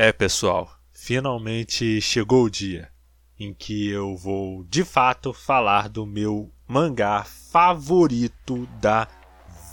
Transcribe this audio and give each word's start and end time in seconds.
É, 0.00 0.12
pessoal, 0.12 0.70
finalmente 0.92 2.00
chegou 2.00 2.44
o 2.44 2.48
dia 2.48 2.88
em 3.36 3.52
que 3.52 3.90
eu 3.90 4.16
vou 4.16 4.62
de 4.62 4.84
fato 4.84 5.32
falar 5.32 5.88
do 5.88 6.06
meu 6.06 6.52
mangá 6.68 7.24
favorito 7.24 8.68
da 8.80 9.08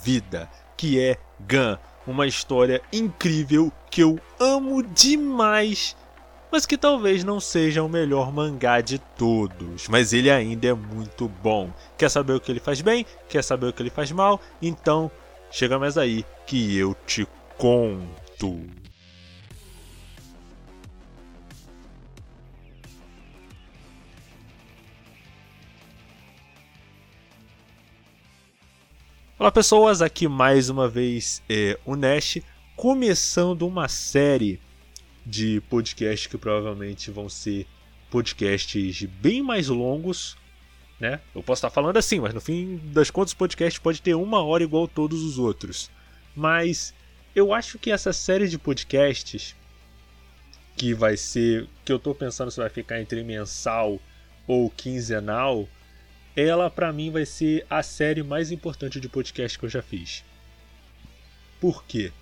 vida, 0.02 0.50
que 0.76 0.98
é 0.98 1.16
Gun, 1.38 1.78
uma 2.04 2.26
história 2.26 2.82
incrível 2.92 3.72
que 3.88 4.02
eu 4.02 4.18
amo 4.40 4.82
demais, 4.82 5.96
mas 6.50 6.66
que 6.66 6.76
talvez 6.76 7.22
não 7.22 7.38
seja 7.38 7.84
o 7.84 7.88
melhor 7.88 8.32
mangá 8.32 8.80
de 8.80 8.98
todos, 8.98 9.86
mas 9.86 10.12
ele 10.12 10.28
ainda 10.28 10.66
é 10.66 10.74
muito 10.74 11.28
bom. 11.28 11.70
Quer 11.96 12.10
saber 12.10 12.32
o 12.32 12.40
que 12.40 12.50
ele 12.50 12.58
faz 12.58 12.80
bem? 12.80 13.06
Quer 13.28 13.44
saber 13.44 13.66
o 13.68 13.72
que 13.72 13.80
ele 13.80 13.90
faz 13.90 14.10
mal? 14.10 14.40
Então, 14.60 15.08
chega 15.52 15.78
mais 15.78 15.96
aí 15.96 16.26
que 16.44 16.76
eu 16.76 16.96
te 17.06 17.28
conto. 17.56 18.85
Olá 29.38 29.52
pessoas, 29.52 30.00
aqui 30.00 30.26
mais 30.26 30.70
uma 30.70 30.88
vez 30.88 31.42
é 31.46 31.78
o 31.84 31.94
Nash, 31.94 32.38
começando 32.74 33.66
uma 33.66 33.86
série 33.86 34.58
de 35.26 35.60
podcasts 35.68 36.26
que 36.26 36.38
provavelmente 36.38 37.10
vão 37.10 37.28
ser 37.28 37.66
podcasts 38.10 39.02
bem 39.20 39.42
mais 39.42 39.68
longos, 39.68 40.38
né? 40.98 41.20
Eu 41.34 41.42
posso 41.42 41.58
estar 41.58 41.68
falando 41.68 41.98
assim, 41.98 42.18
mas 42.18 42.32
no 42.32 42.40
fim 42.40 42.80
das 42.94 43.10
contas 43.10 43.34
o 43.34 43.36
podcast 43.36 43.78
pode 43.78 44.00
ter 44.00 44.14
uma 44.14 44.42
hora 44.42 44.62
igual 44.62 44.88
todos 44.88 45.22
os 45.22 45.38
outros. 45.38 45.90
Mas 46.34 46.94
eu 47.34 47.52
acho 47.52 47.78
que 47.78 47.90
essa 47.90 48.14
série 48.14 48.48
de 48.48 48.58
podcasts 48.58 49.54
que 50.78 50.94
vai 50.94 51.14
ser, 51.14 51.68
que 51.84 51.92
eu 51.92 51.96
estou 51.98 52.14
pensando 52.14 52.50
se 52.50 52.56
vai 52.56 52.70
ficar 52.70 53.02
entre 53.02 53.22
mensal 53.22 54.00
ou 54.46 54.70
quinzenal, 54.70 55.68
ela 56.36 56.68
para 56.68 56.92
mim 56.92 57.10
vai 57.10 57.24
ser 57.24 57.66
a 57.70 57.82
série 57.82 58.22
mais 58.22 58.52
importante 58.52 59.00
de 59.00 59.08
podcast 59.08 59.58
que 59.58 59.64
eu 59.64 59.70
já 59.70 59.80
fiz. 59.80 60.22
Por 61.58 61.82
quê? 61.84 62.12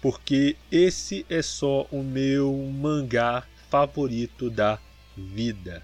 Porque 0.00 0.56
esse 0.70 1.26
é 1.28 1.42
só 1.42 1.82
o 1.90 2.02
meu 2.02 2.54
mangá 2.72 3.44
favorito 3.68 4.48
da 4.48 4.78
vida. 5.16 5.82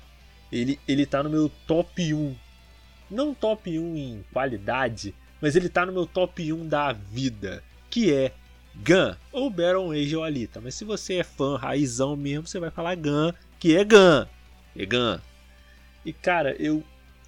Ele, 0.52 0.78
ele 0.86 1.04
tá 1.04 1.22
no 1.22 1.30
meu 1.30 1.50
top 1.66 2.14
1. 2.14 2.36
Não 3.10 3.34
top 3.34 3.76
1 3.76 3.96
em 3.96 4.24
qualidade, 4.32 5.12
mas 5.40 5.56
ele 5.56 5.68
tá 5.68 5.84
no 5.84 5.92
meu 5.92 6.06
top 6.06 6.52
1 6.52 6.68
da 6.68 6.92
vida, 6.92 7.64
que 7.90 8.12
é 8.12 8.32
Gun 8.74 9.16
ou 9.32 9.50
Baron 9.50 9.92
ou 9.92 10.24
Alita. 10.24 10.60
Mas 10.60 10.76
se 10.76 10.84
você 10.84 11.16
é 11.16 11.24
fã 11.24 11.56
raizão 11.56 12.14
mesmo, 12.16 12.46
você 12.46 12.60
vai 12.60 12.70
falar 12.70 12.94
Gun, 12.94 13.32
que 13.58 13.76
é 13.76 13.84
Gun. 13.84 14.26
É 14.76 14.86
Gun. 14.86 15.18
E 16.04 16.12
cara, 16.12 16.54
eu 16.58 16.82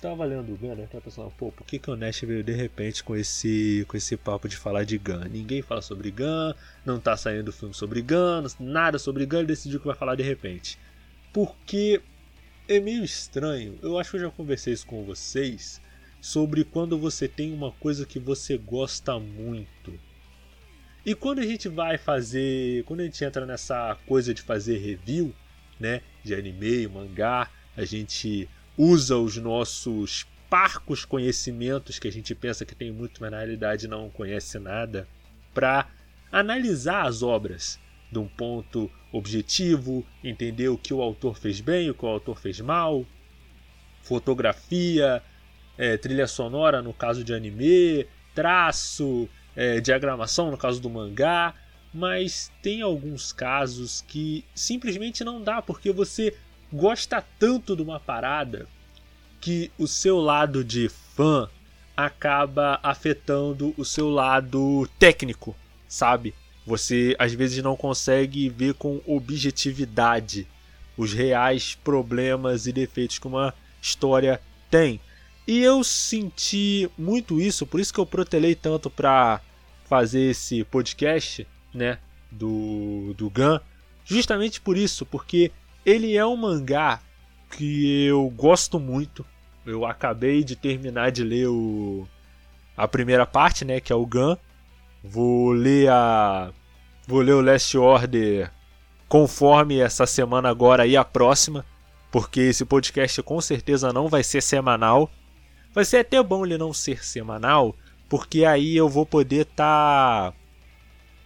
tava 0.05 0.27
lendo 0.27 0.53
o 0.53 0.57
Gun, 0.57 0.75
né? 0.75 0.87
Tava 0.87 1.01
pensando, 1.01 1.31
pô, 1.31 1.51
por 1.51 1.67
que, 1.67 1.79
que 1.79 1.91
o 1.91 1.97
Nash 1.97 2.21
veio 2.21 2.45
de 2.45 2.53
repente 2.53 3.03
com 3.03 3.17
esse, 3.17 3.87
com 3.89 3.97
esse 3.97 4.19
papo 4.19 4.47
de 4.47 4.55
falar 4.55 4.85
de 4.85 4.99
Gun? 4.99 5.25
Ninguém 5.31 5.63
fala 5.63 5.81
sobre 5.81 6.11
Gun, 6.11 6.53
não 6.85 7.01
tá 7.01 7.17
saindo 7.17 7.51
filme 7.51 7.75
sobre 7.75 8.03
Gun, 8.03 8.47
nada 8.61 8.99
sobre 8.99 9.25
Gun, 9.25 9.39
ele 9.39 9.47
decidiu 9.47 9.81
que 9.81 9.87
vai 9.87 9.97
falar 9.97 10.15
de 10.15 10.23
repente. 10.23 10.79
Porque 11.33 12.03
é 12.69 12.79
meio 12.81 13.03
estranho, 13.03 13.79
eu 13.83 13.99
acho 13.99 14.11
que 14.11 14.17
eu 14.17 14.21
já 14.21 14.31
conversei 14.31 14.75
isso 14.75 14.87
com 14.87 15.05
vocês, 15.05 15.81
sobre 16.21 16.65
quando 16.65 16.99
você 16.99 17.27
tem 17.27 17.51
uma 17.55 17.73
coisa 17.73 18.05
que 18.05 18.19
você 18.19 18.59
gosta 18.59 19.19
muito. 19.19 19.99
E 21.05 21.15
quando 21.15 21.39
a 21.39 21.47
gente 21.47 21.67
vai 21.67 21.97
fazer, 21.97 22.85
quando 22.85 23.01
a 23.01 23.05
gente 23.05 23.25
entra 23.25 23.47
nessa 23.47 23.97
coisa 24.07 24.35
de 24.35 24.43
fazer 24.43 24.77
review, 24.77 25.35
né, 25.81 26.03
de 26.23 26.35
anime, 26.35 26.89
mangá, 26.89 27.51
a 27.75 27.85
gente 27.87 28.49
usa 28.77 29.17
os 29.17 29.37
nossos 29.37 30.27
parcos 30.51 31.05
conhecimentos 31.05 31.99
que 31.99 32.09
a 32.09 32.13
gente 32.13 32.35
pensa 32.35 32.65
que 32.65 32.75
tem 32.75 32.93
muito, 32.93 33.21
mas 33.21 33.31
na 33.31 33.39
realidade 33.39 33.89
não 33.89 34.11
conhece 34.11 34.59
nada, 34.59 35.09
para 35.53 35.89
analisar 36.31 37.07
as 37.07 37.23
obras 37.23 37.79
de 38.11 38.19
um 38.19 38.29
ponto 38.29 38.91
objetivo, 39.13 40.05
entender 40.23 40.69
o 40.69 40.79
que 40.79 40.93
o 40.95 41.03
autor 41.03 41.37
fez 41.37 41.61
bem, 41.61 41.91
o 41.91 41.95
que 41.95 42.05
o 42.05 42.09
autor 42.09 42.39
fez 42.39 42.61
mal, 42.61 43.05
fotografia, 44.03 45.23
é, 45.77 45.97
trilha 45.97 46.27
sonora 46.27 46.83
no 46.83 46.93
caso 46.93 47.25
de 47.25 47.33
anime, 47.33 48.07
traço, 48.35 49.29
é, 49.57 49.81
diagramação 49.81 50.51
no 50.51 50.57
caso 50.57 50.81
do 50.81 50.91
mangá, 50.91 51.55
mas 51.93 52.53
tem 52.61 52.83
alguns 52.83 53.33
casos 53.33 54.03
que 54.03 54.45
simplesmente 54.55 55.23
não 55.23 55.41
dá 55.41 55.63
porque 55.63 55.93
você 55.93 56.37
gosta 56.73 57.25
tanto 57.39 57.77
de 57.77 57.83
uma 57.83 58.01
parada 58.01 58.67
que 59.41 59.71
o 59.79 59.87
seu 59.87 60.19
lado 60.19 60.65
de 60.65 60.89
fã 60.89 61.49
acaba 61.97 62.81
afetando 62.83 63.75
o 63.77 63.85
seu 63.85 64.09
lado 64.11 64.89
técnico, 64.99 65.55
sabe? 65.89 66.35
Você 66.67 67.15
às 67.19 67.33
vezes 67.33 67.63
não 67.63 67.77
consegue 67.77 68.49
ver 68.49 68.75
com 68.75 69.01
objetividade 69.07 70.47
os 70.97 71.13
reais 71.13 71.75
problemas 71.85 72.67
e 72.67 72.73
defeitos 72.73 73.19
que 73.19 73.27
uma 73.27 73.55
história 73.81 74.41
tem. 74.71 75.01
E 75.47 75.61
eu 75.61 75.85
senti 75.85 76.91
muito 76.97 77.41
isso, 77.41 77.67
por 77.67 77.79
isso 77.79 77.93
que 77.93 78.01
eu 78.01 78.07
protelei 78.07 78.55
tanto 78.55 78.89
para 78.89 79.41
fazer 79.85 80.31
esse 80.31 80.65
podcast, 80.65 81.47
né, 81.73 81.99
do 82.31 83.15
do 83.17 83.29
Gun, 83.29 83.61
justamente 84.05 84.61
por 84.61 84.77
isso, 84.77 85.05
porque 85.05 85.53
ele 85.85 86.17
é 86.17 86.25
um 86.25 86.37
mangá 86.37 87.01
que 87.51 88.07
eu 88.07 88.29
gosto 88.31 88.79
muito. 88.81 89.25
Eu 89.65 89.87
acabei 89.87 90.45
de 90.45 90.57
terminar 90.57 91.11
de 91.11 91.23
ler 91.25 91.49
o 91.49 92.07
a 92.77 92.89
primeira 92.89 93.25
parte, 93.25 93.65
né, 93.65 93.81
que 93.81 93.93
é 93.93 93.97
o 93.97 94.07
Gun. 94.07 94.37
Vou 95.03 95.53
ler 95.53 95.91
a 95.91 96.51
vou 97.07 97.21
ler 97.21 97.35
o 97.35 97.41
Last 97.41 97.77
Order 97.77 98.51
conforme 99.09 99.79
essa 99.79 100.07
semana 100.07 100.49
agora 100.49 100.87
e 100.87 100.97
a 100.97 101.05
próxima, 101.05 101.65
porque 102.11 102.41
esse 102.41 102.65
podcast 102.65 103.23
com 103.23 103.41
certeza 103.41 103.93
não 103.93 104.09
vai 104.09 104.25
ser 104.25 104.43
semanal. 104.43 105.11
Vai 105.73 105.85
ser 105.85 105.99
até 105.99 106.23
bom 106.23 106.45
ele 106.45 106.57
não 106.57 106.73
ser 106.73 107.05
semanal, 107.05 107.75
porque 108.09 108.45
aí 108.45 108.77
eu 108.77 108.89
vou 108.89 109.05
poder 109.05 109.43
estar 109.43 110.33
tá 110.33 110.35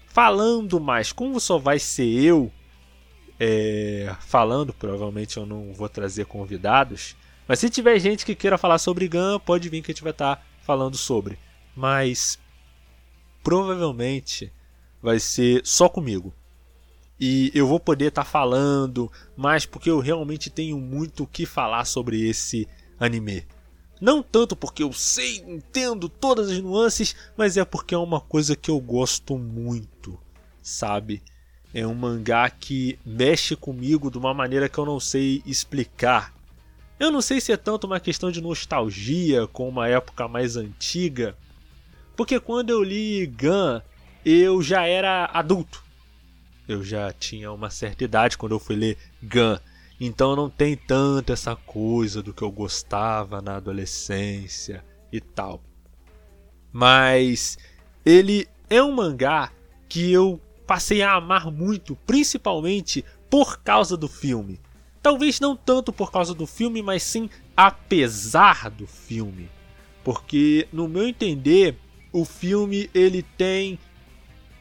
falando 0.08 0.80
mais. 0.80 1.12
Como 1.12 1.38
só 1.38 1.58
vai 1.58 1.78
ser 1.78 2.08
eu, 2.08 2.50
é, 3.38 4.14
falando, 4.20 4.72
provavelmente 4.72 5.36
eu 5.36 5.46
não 5.46 5.72
vou 5.72 5.88
trazer 5.88 6.26
convidados. 6.26 7.16
Mas 7.46 7.60
se 7.60 7.70
tiver 7.70 7.98
gente 7.98 8.26
que 8.26 8.34
queira 8.34 8.58
falar 8.58 8.78
sobre 8.78 9.08
Gun, 9.08 9.38
pode 9.38 9.68
vir 9.68 9.82
que 9.82 9.90
a 9.90 9.94
gente 9.94 10.02
vai 10.02 10.12
estar 10.12 10.36
tá 10.36 10.42
falando 10.60 10.96
sobre. 10.96 11.38
Mas 11.74 12.38
provavelmente 13.42 14.52
vai 15.00 15.18
ser 15.18 15.62
só 15.64 15.88
comigo. 15.88 16.34
E 17.20 17.50
eu 17.54 17.66
vou 17.66 17.80
poder 17.80 18.06
estar 18.06 18.24
tá 18.24 18.30
falando 18.30 19.10
mais 19.36 19.64
porque 19.64 19.90
eu 19.90 19.98
realmente 19.98 20.50
tenho 20.50 20.78
muito 20.78 21.24
o 21.24 21.26
que 21.26 21.46
falar 21.46 21.84
sobre 21.84 22.28
esse 22.28 22.68
anime. 22.98 23.46
Não 24.00 24.22
tanto 24.22 24.54
porque 24.54 24.82
eu 24.82 24.92
sei, 24.92 25.38
entendo 25.38 26.08
todas 26.08 26.50
as 26.50 26.60
nuances, 26.60 27.16
mas 27.36 27.56
é 27.56 27.64
porque 27.64 27.94
é 27.94 27.98
uma 27.98 28.20
coisa 28.20 28.54
que 28.54 28.70
eu 28.70 28.78
gosto 28.78 29.36
muito, 29.36 30.16
sabe? 30.62 31.22
É 31.72 31.86
um 31.86 31.94
mangá 31.94 32.48
que 32.48 32.98
mexe 33.04 33.54
comigo 33.54 34.10
de 34.10 34.18
uma 34.18 34.32
maneira 34.32 34.68
que 34.68 34.78
eu 34.78 34.86
não 34.86 34.98
sei 34.98 35.42
explicar. 35.44 36.32
Eu 36.98 37.10
não 37.12 37.20
sei 37.20 37.40
se 37.40 37.52
é 37.52 37.56
tanto 37.56 37.86
uma 37.86 38.00
questão 38.00 38.30
de 38.30 38.40
nostalgia 38.40 39.46
com 39.46 39.68
uma 39.68 39.86
época 39.88 40.26
mais 40.26 40.56
antiga, 40.56 41.36
porque 42.16 42.40
quando 42.40 42.70
eu 42.70 42.82
li 42.82 43.26
Gun, 43.26 43.80
eu 44.24 44.60
já 44.60 44.86
era 44.86 45.26
adulto. 45.32 45.84
Eu 46.66 46.82
já 46.82 47.12
tinha 47.12 47.52
uma 47.52 47.70
certa 47.70 48.02
idade 48.02 48.36
quando 48.36 48.52
eu 48.52 48.58
fui 48.58 48.74
ler 48.74 48.98
Gun. 49.22 49.58
Então 50.00 50.34
não 50.34 50.50
tem 50.50 50.76
tanto 50.76 51.32
essa 51.32 51.54
coisa 51.54 52.22
do 52.22 52.32
que 52.32 52.42
eu 52.42 52.50
gostava 52.50 53.40
na 53.40 53.56
adolescência 53.56 54.84
e 55.12 55.20
tal. 55.20 55.62
Mas 56.72 57.56
ele 58.04 58.48
é 58.68 58.82
um 58.82 58.92
mangá 58.92 59.52
que 59.88 60.12
eu 60.12 60.40
passei 60.68 61.00
a 61.00 61.14
amar 61.14 61.50
muito, 61.50 61.96
principalmente 62.06 63.02
por 63.30 63.58
causa 63.60 63.96
do 63.96 64.06
filme. 64.06 64.60
Talvez 65.02 65.40
não 65.40 65.56
tanto 65.56 65.94
por 65.94 66.12
causa 66.12 66.34
do 66.34 66.46
filme, 66.46 66.82
mas 66.82 67.02
sim 67.02 67.30
apesar 67.56 68.68
do 68.68 68.86
filme. 68.86 69.48
Porque 70.04 70.68
no 70.70 70.86
meu 70.86 71.08
entender, 71.08 71.74
o 72.12 72.22
filme 72.26 72.90
ele 72.94 73.22
tem 73.22 73.78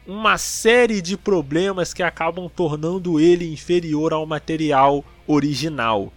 uma 0.06 0.38
série 0.38 1.02
de 1.02 1.14
problemas 1.14 1.92
que 1.92 2.02
acabam 2.02 2.48
tornando 2.48 3.20
ele 3.20 3.52
inferior 3.52 4.14
ao 4.14 4.24
material 4.24 5.04
original. 5.26 6.10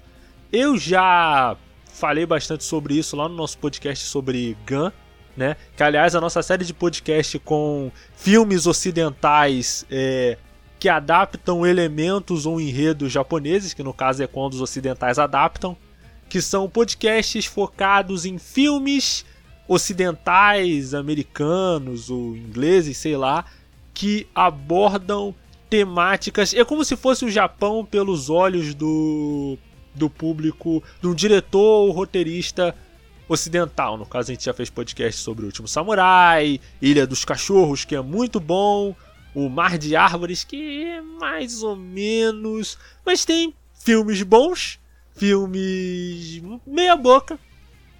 Eu 0.53 0.77
já 0.77 1.57
falei 1.93 2.25
bastante 2.25 2.63
sobre 2.63 2.97
isso 2.97 3.17
lá 3.17 3.27
no 3.27 3.35
nosso 3.35 3.57
podcast 3.57 4.05
sobre 4.05 4.55
Gun, 4.65 4.89
né? 5.35 5.55
Que 5.75 5.83
aliás 5.83 6.15
a 6.15 6.21
nossa 6.21 6.41
série 6.41 6.65
de 6.65 6.73
podcast 6.73 7.37
com 7.39 7.91
filmes 8.15 8.67
ocidentais 8.67 9.85
é, 9.89 10.37
que 10.79 10.89
adaptam 10.89 11.65
elementos 11.65 12.45
ou 12.45 12.59
enredos 12.59 13.11
japoneses, 13.11 13.73
que 13.73 13.83
no 13.83 13.93
caso 13.93 14.23
é 14.23 14.27
quando 14.27 14.53
os 14.53 14.61
ocidentais 14.61 15.19
adaptam, 15.19 15.77
que 16.27 16.41
são 16.41 16.69
podcasts 16.69 17.45
focados 17.45 18.25
em 18.25 18.37
filmes 18.37 19.25
ocidentais, 19.67 20.93
americanos 20.93 22.09
ou 22.09 22.35
ingleses, 22.35 22.97
sei 22.97 23.15
lá, 23.15 23.45
que 23.93 24.27
abordam 24.33 25.35
temáticas. 25.69 26.53
É 26.53 26.65
como 26.65 26.83
se 26.83 26.95
fosse 26.97 27.23
o 27.25 27.31
Japão 27.31 27.85
pelos 27.85 28.29
olhos 28.29 28.73
do, 28.73 29.57
do 29.93 30.09
público, 30.09 30.83
de 31.01 31.07
um 31.07 31.15
diretor 31.15 31.87
ou 31.87 31.91
roteirista 31.91 32.75
ocidental. 33.31 33.97
No 33.97 34.05
caso, 34.05 34.31
a 34.31 34.33
gente 34.33 34.45
já 34.45 34.53
fez 34.53 34.69
podcast 34.69 35.21
sobre 35.21 35.43
o 35.43 35.45
Último 35.45 35.67
Samurai, 35.67 36.59
Ilha 36.81 37.07
dos 37.07 37.23
Cachorros, 37.23 37.85
que 37.85 37.95
é 37.95 38.01
muito 38.01 38.39
bom, 38.39 38.95
o 39.33 39.47
Mar 39.49 39.77
de 39.77 39.95
Árvores, 39.95 40.43
que 40.43 40.83
é 40.83 41.01
mais 41.01 41.63
ou 41.63 41.75
menos. 41.75 42.77
Mas 43.05 43.23
tem 43.23 43.53
filmes 43.73 44.21
bons, 44.23 44.79
filmes 45.15 46.41
meia-boca. 46.67 47.39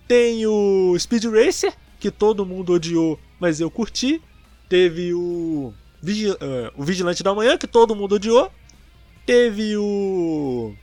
Tem 0.08 0.46
o 0.46 0.98
Speed 1.00 1.24
Racer, 1.26 1.74
que 2.00 2.12
todo 2.12 2.46
mundo 2.46 2.74
odiou, 2.74 3.18
mas 3.40 3.62
eu 3.62 3.72
curti. 3.72 4.22
Teve 4.68 5.14
o, 5.14 5.74
Vigi 6.02 6.30
uh, 6.30 6.38
o 6.76 6.84
Vigilante 6.84 7.24
da 7.24 7.34
Manhã, 7.34 7.58
que 7.58 7.68
todo 7.68 7.96
mundo 7.96 8.16
odiou. 8.16 8.52
Teve 9.26 9.78
o 9.78 10.74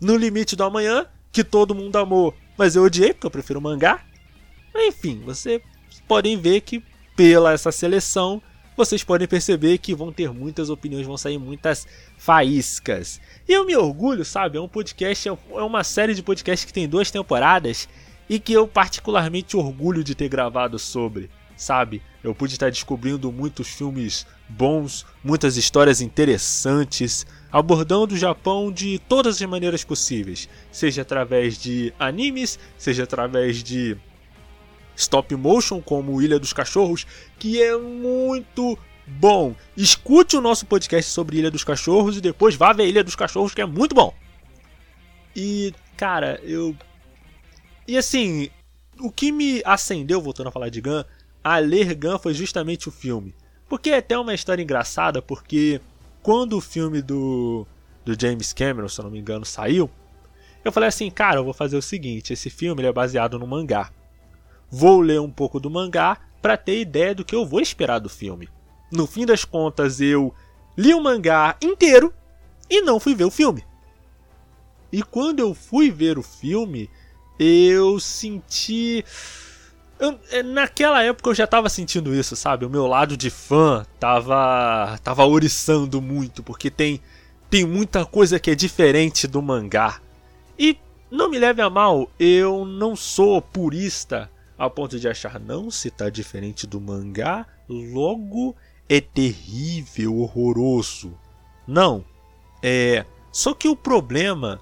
No 0.00 0.16
Limite 0.16 0.56
do 0.56 0.64
Amanhã, 0.64 1.04
que 1.30 1.44
todo 1.44 1.74
mundo 1.74 1.96
amou, 1.96 2.34
mas 2.58 2.74
eu 2.74 2.82
odiei, 2.82 3.14
porque 3.14 3.26
eu 3.26 3.30
prefiro 3.30 3.60
mangá. 3.60 4.04
Enfim, 4.74 5.22
vocês 5.24 5.62
podem 6.06 6.36
ver 6.36 6.60
que 6.60 6.82
pela 7.16 7.52
essa 7.52 7.72
seleção, 7.72 8.42
vocês 8.76 9.02
podem 9.02 9.26
perceber 9.26 9.78
que 9.78 9.94
vão 9.94 10.12
ter 10.12 10.32
muitas 10.32 10.68
opiniões, 10.68 11.06
vão 11.06 11.16
sair 11.16 11.38
muitas 11.38 11.86
faíscas. 12.16 13.20
E 13.48 13.52
eu 13.52 13.64
me 13.64 13.76
orgulho, 13.76 14.24
sabe? 14.24 14.58
É 14.58 14.60
um 14.60 14.68
podcast, 14.68 15.28
é 15.28 15.62
uma 15.62 15.82
série 15.82 16.14
de 16.14 16.22
podcasts 16.22 16.64
que 16.64 16.72
tem 16.72 16.88
duas 16.88 17.10
temporadas 17.10 17.88
e 18.28 18.38
que 18.38 18.52
eu 18.52 18.68
particularmente 18.68 19.56
orgulho 19.56 20.04
de 20.04 20.14
ter 20.14 20.28
gravado 20.28 20.78
sobre, 20.78 21.30
sabe? 21.58 22.00
Eu 22.22 22.34
pude 22.34 22.54
estar 22.54 22.70
descobrindo 22.70 23.30
muitos 23.32 23.68
filmes 23.68 24.24
bons, 24.48 25.04
muitas 25.22 25.56
histórias 25.56 26.00
interessantes, 26.00 27.26
abordando 27.52 28.14
o 28.14 28.18
Japão 28.18 28.72
de 28.72 28.98
todas 29.00 29.42
as 29.42 29.48
maneiras 29.48 29.84
possíveis, 29.84 30.48
seja 30.70 31.02
através 31.02 31.58
de 31.58 31.92
animes, 31.98 32.58
seja 32.78 33.02
através 33.02 33.62
de 33.62 33.96
stop 34.96 35.34
motion 35.34 35.82
como 35.82 36.22
Ilha 36.22 36.38
dos 36.38 36.52
Cachorros, 36.52 37.06
que 37.38 37.60
é 37.60 37.76
muito 37.76 38.78
bom. 39.06 39.54
Escute 39.76 40.36
o 40.36 40.40
nosso 40.40 40.64
podcast 40.64 41.10
sobre 41.10 41.38
Ilha 41.38 41.50
dos 41.50 41.64
Cachorros 41.64 42.16
e 42.16 42.20
depois 42.20 42.54
vá 42.54 42.72
ver 42.72 42.86
Ilha 42.86 43.04
dos 43.04 43.16
Cachorros, 43.16 43.52
que 43.52 43.60
é 43.60 43.66
muito 43.66 43.94
bom. 43.94 44.14
E, 45.34 45.74
cara, 45.96 46.40
eu. 46.42 46.74
E 47.86 47.96
assim, 47.96 48.50
o 49.00 49.10
que 49.10 49.32
me 49.32 49.62
acendeu, 49.64 50.20
voltando 50.20 50.48
a 50.48 50.52
falar 50.52 50.68
de 50.68 50.80
Gun, 50.80 51.04
a 51.54 51.58
ler 51.58 51.94
Gun 51.94 52.18
foi 52.18 52.34
justamente 52.34 52.88
o 52.88 52.92
filme. 52.92 53.34
Porque 53.68 53.90
é 53.90 53.98
até 53.98 54.18
uma 54.18 54.34
história 54.34 54.62
engraçada, 54.62 55.22
porque 55.22 55.80
quando 56.22 56.56
o 56.56 56.60
filme 56.60 57.00
do, 57.00 57.66
do 58.04 58.14
James 58.20 58.52
Cameron, 58.52 58.88
se 58.88 59.00
eu 59.00 59.04
não 59.04 59.10
me 59.10 59.18
engano, 59.18 59.44
saiu, 59.44 59.90
eu 60.64 60.70
falei 60.70 60.88
assim, 60.88 61.10
cara, 61.10 61.38
eu 61.38 61.44
vou 61.44 61.54
fazer 61.54 61.76
o 61.76 61.82
seguinte, 61.82 62.32
esse 62.32 62.50
filme 62.50 62.84
é 62.84 62.92
baseado 62.92 63.38
no 63.38 63.46
mangá. 63.46 63.90
Vou 64.70 65.00
ler 65.00 65.20
um 65.20 65.30
pouco 65.30 65.58
do 65.58 65.70
mangá 65.70 66.18
para 66.42 66.56
ter 66.56 66.80
ideia 66.80 67.14
do 67.14 67.24
que 67.24 67.34
eu 67.34 67.46
vou 67.46 67.60
esperar 67.60 67.98
do 67.98 68.08
filme. 68.08 68.48
No 68.92 69.06
fim 69.06 69.24
das 69.24 69.44
contas, 69.44 70.00
eu 70.00 70.34
li 70.76 70.92
o 70.92 71.00
mangá 71.00 71.56
inteiro 71.62 72.12
e 72.68 72.82
não 72.82 73.00
fui 73.00 73.14
ver 73.14 73.24
o 73.24 73.30
filme. 73.30 73.64
E 74.92 75.02
quando 75.02 75.40
eu 75.40 75.54
fui 75.54 75.90
ver 75.90 76.18
o 76.18 76.22
filme, 76.22 76.90
eu 77.38 77.98
senti 77.98 79.04
eu, 79.98 80.18
é, 80.30 80.42
naquela 80.42 81.02
época 81.02 81.30
eu 81.30 81.34
já 81.34 81.46
tava 81.46 81.68
sentindo 81.68 82.14
isso, 82.14 82.36
sabe? 82.36 82.64
O 82.64 82.70
meu 82.70 82.86
lado 82.86 83.16
de 83.16 83.30
fã 83.30 83.84
tava 83.98 84.98
tava 85.02 85.26
oriçando 85.26 86.00
muito, 86.00 86.42
porque 86.42 86.70
tem 86.70 87.00
tem 87.50 87.66
muita 87.66 88.04
coisa 88.04 88.38
que 88.38 88.50
é 88.50 88.54
diferente 88.54 89.26
do 89.26 89.42
mangá. 89.42 90.00
E 90.58 90.78
não 91.10 91.30
me 91.30 91.38
leve 91.38 91.62
a 91.62 91.70
mal, 91.70 92.10
eu 92.18 92.64
não 92.64 92.94
sou 92.94 93.40
purista 93.40 94.30
ao 94.56 94.70
ponto 94.70 94.98
de 94.98 95.08
achar 95.08 95.38
não 95.40 95.70
se 95.70 95.90
tá 95.90 96.10
diferente 96.10 96.66
do 96.66 96.80
mangá, 96.80 97.46
logo 97.68 98.54
é 98.88 99.00
terrível, 99.00 100.16
horroroso. 100.16 101.12
Não. 101.66 102.04
É, 102.62 103.04
só 103.30 103.54
que 103.54 103.68
o 103.68 103.76
problema 103.76 104.60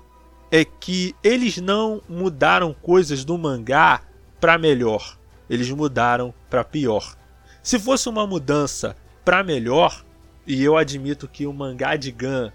é 0.51 0.65
que 0.65 1.15
eles 1.23 1.57
não 1.59 2.03
mudaram 2.09 2.75
coisas 2.75 3.25
do 3.25 3.37
mangá 3.39 4.03
para 4.41 4.59
melhor 4.59 5.17
eles 5.49 5.71
mudaram 5.71 6.35
para 6.51 6.65
pior. 6.65 7.17
Se 7.63 7.79
fosse 7.79 8.09
uma 8.09 8.27
mudança 8.27 8.97
para 9.25 9.43
melhor, 9.43 10.05
e 10.47 10.63
eu 10.63 10.77
admito 10.77 11.27
que 11.27 11.47
o 11.47 11.53
mangá 11.53 11.97
de 11.97 12.13
Gun 12.13 12.51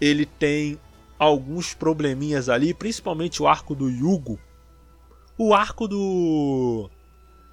ele 0.00 0.24
tem 0.24 0.78
alguns 1.18 1.74
probleminhas 1.74 2.48
ali, 2.48 2.74
principalmente 2.74 3.42
o 3.42 3.46
arco 3.46 3.74
do 3.74 3.88
Yugo. 3.88 4.38
O 5.38 5.54
arco 5.54 5.88
do 5.88 6.90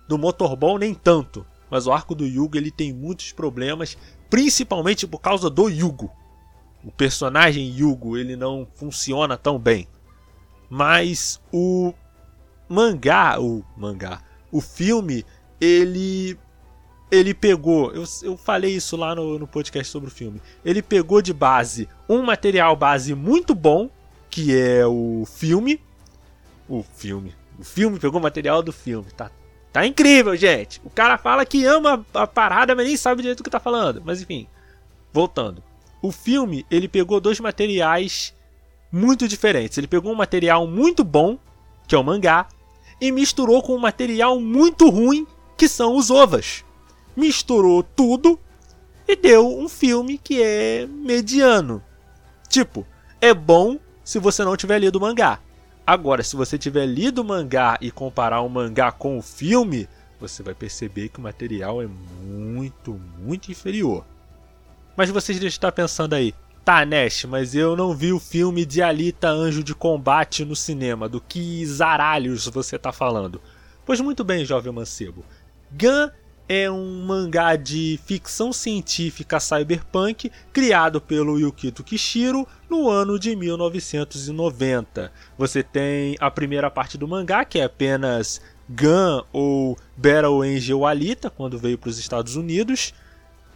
do 0.08 0.18
Motorball 0.18 0.80
nem 0.80 0.96
tanto, 0.96 1.46
mas 1.70 1.86
o 1.86 1.92
arco 1.92 2.16
do 2.16 2.26
Yugo 2.26 2.58
ele 2.58 2.72
tem 2.72 2.92
muitos 2.92 3.32
problemas, 3.32 3.96
principalmente 4.30 5.06
por 5.06 5.20
causa 5.20 5.50
do 5.50 5.70
Yugo. 5.70 6.12
O 6.84 6.92
personagem 6.92 7.70
Yugo 7.70 8.18
ele 8.18 8.36
não 8.36 8.68
funciona 8.76 9.38
tão 9.38 9.60
bem. 9.60 9.88
Mas 10.70 11.40
o 11.52 11.94
mangá, 12.68 13.40
o 13.40 13.64
mangá, 13.76 14.22
o 14.52 14.62
filme, 14.62 15.26
ele 15.60 16.38
ele 17.12 17.34
pegou, 17.34 17.92
eu, 17.92 18.04
eu 18.22 18.38
falei 18.38 18.76
isso 18.76 18.96
lá 18.96 19.16
no, 19.16 19.40
no 19.40 19.48
podcast 19.48 19.92
sobre 19.92 20.10
o 20.10 20.12
filme. 20.12 20.40
Ele 20.64 20.82
pegou 20.82 21.22
de 21.22 21.34
base 21.34 21.90
um 22.08 22.22
material 22.22 22.76
base 22.76 23.16
muito 23.16 23.56
bom, 23.56 23.90
que 24.30 24.56
é 24.56 24.86
o 24.86 25.26
filme. 25.26 25.82
O 26.68 26.84
filme. 26.84 27.34
O 27.58 27.64
filme 27.64 28.00
pegou 28.00 28.20
o 28.20 28.24
material 28.24 28.62
do 28.62 28.72
filme. 28.72 29.10
Tá, 29.12 29.32
tá 29.74 29.88
incrível, 29.88 30.36
gente. 30.36 30.80
O 30.84 30.90
cara 30.90 31.18
fala 31.18 31.46
que 31.46 31.66
ama 31.66 32.06
a, 32.14 32.28
parada, 32.28 32.76
mas 32.76 32.86
nem 32.86 32.96
sabe 32.96 33.24
direito 33.24 33.40
do 33.40 33.44
que 33.44 33.50
tá 33.50 33.60
falando. 33.60 34.04
Mas 34.06 34.22
enfim, 34.22 34.48
voltando. 35.12 35.64
O 36.02 36.12
filme, 36.12 36.66
ele 36.70 36.88
pegou 36.88 37.20
dois 37.20 37.40
materiais 37.40 38.36
muito 38.92 39.28
diferentes. 39.28 39.78
Ele 39.78 39.88
pegou 39.88 40.12
um 40.12 40.16
material 40.16 40.68
muito 40.68 41.04
bom, 41.04 41.40
que 41.88 41.96
é 41.96 41.98
o 41.98 42.04
mangá, 42.04 42.48
e 43.00 43.12
misturou 43.12 43.62
com 43.62 43.76
um 43.76 43.80
material 43.80 44.40
muito 44.40 44.90
ruim 44.90 45.26
que 45.58 45.68
são 45.68 45.96
os 45.96 46.10
ovas. 46.10 46.64
Misturou 47.16 47.84
tudo 47.84 48.40
e 49.08 49.16
deu 49.16 49.58
um 49.58 49.68
filme 49.68 50.18
que 50.18 50.42
é 50.42 50.88
mediano. 50.88 51.84
Tipo, 52.48 52.86
é 53.20 53.34
bom 53.34 53.78
se 54.04 54.20
você 54.20 54.44
não 54.44 54.56
tiver 54.56 54.80
lido 54.80 54.98
o 54.98 55.02
mangá. 55.02 55.40
Agora, 55.86 56.24
se 56.24 56.36
você 56.36 56.58
tiver 56.58 56.86
lido 56.86 57.22
o 57.22 57.26
mangá 57.26 57.78
e 57.82 57.90
comparar 57.90 58.42
o 58.42 58.50
mangá 58.50 58.92
com 58.92 59.18
o 59.18 59.22
filme, 59.22 59.88
você 60.20 60.44
vai 60.44 60.54
perceber 60.54 61.10
que 61.10 61.20
o 61.20 61.24
material 61.24 61.82
é 61.82 61.88
muito, 61.88 63.00
muito 63.18 63.50
inferior. 63.52 64.06
Mas 64.96 65.10
vocês 65.10 65.38
devem 65.38 65.48
estar 65.48 65.72
pensando 65.72 66.14
aí, 66.14 66.34
Tá, 66.64 66.86
Nash, 66.86 67.26
mas 67.26 67.56
eu 67.56 67.76
não 67.76 67.96
vi 67.96 68.14
o 68.14 68.20
filme 68.20 68.66
de 68.66 68.82
Alita 68.82 69.28
Anjo 69.28 69.64
de 69.64 69.74
Combate 69.74 70.46
no 70.46 70.56
cinema. 70.56 71.10
Do 71.10 71.20
que 71.20 71.66
zaralhos 71.66 72.48
você 72.48 72.78
tá 72.78 72.92
falando? 72.92 73.42
Pois 73.86 74.00
muito 74.02 74.24
bem, 74.24 74.46
jovem 74.46 74.72
mancebo. 74.72 75.26
Gun 75.72 76.10
é 76.48 76.70
um 76.70 77.06
mangá 77.06 77.56
de 77.56 78.00
ficção 78.06 78.52
científica 78.52 79.40
cyberpunk 79.40 80.32
criado 80.52 81.00
pelo 81.00 81.40
Yukito 81.40 81.84
Kishiro 81.84 82.48
no 82.68 82.90
ano 82.90 83.20
de 83.20 83.36
1990. 83.36 85.12
Você 85.38 85.62
tem 85.62 86.16
a 86.20 86.32
primeira 86.32 86.72
parte 86.72 86.98
do 86.98 87.08
mangá, 87.08 87.46
que 87.46 87.60
é 87.60 87.64
apenas 87.64 88.42
Gun 88.68 89.24
ou 89.32 89.78
Battle 89.96 90.42
Angel 90.42 90.86
Alita, 90.86 91.30
quando 91.30 91.58
veio 91.58 91.78
para 91.78 91.90
os 91.90 92.00
Estados 92.00 92.36
Unidos, 92.36 92.94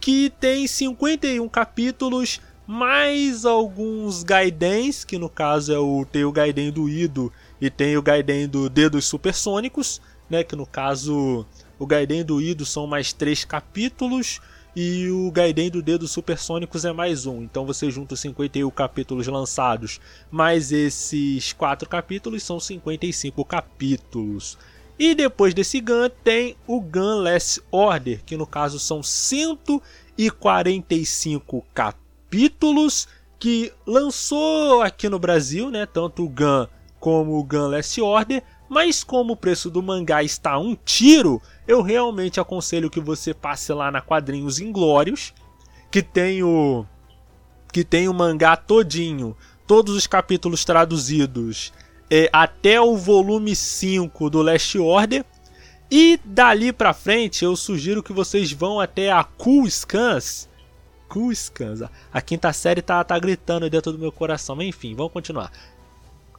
que 0.00 0.30
tem 0.38 0.66
51 0.66 1.48
capítulos 1.48 2.40
mais 2.66 3.44
alguns 3.44 4.22
Gaidens, 4.22 5.04
que 5.04 5.18
no 5.18 5.28
caso 5.28 5.70
é 5.72 5.78
o 5.78 6.04
tem 6.04 6.24
o 6.24 6.32
Gaiden 6.32 6.70
do 6.70 6.88
Ido 6.88 7.32
e 7.60 7.68
tem 7.68 7.96
o 7.96 8.02
Gaiden 8.02 8.48
do 8.48 8.70
Dedos 8.70 9.04
Supersônicos, 9.04 10.00
né, 10.30 10.42
que 10.42 10.56
no 10.56 10.66
caso 10.66 11.44
o 11.78 11.86
Gaiden 11.86 12.24
do 12.24 12.40
Ido 12.40 12.64
são 12.64 12.86
mais 12.86 13.12
três 13.12 13.44
capítulos 13.44 14.40
e 14.74 15.10
o 15.10 15.30
Gaiden 15.30 15.70
do 15.70 15.82
Dedos 15.82 16.10
Supersônicos 16.10 16.86
é 16.86 16.92
mais 16.92 17.26
um. 17.26 17.42
Então 17.42 17.66
você 17.66 17.90
junta 17.90 18.14
os 18.14 18.20
51 18.20 18.70
capítulos 18.70 19.26
lançados, 19.26 20.00
mais 20.30 20.72
esses 20.72 21.52
quatro 21.52 21.86
capítulos 21.88 22.42
são 22.42 22.58
55 22.58 23.44
capítulos. 23.44 24.56
E 24.98 25.14
depois 25.14 25.52
desse 25.52 25.78
Gun 25.80 26.08
tem 26.22 26.56
o 26.66 26.80
Gun 26.80 27.20
Last 27.20 27.60
Order, 27.70 28.22
que 28.24 28.36
no 28.36 28.46
caso 28.46 28.78
são 28.78 29.02
145 29.02 31.62
capítulos 31.74 32.03
capítulos 32.34 33.06
que 33.38 33.72
lançou 33.86 34.82
aqui 34.82 35.08
no 35.08 35.20
Brasil, 35.20 35.70
né? 35.70 35.86
Tanto 35.86 36.24
o 36.24 36.28
Gun 36.28 36.66
como 36.98 37.38
o 37.38 37.44
Gun 37.44 37.68
Last 37.68 38.00
Order. 38.00 38.42
Mas 38.68 39.04
como 39.04 39.34
o 39.34 39.36
preço 39.36 39.70
do 39.70 39.80
mangá 39.80 40.22
está 40.22 40.58
um 40.58 40.74
tiro, 40.74 41.40
eu 41.68 41.80
realmente 41.80 42.40
aconselho 42.40 42.90
que 42.90 42.98
você 42.98 43.32
passe 43.32 43.72
lá 43.72 43.90
na 43.90 44.00
Quadrinhos 44.00 44.58
Inglórios, 44.58 45.32
que 45.92 46.02
tem 46.02 46.42
o 46.42 46.84
que 47.72 47.84
tem 47.84 48.08
o 48.08 48.14
mangá 48.14 48.56
todinho, 48.56 49.36
todos 49.66 49.94
os 49.94 50.06
capítulos 50.06 50.64
traduzidos, 50.64 51.72
é, 52.10 52.28
até 52.32 52.80
o 52.80 52.96
volume 52.96 53.54
5 53.54 54.30
do 54.30 54.42
Last 54.42 54.76
Order. 54.78 55.24
E 55.90 56.18
dali 56.24 56.72
pra 56.72 56.92
frente 56.92 57.44
eu 57.44 57.54
sugiro 57.54 58.02
que 58.02 58.12
vocês 58.12 58.50
vão 58.50 58.80
até 58.80 59.12
a 59.12 59.22
Cool 59.22 59.70
Scans. 59.70 60.48
Cool 61.08 61.34
Scans. 61.34 61.82
A 62.12 62.20
quinta 62.20 62.52
série 62.52 62.82
tá, 62.82 63.02
tá 63.04 63.18
gritando 63.18 63.68
dentro 63.68 63.92
do 63.92 63.98
meu 63.98 64.12
coração. 64.12 64.60
Enfim, 64.62 64.94
vamos 64.94 65.12
continuar. 65.12 65.50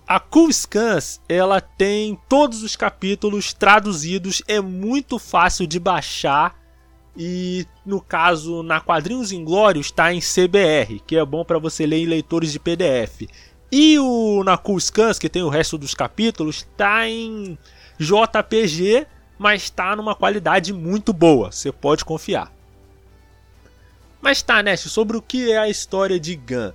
A 0.07 0.19
Cool 0.19 0.51
Scans, 0.53 1.19
ela 1.27 1.59
tem 1.59 2.19
todos 2.29 2.61
os 2.61 2.75
capítulos 2.75 3.53
traduzidos, 3.53 4.43
é 4.47 4.61
muito 4.61 5.17
fácil 5.17 5.65
de 5.65 5.79
baixar 5.79 6.55
e 7.17 7.65
no 7.85 7.99
caso 8.01 8.61
na 8.61 8.79
Quadrinhos 8.79 9.31
Inglórios 9.31 9.87
está 9.87 10.13
em 10.13 10.19
CBR, 10.19 11.01
que 11.07 11.15
é 11.15 11.25
bom 11.25 11.43
para 11.43 11.57
você 11.57 11.85
ler 11.85 12.03
em 12.03 12.05
leitores 12.05 12.51
de 12.51 12.59
PDF. 12.59 13.27
E 13.71 13.97
o 13.97 14.43
na 14.43 14.57
Cool 14.57 14.79
Scans, 14.79 15.17
que 15.17 15.29
tem 15.29 15.41
o 15.41 15.49
resto 15.49 15.77
dos 15.77 15.95
capítulos, 15.95 16.57
está 16.57 17.07
em 17.09 17.57
JPG, 17.97 19.07
mas 19.39 19.63
está 19.63 19.95
numa 19.95 20.13
qualidade 20.13 20.71
muito 20.71 21.11
boa, 21.11 21.51
você 21.51 21.71
pode 21.71 22.05
confiar. 22.05 22.54
Mas 24.25 24.41
tá, 24.41 24.63
Nest, 24.63 24.89
sobre 24.89 25.15
o 25.15 25.21
que 25.21 25.51
é 25.51 25.57
a 25.59 25.69
história 25.69 26.19
de 26.19 26.35
Gun. 26.35 26.71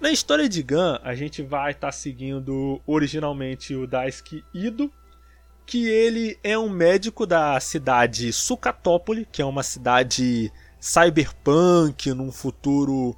Na 0.00 0.10
história 0.10 0.48
de 0.48 0.64
Gun, 0.64 0.98
a 1.04 1.14
gente 1.14 1.40
vai 1.40 1.70
estar 1.70 1.86
tá 1.86 1.92
seguindo 1.92 2.82
originalmente 2.84 3.72
o 3.72 3.86
Daisuke 3.86 4.44
Ido, 4.52 4.92
que 5.64 5.86
ele 5.86 6.36
é 6.42 6.58
um 6.58 6.68
médico 6.68 7.24
da 7.24 7.60
cidade 7.60 8.32
Sucatópole, 8.32 9.28
que 9.30 9.40
é 9.40 9.44
uma 9.44 9.62
cidade 9.62 10.52
cyberpunk 10.80 12.12
num 12.14 12.32
futuro 12.32 13.16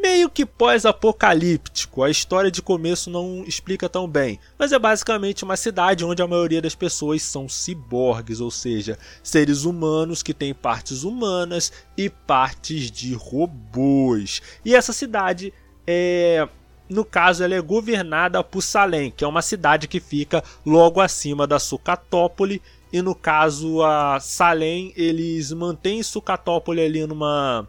meio 0.00 0.30
que 0.30 0.46
pós-apocalíptico. 0.46 2.02
A 2.02 2.10
história 2.10 2.50
de 2.50 2.62
começo 2.62 3.10
não 3.10 3.44
explica 3.46 3.88
tão 3.88 4.08
bem, 4.08 4.38
mas 4.58 4.72
é 4.72 4.78
basicamente 4.78 5.44
uma 5.44 5.56
cidade 5.56 6.04
onde 6.04 6.22
a 6.22 6.26
maioria 6.26 6.62
das 6.62 6.74
pessoas 6.74 7.22
são 7.22 7.48
ciborgues, 7.48 8.40
ou 8.40 8.50
seja, 8.50 8.98
seres 9.22 9.64
humanos 9.64 10.22
que 10.22 10.34
têm 10.34 10.54
partes 10.54 11.02
humanas 11.02 11.72
e 11.96 12.08
partes 12.08 12.90
de 12.90 13.14
robôs. 13.14 14.40
E 14.64 14.74
essa 14.74 14.92
cidade 14.92 15.52
é 15.86 16.48
no 16.88 17.04
caso, 17.04 17.42
ela 17.42 17.54
é 17.54 17.60
governada 17.60 18.42
por 18.44 18.62
Salem, 18.62 19.10
que 19.10 19.24
é 19.24 19.26
uma 19.26 19.42
cidade 19.42 19.88
que 19.88 19.98
fica 19.98 20.42
logo 20.64 21.00
acima 21.00 21.44
da 21.46 21.58
Sucatópole. 21.58 22.62
E 22.92 23.02
no 23.02 23.12
caso, 23.14 23.82
a 23.82 24.20
Salem, 24.20 24.92
eles 24.96 25.52
mantêm 25.52 26.02
Sucatópole 26.02 26.80
ali 26.80 27.04
numa 27.04 27.66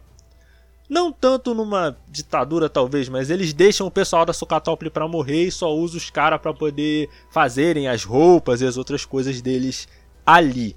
não 0.88 1.12
tanto 1.12 1.54
numa 1.54 1.96
ditadura, 2.08 2.68
talvez, 2.68 3.08
mas 3.08 3.28
eles 3.28 3.52
deixam 3.52 3.86
o 3.86 3.90
pessoal 3.90 4.24
da 4.24 4.32
Sucatópole 4.32 4.90
para 4.90 5.06
morrer 5.06 5.44
e 5.44 5.52
só 5.52 5.74
usam 5.74 5.98
os 5.98 6.08
caras 6.08 6.40
para 6.40 6.54
poder 6.54 7.10
fazerem 7.30 7.88
as 7.88 8.04
roupas 8.04 8.60
e 8.60 8.66
as 8.66 8.76
outras 8.76 9.04
coisas 9.04 9.42
deles 9.42 9.86
ali. 10.24 10.74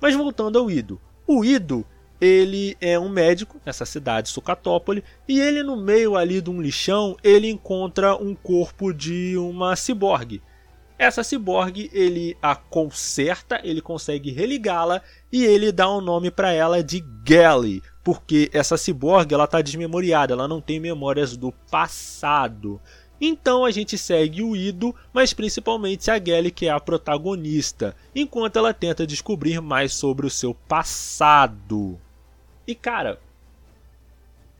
Mas 0.00 0.14
voltando 0.14 0.58
ao 0.58 0.70
Ido. 0.70 1.00
O 1.26 1.44
Ido, 1.44 1.84
ele 2.20 2.76
é 2.80 2.98
um 2.98 3.08
médico 3.08 3.60
nessa 3.66 3.84
cidade, 3.84 4.30
Sucatópole, 4.30 5.04
e 5.28 5.38
ele 5.38 5.62
no 5.62 5.76
meio 5.76 6.16
ali 6.16 6.40
de 6.40 6.50
um 6.50 6.60
lixão, 6.60 7.16
ele 7.22 7.50
encontra 7.50 8.16
um 8.16 8.34
corpo 8.34 8.92
de 8.94 9.36
uma 9.36 9.76
ciborgue. 9.76 10.40
Essa 10.98 11.24
ciborgue, 11.24 11.90
ele 11.92 12.36
a 12.40 12.54
conserta, 12.54 13.60
ele 13.64 13.80
consegue 13.80 14.30
religá-la 14.30 15.02
e 15.32 15.44
ele 15.44 15.72
dá 15.72 15.90
um 15.90 16.00
nome 16.00 16.30
para 16.30 16.52
ela 16.52 16.84
de 16.84 17.04
Gally, 17.24 17.82
porque 18.02 18.48
essa 18.52 18.76
ciborgue 18.76 19.34
ela 19.34 19.44
está 19.44 19.60
desmemoriada, 19.60 20.34
ela 20.34 20.46
não 20.46 20.60
tem 20.60 20.78
memórias 20.78 21.36
do 21.36 21.50
passado. 21.68 22.80
Então 23.20 23.64
a 23.64 23.70
gente 23.70 23.98
segue 23.98 24.42
o 24.42 24.54
Ido, 24.54 24.94
mas 25.12 25.32
principalmente 25.32 26.10
a 26.10 26.22
Gelly, 26.22 26.50
que 26.50 26.66
é 26.66 26.70
a 26.70 26.78
protagonista, 26.78 27.96
enquanto 28.14 28.56
ela 28.56 28.74
tenta 28.74 29.06
descobrir 29.06 29.60
mais 29.60 29.92
sobre 29.94 30.26
o 30.26 30.30
seu 30.30 30.54
passado. 30.54 31.98
E 32.66 32.74
cara, 32.74 33.18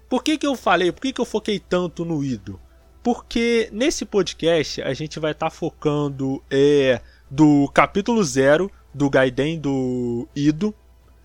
por 0.09 0.23
que, 0.23 0.37
que 0.37 0.47
eu 0.47 0.57
falei, 0.57 0.91
por 0.91 1.00
que, 1.00 1.12
que 1.12 1.21
eu 1.21 1.25
foquei 1.25 1.59
tanto 1.61 2.05
no 2.05 2.25
Ido? 2.25 2.61
Porque 3.04 3.68
nesse 3.70 4.06
podcast 4.06 4.80
a 4.80 4.94
gente 4.94 5.20
vai 5.20 5.32
estar 5.32 5.50
tá 5.50 5.54
focando 5.54 6.42
é, 6.50 7.02
do 7.30 7.68
capítulo 7.68 8.25
0 8.25 8.70
do 8.94 9.11
Gaiden 9.11 9.61
do 9.61 10.26
Ido 10.34 10.75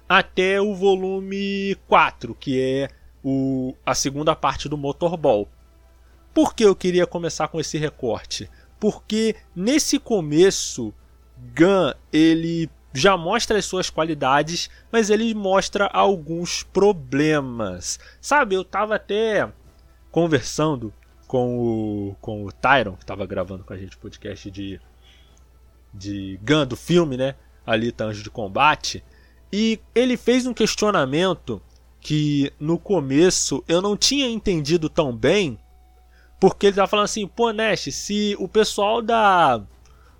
até 0.07 0.59
o 0.59 0.75
volume 0.75 1.77
4, 1.87 2.35
que 2.35 2.61
é 2.61 2.89
o, 3.23 3.73
a 3.85 3.95
segunda 3.95 4.35
parte 4.35 4.67
do 4.67 4.77
Motorball. 4.77 5.47
Por 6.33 6.53
que 6.53 6.65
eu 6.65 6.75
queria 6.75 7.07
começar 7.07 7.47
com 7.47 7.61
esse 7.61 7.77
recorte? 7.77 8.49
Porque 8.77 9.37
nesse 9.55 9.99
começo, 9.99 10.93
Gun 11.57 11.93
ele 12.11 12.69
já 12.93 13.15
mostra 13.15 13.57
as 13.57 13.63
suas 13.63 13.89
qualidades, 13.89 14.69
mas 14.91 15.09
ele 15.09 15.33
mostra 15.33 15.85
alguns 15.85 16.61
problemas. 16.61 17.97
Sabe, 18.19 18.55
eu 18.55 18.65
tava 18.65 18.95
até 18.95 19.49
conversando 20.11 20.93
com 21.29 21.59
o, 21.59 22.15
com 22.19 22.43
o 22.43 22.51
Tyron, 22.51 22.95
que 22.95 23.03
estava 23.03 23.23
gravando 23.23 23.63
com 23.63 23.71
a 23.71 23.77
gente 23.77 23.95
o 23.95 23.99
podcast 23.99 24.49
de, 24.49 24.81
de 25.93 26.39
Gun, 26.41 26.65
do 26.65 26.75
filme, 26.75 27.17
né? 27.17 27.35
Ali 27.63 27.91
tá 27.91 28.05
Anjo 28.05 28.23
de 28.23 28.31
Combate. 28.31 29.03
E 29.53 29.79
ele 29.93 30.17
fez 30.17 30.47
um 30.47 30.55
questionamento 30.55 31.61
que 32.01 32.51
no 32.59 32.79
começo 32.79 33.63
eu 33.67 33.79
não 33.79 33.95
tinha 33.95 34.27
entendido 34.27 34.89
tão 34.89 35.15
bem, 35.15 35.59
porque 36.39 36.65
ele 36.65 36.77
tava 36.77 36.87
falando 36.87 37.05
assim, 37.05 37.27
pô, 37.27 37.53
Nash, 37.53 37.93
se 37.93 38.35
o 38.39 38.47
pessoal 38.47 38.99
da 38.99 39.61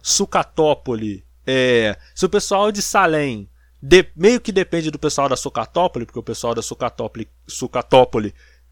Sucatópole, 0.04 1.26
é, 1.44 1.98
se 2.14 2.24
o 2.24 2.30
pessoal 2.30 2.72
de 2.72 2.84
Salem 2.84 3.50
de, 3.82 4.06
meio 4.16 4.40
que 4.40 4.52
depende 4.52 4.92
do 4.92 5.00
pessoal 5.00 5.28
da 5.28 5.36
Sucatópole, 5.36 6.06
porque 6.06 6.20
o 6.20 6.24
pessoal 6.24 6.54
da 6.54 6.62
Sucatópole, 6.62 7.28
Sucatópole 7.48 8.32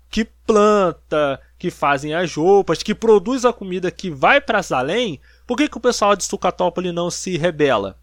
que 0.10 0.24
planta, 0.24 1.42
que 1.58 1.72
fazem 1.72 2.14
as 2.14 2.34
roupas, 2.36 2.84
que 2.84 2.94
produz 2.94 3.44
a 3.44 3.52
comida 3.52 3.90
que 3.90 4.10
vai 4.12 4.40
para 4.40 4.62
Salem, 4.62 5.20
por 5.46 5.58
que, 5.58 5.68
que 5.68 5.78
o 5.78 5.82
pessoal 5.82 6.16
de 6.16 6.24
Sucatópole 6.24 6.92
não 6.92 7.10
se 7.10 7.38
rebela? 7.38 8.00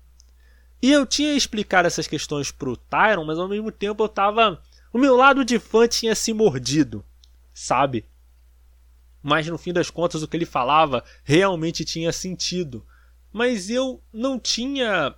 E 0.83 0.91
eu 0.91 1.07
tinha 1.07 1.35
explicado 1.35 1.87
essas 1.87 2.07
questões 2.07 2.51
pro 2.51 2.77
Tyron, 2.77 3.25
mas 3.25 3.39
ao 3.39 3.49
mesmo 3.49 3.71
tempo 3.71 4.03
eu 4.03 4.09
tava. 4.09 4.61
O 4.93 4.99
meu 4.99 5.17
lado 5.17 5.45
de 5.45 5.59
fã 5.59 5.89
tinha 5.89 6.15
se 6.15 6.33
mordido, 6.33 7.05
sabe? 7.53 8.05
Mas 9.23 9.47
no 9.47 9.57
fim 9.57 9.73
das 9.73 9.89
contas 9.89 10.23
o 10.23 10.29
que 10.29 10.37
ele 10.37 10.45
falava 10.45 11.03
realmente 11.23 11.85
tinha 11.85 12.13
sentido. 12.13 12.85
Mas 13.33 13.71
eu 13.71 14.03
não 14.13 14.39
tinha 14.39 15.15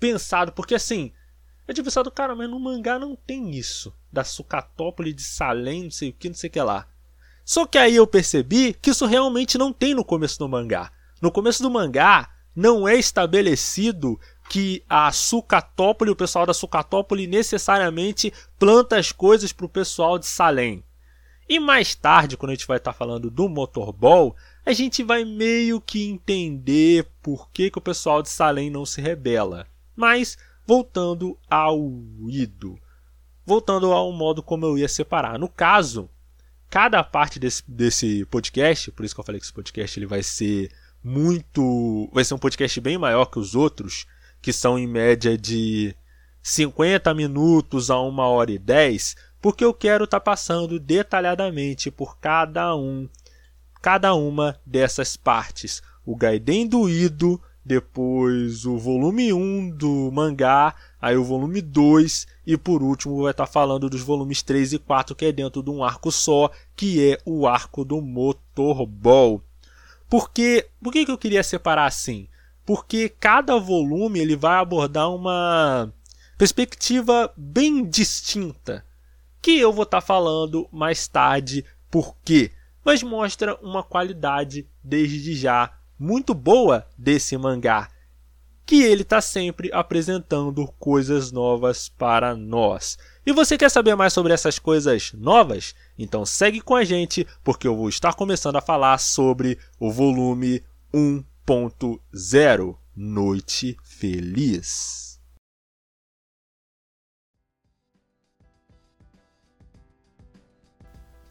pensado, 0.00 0.52
porque 0.52 0.74
assim. 0.74 1.12
Eu 1.68 1.74
tinha 1.74 1.84
pensado, 1.84 2.10
cara, 2.10 2.34
mas 2.34 2.48
no 2.48 2.58
mangá 2.58 2.98
não 2.98 3.14
tem 3.14 3.50
isso. 3.50 3.94
Da 4.12 4.24
Sucatópole 4.24 5.12
de 5.12 5.22
Salem, 5.22 5.84
não 5.84 5.90
sei 5.90 6.10
o 6.10 6.12
que, 6.12 6.28
não 6.28 6.34
sei 6.34 6.48
o 6.48 6.52
que 6.52 6.60
lá. 6.60 6.88
Só 7.44 7.66
que 7.66 7.76
aí 7.76 7.96
eu 7.96 8.06
percebi 8.06 8.72
que 8.72 8.90
isso 8.90 9.06
realmente 9.06 9.58
não 9.58 9.72
tem 9.72 9.94
no 9.94 10.04
começo 10.04 10.38
do 10.38 10.48
mangá. 10.48 10.90
No 11.20 11.30
começo 11.30 11.62
do 11.62 11.70
mangá, 11.70 12.30
não 12.54 12.86
é 12.88 12.96
estabelecido 12.96 14.18
que 14.48 14.82
a 14.88 15.10
Sucatópole, 15.10 16.10
o 16.10 16.16
pessoal 16.16 16.46
da 16.46 16.54
Sucatópole 16.54 17.26
necessariamente 17.26 18.32
planta 18.58 18.96
as 18.96 19.10
coisas 19.12 19.52
para 19.52 19.66
o 19.66 19.68
pessoal 19.68 20.18
de 20.18 20.26
Salem. 20.26 20.82
E 21.48 21.60
mais 21.60 21.94
tarde, 21.94 22.36
quando 22.36 22.50
a 22.50 22.54
gente 22.54 22.66
vai 22.66 22.78
estar 22.78 22.92
tá 22.92 22.98
falando 22.98 23.30
do 23.30 23.48
Motorball, 23.48 24.34
a 24.64 24.72
gente 24.72 25.02
vai 25.02 25.24
meio 25.24 25.80
que 25.80 26.08
entender 26.08 27.06
por 27.22 27.50
que, 27.50 27.70
que 27.70 27.78
o 27.78 27.82
pessoal 27.82 28.22
de 28.22 28.30
Salem 28.30 28.70
não 28.70 28.86
se 28.86 29.00
rebela. 29.02 29.66
Mas, 29.94 30.38
voltando 30.66 31.38
ao 31.50 31.78
Ido. 32.28 32.78
Voltando 33.44 33.92
ao 33.92 34.10
modo 34.10 34.42
como 34.42 34.64
eu 34.64 34.78
ia 34.78 34.88
separar. 34.88 35.38
No 35.38 35.48
caso, 35.48 36.08
cada 36.74 37.04
parte 37.04 37.38
desse, 37.38 37.62
desse 37.68 38.24
podcast, 38.24 38.90
por 38.90 39.04
isso 39.04 39.14
que 39.14 39.20
eu 39.20 39.24
falei 39.24 39.40
que 39.40 39.46
esse 39.46 39.52
podcast 39.52 39.96
ele 39.96 40.06
vai 40.06 40.24
ser 40.24 40.72
muito. 41.04 42.10
Vai 42.12 42.24
ser 42.24 42.34
um 42.34 42.38
podcast 42.38 42.80
bem 42.80 42.98
maior 42.98 43.26
que 43.26 43.38
os 43.38 43.54
outros, 43.54 44.06
que 44.42 44.52
são 44.52 44.76
em 44.76 44.84
média 44.84 45.38
de 45.38 45.94
50 46.42 47.14
minutos 47.14 47.92
a 47.92 48.00
1 48.00 48.18
hora 48.18 48.50
e 48.50 48.58
10, 48.58 49.14
porque 49.40 49.64
eu 49.64 49.72
quero 49.72 50.02
estar 50.02 50.18
tá 50.18 50.24
passando 50.24 50.80
detalhadamente 50.80 51.92
por 51.92 52.18
cada 52.18 52.74
um, 52.74 53.08
cada 53.80 54.12
uma 54.12 54.60
dessas 54.66 55.16
partes. 55.16 55.80
O 56.04 56.16
Gaiden 56.16 56.66
do 56.66 56.88
Ido 56.88 57.40
depois 57.64 58.66
o 58.66 58.76
volume 58.76 59.32
1 59.32 59.70
do 59.70 60.10
mangá, 60.12 60.74
aí 61.00 61.16
o 61.16 61.24
volume 61.24 61.62
2 61.62 62.26
e 62.46 62.58
por 62.58 62.82
último 62.82 63.22
vai 63.22 63.30
estar 63.30 63.46
falando 63.46 63.88
dos 63.88 64.02
volumes 64.02 64.42
3 64.42 64.74
e 64.74 64.78
4 64.78 65.14
que 65.14 65.24
é 65.24 65.32
dentro 65.32 65.62
de 65.62 65.70
um 65.70 65.82
arco 65.82 66.12
só, 66.12 66.50
que 66.76 67.12
é 67.12 67.18
o 67.24 67.46
arco 67.46 67.84
do 67.84 68.02
Motorball. 68.02 69.42
Porque, 70.10 70.68
por 70.82 70.92
que, 70.92 71.06
que 71.06 71.10
eu 71.10 71.18
queria 71.18 71.42
separar 71.42 71.86
assim? 71.86 72.28
Porque 72.66 73.08
cada 73.08 73.58
volume 73.58 74.20
ele 74.20 74.36
vai 74.36 74.58
abordar 74.58 75.10
uma 75.10 75.92
perspectiva 76.36 77.32
bem 77.36 77.84
distinta, 77.84 78.84
que 79.40 79.58
eu 79.58 79.72
vou 79.72 79.84
estar 79.84 80.00
falando 80.00 80.68
mais 80.70 81.08
tarde 81.08 81.64
por 81.90 82.14
quê, 82.24 82.50
mas 82.84 83.02
mostra 83.02 83.56
uma 83.62 83.82
qualidade 83.82 84.68
desde 84.82 85.34
já 85.34 85.72
muito 85.98 86.34
boa 86.34 86.86
desse 86.96 87.36
mangá, 87.36 87.88
que 88.66 88.82
ele 88.82 89.02
está 89.02 89.20
sempre 89.20 89.70
apresentando 89.72 90.66
coisas 90.78 91.30
novas 91.30 91.88
para 91.88 92.34
nós. 92.34 92.96
E 93.26 93.32
você 93.32 93.56
quer 93.58 93.70
saber 93.70 93.94
mais 93.94 94.12
sobre 94.12 94.32
essas 94.32 94.58
coisas 94.58 95.12
novas? 95.12 95.74
Então 95.98 96.24
segue 96.24 96.60
com 96.60 96.74
a 96.74 96.84
gente, 96.84 97.26
porque 97.42 97.66
eu 97.66 97.76
vou 97.76 97.88
estar 97.88 98.14
começando 98.14 98.56
a 98.56 98.62
falar 98.62 98.98
sobre 98.98 99.58
o 99.78 99.90
volume 99.90 100.62
1.0 100.92 102.76
Noite 102.96 103.76
Feliz. 103.82 105.20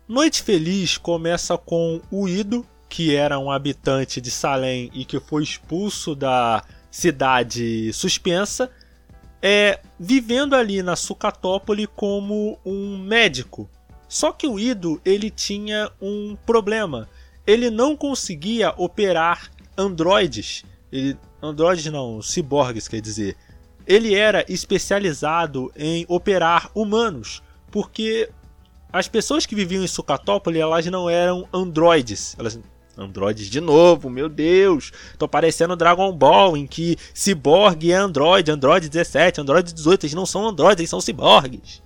Noite 0.08 0.44
Feliz 0.44 0.98
começa 0.98 1.58
com 1.58 2.02
o 2.12 2.28
Ido, 2.28 2.68
que 2.94 3.16
era 3.16 3.40
um 3.40 3.50
habitante 3.50 4.22
de 4.22 4.30
Salem 4.30 4.92
e 4.94 5.04
que 5.04 5.20
foi 5.20 5.42
expulso 5.42 6.14
da 6.14 6.64
cidade 6.92 7.92
suspensa, 7.92 8.70
é, 9.42 9.80
vivendo 10.00 10.54
ali 10.54 10.84
na 10.84 10.96
Sucatópole 10.96 11.88
como 11.88 12.60
um 12.64 13.00
médico. 13.00 13.68
Só 14.08 14.32
que 14.32 14.46
o 14.46 14.60
Ido 14.60 15.02
ele 15.04 15.32
tinha 15.32 15.92
um 16.00 16.38
problema. 16.46 17.10
Ele 17.48 17.72
não 17.72 17.98
conseguia 17.98 18.72
operar 18.78 19.50
androides. 19.76 20.64
Ele, 20.92 21.18
androides 21.42 21.88
não, 21.88 22.22
ciborgues 22.22 22.88
quer 22.88 23.02
dizer. 23.02 23.36
Ele 23.88 24.14
era 24.14 24.46
especializado 24.48 25.74
em 25.76 26.06
operar 26.08 26.70
humanos, 26.76 27.42
porque 27.72 28.30
as 28.94 29.08
pessoas 29.08 29.48
que 29.48 29.56
viviam 29.56 29.84
em 29.84 29.88
Sucatópolis, 29.88 30.62
elas 30.62 30.86
não 30.86 31.10
eram 31.10 31.50
androides. 31.52 32.36
Elas 32.38 32.60
Androides 32.98 33.50
de 33.50 33.60
novo, 33.60 34.10
meu 34.10 34.30
Deus. 34.30 34.92
Tô 35.18 35.28
parecendo 35.28 35.76
Dragon 35.76 36.12
Ball, 36.12 36.56
em 36.56 36.68
que 36.68 36.98
Cyborg 37.14 37.92
é 37.92 37.96
Android, 37.96 38.52
Android 38.52 38.88
17, 38.88 39.42
Android 39.42 39.74
18. 39.74 40.06
Eles 40.06 40.14
não 40.14 40.26
são 40.26 40.48
androides, 40.48 40.80
eles 40.80 40.90
são 40.90 41.02
ciborgues. 41.02 41.82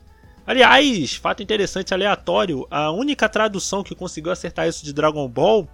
Aliás, 0.46 1.16
fato 1.16 1.42
interessante 1.42 1.94
aleatório: 1.94 2.68
a 2.70 2.92
única 2.92 3.30
tradução 3.30 3.84
que 3.84 3.96
conseguiu 3.96 4.32
acertar 4.32 4.68
isso 4.68 4.84
de 4.84 4.94
Dragon 4.94 5.28
Ball 5.28 5.68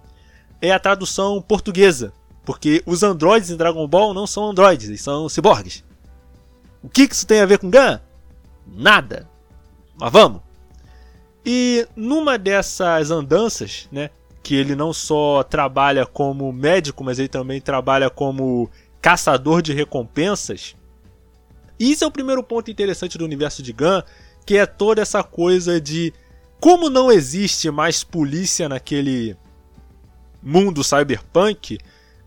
é 0.60 0.70
a 0.72 0.78
tradução 0.78 1.42
portuguesa. 1.42 2.12
Porque 2.44 2.82
os 2.84 3.02
androides 3.02 3.50
em 3.50 3.56
Dragon 3.56 3.86
Ball 3.88 4.12
não 4.12 4.26
são 4.26 4.50
androides, 4.50 4.88
eles 4.88 5.02
são 5.02 5.28
ciborgues. 5.28 5.82
O 6.82 6.88
que 6.88 7.08
isso 7.10 7.26
tem 7.26 7.40
a 7.40 7.46
ver 7.46 7.58
com 7.58 7.70
Gun? 7.70 7.98
Nada. 8.66 9.28
Mas 9.96 10.12
vamos. 10.12 10.42
E 11.44 11.86
numa 11.96 12.38
dessas 12.38 13.10
andanças, 13.10 13.88
né, 13.90 14.10
que 14.44 14.54
ele 14.54 14.76
não 14.76 14.92
só 14.92 15.42
trabalha 15.42 16.04
como 16.04 16.52
médico, 16.52 17.02
mas 17.02 17.18
ele 17.18 17.28
também 17.28 17.62
trabalha 17.62 18.10
como 18.10 18.70
caçador 19.00 19.62
de 19.62 19.72
recompensas. 19.72 20.76
E 21.80 21.90
isso 21.90 22.04
é 22.04 22.06
o 22.06 22.10
primeiro 22.10 22.42
ponto 22.44 22.70
interessante 22.70 23.16
do 23.16 23.24
universo 23.24 23.62
de 23.62 23.72
Gun, 23.72 24.02
que 24.44 24.58
é 24.58 24.66
toda 24.66 25.00
essa 25.00 25.24
coisa 25.24 25.80
de 25.80 26.12
como 26.60 26.90
não 26.90 27.10
existe 27.10 27.70
mais 27.70 28.04
polícia 28.04 28.68
naquele 28.68 29.34
mundo 30.42 30.84
cyberpunk, 30.84 31.78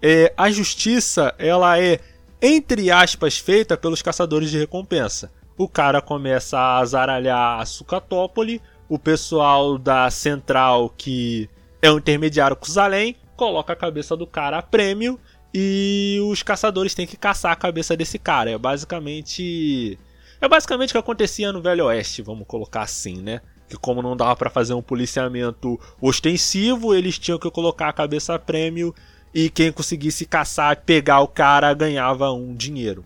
é, 0.02 0.34
a 0.36 0.50
justiça 0.50 1.36
ela 1.38 1.80
é 1.80 2.00
entre 2.42 2.90
aspas 2.90 3.38
feita 3.38 3.78
pelos 3.78 4.02
caçadores 4.02 4.50
de 4.50 4.58
recompensa. 4.58 5.32
O 5.56 5.68
cara 5.68 6.02
começa 6.02 6.58
a 6.58 6.80
azaralhar 6.80 7.60
a 7.60 7.66
Sucatópole, 7.66 8.60
o 8.90 8.98
pessoal 8.98 9.78
da 9.78 10.10
central 10.10 10.92
que 10.98 11.48
é 11.82 11.92
um 11.92 11.98
intermediário 11.98 12.58
além, 12.78 13.16
coloca 13.36 13.74
a 13.74 13.76
cabeça 13.76 14.16
do 14.16 14.26
cara 14.26 14.58
a 14.58 14.62
prêmio 14.62 15.20
e 15.54 16.20
os 16.30 16.44
caçadores 16.44 16.94
têm 16.94 17.08
que 17.08 17.18
caçar 17.18 17.52
a 17.52 17.56
cabeça 17.56 17.96
desse 17.96 18.20
cara. 18.20 18.52
É 18.52 18.58
basicamente 18.58 19.98
é 20.40 20.48
basicamente 20.48 20.90
o 20.90 20.94
que 20.94 20.98
acontecia 20.98 21.52
no 21.52 21.62
Velho 21.62 21.86
Oeste, 21.86 22.22
vamos 22.22 22.46
colocar 22.48 22.82
assim, 22.82 23.22
né? 23.22 23.42
Que 23.68 23.78
como 23.78 24.02
não 24.02 24.16
dava 24.16 24.36
para 24.36 24.50
fazer 24.50 24.74
um 24.74 24.82
policiamento 24.82 25.80
ostensivo, 26.00 26.94
eles 26.94 27.18
tinham 27.18 27.40
que 27.40 27.50
colocar 27.50 27.90
a 27.90 27.94
cabeça 27.94 28.36
a 28.36 28.40
prêmio 28.40 28.94
e 29.34 29.50
quem 29.50 29.72
conseguisse 29.72 30.26
caçar, 30.26 30.84
pegar 30.84 31.22
o 31.22 31.28
cara 31.28 31.74
ganhava 31.74 32.32
um 32.32 32.56
dinheiro. 32.56 33.04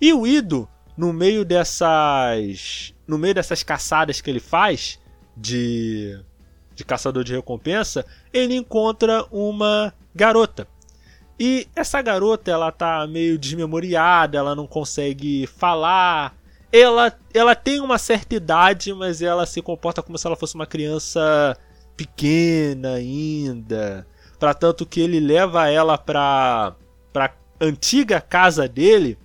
E 0.00 0.12
o 0.12 0.26
Ido, 0.26 0.68
no 0.96 1.12
meio 1.12 1.44
dessas 1.44 2.94
no 3.06 3.18
meio 3.18 3.34
dessas 3.34 3.62
caçadas 3.62 4.20
que 4.20 4.30
ele 4.30 4.40
faz 4.40 4.98
de, 5.36 6.18
de 6.80 6.84
caçador 6.84 7.22
de 7.22 7.34
recompensa, 7.34 8.06
ele 8.32 8.56
encontra 8.56 9.26
uma 9.30 9.92
garota. 10.14 10.66
E 11.38 11.68
essa 11.76 12.00
garota, 12.00 12.50
ela 12.50 12.72
tá 12.72 13.06
meio 13.06 13.38
desmemoriada, 13.38 14.38
ela 14.38 14.54
não 14.54 14.66
consegue 14.66 15.46
falar. 15.46 16.34
Ela, 16.72 17.12
ela 17.34 17.54
tem 17.54 17.80
uma 17.80 17.98
certa 17.98 18.34
idade, 18.34 18.94
mas 18.94 19.20
ela 19.20 19.44
se 19.44 19.60
comporta 19.60 20.02
como 20.02 20.16
se 20.16 20.26
ela 20.26 20.36
fosse 20.36 20.54
uma 20.54 20.66
criança 20.66 21.56
pequena 21.96 22.94
ainda. 22.94 24.06
Para 24.38 24.54
tanto 24.54 24.86
que 24.86 25.00
ele 25.00 25.20
leva 25.20 25.68
ela 25.68 25.98
para 25.98 26.74
para 27.12 27.34
antiga 27.60 28.20
casa 28.20 28.66
dele 28.66 29.18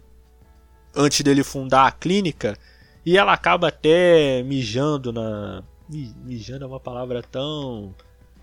antes 0.94 1.22
dele 1.22 1.44
fundar 1.44 1.88
a 1.88 1.92
clínica 1.92 2.58
e 3.06 3.18
ela 3.18 3.32
acaba 3.32 3.68
até 3.70 4.44
mijando 4.44 5.14
na. 5.14 5.64
Mijando 5.90 6.66
é 6.66 6.68
uma 6.68 6.80
palavra 6.80 7.22
tão 7.22 7.94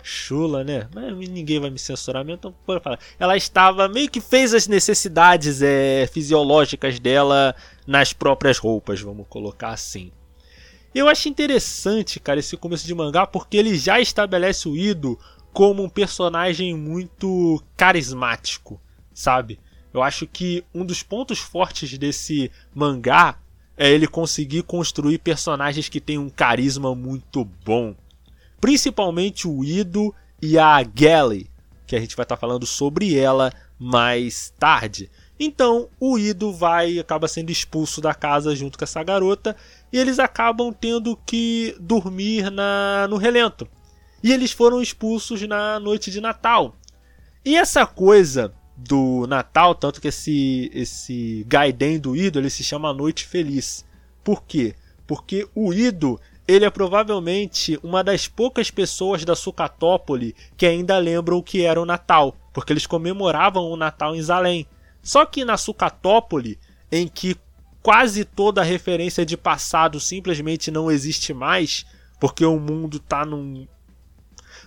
chula, 0.03 0.65
né? 0.65 0.89
Mas 0.95 1.29
ninguém 1.29 1.61
vai 1.61 1.71
me 1.71 1.79
censurar 1.79 2.25
mesmo, 2.25 2.39
então 2.39 2.55
pode 2.67 2.83
falar. 2.83 2.99
Ela 3.19 3.37
estava 3.37 3.89
meio 3.89 4.11
que 4.11 4.21
fez 4.21 4.53
as 4.53 4.67
necessidades 4.67 5.63
é, 5.63 6.07
fisiológicas 6.07 6.99
dela 6.99 7.55
nas 7.87 8.13
próprias 8.13 8.59
roupas, 8.59 9.01
vamos 9.01 9.27
colocar 9.29 9.71
assim. 9.71 10.11
Eu 10.95 11.09
acho 11.09 11.29
interessante, 11.29 12.21
cara, 12.21 12.41
esse 12.41 12.57
começo 12.57 12.87
de 12.87 12.95
mangá 12.95 13.27
porque 13.27 13.57
ele 13.57 13.77
já 13.79 13.99
estabelece 13.99 14.69
o 14.69 14.77
Ido 14.77 15.19
como 15.53 15.83
um 15.83 15.89
personagem 15.89 16.77
muito 16.77 17.63
carismático, 17.77 18.81
sabe? 19.15 19.59
Eu 19.93 20.03
acho 20.03 20.27
que 20.27 20.65
um 20.75 20.85
dos 20.85 21.03
pontos 21.03 21.39
fortes 21.39 21.97
desse 21.99 22.51
mangá 22.75 23.39
é 23.83 23.91
ele 23.91 24.07
conseguir 24.07 24.63
construir 24.63 25.19
personagens 25.19 25.89
que 25.89 26.01
têm 26.01 26.17
um 26.17 26.31
carisma 26.31 26.95
muito 26.95 27.45
bom. 27.65 27.97
Principalmente 28.61 29.49
o 29.49 29.65
Ido 29.65 30.15
e 30.41 30.57
a 30.57 30.81
Gally, 30.85 31.51
que 31.85 31.97
a 31.97 32.01
gente 32.01 32.15
vai 32.15 32.23
estar 32.23 32.37
tá 32.37 32.41
falando 32.41 32.65
sobre 32.65 33.19
ela 33.19 33.53
mais 33.77 34.55
tarde. 34.57 35.11
Então 35.37 35.89
o 35.99 36.17
Ido 36.17 36.53
vai 36.53 37.01
acaba 37.01 37.27
sendo 37.27 37.51
expulso 37.51 38.01
da 38.01 38.15
casa 38.15 38.55
junto 38.55 38.79
com 38.79 38.85
essa 38.85 39.03
garota 39.03 39.57
e 39.93 39.99
eles 39.99 40.21
acabam 40.21 40.73
tendo 40.73 41.17
que 41.27 41.75
dormir 41.81 42.53
na 42.53 43.09
no 43.11 43.17
relento. 43.17 43.67
E 44.23 44.33
eles 44.33 44.53
foram 44.53 44.81
expulsos 44.81 45.43
na 45.43 45.81
noite 45.81 46.09
de 46.09 46.21
Natal. 46.21 46.77
E 47.45 47.57
essa 47.57 47.85
coisa 47.85 48.55
do 48.77 49.27
Natal, 49.27 49.75
tanto 49.75 50.01
que 50.01 50.09
esse 50.09 50.71
esse 50.75 51.45
Gaiden 51.49 51.99
do 51.99 52.17
Ido 52.17 52.39
ele 52.39 52.51
se 52.51 52.65
chama 52.65 52.93
Noite 52.93 53.27
Feliz. 53.27 53.85
Por 54.25 54.43
quê? 54.43 54.75
Porque 55.07 55.49
o 55.55 55.73
Ido 55.73 56.21
ele 56.47 56.65
é 56.65 56.71
provavelmente 56.71 57.79
uma 57.83 58.03
das 58.03 58.27
poucas 58.27 58.71
pessoas 58.71 59.25
da 59.25 59.37
Sucatópole 59.37 60.35
que 60.57 60.67
ainda 60.67 60.99
lembram 60.99 61.39
o 61.39 61.43
que 61.43 61.63
era 61.63 61.81
o 61.81 61.87
Natal, 61.87 62.37
porque 62.53 62.73
eles 62.73 62.87
comemoravam 62.87 63.71
o 63.71 63.77
Natal 63.77 64.15
em 64.15 64.23
Zalém. 64.23 64.67
Só 65.03 65.25
que 65.25 65.45
na 65.45 65.57
Sucatópole, 65.57 66.59
em 66.91 67.09
que 67.09 67.37
quase 67.83 68.25
toda 68.25 68.61
a 68.61 68.65
referência 68.65 69.27
de 69.27 69.37
passado 69.37 69.99
simplesmente 69.99 70.71
não 70.71 70.91
existe 70.91 71.33
mais, 71.35 71.85
porque 72.21 72.45
o 72.45 72.59
mundo 72.59 72.99
está 72.99 73.25
num 73.25 73.67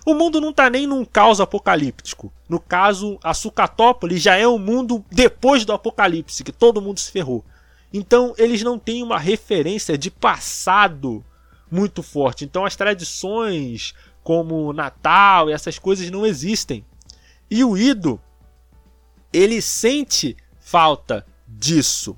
o 0.06 0.14
mundo 0.14 0.40
não 0.40 0.50
está 0.50 0.70
nem 0.70 0.86
num 0.86 1.04
caos 1.04 1.40
apocalíptico. 1.40 2.32
No 2.48 2.60
caso, 2.60 3.18
a 3.24 3.34
Sucatópolis 3.34 4.22
já 4.22 4.36
é 4.36 4.46
um 4.46 4.56
mundo 4.56 5.04
depois 5.10 5.64
do 5.64 5.72
apocalipse, 5.72 6.44
que 6.44 6.52
todo 6.52 6.80
mundo 6.80 7.00
se 7.00 7.10
ferrou. 7.10 7.44
Então, 7.92 8.32
eles 8.38 8.62
não 8.62 8.78
têm 8.78 9.02
uma 9.02 9.18
referência 9.18 9.98
de 9.98 10.08
passado 10.08 11.24
muito 11.68 12.04
forte. 12.04 12.44
Então, 12.44 12.64
as 12.64 12.76
tradições 12.76 13.94
como 14.22 14.72
Natal 14.72 15.50
e 15.50 15.52
essas 15.52 15.76
coisas 15.76 16.08
não 16.08 16.24
existem. 16.24 16.84
E 17.50 17.64
o 17.64 17.76
Ido, 17.76 18.20
ele 19.32 19.60
sente 19.60 20.36
falta 20.60 21.26
disso. 21.48 22.16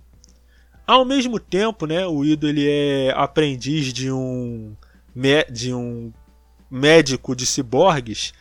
Ao 0.87 1.07
mesmo 1.07 1.41
tempo, 1.41 1.87
né, 1.87 2.07
o 2.07 2.23
Ido 2.23 2.47
ele 2.47 2.69
é 2.69 3.15
aprendiz 3.17 3.95
de 3.95 4.13
um 4.13 4.77
de 5.51 5.73
um 5.73 6.13
médico 6.71 7.35
de 7.35 7.47
ciborgues. 7.47 8.33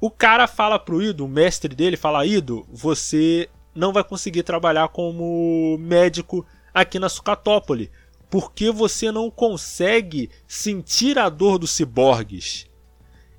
O 0.00 0.10
cara 0.10 0.46
fala 0.46 0.78
pro 0.78 1.02
Ido, 1.02 1.24
o 1.24 1.28
mestre 1.28 1.74
dele 1.74 1.96
fala: 1.96 2.26
"Ido, 2.26 2.66
você 2.70 3.48
não 3.74 3.92
vai 3.92 4.04
conseguir 4.04 4.42
trabalhar 4.42 4.88
como 4.88 5.76
médico 5.78 6.46
aqui 6.72 6.98
na 6.98 7.08
Sucatópole, 7.08 7.90
porque 8.30 8.70
você 8.70 9.10
não 9.10 9.30
consegue 9.30 10.30
sentir 10.46 11.18
a 11.18 11.28
dor 11.28 11.58
dos 11.58 11.70
ciborgues". 11.70 12.66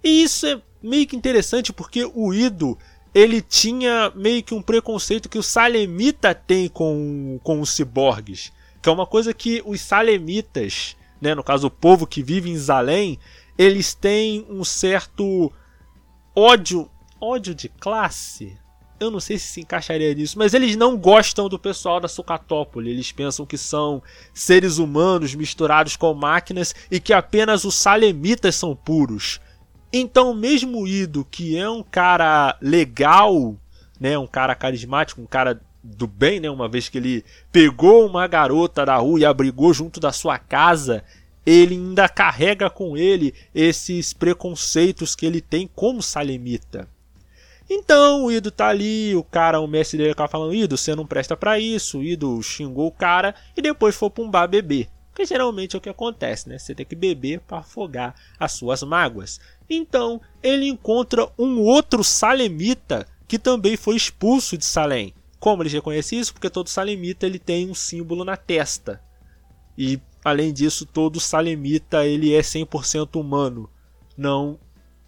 E 0.03 0.23
isso 0.23 0.45
é 0.45 0.62
meio 0.81 1.08
que 1.08 1.15
interessante 1.15 1.73
porque 1.73 2.05
o 2.13 2.34
Ido 2.34 2.77
ele 3.15 3.41
tinha 3.41 4.12
meio 4.13 4.43
que 4.43 4.53
um 4.53 4.62
preconceito 4.62 5.29
que 5.29 5.38
o 5.38 5.43
Salemita 5.43 6.36
tem 6.36 6.67
com, 6.67 7.39
com 7.41 7.62
os 7.62 7.69
ciborgues, 7.69 8.51
que 8.81 8.89
é 8.89 8.91
uma 8.91 9.08
coisa 9.08 9.34
que 9.34 9.63
os 9.65 9.79
Salemitas, 9.79 10.97
né, 11.21 11.34
no 11.34 11.41
caso 11.41 11.67
o 11.67 11.71
povo 11.71 12.05
que 12.05 12.21
vive 12.21 12.49
em 12.49 12.58
Zalém, 12.58 13.17
eles 13.58 13.94
têm 13.94 14.46
um 14.50 14.63
certo 14.63 15.52
ódio, 16.36 16.89
ódio 17.20 17.56
de 17.56 17.70
classe. 17.70 18.58
Eu 19.00 19.12
não 19.12 19.20
sei 19.20 19.38
se 19.38 19.48
se 19.48 19.62
encaixaria 19.62 20.13
nisso, 20.13 20.38
mas 20.38 20.54
eles 20.54 20.76
não 20.76 20.98
gostam 20.98 21.50
do 21.50 21.60
pessoal 21.60 22.00
da 22.00 22.08
Sucatópole. 22.08 22.89
Eles 22.89 23.12
pensam 23.12 23.46
que 23.46 23.58
são 23.58 24.02
seres 24.34 24.78
humanos 24.78 25.36
misturados 25.36 25.96
com 25.98 26.13
máquinas 26.13 26.74
e 26.89 27.00
que 27.00 27.13
apenas 27.13 27.65
os 27.65 27.76
salemitas 27.76 28.56
são 28.56 28.76
puros. 28.76 29.41
Então, 29.91 30.34
mesmo 30.34 30.82
o 30.82 30.88
Ido, 30.88 31.26
que 31.26 31.58
é 31.58 31.70
um 31.70 31.84
cara 31.84 32.58
legal, 32.62 33.56
né, 34.00 34.18
um 34.18 34.28
cara 34.28 34.56
carismático, 34.56 35.22
um 35.22 35.26
cara 35.26 35.62
do 35.84 36.08
bem, 36.08 36.39
né, 36.39 36.50
uma 36.50 36.68
vez 36.68 36.89
que 36.89 36.98
ele 36.98 37.24
pegou 37.52 38.06
uma 38.06 38.28
garota 38.28 38.86
da 38.86 38.98
rua 38.98 39.20
e 39.20 39.26
abrigou 39.26 39.74
junto 39.74 40.00
da 40.00 40.12
sua 40.12 40.39
casa, 40.39 41.04
ele 41.45 41.75
ainda 41.75 42.10
carrega 42.10 42.69
com 42.69 42.97
ele 42.97 43.34
esses 43.53 44.13
preconceitos 44.13 45.15
que 45.15 45.25
ele 45.25 45.41
tem 45.41 45.69
como 45.73 46.01
salemita. 46.01 46.88
Então 47.69 48.25
o 48.25 48.31
Ido 48.31 48.51
tá 48.51 48.67
ali, 48.67 49.15
o 49.15 49.23
cara, 49.23 49.60
o 49.60 49.67
mestre 49.67 49.97
dele 49.97 50.12
acaba 50.12 50.29
falando: 50.29 50.53
Ido, 50.53 50.77
você 50.77 50.95
não 50.95 51.05
presta 51.05 51.36
para 51.36 51.60
isso. 51.60 51.99
O 51.99 52.03
Ido 52.03 52.41
xingou 52.41 52.88
o 52.88 52.91
cara 52.91 53.36
e 53.55 53.62
depois 53.62 53.95
foi 53.95 54.10
pra 54.10 54.23
um 54.23 54.29
bar 54.29 54.47
beber. 54.47 54.89
Que 55.15 55.25
geralmente 55.25 55.75
é 55.75 55.79
o 55.79 55.81
que 55.81 55.89
acontece, 55.89 56.49
né? 56.49 56.60
Você 56.60 56.75
tem 56.75 56.86
que 56.86 56.95
beber 56.95 57.39
para 57.39 57.60
afogar 57.60 58.13
as 58.38 58.51
suas 58.51 58.84
mágoas. 58.84 59.39
Então 59.69 60.21
ele 60.43 60.67
encontra 60.67 61.27
um 61.39 61.62
outro 61.62 62.03
salemita 62.03 63.08
que 63.27 63.39
também 63.39 63.77
foi 63.77 63.95
expulso 63.95 64.58
de 64.58 64.65
Salem. 64.65 65.13
Como 65.39 65.63
ele 65.63 65.69
reconhece 65.69 66.17
isso? 66.17 66.34
Porque 66.34 66.49
todo 66.49 66.69
salemita 66.69 67.25
ele 67.25 67.39
tem 67.39 67.69
um 67.69 67.73
símbolo 67.73 68.25
na 68.25 68.36
testa. 68.36 69.01
E 69.77 69.99
além 70.26 70.52
disso, 70.52 70.88
todo 70.88 71.20
salemita 71.20 72.04
ele 72.04 72.34
é 72.34 72.42
100% 72.42 73.20
humano. 73.20 73.70
Não, 74.18 74.60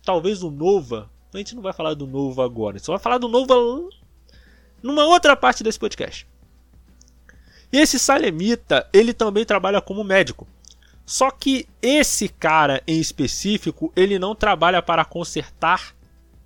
talvez 0.03 0.43
o 0.43 0.51
Nova. 0.51 1.09
A 1.33 1.37
gente 1.39 1.55
não 1.55 1.63
vai 1.63 1.73
falar 1.73 1.95
do 1.95 2.05
Nova 2.05 2.45
agora. 2.45 2.77
Só 2.77 2.91
vai 2.91 2.99
falar 2.99 3.17
do 3.17 3.27
Nova 3.27 3.55
numa 4.83 5.05
outra 5.05 5.35
parte 5.35 5.63
desse 5.63 5.79
podcast. 5.79 6.27
E 7.73 7.79
esse 7.79 7.97
salemita, 7.97 8.87
ele 8.93 9.11
também 9.11 9.43
trabalha 9.43 9.81
como 9.81 10.03
médico. 10.03 10.47
Só 11.03 11.31
que 11.31 11.67
esse 11.81 12.29
cara 12.29 12.83
em 12.85 12.99
específico, 12.99 13.91
ele 13.95 14.19
não 14.19 14.35
trabalha 14.35 14.83
para 14.83 15.03
consertar 15.03 15.95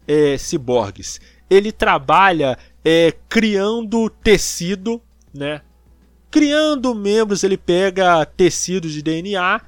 é, 0.07 0.37
ciborgues. 0.37 1.19
Ele 1.49 1.73
trabalha 1.73 2.57
é, 2.85 3.13
criando 3.27 4.09
tecido, 4.09 5.01
né? 5.33 5.61
Criando 6.31 6.95
membros, 6.95 7.43
ele 7.43 7.57
pega 7.57 8.25
tecidos 8.25 8.93
de 8.93 9.01
DNA 9.01 9.59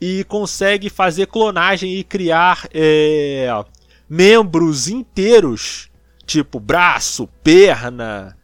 e 0.00 0.24
consegue 0.24 0.90
fazer 0.90 1.28
clonagem 1.28 1.94
e 1.94 2.02
criar 2.02 2.68
é, 2.74 3.48
membros 4.08 4.88
inteiros, 4.88 5.88
tipo 6.26 6.58
braço, 6.58 7.28
perna, 7.42 8.36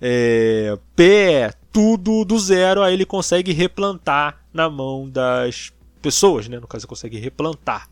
é, 0.00 0.76
pé, 0.96 1.52
tudo 1.72 2.24
do 2.24 2.38
zero. 2.40 2.82
Aí 2.82 2.94
ele 2.94 3.06
consegue 3.06 3.52
replantar 3.52 4.44
na 4.52 4.68
mão 4.68 5.08
das 5.08 5.72
pessoas, 6.02 6.48
né? 6.48 6.58
No 6.58 6.66
caso, 6.66 6.88
consegue 6.88 7.18
replantar. 7.18 7.88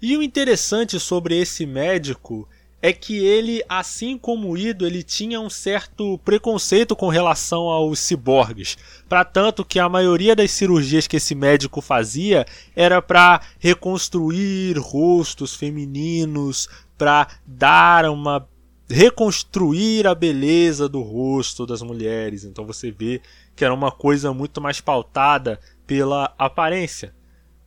E 0.00 0.16
o 0.16 0.22
interessante 0.22 0.98
sobre 0.98 1.38
esse 1.38 1.66
médico 1.66 2.48
é 2.86 2.92
que 2.92 3.18
ele, 3.18 3.64
assim 3.68 4.16
como 4.16 4.48
o 4.48 4.56
Ido, 4.56 4.86
ele 4.86 5.02
tinha 5.02 5.40
um 5.40 5.50
certo 5.50 6.18
preconceito 6.18 6.94
com 6.94 7.08
relação 7.08 7.62
aos 7.62 7.98
ciborgues. 7.98 8.78
Para 9.08 9.24
tanto 9.24 9.64
que 9.64 9.80
a 9.80 9.88
maioria 9.88 10.36
das 10.36 10.52
cirurgias 10.52 11.08
que 11.08 11.16
esse 11.16 11.34
médico 11.34 11.80
fazia 11.80 12.46
era 12.76 13.02
para 13.02 13.40
reconstruir 13.58 14.78
rostos 14.78 15.56
femininos, 15.56 16.68
para 16.96 17.26
dar 17.44 18.08
uma 18.08 18.48
reconstruir 18.88 20.06
a 20.06 20.14
beleza 20.14 20.88
do 20.88 21.02
rosto 21.02 21.66
das 21.66 21.82
mulheres. 21.82 22.44
Então 22.44 22.64
você 22.64 22.92
vê 22.92 23.20
que 23.56 23.64
era 23.64 23.74
uma 23.74 23.90
coisa 23.90 24.32
muito 24.32 24.60
mais 24.60 24.80
pautada 24.80 25.58
pela 25.88 26.32
aparência. 26.38 27.12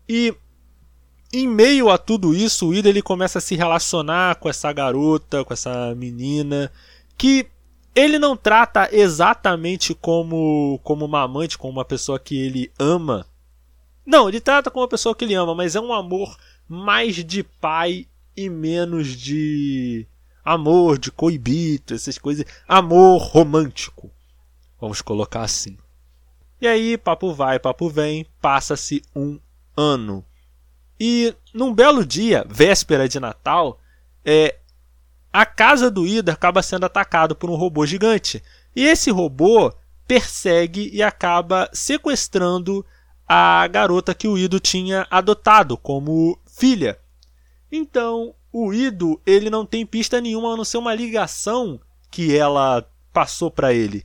E 0.07 0.33
em 1.31 1.47
meio 1.47 1.89
a 1.89 1.97
tudo 1.97 2.33
isso, 2.33 2.67
o 2.67 2.73
Ida 2.73 2.89
ele 2.89 3.01
começa 3.01 3.37
a 3.37 3.41
se 3.41 3.55
relacionar 3.55 4.35
com 4.35 4.49
essa 4.49 4.71
garota, 4.73 5.45
com 5.45 5.53
essa 5.53 5.93
menina, 5.95 6.71
que 7.17 7.47
ele 7.95 8.17
não 8.17 8.35
trata 8.35 8.89
exatamente 8.91 9.93
como 9.93 10.79
como 10.83 11.05
uma 11.05 11.23
amante, 11.23 11.57
como 11.57 11.73
uma 11.73 11.85
pessoa 11.85 12.19
que 12.19 12.37
ele 12.37 12.71
ama. 12.79 13.25
Não, 14.05 14.27
ele 14.27 14.39
trata 14.39 14.71
como 14.71 14.83
uma 14.83 14.89
pessoa 14.89 15.13
que 15.13 15.23
ele 15.23 15.35
ama, 15.35 15.53
mas 15.53 15.75
é 15.75 15.79
um 15.79 15.93
amor 15.93 16.35
mais 16.67 17.15
de 17.15 17.43
pai 17.43 18.07
e 18.35 18.49
menos 18.49 19.07
de 19.07 20.07
amor, 20.43 20.97
de 20.97 21.11
coibito, 21.11 21.93
essas 21.93 22.17
coisas. 22.17 22.45
Amor 22.67 23.17
romântico. 23.21 24.09
Vamos 24.79 25.01
colocar 25.01 25.41
assim. 25.41 25.77
E 26.61 26.67
aí, 26.67 26.97
papo 26.97 27.33
vai, 27.33 27.59
papo 27.59 27.89
vem, 27.89 28.25
passa-se 28.41 29.01
um 29.15 29.39
ano. 29.77 30.25
E 30.99 31.33
num 31.53 31.73
belo 31.73 32.05
dia, 32.05 32.45
véspera 32.49 33.07
de 33.07 33.19
Natal, 33.19 33.79
é, 34.25 34.57
a 35.31 35.45
casa 35.45 35.89
do 35.89 36.05
Ida 36.05 36.33
acaba 36.33 36.61
sendo 36.61 36.85
atacado 36.85 37.35
por 37.35 37.49
um 37.49 37.55
robô 37.55 37.85
gigante. 37.85 38.43
E 38.75 38.85
esse 38.85 39.09
robô 39.09 39.73
persegue 40.07 40.89
e 40.91 41.03
acaba 41.03 41.69
sequestrando 41.71 42.85
a 43.27 43.67
garota 43.67 44.15
que 44.15 44.27
o 44.27 44.37
Ido 44.37 44.59
tinha 44.59 45.07
adotado 45.09 45.77
como 45.77 46.39
filha. 46.47 46.99
Então, 47.71 48.33
o 48.51 48.73
Ido 48.73 49.21
ele 49.25 49.49
não 49.49 49.65
tem 49.65 49.85
pista 49.85 50.19
nenhuma 50.19 50.53
a 50.53 50.57
não 50.57 50.65
ser 50.65 50.79
uma 50.79 50.95
ligação 50.95 51.79
que 52.09 52.35
ela 52.35 52.83
passou 53.13 53.51
para 53.51 53.71
ele. 53.71 54.03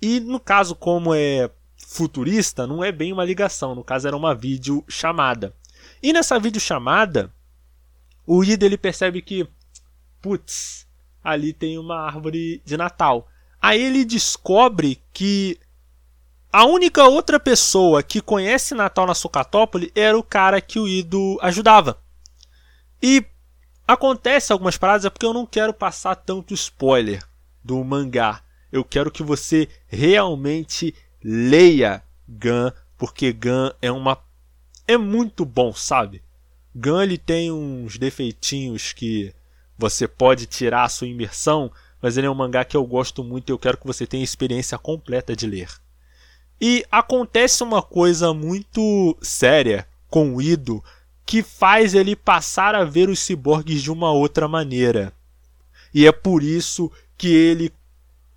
E 0.00 0.18
no 0.20 0.40
caso, 0.40 0.74
como 0.74 1.14
é 1.14 1.50
futurista, 1.76 2.66
não 2.66 2.82
é 2.82 2.90
bem 2.90 3.12
uma 3.12 3.24
ligação, 3.24 3.74
no 3.74 3.84
caso 3.84 4.08
era 4.08 4.16
uma 4.16 4.34
videochamada. 4.34 5.54
E 6.02 6.12
nessa 6.12 6.38
videochamada, 6.38 7.32
o 8.26 8.42
Ido 8.42 8.64
ele 8.64 8.76
percebe 8.76 9.22
que, 9.22 9.48
putz, 10.20 10.86
ali 11.22 11.52
tem 11.52 11.78
uma 11.78 12.00
árvore 12.00 12.60
de 12.64 12.76
Natal. 12.76 13.28
Aí 13.60 13.80
ele 13.80 14.04
descobre 14.04 15.00
que 15.12 15.58
a 16.52 16.64
única 16.64 17.04
outra 17.04 17.38
pessoa 17.38 18.02
que 18.02 18.20
conhece 18.20 18.74
Natal 18.74 19.06
na 19.06 19.14
Sucatópole 19.14 19.92
era 19.94 20.18
o 20.18 20.22
cara 20.22 20.60
que 20.60 20.78
o 20.78 20.88
Ido 20.88 21.38
ajudava. 21.40 21.98
E 23.00 23.24
acontece 23.86 24.52
algumas 24.52 24.76
paradas, 24.76 25.04
é 25.04 25.10
porque 25.10 25.26
eu 25.26 25.32
não 25.32 25.46
quero 25.46 25.72
passar 25.72 26.14
tanto 26.16 26.52
spoiler 26.54 27.22
do 27.64 27.82
mangá. 27.84 28.42
Eu 28.70 28.84
quero 28.84 29.10
que 29.10 29.22
você 29.22 29.68
realmente 29.86 30.94
leia 31.22 32.02
Gun, 32.28 32.70
porque 32.98 33.32
Gun 33.32 33.70
é 33.80 33.90
uma 33.90 34.16
é 34.86 34.96
muito 34.96 35.44
bom, 35.44 35.72
sabe? 35.72 36.22
Gun 36.74 37.02
ele 37.02 37.18
tem 37.18 37.52
uns 37.52 37.98
defeitinhos 37.98 38.92
que 38.92 39.34
você 39.76 40.08
pode 40.08 40.46
tirar 40.46 40.84
a 40.84 40.88
sua 40.88 41.08
imersão, 41.08 41.70
mas 42.00 42.16
ele 42.16 42.26
é 42.26 42.30
um 42.30 42.34
mangá 42.34 42.64
que 42.64 42.76
eu 42.76 42.84
gosto 42.84 43.22
muito 43.22 43.50
e 43.50 43.52
eu 43.52 43.58
quero 43.58 43.78
que 43.78 43.86
você 43.86 44.06
tenha 44.06 44.22
a 44.22 44.24
experiência 44.24 44.78
completa 44.78 45.36
de 45.36 45.46
ler. 45.46 45.68
E 46.60 46.84
acontece 46.90 47.62
uma 47.62 47.82
coisa 47.82 48.32
muito 48.32 49.16
séria 49.20 49.86
com 50.08 50.34
o 50.34 50.40
Ido 50.40 50.82
que 51.24 51.42
faz 51.42 51.94
ele 51.94 52.14
passar 52.14 52.74
a 52.74 52.84
ver 52.84 53.08
os 53.08 53.18
ciborgues 53.18 53.82
de 53.82 53.90
uma 53.90 54.12
outra 54.12 54.46
maneira. 54.46 55.12
E 55.94 56.06
é 56.06 56.12
por 56.12 56.42
isso 56.42 56.90
que 57.16 57.28
ele 57.28 57.72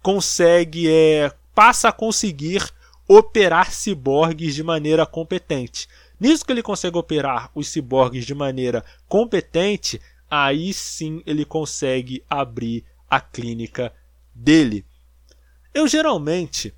consegue, 0.01 0.89
é, 0.89 1.31
passa 1.53 1.89
a 1.89 1.91
conseguir 1.91 2.63
operar 3.07 3.71
ciborgues 3.71 4.55
de 4.55 4.63
maneira 4.63 5.05
competente. 5.05 5.87
Nisso 6.19 6.45
que 6.45 6.51
ele 6.51 6.63
consegue 6.63 6.97
operar 6.97 7.49
os 7.53 7.67
ciborgues 7.67 8.25
de 8.25 8.33
maneira 8.33 8.83
competente, 9.07 9.99
aí 10.29 10.73
sim 10.73 11.21
ele 11.25 11.45
consegue 11.45 12.23
abrir 12.29 12.83
a 13.09 13.19
clínica 13.19 13.93
dele. 14.33 14.85
Eu 15.73 15.87
geralmente 15.87 16.73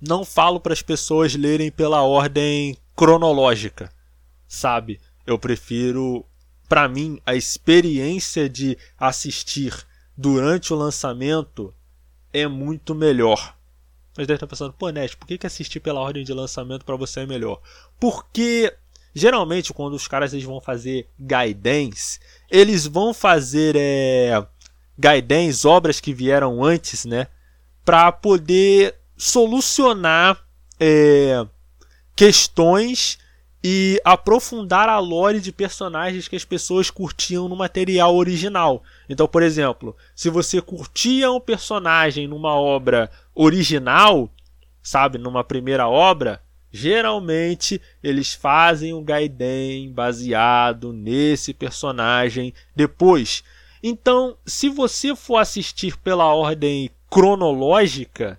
não 0.00 0.24
falo 0.24 0.60
para 0.60 0.72
as 0.72 0.82
pessoas 0.82 1.34
lerem 1.34 1.70
pela 1.70 2.02
ordem 2.02 2.76
cronológica, 2.94 3.92
sabe? 4.46 5.00
Eu 5.26 5.38
prefiro, 5.38 6.24
para 6.68 6.88
mim, 6.88 7.20
a 7.26 7.34
experiência 7.34 8.48
de 8.48 8.78
assistir 8.98 9.74
durante 10.16 10.72
o 10.72 10.76
lançamento 10.76 11.74
é 12.32 12.46
muito 12.46 12.94
melhor. 12.94 13.55
Mas 14.16 14.26
deve 14.26 14.36
estar 14.36 14.46
pensando, 14.46 14.72
pô, 14.72 14.88
Net, 14.88 15.16
por 15.16 15.26
que, 15.26 15.36
que 15.36 15.46
assistir 15.46 15.80
pela 15.80 16.00
ordem 16.00 16.24
de 16.24 16.32
lançamento 16.32 16.84
para 16.84 16.96
você 16.96 17.20
é 17.20 17.26
melhor? 17.26 17.60
Porque 18.00 18.72
geralmente 19.14 19.72
quando 19.72 19.94
os 19.94 20.06
caras 20.06 20.32
eles 20.32 20.44
vão 20.44 20.60
fazer 20.60 21.08
guidance, 21.18 22.18
eles 22.50 22.86
vão 22.86 23.14
fazer 23.14 23.74
é, 23.76 24.46
guidance, 24.98 25.66
obras 25.66 26.00
que 26.00 26.12
vieram 26.12 26.62
antes, 26.62 27.04
né? 27.04 27.26
Para 27.84 28.10
poder 28.12 28.94
solucionar 29.16 30.44
é, 30.78 31.46
questões 32.14 33.18
e 33.62 34.00
aprofundar 34.04 34.88
a 34.88 34.98
lore 34.98 35.40
de 35.40 35.50
personagens 35.50 36.28
que 36.28 36.36
as 36.36 36.44
pessoas 36.44 36.90
curtiam 36.90 37.48
no 37.48 37.56
material 37.56 38.14
original. 38.14 38.82
Então, 39.08 39.26
por 39.26 39.42
exemplo, 39.42 39.96
se 40.14 40.28
você 40.28 40.60
curtia 40.60 41.30
um 41.30 41.40
personagem 41.40 42.26
numa 42.26 42.54
obra 42.54 43.10
original, 43.34 44.30
sabe, 44.82 45.18
numa 45.18 45.44
primeira 45.44 45.88
obra, 45.88 46.42
geralmente 46.72 47.80
eles 48.02 48.34
fazem 48.34 48.92
um 48.92 49.02
Gaiden 49.02 49.92
baseado 49.92 50.92
nesse 50.92 51.54
personagem 51.54 52.52
depois. 52.74 53.42
Então, 53.82 54.36
se 54.44 54.68
você 54.68 55.14
for 55.14 55.38
assistir 55.38 55.96
pela 55.98 56.34
ordem 56.34 56.90
cronológica, 57.08 58.38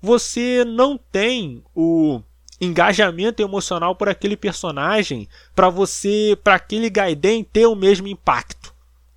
você 0.00 0.64
não 0.64 0.96
tem 0.96 1.62
o 1.74 2.22
engajamento 2.60 3.42
emocional 3.42 3.94
por 3.94 4.08
aquele 4.08 4.36
personagem 4.36 5.28
para 5.54 5.68
você, 5.68 6.38
para 6.42 6.54
aquele 6.54 6.90
Gaiden 6.90 7.44
ter 7.44 7.66
o 7.66 7.74
mesmo 7.74 8.08
impacto, 8.08 8.74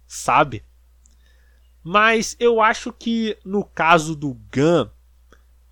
sabe? 0.07 0.63
Mas 1.83 2.35
eu 2.39 2.61
acho 2.61 2.93
que 2.93 3.37
no 3.43 3.63
caso 3.63 4.15
do 4.15 4.37
Gun, 4.53 4.87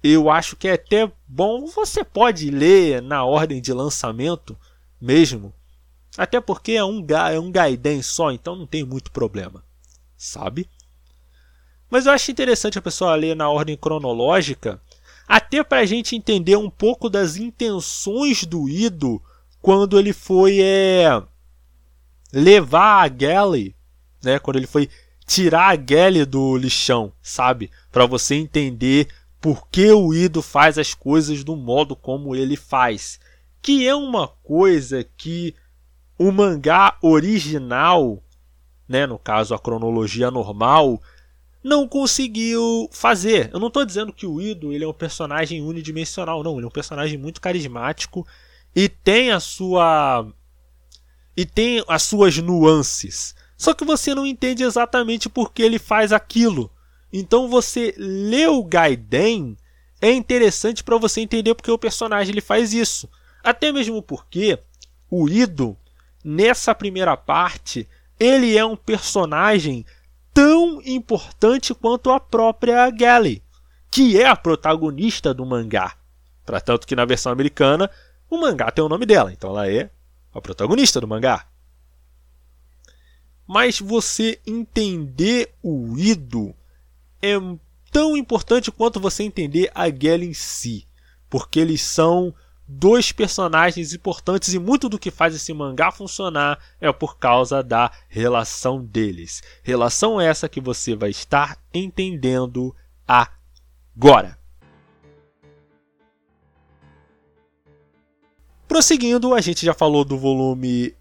eu 0.03 0.29
acho 0.29 0.55
que 0.55 0.67
é 0.67 0.73
até 0.73 1.11
bom, 1.27 1.65
você 1.67 2.03
pode 2.03 2.49
ler 2.49 3.01
na 3.01 3.23
ordem 3.23 3.61
de 3.61 3.73
lançamento 3.73 4.57
mesmo, 4.99 5.53
até 6.17 6.39
porque 6.39 6.73
é 6.73 6.83
um, 6.83 7.05
é 7.31 7.39
um 7.39 7.51
Gaiden 7.51 8.01
só, 8.01 8.31
então 8.31 8.55
não 8.55 8.65
tem 8.65 8.83
muito 8.83 9.11
problema, 9.11 9.63
sabe? 10.17 10.69
Mas 11.89 12.05
eu 12.05 12.11
acho 12.11 12.31
interessante 12.31 12.77
a 12.77 12.81
pessoa 12.81 13.15
ler 13.15 13.35
na 13.35 13.49
ordem 13.49 13.75
cronológica, 13.75 14.81
até 15.27 15.63
para 15.63 15.79
a 15.79 15.85
gente 15.85 16.15
entender 16.15 16.55
um 16.55 16.69
pouco 16.69 17.09
das 17.09 17.35
intenções 17.35 18.45
do 18.45 18.67
Ido 18.67 19.21
quando 19.61 19.99
ele 19.99 20.13
foi 20.13 20.59
é, 20.61 21.21
levar 22.31 23.03
a 23.03 23.07
Gally, 23.07 23.75
né, 24.23 24.39
quando 24.39 24.57
ele 24.57 24.67
foi 24.67 24.89
tirar 25.29 25.69
a 25.69 25.75
Gally 25.75 26.25
do 26.25 26.57
lixão, 26.57 27.13
sabe? 27.21 27.69
Para 27.91 28.07
você 28.07 28.33
entender 28.33 29.07
por 29.39 29.67
que 29.67 29.91
o 29.91 30.11
Ido 30.11 30.41
faz 30.41 30.79
as 30.79 30.95
coisas 30.95 31.43
do 31.43 31.55
modo 31.55 31.95
como 31.95 32.35
ele 32.35 32.57
faz. 32.57 33.19
Que 33.61 33.87
é 33.87 33.93
uma 33.93 34.27
coisa 34.27 35.03
que 35.03 35.53
o 36.17 36.31
mangá 36.31 36.97
original, 36.99 38.23
né, 38.87 39.05
no 39.05 39.19
caso 39.19 39.53
a 39.53 39.59
cronologia 39.59 40.31
normal, 40.31 40.99
não 41.63 41.87
conseguiu 41.87 42.89
fazer. 42.91 43.51
Eu 43.53 43.59
não 43.59 43.67
estou 43.67 43.85
dizendo 43.85 44.11
que 44.11 44.25
o 44.25 44.41
Ido 44.41 44.73
ele 44.73 44.83
é 44.83 44.87
um 44.87 44.93
personagem 44.93 45.61
unidimensional, 45.61 46.41
não. 46.43 46.55
Ele 46.55 46.65
é 46.65 46.67
um 46.67 46.71
personagem 46.71 47.19
muito 47.19 47.39
carismático 47.39 48.25
e 48.75 48.89
tem 48.89 49.29
a 49.29 49.39
sua 49.39 50.25
e 51.37 51.45
tem 51.45 51.83
as 51.87 52.01
suas 52.01 52.35
nuances. 52.39 53.35
Só 53.59 53.73
que 53.73 53.83
você 53.83 54.15
não 54.15 54.25
entende 54.25 54.63
exatamente 54.63 55.27
por 55.27 55.51
que 55.51 55.61
ele 55.61 55.77
faz 55.77 56.13
aquilo. 56.13 56.71
Então 57.11 57.49
você 57.49 57.93
lê 57.97 58.47
o 58.47 58.63
Gaiden 58.63 59.57
é 60.01 60.13
interessante 60.13 60.81
para 60.81 60.97
você 60.97 61.19
entender 61.19 61.53
porque 61.53 61.69
o 61.69 61.77
personagem 61.77 62.31
ele 62.31 62.39
faz 62.39 62.73
isso. 62.73 63.09
Até 63.43 63.69
mesmo 63.73 64.01
porque 64.01 64.57
o 65.11 65.27
Ido 65.27 65.75
nessa 66.23 66.73
primeira 66.73 67.17
parte 67.17 67.85
ele 68.17 68.57
é 68.57 68.63
um 68.63 68.77
personagem 68.77 69.85
tão 70.33 70.81
importante 70.85 71.75
quanto 71.75 72.11
a 72.11 72.19
própria 72.19 72.89
Gally, 72.89 73.43
que 73.91 74.17
é 74.17 74.25
a 74.25 74.37
protagonista 74.37 75.33
do 75.33 75.45
mangá. 75.45 75.97
Para 76.45 76.61
tanto 76.61 76.87
que 76.87 76.95
na 76.95 77.03
versão 77.03 77.29
americana 77.29 77.91
o 78.29 78.37
mangá 78.37 78.71
tem 78.71 78.85
o 78.85 78.89
nome 78.89 79.05
dela, 79.05 79.33
então 79.33 79.49
ela 79.49 79.69
é 79.69 79.89
a 80.33 80.39
protagonista 80.39 81.01
do 81.01 81.07
mangá. 81.07 81.48
Mas 83.49 83.79
você 83.79 84.39
entender 84.45 85.51
o 85.63 85.97
Ido 85.97 86.53
é 87.19 87.33
tão 87.91 88.15
importante 88.15 88.71
quanto 88.71 88.99
você 88.99 89.23
entender 89.23 89.71
a 89.73 89.89
Gally 89.89 90.27
em 90.27 90.33
si, 90.35 90.85
porque 91.27 91.59
eles 91.59 91.81
são 91.81 92.31
dois 92.67 93.11
personagens 93.11 93.91
importantes 93.91 94.53
e 94.53 94.59
muito 94.59 94.87
do 94.87 94.99
que 94.99 95.09
faz 95.09 95.33
esse 95.33 95.51
mangá 95.51 95.91
funcionar 95.91 96.59
é 96.79 96.91
por 96.93 97.17
causa 97.17 97.63
da 97.63 97.91
relação 98.07 98.85
deles. 98.85 99.41
Relação 99.63 100.21
essa 100.21 100.47
que 100.47 100.61
você 100.61 100.95
vai 100.95 101.09
estar 101.09 101.57
entendendo 101.73 102.75
agora. 103.07 104.37
Prosseguindo, 108.67 109.33
a 109.33 109.41
gente 109.41 109.65
já 109.65 109.73
falou 109.73 110.05
do 110.05 110.19
volume 110.19 110.93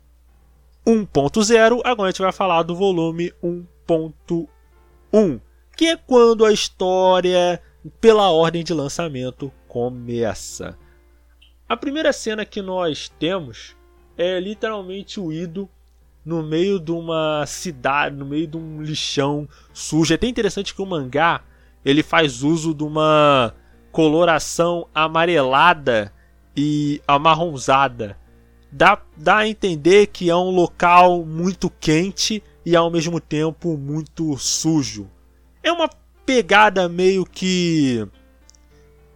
1.0, 0.89 1.83
agora 1.85 2.09
a 2.09 2.11
gente 2.11 2.23
vai 2.23 2.33
falar 2.33 2.63
do 2.63 2.75
volume 2.75 3.31
1.1, 3.45 5.39
que 5.77 5.85
é 5.85 5.97
quando 5.99 6.47
a 6.47 6.51
história, 6.51 7.61
pela 8.01 8.31
ordem 8.31 8.65
de 8.65 8.73
lançamento, 8.73 9.53
começa. 9.69 10.79
A 11.69 11.77
primeira 11.77 12.11
cena 12.11 12.47
que 12.47 12.63
nós 12.63 13.13
temos 13.19 13.77
é 14.17 14.41
literalmente 14.41 15.21
o 15.21 15.31
Ido 15.31 15.69
no 16.25 16.43
meio 16.43 16.81
de 16.81 16.91
uma 16.91 17.45
cidade, 17.45 18.17
no 18.17 18.25
meio 18.25 18.47
de 18.47 18.57
um 18.57 18.81
lixão 18.81 19.47
sujo. 19.75 20.15
É 20.15 20.17
até 20.17 20.27
interessante 20.27 20.75
que 20.75 20.81
o 20.81 20.87
mangá 20.87 21.43
ele 21.85 22.03
faz 22.03 22.43
uso 22.43 22.73
de 22.73 22.83
uma 22.83 23.55
coloração 23.93 24.89
amarelada 24.95 26.11
e 26.57 27.03
amarronzada. 27.07 28.17
Dá, 28.71 29.01
dá 29.17 29.39
a 29.39 29.49
entender 29.49 30.09
que 30.09 30.29
é 30.29 30.37
um 30.37 30.51
local 30.51 31.25
muito 31.25 31.71
quente 31.71 32.43
e 32.65 32.77
ao 32.77 32.91
mesmo 32.91 33.21
tempo 33.21 33.77
muito 33.77 34.37
sujo. 34.37 35.09
É 35.63 35.73
uma 35.73 35.89
pegada 36.27 36.89
meio 36.89 37.25
que 37.25 38.07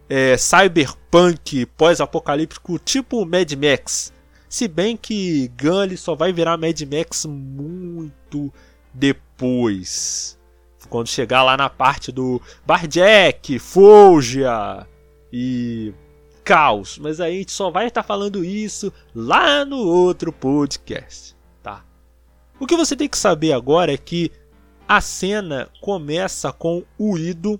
é, 0.09 0.35
cyberpunk 0.37 1.65
pós-apocalíptico 1.77 2.79
tipo 2.79 3.25
Mad 3.25 3.51
Max. 3.53 4.11
Se 4.49 4.67
bem 4.67 4.97
que 4.97 5.51
Gun 5.59 5.95
só 5.97 6.15
vai 6.15 6.33
virar 6.33 6.57
Mad 6.57 6.79
Max 6.81 7.25
muito 7.25 8.51
depois. 8.93 10.37
Quando 10.89 11.07
chegar 11.07 11.43
lá 11.43 11.57
na 11.57 11.69
parte 11.69 12.11
do 12.11 12.41
Barjack, 12.65 13.57
Folgia 13.57 14.87
e 15.31 15.93
Caos. 16.43 16.97
Mas 16.97 17.19
aí 17.19 17.35
a 17.35 17.37
gente 17.39 17.51
só 17.51 17.69
vai 17.69 17.87
estar 17.87 18.03
falando 18.03 18.43
isso 18.43 18.91
lá 19.15 19.63
no 19.65 19.77
outro 19.77 20.31
podcast, 20.31 21.35
tá? 21.61 21.83
O 22.59 22.67
que 22.67 22.75
você 22.75 22.95
tem 22.95 23.09
que 23.09 23.17
saber 23.17 23.53
agora 23.53 23.93
é 23.93 23.97
que 23.97 24.31
a 24.87 25.01
cena 25.01 25.69
começa 25.81 26.51
com 26.51 26.83
o 26.97 27.17
Ido 27.17 27.59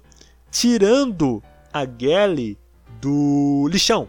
tirando 0.52 1.42
a 1.72 1.86
Gally 1.86 2.58
do 3.02 3.68
lixão, 3.70 4.08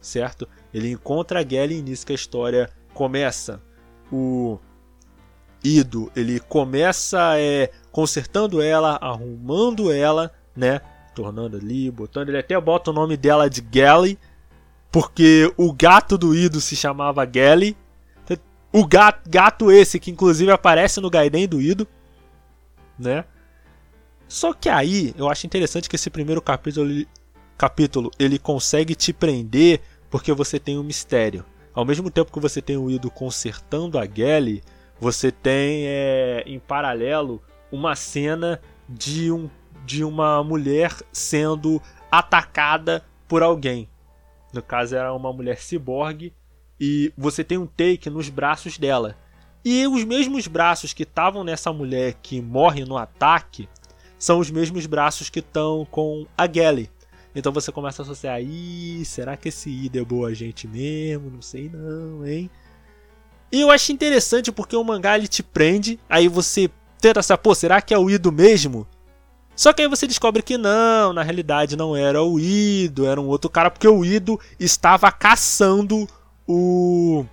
certo? 0.00 0.48
Ele 0.72 0.90
encontra 0.90 1.40
a 1.40 1.42
Gally 1.42 1.78
e 1.78 1.82
nisso 1.82 2.04
que 2.04 2.12
a 2.12 2.14
história 2.14 2.70
começa. 2.92 3.62
O 4.12 4.58
Ido, 5.64 6.12
ele 6.14 6.38
começa 6.38 7.38
é, 7.38 7.70
consertando 7.90 8.60
ela, 8.60 8.98
arrumando 9.00 9.90
ela, 9.90 10.32
né? 10.54 10.80
Tornando 11.16 11.56
ali, 11.56 11.90
botando. 11.90 12.28
Ele 12.28 12.38
até 12.38 12.60
bota 12.60 12.90
o 12.90 12.94
nome 12.94 13.16
dela 13.16 13.48
de 13.48 13.62
Gally, 13.62 14.18
porque 14.92 15.50
o 15.56 15.72
gato 15.72 16.18
do 16.18 16.34
Ido 16.34 16.60
se 16.60 16.76
chamava 16.76 17.24
Gally. 17.24 17.74
O 18.70 18.86
gato, 18.86 19.30
gato 19.30 19.72
esse 19.72 19.98
que 19.98 20.10
inclusive 20.10 20.50
aparece 20.50 21.00
no 21.00 21.08
Gaiden 21.08 21.48
do 21.48 21.62
Ido, 21.62 21.88
né? 22.98 23.24
Só 24.28 24.52
que 24.52 24.68
aí 24.68 25.14
eu 25.16 25.30
acho 25.30 25.46
interessante 25.46 25.88
que 25.88 25.96
esse 25.96 26.10
primeiro 26.10 26.42
capítulo, 26.42 27.06
capítulo 27.56 28.10
ele 28.18 28.38
consegue 28.38 28.94
te 28.94 29.14
prender 29.14 29.80
porque 30.10 30.30
você 30.30 30.58
tem 30.58 30.78
um 30.78 30.82
mistério. 30.82 31.42
Ao 31.72 31.86
mesmo 31.86 32.10
tempo 32.10 32.30
que 32.30 32.38
você 32.38 32.60
tem 32.60 32.76
o 32.76 32.90
Ido 32.90 33.10
consertando 33.10 33.98
a 33.98 34.04
Gally, 34.04 34.62
você 35.00 35.32
tem 35.32 35.86
é, 35.86 36.42
em 36.44 36.58
paralelo 36.58 37.42
uma 37.72 37.96
cena 37.96 38.60
de 38.86 39.32
um 39.32 39.48
de 39.86 40.04
uma 40.04 40.42
mulher 40.42 40.92
sendo 41.12 41.80
atacada 42.10 43.04
por 43.28 43.42
alguém. 43.42 43.88
No 44.52 44.60
caso, 44.60 44.96
era 44.96 45.14
uma 45.14 45.32
mulher 45.32 45.58
ciborgue 45.58 46.34
e 46.78 47.12
você 47.16 47.44
tem 47.44 47.56
um 47.56 47.66
take 47.66 48.10
nos 48.10 48.28
braços 48.28 48.76
dela. 48.76 49.16
E 49.64 49.86
os 49.86 50.04
mesmos 50.04 50.46
braços 50.46 50.92
que 50.92 51.04
estavam 51.04 51.42
nessa 51.42 51.72
mulher 51.72 52.14
que 52.22 52.40
morre 52.40 52.84
no 52.84 52.96
ataque 52.96 53.68
são 54.18 54.38
os 54.38 54.50
mesmos 54.50 54.86
braços 54.86 55.30
que 55.30 55.40
estão 55.40 55.86
com 55.90 56.26
a 56.36 56.46
Gally. 56.46 56.90
Então 57.34 57.52
você 57.52 57.70
começa 57.70 58.02
a 58.02 58.04
associar, 58.04 58.40
ih, 58.40 59.04
será 59.04 59.36
que 59.36 59.50
esse 59.50 59.68
Ida 59.68 60.00
é 60.00 60.04
boa 60.04 60.34
gente 60.34 60.66
mesmo? 60.66 61.30
Não 61.30 61.42
sei 61.42 61.68
não, 61.68 62.26
hein? 62.26 62.50
E 63.52 63.60
eu 63.60 63.70
acho 63.70 63.92
interessante 63.92 64.50
porque 64.50 64.74
o 64.74 64.82
mangá 64.82 65.16
ele 65.16 65.28
te 65.28 65.42
prende, 65.42 66.00
aí 66.08 66.28
você 66.28 66.70
tenta 67.00 67.22
saber, 67.22 67.42
pô, 67.42 67.54
será 67.54 67.80
que 67.80 67.92
é 67.92 67.98
o 67.98 68.08
Ido 68.08 68.32
mesmo? 68.32 68.86
Só 69.56 69.72
que 69.72 69.80
aí 69.80 69.88
você 69.88 70.06
descobre 70.06 70.42
que 70.42 70.58
não, 70.58 71.14
na 71.14 71.22
realidade 71.22 71.76
não 71.76 71.96
era 71.96 72.22
o 72.22 72.38
Ido, 72.38 73.06
era 73.06 73.18
um 73.18 73.26
outro 73.26 73.48
cara, 73.48 73.70
porque 73.70 73.88
o 73.88 74.04
Ido 74.04 74.38
estava 74.60 75.10
caçando 75.10 76.06
o 76.46 77.24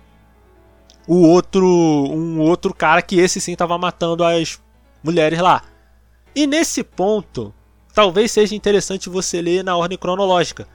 o 1.06 1.20
outro 1.28 1.66
um 1.66 2.40
outro 2.40 2.72
cara 2.72 3.02
que 3.02 3.18
esse 3.20 3.38
sim 3.38 3.52
estava 3.52 3.76
matando 3.76 4.24
as 4.24 4.58
mulheres 5.02 5.38
lá. 5.38 5.62
E 6.34 6.46
nesse 6.46 6.82
ponto, 6.82 7.54
talvez 7.92 8.32
seja 8.32 8.54
interessante 8.54 9.10
você 9.10 9.42
ler 9.42 9.62
na 9.62 9.76
ordem 9.76 9.98
cronológica. 9.98 10.66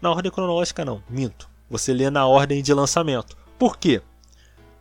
Na 0.00 0.10
ordem 0.10 0.32
cronológica 0.32 0.86
não, 0.86 1.02
minto. 1.08 1.50
Você 1.68 1.92
lê 1.92 2.08
na 2.08 2.26
ordem 2.26 2.62
de 2.62 2.72
lançamento. 2.72 3.36
Por 3.58 3.76
quê? 3.76 4.00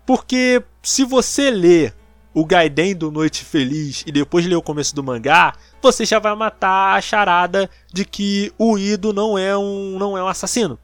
Porque 0.05 0.63
se 0.81 1.03
você 1.03 1.51
lê 1.51 1.91
o 2.33 2.45
Gaiden 2.45 2.95
do 2.95 3.11
Noite 3.11 3.43
Feliz 3.43 4.03
e 4.07 4.11
depois 4.11 4.45
ler 4.45 4.55
o 4.55 4.61
começo 4.61 4.95
do 4.95 5.03
mangá, 5.03 5.53
você 5.81 6.05
já 6.05 6.19
vai 6.19 6.35
matar 6.35 6.95
a 6.95 7.01
charada 7.01 7.69
de 7.91 8.05
que 8.05 8.53
o 8.57 8.77
Ido 8.77 9.11
não 9.11 9.37
é 9.37 9.57
um 9.57 9.97
não 9.99 10.17
é 10.17 10.23
um 10.23 10.27
assassino, 10.27 10.79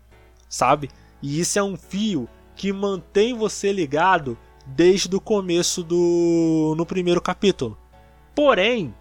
sabe? 0.50 0.90
E 1.22 1.40
isso 1.40 1.58
é 1.58 1.64
um 1.64 1.78
fio 1.78 2.28
que 2.56 2.74
mantém 2.74 3.34
você 3.34 3.72
ligado 3.72 4.38
desde 4.66 5.16
o 5.16 5.22
começo 5.22 5.84
do 5.84 6.74
no 6.78 6.86
primeiro 6.86 7.22
capítulo. 7.22 7.78
Porém, 8.36 8.94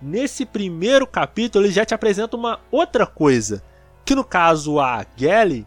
nesse 0.00 0.44
primeiro 0.44 1.06
capítulo 1.06 1.64
ele 1.64 1.72
já 1.72 1.84
te 1.84 1.94
apresenta 1.94 2.36
uma 2.36 2.60
outra 2.70 3.06
coisa, 3.06 3.62
que 4.04 4.14
no 4.14 4.24
caso 4.24 4.78
a 4.78 5.04
Gally, 5.16 5.66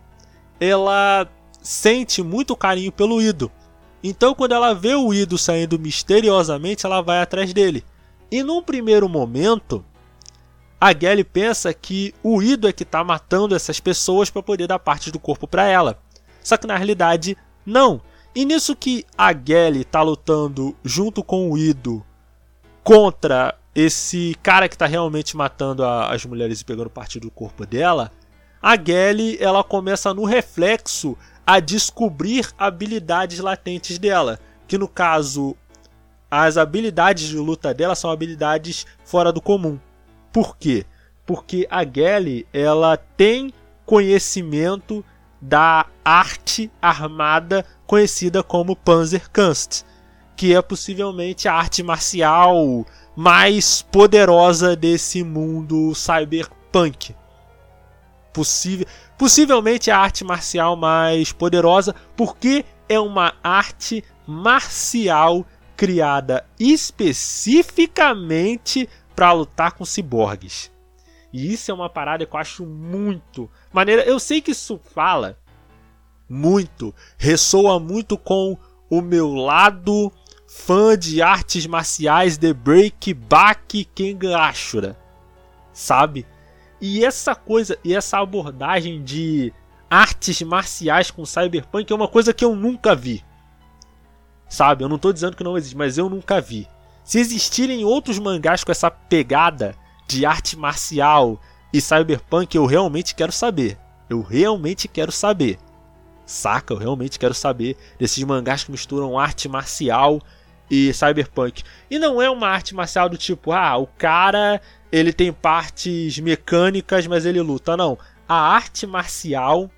ela 0.60 1.28
sente 1.62 2.22
muito 2.22 2.56
carinho 2.56 2.92
pelo 2.92 3.22
Ido. 3.22 3.52
Então, 4.04 4.34
quando 4.34 4.54
ela 4.54 4.74
vê 4.74 4.96
o 4.96 5.14
Ido 5.14 5.38
saindo 5.38 5.78
misteriosamente, 5.78 6.86
ela 6.86 7.02
vai 7.02 7.22
atrás 7.22 7.54
dele. 7.54 7.84
E 8.32 8.42
num 8.44 8.62
primeiro 8.62 9.10
momento, 9.10 9.84
a 10.80 10.94
Gally 10.94 11.24
pensa 11.24 11.74
que 11.74 12.14
o 12.24 12.42
Ido 12.42 12.68
é 12.68 12.72
que 12.72 12.84
está 12.84 13.04
matando 13.04 13.56
essas 13.56 13.80
pessoas 13.80 14.30
para 14.30 14.42
poder 14.42 14.68
dar 14.68 14.80
parte 14.80 15.12
do 15.12 15.20
corpo 15.20 15.48
para 15.48 15.68
ela. 15.68 16.00
Só 16.42 16.56
que 16.56 16.68
na 16.68 16.78
realidade, 16.78 17.38
não. 17.66 18.02
E 18.34 18.46
nisso 18.46 18.76
que 18.76 19.06
a 19.18 19.34
Gally 19.34 19.82
está 19.82 20.02
lutando 20.02 20.76
junto 20.84 21.22
com 21.24 21.52
o 21.52 21.58
Ido 21.58 22.06
contra 22.84 23.56
esse 23.76 24.36
cara 24.42 24.70
que 24.70 24.76
está 24.76 24.86
realmente 24.86 25.36
matando 25.36 25.84
a, 25.84 26.14
as 26.14 26.26
mulheres 26.26 26.62
e 26.62 26.66
pegando 26.66 26.90
parte 26.90 27.20
do 27.20 27.30
corpo 27.30 27.66
dela, 27.66 28.12
a 28.62 28.76
Gally 28.76 29.38
ela 29.42 29.64
começa 29.64 30.14
no 30.14 30.24
reflexo 30.24 31.18
a 31.50 31.60
descobrir 31.60 32.48
habilidades 32.60 33.40
latentes 33.40 33.98
dela, 33.98 34.40
que 34.68 34.78
no 34.78 34.88
caso 34.88 35.58
as 36.30 36.58
habilidades 36.58 37.28
de 37.28 37.38
luta 37.38 37.74
dela 37.74 37.96
são 37.96 38.12
habilidades 38.12 38.86
fora 39.04 39.34
do 39.34 39.42
comum. 39.42 39.80
Por 40.32 40.56
quê? 40.56 40.86
Porque 41.26 41.66
a 41.72 41.84
Gally 41.84 42.46
ela 42.54 42.96
tem 42.98 43.52
conhecimento 43.84 45.04
da 45.42 45.88
arte 46.06 46.72
armada 46.80 47.66
conhecida 47.88 48.44
como 48.44 48.76
Panzerkunst, 48.76 49.82
que 50.38 50.54
é 50.54 50.62
possivelmente 50.62 51.48
a 51.48 51.56
arte 51.56 51.82
marcial 51.82 52.86
mais 53.16 53.82
poderosa 53.82 54.76
desse 54.76 55.24
mundo 55.24 55.96
cyberpunk. 55.96 57.16
Possível, 58.32 58.86
possivelmente 59.20 59.92
a 59.92 60.00
arte 60.00 60.24
marcial 60.24 60.76
mais 60.78 61.34
poderosa, 61.34 61.94
porque 62.16 62.64
é 62.88 62.98
uma 62.98 63.34
arte 63.44 64.02
marcial 64.26 65.46
criada 65.76 66.48
especificamente 66.58 68.88
para 69.14 69.34
lutar 69.34 69.74
com 69.74 69.84
ciborgues. 69.84 70.72
E 71.34 71.52
isso 71.54 71.70
é 71.70 71.74
uma 71.74 71.90
parada 71.90 72.26
que 72.26 72.34
eu 72.34 72.40
acho 72.40 72.66
muito 72.66 73.52
maneira. 73.74 74.04
Eu 74.04 74.20
sei 74.20 74.40
que 74.42 74.52
isso 74.52 74.80
fala 74.94 75.38
muito, 76.30 76.96
ressoa 77.18 77.78
muito 77.78 78.18
com 78.18 78.58
o 78.90 79.02
meu 79.02 79.34
lado 79.34 80.10
fã 80.48 80.98
de 80.98 81.22
artes 81.22 81.68
marciais 81.68 82.38
de 82.38 82.54
Break 82.54 83.14
Back 83.14 83.84
Ken 83.94 84.18
Ashura, 84.34 84.98
sabe? 85.74 86.26
E 86.82 87.04
essa 87.04 87.36
coisa, 87.36 87.78
e 87.84 87.96
essa 87.96 88.20
abordagem 88.20 89.04
de 89.04 89.54
artes 89.90 90.42
marciais 90.42 91.12
com 91.12 91.26
cyberpunk 91.26 91.92
é 91.92 91.96
uma 91.96 92.08
coisa 92.08 92.34
que 92.34 92.46
eu 92.46 92.56
nunca 92.56 92.96
vi. 92.96 93.24
Sabe? 94.48 94.84
Eu 94.84 94.90
não 94.90 94.98
tô 94.98 95.12
dizendo 95.12 95.36
que 95.36 95.44
não 95.44 95.58
existe, 95.58 95.76
mas 95.76 95.98
eu 95.98 96.10
nunca 96.10 96.40
vi. 96.40 96.68
Se 97.04 97.20
existirem 97.20 97.84
outros 97.84 98.20
mangás 98.20 98.64
com 98.64 98.72
essa 98.72 98.90
pegada 98.90 99.76
de 100.08 100.26
arte 100.26 100.58
marcial 100.58 101.40
e 101.74 101.82
cyberpunk, 101.82 102.56
eu 102.56 102.66
realmente 102.66 103.16
quero 103.16 103.32
saber. 103.32 103.78
Eu 104.10 104.22
realmente 104.22 104.88
quero 104.88 105.12
saber. 105.12 105.60
Saca? 106.26 106.74
Eu 106.74 106.78
realmente 106.78 107.20
quero 107.20 107.34
saber 107.34 107.76
desses 107.98 108.24
mangás 108.24 108.64
que 108.64 108.72
misturam 108.72 109.18
arte 109.18 109.50
marcial 109.50 110.22
e 110.70 110.94
cyberpunk. 110.94 111.64
E 111.90 111.98
não 111.98 112.22
é 112.22 112.30
uma 112.30 112.48
arte 112.48 112.76
marcial 112.76 113.10
do 113.10 113.18
tipo, 113.18 113.52
ah, 113.52 113.78
o 113.78 113.88
cara 113.88 114.62
ele 114.92 115.14
tem 115.14 115.32
partes 115.32 116.18
mecânicas, 116.20 117.06
mas 117.08 117.26
ele 117.26 117.42
luta. 117.42 117.78
Não. 117.78 117.98
A 118.28 118.36
arte 118.36 118.88
marcial 118.88 119.70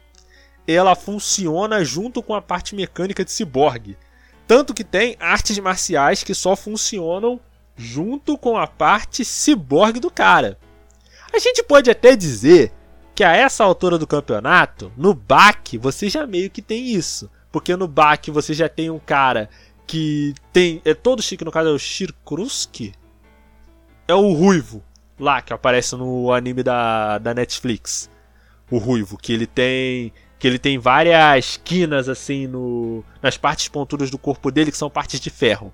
ela 0.67 0.95
funciona 0.95 1.84
junto 1.84 2.21
com 2.21 2.34
a 2.34 2.41
parte 2.41 2.76
mecânica 2.76 3.26
de 3.26 3.32
cyborg. 3.32 3.97
Tanto 4.47 4.74
que 4.74 4.84
tem 4.84 5.17
artes 5.19 5.58
marciais 5.60 6.24
que 6.24 6.34
só 6.34 6.56
funcionam 6.56 7.39
junto 7.76 8.38
com 8.38 8.58
a 8.58 8.67
parte 8.67 9.26
ciborgue 9.26 10.00
do 10.00 10.12
cara. 10.12 10.58
A 11.34 11.39
gente 11.39 11.63
pode 11.63 11.89
até 11.89 12.15
dizer 12.15 12.71
que 13.15 13.24
a 13.24 13.36
essa 13.36 13.63
altura 13.63 13.97
do 13.97 14.08
campeonato, 14.08 14.91
no 14.95 15.13
back 15.13 15.78
você 15.78 16.10
já 16.10 16.28
meio 16.28 16.50
que 16.50 16.62
tem 16.62 16.88
isso. 16.88 17.30
Porque 17.52 17.76
no 17.76 17.88
back 17.88 18.32
você 18.32 18.54
já 18.54 18.69
tem 18.69 18.89
um 18.89 19.00
cara 19.00 19.50
que 19.86 20.34
tem. 20.54 20.82
É 20.86 20.93
todo 20.93 21.21
chique, 21.21 21.43
no 21.43 21.52
caso 21.52 21.69
é 21.69 21.74
o 21.74 21.80
Shirkruski. 21.80 22.93
É 24.08 24.15
o 24.15 24.32
ruivo 24.34 24.84
lá 25.21 25.41
que 25.41 25.53
aparece 25.53 25.95
no 25.95 26.34
anime 26.34 26.63
da, 26.63 27.17
da 27.19 27.34
Netflix. 27.34 28.10
O 28.69 28.77
ruivo, 28.77 29.17
que 29.17 29.31
ele 29.31 29.47
tem 29.47 30.12
que 30.39 30.47
ele 30.47 30.57
tem 30.57 30.79
várias 30.79 31.57
quinas 31.63 32.10
assim 32.10 32.47
no 32.47 33.03
nas 33.21 33.38
partes 33.38 33.67
pontudas 33.67 34.10
do 34.10 34.17
corpo 34.17 34.51
dele 34.51 34.71
que 34.71 34.77
são 34.77 34.89
partes 34.89 35.19
de 35.19 35.29
ferro. 35.29 35.71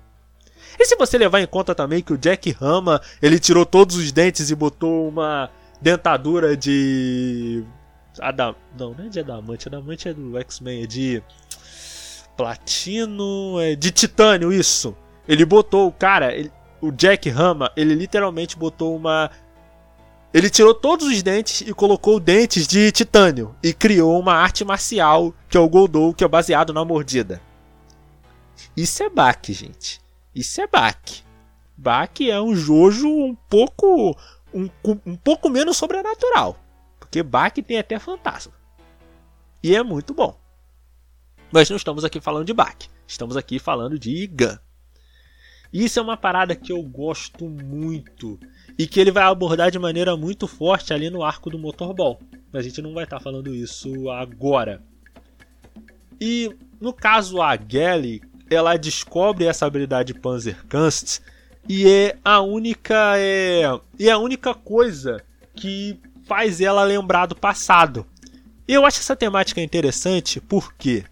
E 0.78 0.84
se 0.84 0.94
você 0.94 1.16
levar 1.18 1.40
em 1.40 1.46
conta 1.46 1.74
também 1.74 2.02
que 2.02 2.12
o 2.12 2.18
Jack 2.18 2.52
Rama, 2.52 3.00
ele 3.20 3.38
tirou 3.38 3.64
todos 3.64 3.96
os 3.96 4.12
dentes 4.12 4.50
e 4.50 4.54
botou 4.54 5.08
uma 5.08 5.50
dentadura 5.80 6.56
de 6.56 7.64
Adam... 8.20 8.54
não, 8.78 8.94
não 8.94 9.06
é 9.06 9.08
de 9.08 9.20
adamante, 9.20 9.68
adamante 9.68 10.08
é 10.08 10.14
do 10.14 10.38
X-Men, 10.38 10.82
é 10.82 10.86
de 10.86 11.22
platino, 12.36 13.60
é 13.60 13.74
de 13.74 13.90
titânio 13.90 14.52
isso. 14.52 14.96
Ele 15.26 15.44
botou, 15.44 15.90
cara, 15.92 16.34
ele... 16.34 16.52
o 16.80 16.90
Jack 16.90 17.28
Rama, 17.28 17.70
ele 17.76 17.94
literalmente 17.94 18.56
botou 18.56 18.96
uma 18.96 19.30
ele 20.32 20.50
tirou 20.50 20.74
todos 20.74 21.06
os 21.06 21.22
dentes 21.22 21.62
e 21.62 21.72
colocou 21.72 22.20
dentes 22.20 22.66
de 22.66 22.92
titânio 22.92 23.54
e 23.62 23.72
criou 23.72 24.18
uma 24.20 24.34
arte 24.34 24.64
marcial 24.64 25.34
que 25.48 25.56
é 25.56 25.60
o 25.60 25.68
Goldou, 25.68 26.12
que 26.12 26.22
é 26.22 26.28
baseado 26.28 26.72
na 26.72 26.84
mordida. 26.84 27.40
Isso 28.76 29.02
é 29.02 29.08
baque, 29.08 29.52
gente. 29.52 30.00
Isso 30.34 30.60
é 30.60 30.66
baque. 30.66 31.22
Baque 31.76 32.30
é 32.30 32.40
um 32.40 32.54
jojo 32.54 33.08
um 33.08 33.34
pouco 33.48 34.16
um, 34.52 34.68
um 35.06 35.16
pouco 35.16 35.48
menos 35.48 35.76
sobrenatural, 35.76 36.56
porque 36.98 37.22
baque 37.22 37.62
tem 37.62 37.78
até 37.78 37.98
fantasma. 37.98 38.52
E 39.62 39.74
é 39.74 39.82
muito 39.82 40.12
bom. 40.12 40.38
Mas 41.50 41.70
não 41.70 41.76
estamos 41.76 42.04
aqui 42.04 42.20
falando 42.20 42.44
de 42.44 42.52
baque. 42.52 42.88
Estamos 43.06 43.36
aqui 43.36 43.58
falando 43.58 43.98
de 43.98 44.26
Gun. 44.26 44.58
Isso 45.72 45.98
é 45.98 46.02
uma 46.02 46.16
parada 46.16 46.54
que 46.54 46.72
eu 46.72 46.82
gosto 46.82 47.48
muito 47.48 48.38
e 48.78 48.86
que 48.86 48.98
ele 48.98 49.10
vai 49.10 49.24
abordar 49.24 49.70
de 49.70 49.78
maneira 49.78 50.16
muito 50.16 50.46
forte 50.46 50.94
ali 50.94 51.10
no 51.10 51.22
arco 51.22 51.50
do 51.50 51.58
Motorball. 51.58 52.20
Mas 52.52 52.64
a 52.64 52.68
gente 52.68 52.80
não 52.80 52.94
vai 52.94 53.04
estar 53.04 53.18
tá 53.18 53.22
falando 53.22 53.54
isso 53.54 54.10
agora. 54.10 54.82
E 56.20 56.54
no 56.80 56.92
caso 56.92 57.42
a 57.42 57.54
Gally, 57.56 58.22
ela 58.50 58.76
descobre 58.76 59.44
essa 59.44 59.66
habilidade 59.66 60.14
Panzerkunst 60.14 61.20
e 61.68 61.86
é 61.86 62.16
a 62.24 62.40
única 62.40 63.14
é, 63.18 63.62
e 63.98 64.08
é 64.08 64.12
a 64.12 64.18
única 64.18 64.54
coisa 64.54 65.22
que 65.54 66.00
faz 66.26 66.60
ela 66.60 66.82
lembrar 66.82 67.26
do 67.26 67.36
passado. 67.36 68.06
Eu 68.66 68.86
acho 68.86 69.00
essa 69.00 69.16
temática 69.16 69.60
interessante, 69.60 70.40
por 70.40 70.72
quê? 70.74 71.04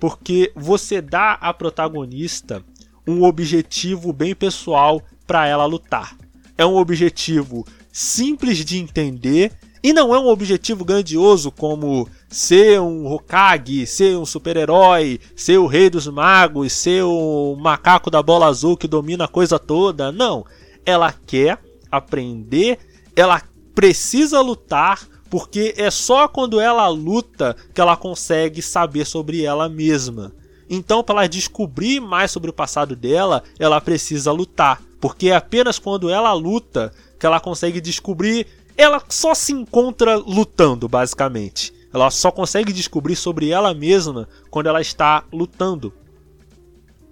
Porque 0.00 0.52
você 0.54 1.00
dá 1.00 1.32
à 1.34 1.52
protagonista 1.54 2.62
um 3.06 3.22
objetivo 3.24 4.12
bem 4.12 4.34
pessoal 4.34 5.02
para 5.26 5.46
ela 5.46 5.66
lutar. 5.66 6.16
É 6.56 6.64
um 6.64 6.76
objetivo 6.76 7.66
simples 7.92 8.64
de 8.64 8.78
entender 8.78 9.52
e 9.82 9.92
não 9.92 10.14
é 10.14 10.18
um 10.18 10.28
objetivo 10.28 10.82
grandioso 10.82 11.50
como 11.50 12.08
ser 12.26 12.80
um 12.80 13.06
Hokage, 13.06 13.86
ser 13.86 14.16
um 14.16 14.24
super-herói, 14.24 15.20
ser 15.36 15.58
o 15.58 15.66
rei 15.66 15.90
dos 15.90 16.06
magos, 16.06 16.72
ser 16.72 17.04
o 17.04 17.54
macaco 17.60 18.10
da 18.10 18.22
bola 18.22 18.46
azul 18.46 18.78
que 18.78 18.88
domina 18.88 19.24
a 19.24 19.28
coisa 19.28 19.58
toda. 19.58 20.10
Não. 20.10 20.46
Ela 20.86 21.12
quer 21.12 21.58
aprender, 21.90 22.78
ela 23.14 23.42
precisa 23.74 24.40
lutar, 24.40 25.06
porque 25.28 25.74
é 25.76 25.90
só 25.90 26.28
quando 26.28 26.58
ela 26.58 26.88
luta 26.88 27.54
que 27.74 27.80
ela 27.80 27.94
consegue 27.94 28.62
saber 28.62 29.04
sobre 29.04 29.42
ela 29.42 29.68
mesma. 29.68 30.32
Então, 30.68 31.02
para 31.02 31.20
ela 31.20 31.28
descobrir 31.28 32.00
mais 32.00 32.30
sobre 32.30 32.50
o 32.50 32.54
passado 32.54 32.96
dela, 32.96 33.42
ela 33.58 33.80
precisa 33.80 34.32
lutar, 34.32 34.80
porque 35.00 35.28
é 35.28 35.36
apenas 35.36 35.78
quando 35.78 36.08
ela 36.08 36.32
luta 36.32 36.92
que 37.18 37.26
ela 37.26 37.40
consegue 37.40 37.80
descobrir. 37.80 38.46
Ela 38.76 39.02
só 39.08 39.34
se 39.34 39.52
encontra 39.52 40.16
lutando, 40.16 40.88
basicamente. 40.88 41.72
Ela 41.92 42.10
só 42.10 42.30
consegue 42.30 42.72
descobrir 42.72 43.14
sobre 43.14 43.50
ela 43.50 43.72
mesma 43.72 44.28
quando 44.50 44.66
ela 44.66 44.80
está 44.80 45.22
lutando. 45.32 45.92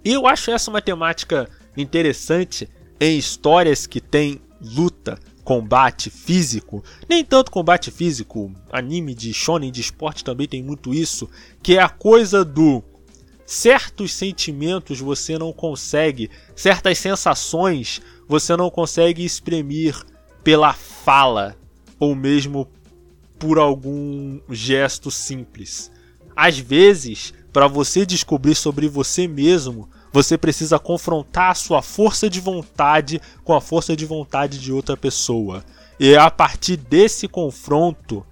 E 0.03 0.11
eu 0.11 0.27
acho 0.27 0.51
essa 0.51 0.69
uma 0.69 0.81
temática 0.81 1.49
interessante 1.77 2.69
em 2.99 3.17
histórias 3.17 3.87
que 3.87 4.01
tem 4.01 4.41
luta, 4.61 5.17
combate 5.43 6.09
físico. 6.09 6.83
Nem 7.07 7.23
tanto 7.23 7.51
combate 7.51 7.91
físico, 7.91 8.51
anime 8.71 9.15
de 9.15 9.33
shonen 9.33 9.71
de 9.71 9.81
esporte 9.81 10.23
também 10.23 10.47
tem 10.47 10.61
muito 10.61 10.93
isso, 10.93 11.29
que 11.61 11.77
é 11.77 11.81
a 11.81 11.89
coisa 11.89 12.43
do 12.43 12.83
certos 13.45 14.13
sentimentos 14.13 14.99
você 14.99 15.37
não 15.37 15.51
consegue, 15.51 16.29
certas 16.55 16.97
sensações 16.97 18.01
você 18.27 18.55
não 18.55 18.69
consegue 18.69 19.23
exprimir 19.23 20.01
pela 20.43 20.73
fala 20.73 21.55
ou 21.99 22.15
mesmo 22.15 22.69
por 23.37 23.59
algum 23.59 24.39
gesto 24.49 25.11
simples. 25.11 25.91
Às 26.35 26.57
vezes, 26.57 27.33
para 27.51 27.67
você 27.67 28.05
descobrir 28.05 28.55
sobre 28.55 28.87
você 28.87 29.27
mesmo, 29.27 29.89
você 30.11 30.37
precisa 30.37 30.79
confrontar 30.79 31.51
a 31.51 31.55
sua 31.55 31.81
força 31.81 32.29
de 32.29 32.39
vontade 32.39 33.21
com 33.43 33.53
a 33.53 33.61
força 33.61 33.95
de 33.95 34.05
vontade 34.05 34.59
de 34.59 34.71
outra 34.71 34.95
pessoa. 34.95 35.63
E 35.99 36.13
é 36.13 36.17
a 36.17 36.31
partir 36.31 36.77
desse 36.77 37.27
confronto, 37.27 38.25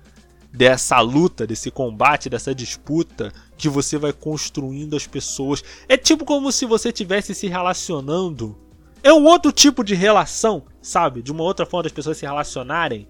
dessa 0.51 0.99
luta, 0.99 1.45
desse 1.45 1.71
combate, 1.71 2.29
dessa 2.29 2.53
disputa, 2.53 3.31
que 3.61 3.69
você 3.69 3.95
vai 3.95 4.11
construindo 4.11 4.95
as 4.95 5.05
pessoas. 5.05 5.63
É 5.87 5.95
tipo 5.95 6.25
como 6.25 6.51
se 6.51 6.65
você 6.65 6.89
estivesse 6.89 7.35
se 7.35 7.47
relacionando. 7.47 8.57
É 9.03 9.13
um 9.13 9.23
outro 9.23 9.51
tipo 9.51 9.83
de 9.83 9.93
relação, 9.93 10.63
sabe? 10.81 11.21
De 11.21 11.31
uma 11.31 11.43
outra 11.43 11.63
forma 11.63 11.83
das 11.83 11.91
pessoas 11.91 12.17
se 12.17 12.25
relacionarem. 12.25 13.07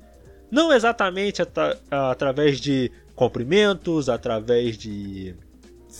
Não 0.52 0.74
exatamente 0.74 1.42
at 1.42 1.58
através 1.90 2.60
de 2.60 2.92
cumprimentos, 3.16 4.10
através 4.10 4.78
de 4.78 5.34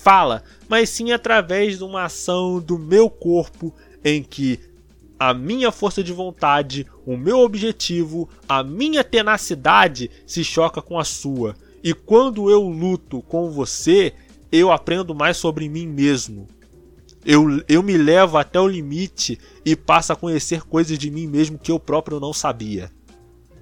fala, 0.04 0.44
mas 0.68 0.90
sim 0.90 1.14
através 1.14 1.78
de 1.78 1.84
uma 1.86 2.04
ação 2.04 2.60
do 2.60 2.78
meu 2.78 3.10
corpo 3.10 3.74
em 4.04 4.22
que 4.22 4.60
a 5.18 5.34
minha 5.34 5.72
força 5.72 6.04
de 6.04 6.12
vontade, 6.12 6.86
o 7.06 7.16
meu 7.16 7.40
objetivo, 7.40 8.28
a 8.50 8.64
minha 8.64 9.04
tenacidade 9.04 10.12
se 10.26 10.44
choca 10.44 10.82
com 10.82 11.00
a 11.00 11.06
sua. 11.06 11.56
E 11.84 11.94
quando 11.94 12.50
eu 12.50 12.62
luto 12.62 13.22
com 13.24 13.50
você, 13.50 14.14
eu 14.52 14.72
aprendo 14.72 15.16
mais 15.16 15.38
sobre 15.38 15.70
mim 15.70 15.88
mesmo. 15.88 16.48
Eu, 17.24 17.64
eu 17.68 17.84
me 17.84 17.96
levo 17.98 18.38
até 18.38 18.60
o 18.60 18.68
limite 18.68 19.40
e 19.64 19.76
passo 19.76 20.12
a 20.12 20.16
conhecer 20.16 20.64
coisas 20.64 20.98
de 20.98 21.12
mim 21.12 21.28
mesmo 21.28 21.58
que 21.58 21.72
eu 21.72 21.80
próprio 21.80 22.20
não 22.20 22.34
sabia. 22.34 22.92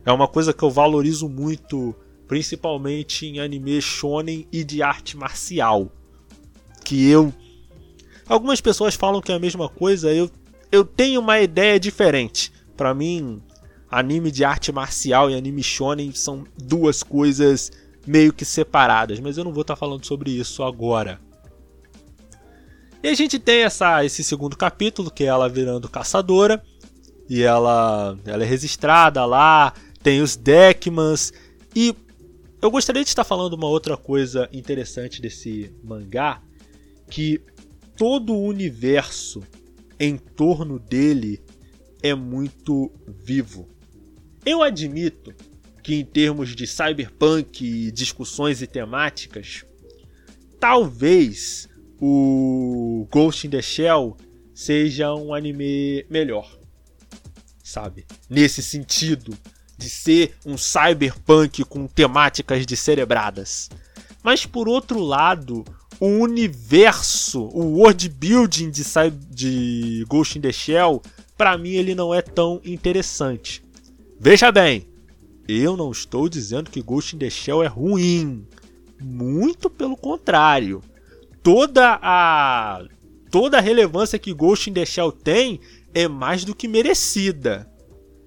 É 0.05 0.11
uma 0.11 0.27
coisa 0.27 0.53
que 0.53 0.63
eu 0.63 0.71
valorizo 0.71 1.27
muito, 1.27 1.93
principalmente 2.27 3.25
em 3.25 3.39
anime 3.39 3.81
shonen 3.81 4.47
e 4.51 4.63
de 4.63 4.81
arte 4.81 5.17
marcial. 5.17 5.91
Que 6.85 7.07
eu. 7.09 7.33
Algumas 8.27 8.61
pessoas 8.61 8.95
falam 8.95 9.21
que 9.21 9.31
é 9.31 9.35
a 9.35 9.39
mesma 9.39 9.67
coisa, 9.67 10.13
eu, 10.13 10.29
eu 10.71 10.85
tenho 10.85 11.19
uma 11.19 11.39
ideia 11.39 11.79
diferente. 11.79 12.51
Para 12.77 12.93
mim, 12.93 13.41
anime 13.91 14.31
de 14.31 14.45
arte 14.45 14.71
marcial 14.71 15.29
e 15.29 15.35
anime 15.35 15.61
shonen 15.61 16.13
são 16.13 16.45
duas 16.57 17.03
coisas 17.03 17.71
meio 18.09 18.33
que 18.33 18.43
separadas, 18.43 19.19
mas 19.19 19.37
eu 19.37 19.43
não 19.43 19.53
vou 19.53 19.61
estar 19.61 19.75
tá 19.75 19.79
falando 19.79 20.03
sobre 20.03 20.31
isso 20.31 20.63
agora. 20.63 21.21
E 23.03 23.07
a 23.07 23.13
gente 23.13 23.37
tem 23.37 23.61
essa, 23.61 24.03
esse 24.03 24.23
segundo 24.23 24.57
capítulo, 24.57 25.11
que 25.11 25.23
é 25.25 25.27
ela 25.27 25.47
virando 25.47 25.87
caçadora. 25.87 26.59
E 27.29 27.43
ela, 27.43 28.17
ela 28.25 28.43
é 28.43 28.47
registrada 28.47 29.23
lá, 29.25 29.71
tem 30.01 30.21
os 30.21 30.35
Deckmans. 30.35 31.31
E 31.75 31.95
eu 32.59 32.71
gostaria 32.71 33.03
de 33.03 33.09
estar 33.09 33.23
falando 33.23 33.53
uma 33.53 33.67
outra 33.67 33.95
coisa 33.95 34.49
interessante 34.51 35.21
desse 35.21 35.71
mangá, 35.83 36.41
que 37.11 37.39
todo 37.95 38.33
o 38.33 38.43
universo 38.43 39.43
em 39.99 40.17
torno 40.17 40.79
dele 40.79 41.39
é 42.01 42.15
muito 42.15 42.91
vivo. 43.07 43.67
Eu 44.43 44.63
admito 44.63 45.31
que 45.81 45.95
em 45.95 46.05
termos 46.05 46.55
de 46.55 46.67
cyberpunk 46.67 47.65
e 47.65 47.91
discussões 47.91 48.61
e 48.61 48.67
temáticas, 48.67 49.63
talvez 50.59 51.67
o 52.01 53.07
Ghost 53.11 53.47
in 53.47 53.49
the 53.49 53.61
Shell 53.61 54.17
seja 54.53 55.13
um 55.13 55.33
anime 55.33 56.05
melhor, 56.09 56.57
sabe? 57.63 58.05
Nesse 58.29 58.61
sentido 58.61 59.37
de 59.77 59.89
ser 59.89 60.35
um 60.45 60.57
cyberpunk 60.57 61.63
com 61.63 61.87
temáticas 61.87 62.65
de 62.65 62.75
cerebradas. 62.75 63.69
Mas 64.21 64.45
por 64.45 64.67
outro 64.67 64.99
lado, 64.99 65.63
o 65.99 66.07
universo, 66.07 67.41
o 67.41 67.77
world 67.77 68.09
building 68.09 68.69
de, 68.69 68.83
de 69.29 70.05
Ghost 70.07 70.37
in 70.37 70.41
the 70.41 70.51
Shell, 70.51 71.01
para 71.37 71.57
mim 71.57 71.71
ele 71.71 71.95
não 71.95 72.13
é 72.13 72.21
tão 72.21 72.59
interessante. 72.65 73.63
Veja 74.19 74.51
bem, 74.51 74.88
eu 75.49 75.75
não 75.75 75.91
estou 75.91 76.29
dizendo 76.29 76.69
que 76.69 76.81
Ghost 76.81 77.15
in 77.15 77.19
the 77.19 77.29
Shell 77.29 77.63
é 77.63 77.67
ruim. 77.67 78.45
Muito 79.01 79.67
pelo 79.67 79.97
contrário. 79.97 80.83
Toda 81.41 81.99
a 82.01 82.83
toda 83.31 83.57
a 83.57 83.61
relevância 83.61 84.19
que 84.19 84.33
Ghost 84.33 84.69
in 84.69 84.73
the 84.73 84.85
Shell 84.85 85.11
tem 85.11 85.59
é 85.93 86.07
mais 86.07 86.45
do 86.45 86.53
que 86.53 86.67
merecida. 86.67 87.67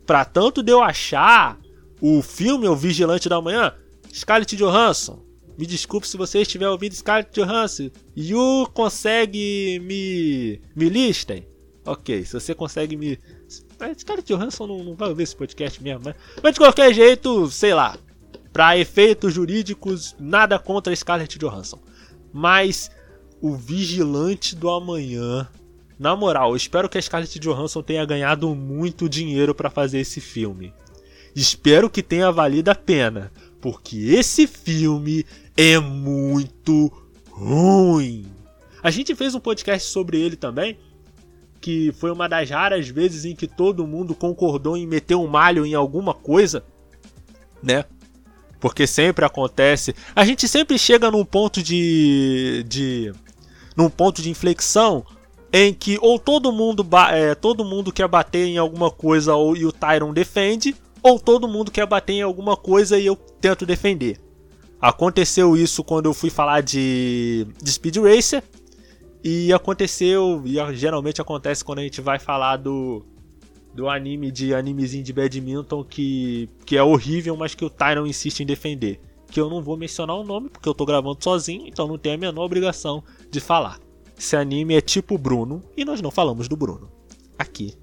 Pra 0.05 0.25
tanto 0.25 0.63
de 0.63 0.73
eu 0.73 0.83
achar 0.83 1.59
o 2.01 2.21
filme 2.23 2.67
O 2.67 2.75
Vigilante 2.75 3.29
da 3.29 3.41
Manhã, 3.41 3.73
Scarlett 4.13 4.57
Johansson. 4.57 5.23
Me 5.57 5.65
desculpe 5.65 6.09
se 6.09 6.17
você 6.17 6.41
estiver 6.41 6.69
ouvindo 6.69 6.95
Scarlett 6.95 7.33
Johansson. 7.33 7.91
You 8.17 8.67
consegue 8.75 9.79
me. 9.79 10.61
me 10.75 10.89
listem? 10.89 11.47
Ok, 11.85 12.25
se 12.25 12.33
você 12.33 12.55
consegue 12.55 12.97
me. 12.97 13.19
Scarlett 13.97 14.33
Johansson 14.33 14.67
não, 14.67 14.85
não 14.85 14.95
vai 14.95 15.09
ouvir 15.09 15.25
esse 15.25 15.37
podcast 15.37 15.83
mesmo, 15.83 16.05
né? 16.05 16.15
Mas 16.43 16.55
de 16.55 16.61
qualquer 16.61 16.93
jeito, 16.93 17.51
sei 17.51 17.75
lá. 17.75 17.97
Pra 18.53 18.77
efeitos 18.77 19.33
jurídicos, 19.33 20.15
nada 20.19 20.59
contra 20.59 20.95
Scarlett 20.95 21.39
Johansson. 21.39 21.79
Mas 22.33 22.91
o 23.41 23.55
Vigilante 23.57 24.55
do 24.55 24.69
Amanhã 24.69 25.49
na 25.99 26.17
moral, 26.17 26.51
eu 26.51 26.57
espero 26.57 26.89
que 26.89 26.99
a 26.99 27.03
Scarlett 27.03 27.39
Johansson 27.39 27.83
tenha 27.83 28.05
ganhado 28.05 28.53
muito 28.55 29.09
dinheiro 29.09 29.55
para 29.55 29.71
fazer 29.71 30.01
esse 30.01 30.21
filme. 30.21 30.75
Espero 31.35 31.89
que 31.89 32.03
tenha 32.03 32.31
valido 32.33 32.71
a 32.71 32.75
pena, 32.75 33.33
porque 33.61 33.97
esse 33.97 34.47
filme 34.47 35.25
é 35.57 35.79
muito 35.79 36.93
ruim. 37.31 38.27
A 38.83 38.91
gente 38.91 39.15
fez 39.15 39.35
um 39.35 39.41
podcast 39.41 39.89
sobre 39.89 40.21
ele 40.21 40.35
também, 40.35 40.77
que 41.63 41.93
foi 41.93 42.11
uma 42.11 42.29
das 42.29 42.51
raras 42.51 42.89
vezes 42.89 43.25
em 43.25 43.37
que 43.37 43.47
todo 43.47 43.87
mundo 43.87 44.17
concordou 44.17 44.77
em 44.77 44.87
meter 44.87 45.15
um 45.15 45.29
malho 45.29 45.65
em 45.65 45.75
alguma 45.75 46.13
coisa, 46.13 46.65
né? 47.63 47.85
Porque 48.61 48.85
sempre 48.87 49.25
acontece. 49.25 49.95
A 50.15 50.25
gente 50.25 50.49
sempre 50.49 50.77
chega 50.79 51.11
num 51.11 51.25
ponto 51.25 51.63
de. 51.63 52.65
de 52.69 53.13
num 53.77 53.89
ponto 53.89 54.21
de 54.21 54.29
inflexão 54.29 55.07
em 55.53 55.73
que 55.73 55.99
ou 56.03 56.19
todo 56.19 56.53
mundo, 56.53 56.87
é, 57.11 57.35
todo 57.35 57.65
mundo 57.65 57.93
quer 57.93 58.09
bater 58.09 58.47
em 58.47 58.59
alguma 58.59 58.91
coisa 58.91 59.35
ou, 59.35 59.57
e 59.57 59.65
o 59.65 59.73
Tyron 59.73 60.13
defende, 60.13 60.75
ou 61.03 61.19
todo 61.19 61.49
mundo 61.49 61.71
quer 61.71 61.87
bater 61.87 62.15
em 62.15 62.23
alguma 62.23 62.57
coisa 62.57 62.99
e 62.99 63.07
eu 63.07 63.17
tento 63.17 63.65
defender. 63.65 64.19
Aconteceu 64.81 65.57
isso 65.57 65.85
quando 65.85 66.07
eu 66.07 66.15
fui 66.15 66.29
falar 66.29 66.61
de, 66.61 67.47
de 67.63 67.73
Speed 67.73 67.97
Racer, 67.99 68.43
e 69.23 69.53
aconteceu, 69.53 70.43
e 70.45 70.57
geralmente 70.75 71.21
acontece 71.21 71.65
quando 71.65 71.79
a 71.79 71.83
gente 71.83 72.01
vai 72.01 72.19
falar 72.19 72.57
do, 72.57 73.05
do 73.73 73.89
anime 73.89 74.31
de 74.31 74.55
animezinho 74.55 75.05
de 75.05 75.13
badminton 75.13 75.85
que, 75.85 76.49
que 76.67 76.77
é 76.77 76.83
horrível, 76.83 77.37
mas 77.37 77.55
que 77.55 77.65
o 77.65 77.71
Tyron 77.71 78.07
insiste 78.07 78.41
em 78.41 78.47
defender. 78.47 79.01
Que 79.31 79.41
eu 79.41 79.49
não 79.49 79.63
vou 79.63 79.77
mencionar 79.77 80.17
o 80.17 80.25
nome 80.25 80.51
porque 80.51 80.69
eu 80.69 80.75
tô 80.75 80.85
gravando 80.85 81.23
sozinho, 81.23 81.67
então 81.67 81.87
não 81.87 81.97
tenho 81.97 82.17
a 82.17 82.19
menor 82.19 82.45
obrigação 82.45 83.03
de 83.31 83.41
falar. 83.41 83.79
Esse 84.19 84.37
anime 84.37 84.75
é 84.75 84.81
tipo 84.81 85.17
Bruno 85.17 85.63
e 85.77 85.85
nós 85.85 86.01
não 86.01 86.11
falamos 86.11 86.49
do 86.49 86.57
Bruno 86.57 86.91
aqui 87.39 87.75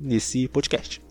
nesse 0.00 0.48
podcast. 0.48 1.02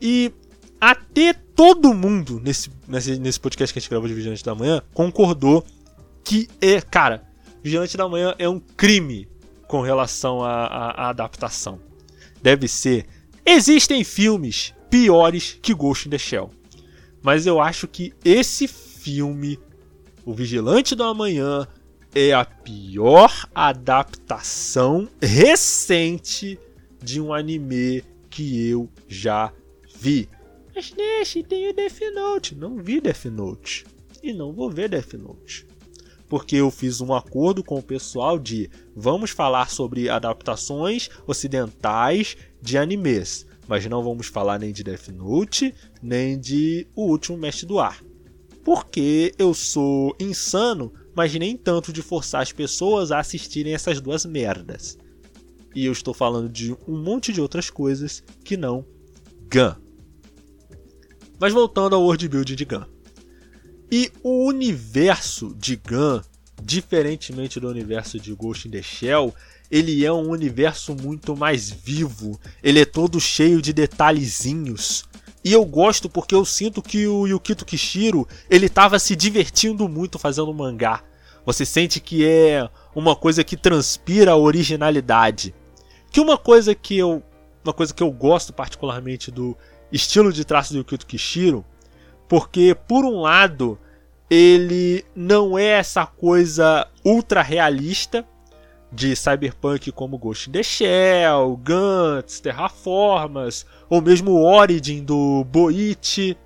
E 0.00 0.32
até 0.80 1.32
todo 1.32 1.94
mundo 1.94 2.38
nesse, 2.38 2.70
nesse, 2.86 3.18
nesse 3.18 3.40
podcast 3.40 3.72
que 3.72 3.78
a 3.78 3.80
gente 3.80 3.88
gravou 3.88 4.08
de 4.08 4.14
Vigilante 4.14 4.44
da 4.44 4.54
Manhã 4.54 4.82
concordou 4.92 5.64
que 6.22 6.48
é, 6.60 6.80
cara, 6.80 7.26
Vigilante 7.66 7.96
da 7.96 8.08
Manhã 8.08 8.32
é 8.38 8.48
um 8.48 8.60
crime 8.60 9.28
com 9.66 9.80
relação 9.80 10.40
à 10.40 11.08
adaptação. 11.08 11.80
Deve 12.40 12.68
ser. 12.68 13.06
Existem 13.44 14.04
filmes 14.04 14.72
piores 14.88 15.58
que 15.60 15.74
Ghost 15.74 16.06
in 16.06 16.12
the 16.12 16.16
Shell. 16.16 16.52
Mas 17.20 17.44
eu 17.44 17.60
acho 17.60 17.88
que 17.88 18.12
esse 18.24 18.68
filme, 18.68 19.58
O 20.24 20.32
Vigilante 20.32 20.94
do 20.94 21.02
Amanhã, 21.02 21.66
é 22.14 22.32
a 22.32 22.44
pior 22.44 23.48
adaptação 23.52 25.08
recente 25.20 26.56
de 27.02 27.20
um 27.20 27.34
anime 27.34 28.04
que 28.30 28.64
eu 28.70 28.88
já 29.08 29.52
vi. 29.92 30.28
Mas 30.72 30.94
Nash, 30.94 31.36
tem 31.48 31.68
o 31.68 31.74
Death 31.74 31.98
Note. 32.14 32.54
Não 32.54 32.76
vi 32.76 33.00
Death 33.00 33.24
Note. 33.24 33.84
E 34.22 34.32
não 34.32 34.52
vou 34.52 34.70
ver 34.70 34.88
Death 34.88 35.14
Note. 35.14 35.65
Porque 36.28 36.56
eu 36.56 36.70
fiz 36.70 37.00
um 37.00 37.14
acordo 37.14 37.62
com 37.62 37.78
o 37.78 37.82
pessoal 37.82 38.38
de 38.38 38.68
vamos 38.94 39.30
falar 39.30 39.70
sobre 39.70 40.08
adaptações 40.08 41.08
ocidentais 41.26 42.36
de 42.60 42.76
animes. 42.76 43.46
Mas 43.68 43.86
não 43.86 44.02
vamos 44.02 44.26
falar 44.26 44.58
nem 44.58 44.72
de 44.72 44.84
Death 44.84 45.08
Note, 45.08 45.74
nem 46.02 46.38
de 46.38 46.86
O 46.94 47.06
Último 47.10 47.36
Mestre 47.36 47.66
do 47.66 47.78
Ar. 47.78 48.02
Porque 48.64 49.32
eu 49.38 49.54
sou 49.54 50.14
insano, 50.18 50.92
mas 51.14 51.34
nem 51.34 51.56
tanto 51.56 51.92
de 51.92 52.02
forçar 52.02 52.42
as 52.42 52.52
pessoas 52.52 53.12
a 53.12 53.18
assistirem 53.18 53.74
essas 53.74 54.00
duas 54.00 54.24
merdas. 54.24 54.98
E 55.74 55.84
eu 55.84 55.92
estou 55.92 56.14
falando 56.14 56.48
de 56.48 56.76
um 56.88 56.98
monte 56.98 57.32
de 57.32 57.40
outras 57.40 57.70
coisas 57.70 58.22
que 58.44 58.56
não 58.56 58.84
Gun. 59.52 59.74
Mas 61.38 61.52
voltando 61.52 61.94
ao 61.94 62.02
world 62.02 62.28
build 62.28 62.56
de 62.56 62.64
Gun. 62.64 62.95
E 63.90 64.10
o 64.22 64.46
universo 64.46 65.54
de 65.56 65.76
Gun, 65.76 66.20
diferentemente 66.60 67.60
do 67.60 67.68
universo 67.68 68.18
de 68.18 68.34
Ghost 68.34 68.66
in 68.66 68.70
the 68.72 68.82
Shell, 68.82 69.34
ele 69.70 70.04
é 70.04 70.12
um 70.12 70.30
universo 70.30 70.94
muito 70.94 71.36
mais 71.36 71.70
vivo. 71.70 72.40
Ele 72.62 72.80
é 72.80 72.84
todo 72.84 73.20
cheio 73.20 73.62
de 73.62 73.72
detalhezinhos. 73.72 75.04
E 75.44 75.52
eu 75.52 75.64
gosto 75.64 76.08
porque 76.08 76.34
eu 76.34 76.44
sinto 76.44 76.82
que 76.82 77.06
o 77.06 77.26
Yukito 77.26 77.64
Kishiro, 77.64 78.26
ele 78.50 78.66
estava 78.66 78.98
se 78.98 79.14
divertindo 79.14 79.88
muito 79.88 80.18
fazendo 80.18 80.52
mangá. 80.52 81.04
Você 81.44 81.64
sente 81.64 82.00
que 82.00 82.26
é 82.26 82.68
uma 82.92 83.14
coisa 83.14 83.44
que 83.44 83.56
transpira 83.56 84.32
a 84.32 84.36
originalidade. 84.36 85.54
Que 86.10 86.18
uma 86.18 86.36
coisa 86.36 86.74
que 86.74 86.98
eu, 86.98 87.22
uma 87.62 87.72
coisa 87.72 87.94
que 87.94 88.02
eu 88.02 88.10
gosto 88.10 88.52
particularmente 88.52 89.30
do 89.30 89.56
estilo 89.92 90.32
de 90.32 90.44
traço 90.44 90.72
do 90.72 90.80
Yukito 90.80 91.06
Kishiro, 91.06 91.64
porque 92.28 92.76
por 92.86 93.04
um 93.04 93.20
lado 93.20 93.78
ele 94.28 95.04
não 95.14 95.58
é 95.58 95.64
essa 95.64 96.06
coisa 96.06 96.86
ultra 97.04 97.42
realista 97.42 98.26
de 98.90 99.14
cyberpunk 99.14 99.92
como 99.92 100.18
Ghost 100.18 100.48
in 100.48 100.52
the 100.52 100.62
Shell, 100.62 101.56
Gantz, 101.62 102.40
Terraformas, 102.40 103.66
ou 103.88 104.00
mesmo 104.00 104.32
Origin 104.32 105.04
do 105.04 105.44
Boichi, 105.44 106.36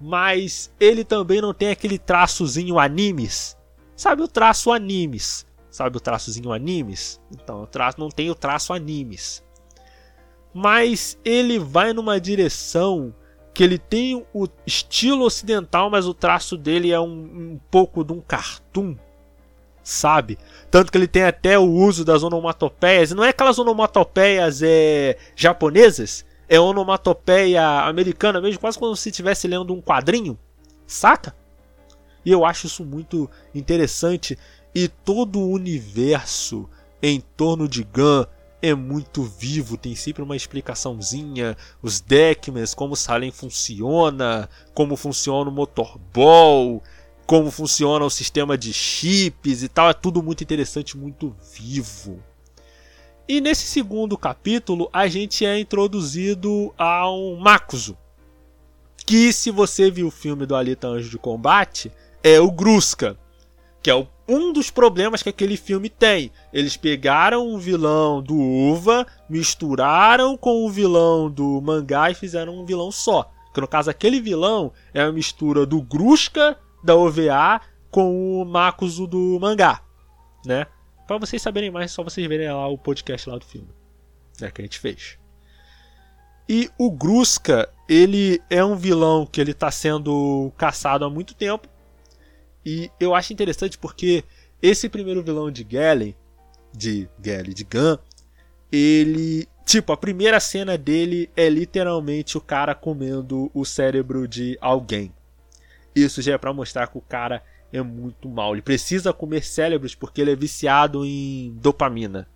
mas 0.00 0.72
ele 0.78 1.04
também 1.04 1.40
não 1.40 1.52
tem 1.52 1.70
aquele 1.70 1.98
traçozinho 1.98 2.78
animes. 2.78 3.56
Sabe 3.96 4.22
o 4.22 4.28
traço 4.28 4.72
animes? 4.72 5.46
Sabe 5.70 5.96
o 5.96 6.00
traçozinho 6.00 6.52
animes? 6.52 7.20
Então, 7.30 7.62
o 7.62 7.66
traço 7.66 7.98
não 7.98 8.10
tem 8.10 8.30
o 8.30 8.34
traço 8.34 8.72
animes 8.72 9.42
mas 10.52 11.18
ele 11.24 11.58
vai 11.58 11.92
numa 11.92 12.20
direção 12.20 13.14
que 13.54 13.62
ele 13.62 13.78
tem 13.78 14.24
o 14.32 14.48
estilo 14.66 15.24
ocidental, 15.24 15.90
mas 15.90 16.06
o 16.06 16.14
traço 16.14 16.56
dele 16.56 16.90
é 16.90 17.00
um, 17.00 17.04
um 17.54 17.60
pouco 17.70 18.02
de 18.02 18.12
um 18.12 18.20
cartoon, 18.20 18.96
sabe? 19.82 20.38
Tanto 20.70 20.90
que 20.90 20.96
ele 20.96 21.06
tem 21.06 21.24
até 21.24 21.58
o 21.58 21.70
uso 21.70 22.04
das 22.04 22.22
onomatopeias, 22.22 23.10
e 23.10 23.14
não 23.14 23.24
é 23.24 23.28
aquelas 23.28 23.58
onomatopeias 23.58 24.62
é, 24.62 25.18
japonesas, 25.36 26.24
é 26.48 26.58
onomatopeia 26.58 27.82
americana 27.82 28.40
mesmo, 28.40 28.60
quase 28.60 28.78
como 28.78 28.96
se 28.96 29.10
estivesse 29.10 29.46
lendo 29.46 29.74
um 29.74 29.82
quadrinho, 29.82 30.38
saca? 30.86 31.34
E 32.24 32.30
eu 32.30 32.44
acho 32.44 32.66
isso 32.66 32.84
muito 32.84 33.28
interessante 33.54 34.38
e 34.74 34.88
todo 34.88 35.40
o 35.40 35.50
universo 35.50 36.68
em 37.02 37.20
torno 37.20 37.68
de 37.68 37.82
Gun 37.82 38.24
é 38.62 38.74
muito 38.74 39.24
vivo, 39.24 39.76
tem 39.76 39.96
sempre 39.96 40.22
uma 40.22 40.36
explicaçãozinha, 40.36 41.56
os 41.82 42.00
Deckmans, 42.00 42.72
como 42.72 42.94
o 42.94 42.96
Salem 42.96 43.32
funciona, 43.32 44.48
como 44.72 44.96
funciona 44.96 45.50
o 45.50 45.52
Motorball, 45.52 46.80
como 47.26 47.50
funciona 47.50 48.04
o 48.04 48.10
sistema 48.10 48.56
de 48.56 48.72
chips 48.72 49.64
e 49.64 49.68
tal, 49.68 49.90
é 49.90 49.92
tudo 49.92 50.22
muito 50.22 50.44
interessante, 50.44 50.96
muito 50.96 51.34
vivo. 51.52 52.22
E 53.28 53.40
nesse 53.40 53.66
segundo 53.66 54.16
capítulo 54.16 54.88
a 54.92 55.08
gente 55.08 55.44
é 55.44 55.58
introduzido 55.58 56.72
a 56.78 57.10
um 57.10 57.36
Makuzo, 57.36 57.98
que 59.04 59.32
se 59.32 59.50
você 59.50 59.90
viu 59.90 60.06
o 60.06 60.10
filme 60.10 60.46
do 60.46 60.54
Alita 60.54 60.86
Anjo 60.86 61.10
de 61.10 61.18
Combate, 61.18 61.90
é 62.22 62.38
o 62.38 62.50
Gruska, 62.50 63.18
que 63.82 63.90
é 63.90 63.94
o 63.94 64.06
um 64.34 64.52
dos 64.52 64.70
problemas 64.70 65.22
que 65.22 65.28
aquele 65.28 65.56
filme 65.56 65.88
tem. 65.88 66.30
Eles 66.52 66.76
pegaram 66.76 67.52
o 67.52 67.58
vilão 67.58 68.22
do 68.22 68.38
Uva, 68.38 69.06
misturaram 69.28 70.36
com 70.36 70.64
o 70.64 70.70
vilão 70.70 71.30
do 71.30 71.60
mangá 71.60 72.10
e 72.10 72.14
fizeram 72.14 72.56
um 72.56 72.64
vilão 72.64 72.90
só. 72.90 73.30
Que 73.52 73.60
no 73.60 73.68
caso, 73.68 73.90
aquele 73.90 74.20
vilão 74.20 74.72
é 74.94 75.02
a 75.02 75.12
mistura 75.12 75.66
do 75.66 75.82
Gruska 75.82 76.58
da 76.82 76.96
OVA 76.96 77.60
com 77.90 78.40
o 78.40 78.44
Makuzo 78.44 79.06
do 79.06 79.38
mangá, 79.40 79.82
né? 80.46 80.66
Para 81.06 81.18
vocês 81.18 81.42
saberem 81.42 81.70
mais, 81.70 81.90
é 81.90 81.94
só 81.94 82.02
vocês 82.02 82.26
verem 82.26 82.50
lá 82.50 82.66
o 82.68 82.78
podcast 82.78 83.28
lá 83.28 83.36
do 83.36 83.44
filme, 83.44 83.68
né, 84.40 84.50
que 84.50 84.62
a 84.62 84.64
gente 84.64 84.78
fez. 84.78 85.18
E 86.48 86.70
o 86.78 86.90
Gruska, 86.90 87.68
ele 87.88 88.40
é 88.48 88.64
um 88.64 88.76
vilão 88.76 89.26
que 89.26 89.40
ele 89.40 89.52
tá 89.52 89.70
sendo 89.70 90.50
caçado 90.56 91.04
há 91.04 91.10
muito 91.10 91.34
tempo 91.34 91.68
e 92.64 92.90
eu 93.00 93.14
acho 93.14 93.32
interessante 93.32 93.76
porque 93.78 94.24
esse 94.60 94.88
primeiro 94.88 95.22
vilão 95.22 95.50
de 95.50 95.64
Galen, 95.64 96.14
de 96.72 97.08
Galen, 97.18 97.52
de 97.52 97.64
Gun, 97.64 97.98
ele. 98.70 99.48
Tipo, 99.64 99.92
a 99.92 99.96
primeira 99.96 100.40
cena 100.40 100.76
dele 100.76 101.30
é 101.36 101.48
literalmente 101.48 102.36
o 102.36 102.40
cara 102.40 102.74
comendo 102.74 103.50
o 103.54 103.64
cérebro 103.64 104.26
de 104.26 104.58
alguém. 104.60 105.12
Isso 105.94 106.20
já 106.20 106.34
é 106.34 106.38
pra 106.38 106.52
mostrar 106.52 106.88
que 106.88 106.98
o 106.98 107.00
cara 107.00 107.42
é 107.72 107.80
muito 107.80 108.28
mal. 108.28 108.54
Ele 108.54 108.62
precisa 108.62 109.12
comer 109.12 109.44
cérebros 109.44 109.94
porque 109.94 110.20
ele 110.20 110.32
é 110.32 110.36
viciado 110.36 111.04
em 111.04 111.54
dopamina. 111.60 112.28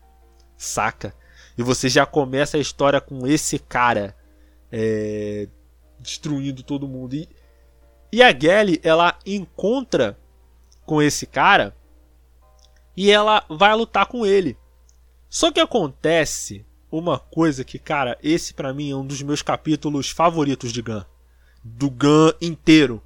Saca? 0.57 1.15
E 1.59 1.63
você 1.63 1.89
já 1.89 2.07
começa 2.07 2.57
a 2.57 2.61
história 2.61 3.01
com 3.01 3.27
esse 3.27 3.59
cara 3.59 4.15
é, 4.71 5.49
destruindo 5.99 6.63
todo 6.63 6.89
mundo. 6.89 7.17
E 7.17 7.29
e 8.17 8.23
a 8.23 8.33
Gelly, 8.33 8.81
ela 8.83 9.19
encontra 9.27 10.19
com 10.87 11.03
esse 11.03 11.27
cara 11.27 11.77
e 12.97 13.11
ela 13.11 13.45
vai 13.47 13.75
lutar 13.77 14.07
com 14.07 14.25
ele. 14.25 14.57
Só 15.29 15.53
que 15.53 15.61
acontece 15.61 16.65
uma 16.91 17.19
coisa 17.19 17.63
que, 17.63 17.79
cara, 17.79 18.17
esse 18.23 18.55
para 18.55 18.73
mim 18.73 18.91
é 18.91 18.97
um 18.97 19.07
dos 19.07 19.21
meus 19.21 19.43
capítulos 19.43 20.09
favoritos 20.09 20.73
de 20.73 20.81
Gun. 20.81 21.03
Do 21.63 21.91
Gun 21.91 22.33
inteiro. 22.41 23.03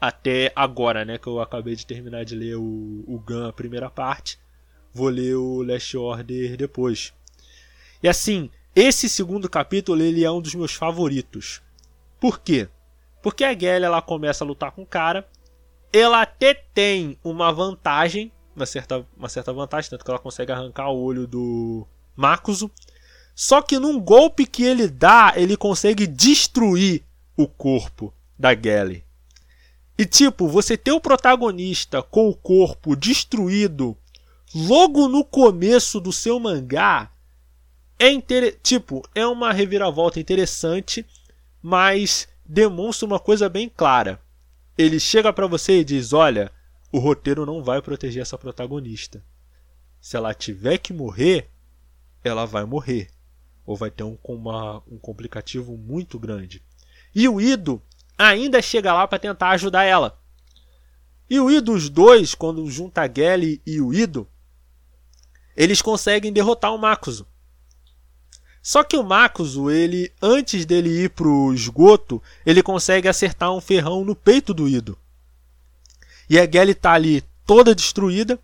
Até 0.00 0.50
agora, 0.56 1.04
né? 1.04 1.18
Que 1.18 1.26
eu 1.26 1.42
acabei 1.42 1.76
de 1.76 1.84
terminar 1.84 2.24
de 2.24 2.34
ler 2.34 2.56
o, 2.56 3.04
o 3.06 3.18
Gun, 3.18 3.48
a 3.48 3.52
primeira 3.52 3.90
parte. 3.90 4.38
Vou 4.94 5.10
ler 5.10 5.34
o 5.34 5.62
Last 5.62 5.94
Order 5.94 6.56
depois. 6.56 7.12
E 8.02 8.08
assim, 8.08 8.50
esse 8.74 9.10
segundo 9.10 9.46
capítulo 9.46 10.00
ele 10.00 10.24
é 10.24 10.30
um 10.30 10.40
dos 10.40 10.54
meus 10.54 10.72
favoritos. 10.72 11.60
Por 12.18 12.40
quê? 12.40 12.66
Porque 13.22 13.44
a 13.44 13.58
Gelly 13.58 13.84
ela 13.84 14.02
começa 14.02 14.44
a 14.44 14.46
lutar 14.46 14.72
com 14.72 14.82
o 14.82 14.86
cara. 14.86 15.26
Ela 15.92 16.22
até 16.22 16.54
tem 16.54 17.18
uma 17.24 17.52
vantagem, 17.52 18.30
uma 18.54 18.66
certa, 18.66 19.06
uma 19.16 19.28
certa 19.28 19.52
vantagem, 19.52 19.90
tanto 19.90 20.04
que 20.04 20.10
ela 20.10 20.20
consegue 20.20 20.52
arrancar 20.52 20.90
o 20.90 21.02
olho 21.02 21.26
do 21.26 21.86
Makuzo. 22.14 22.70
Só 23.34 23.62
que 23.62 23.78
num 23.78 24.00
golpe 24.00 24.46
que 24.46 24.64
ele 24.64 24.88
dá, 24.88 25.32
ele 25.36 25.56
consegue 25.56 26.06
destruir 26.06 27.04
o 27.36 27.46
corpo 27.46 28.12
da 28.38 28.54
Gelly. 28.54 29.04
E 29.96 30.04
tipo, 30.04 30.46
você 30.46 30.76
ter 30.76 30.92
o 30.92 31.00
protagonista 31.00 32.02
com 32.02 32.28
o 32.28 32.34
corpo 32.34 32.94
destruído 32.94 33.96
logo 34.54 35.08
no 35.08 35.24
começo 35.24 36.00
do 36.00 36.12
seu 36.12 36.38
mangá, 36.38 37.10
é 37.98 38.10
inter... 38.10 38.58
tipo, 38.62 39.02
é 39.14 39.26
uma 39.26 39.52
reviravolta 39.52 40.20
interessante, 40.20 41.04
mas 41.60 42.28
demonstra 42.48 43.06
uma 43.06 43.20
coisa 43.20 43.48
bem 43.48 43.68
clara. 43.68 44.20
Ele 44.76 44.98
chega 44.98 45.32
para 45.32 45.46
você 45.46 45.80
e 45.80 45.84
diz: 45.84 46.12
"Olha, 46.12 46.50
o 46.90 46.98
roteiro 46.98 47.44
não 47.44 47.62
vai 47.62 47.82
proteger 47.82 48.22
essa 48.22 48.38
protagonista. 48.38 49.22
Se 50.00 50.16
ela 50.16 50.32
tiver 50.32 50.78
que 50.78 50.92
morrer, 50.92 51.50
ela 52.24 52.46
vai 52.46 52.64
morrer 52.64 53.08
ou 53.66 53.76
vai 53.76 53.90
ter 53.90 54.04
um, 54.04 54.16
uma, 54.24 54.82
um 54.88 54.98
complicativo 54.98 55.76
muito 55.76 56.18
grande. 56.18 56.62
E 57.14 57.28
o 57.28 57.40
Ido 57.40 57.82
ainda 58.16 58.62
chega 58.62 58.94
lá 58.94 59.06
para 59.06 59.18
tentar 59.18 59.50
ajudar 59.50 59.84
ela. 59.84 60.18
E 61.28 61.38
o 61.38 61.50
Ido, 61.50 61.72
os 61.72 61.90
dois, 61.90 62.34
quando 62.34 62.66
junta 62.70 63.02
a 63.02 63.12
Gelly 63.12 63.60
e 63.66 63.80
o 63.80 63.92
Ido, 63.92 64.26
eles 65.54 65.82
conseguem 65.82 66.32
derrotar 66.32 66.74
o 66.74 66.78
Makuzo. 66.78 67.26
Só 68.62 68.82
que 68.82 68.96
o 68.96 69.02
Makuzo, 69.02 69.70
ele, 69.70 70.12
antes 70.20 70.66
dele 70.66 71.04
ir 71.04 71.10
pro 71.10 71.52
esgoto, 71.54 72.22
ele 72.44 72.62
consegue 72.62 73.08
acertar 73.08 73.52
um 73.52 73.60
ferrão 73.60 74.04
no 74.04 74.14
peito 74.14 74.52
do 74.52 74.68
Ido. 74.68 74.98
E 76.28 76.38
a 76.38 76.50
Gelly 76.50 76.74
tá 76.74 76.92
ali 76.92 77.22
toda 77.46 77.74
destruída, 77.74 78.38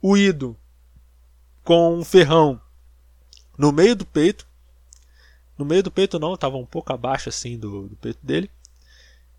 o 0.00 0.16
Ido 0.16 0.56
com 1.64 1.96
um 1.96 2.04
ferrão 2.04 2.60
no 3.56 3.72
meio 3.72 3.94
do 3.94 4.04
peito, 4.04 4.46
no 5.56 5.64
meio 5.64 5.82
do 5.82 5.90
peito 5.90 6.18
não, 6.18 6.34
estava 6.34 6.56
um 6.56 6.66
pouco 6.66 6.92
abaixo 6.92 7.28
assim 7.28 7.58
do, 7.58 7.88
do 7.88 7.96
peito 7.96 8.18
dele. 8.22 8.50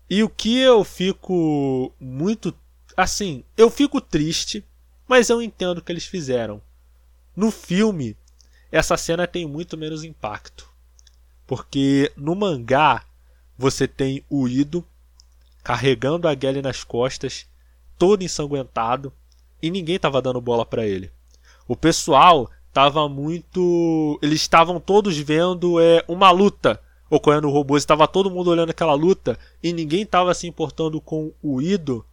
E 0.08 0.22
o 0.22 0.28
que 0.28 0.58
eu 0.58 0.84
fico 0.84 1.92
muito. 1.98 2.54
Assim, 2.96 3.42
eu 3.56 3.70
fico 3.70 4.00
triste, 4.00 4.64
mas 5.08 5.28
eu 5.28 5.42
entendo 5.42 5.78
o 5.78 5.82
que 5.82 5.90
eles 5.90 6.06
fizeram. 6.06 6.62
No 7.34 7.50
filme, 7.50 8.16
essa 8.74 8.96
cena 8.96 9.24
tem 9.24 9.46
muito 9.46 9.78
menos 9.78 10.02
impacto. 10.02 10.68
Porque 11.46 12.10
no 12.16 12.34
mangá, 12.34 13.04
você 13.56 13.86
tem 13.86 14.24
o 14.28 14.48
Ido 14.48 14.84
carregando 15.62 16.26
a 16.26 16.34
Gelly 16.34 16.60
nas 16.60 16.82
costas, 16.82 17.46
todo 17.96 18.24
ensanguentado, 18.24 19.12
e 19.62 19.70
ninguém 19.70 19.94
estava 19.94 20.20
dando 20.20 20.40
bola 20.40 20.66
para 20.66 20.84
ele. 20.84 21.12
O 21.68 21.76
pessoal 21.76 22.50
tava 22.72 23.08
muito. 23.08 24.18
Eles 24.20 24.40
estavam 24.40 24.80
todos 24.80 25.16
vendo 25.18 25.78
é, 25.78 26.04
uma 26.08 26.32
luta 26.32 26.80
ocorrendo 27.08 27.46
no 27.46 27.52
robô. 27.52 27.76
Estava 27.76 28.08
todo 28.08 28.28
mundo 28.28 28.50
olhando 28.50 28.70
aquela 28.70 28.94
luta 28.94 29.38
e 29.62 29.72
ninguém 29.72 30.02
estava 30.02 30.34
se 30.34 30.48
importando 30.48 31.00
com 31.00 31.32
o 31.40 31.62
Ido 31.62 32.04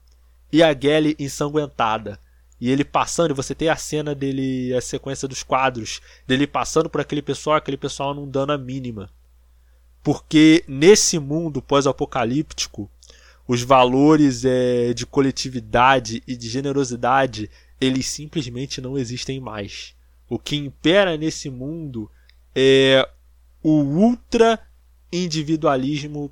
e 0.54 0.62
a 0.62 0.80
Gelly 0.80 1.16
ensanguentada. 1.18 2.20
E 2.62 2.70
ele 2.70 2.86
passando, 2.86 3.32
e 3.32 3.34
você 3.34 3.56
tem 3.56 3.70
a 3.70 3.76
cena 3.76 4.14
dele, 4.14 4.72
a 4.76 4.80
sequência 4.80 5.28
dos 5.28 5.42
quadros, 5.42 6.00
dele 6.28 6.46
passando 6.46 6.92
por 6.92 7.02
aquele 7.02 7.24
pessoal, 7.24 7.56
aquele 7.56 7.76
pessoal 7.76 8.14
não 8.14 8.30
dando 8.30 8.54
a 8.54 8.58
mínima. 8.58 9.10
Porque 10.04 10.64
nesse 10.68 11.18
mundo 11.18 11.60
pós-apocalíptico, 11.60 12.88
os 13.48 13.64
valores 13.64 14.46
é, 14.46 14.94
de 14.94 15.08
coletividade 15.08 16.22
e 16.28 16.38
de 16.38 16.48
generosidade, 16.48 17.50
eles 17.80 18.06
simplesmente 18.06 18.80
não 18.80 18.96
existem 18.96 19.40
mais. 19.40 19.96
O 20.30 20.38
que 20.38 20.56
impera 20.56 21.18
nesse 21.18 21.50
mundo 21.50 22.12
é 22.56 23.10
o 23.64 23.82
ultra 23.82 24.60
individualismo 25.12 26.32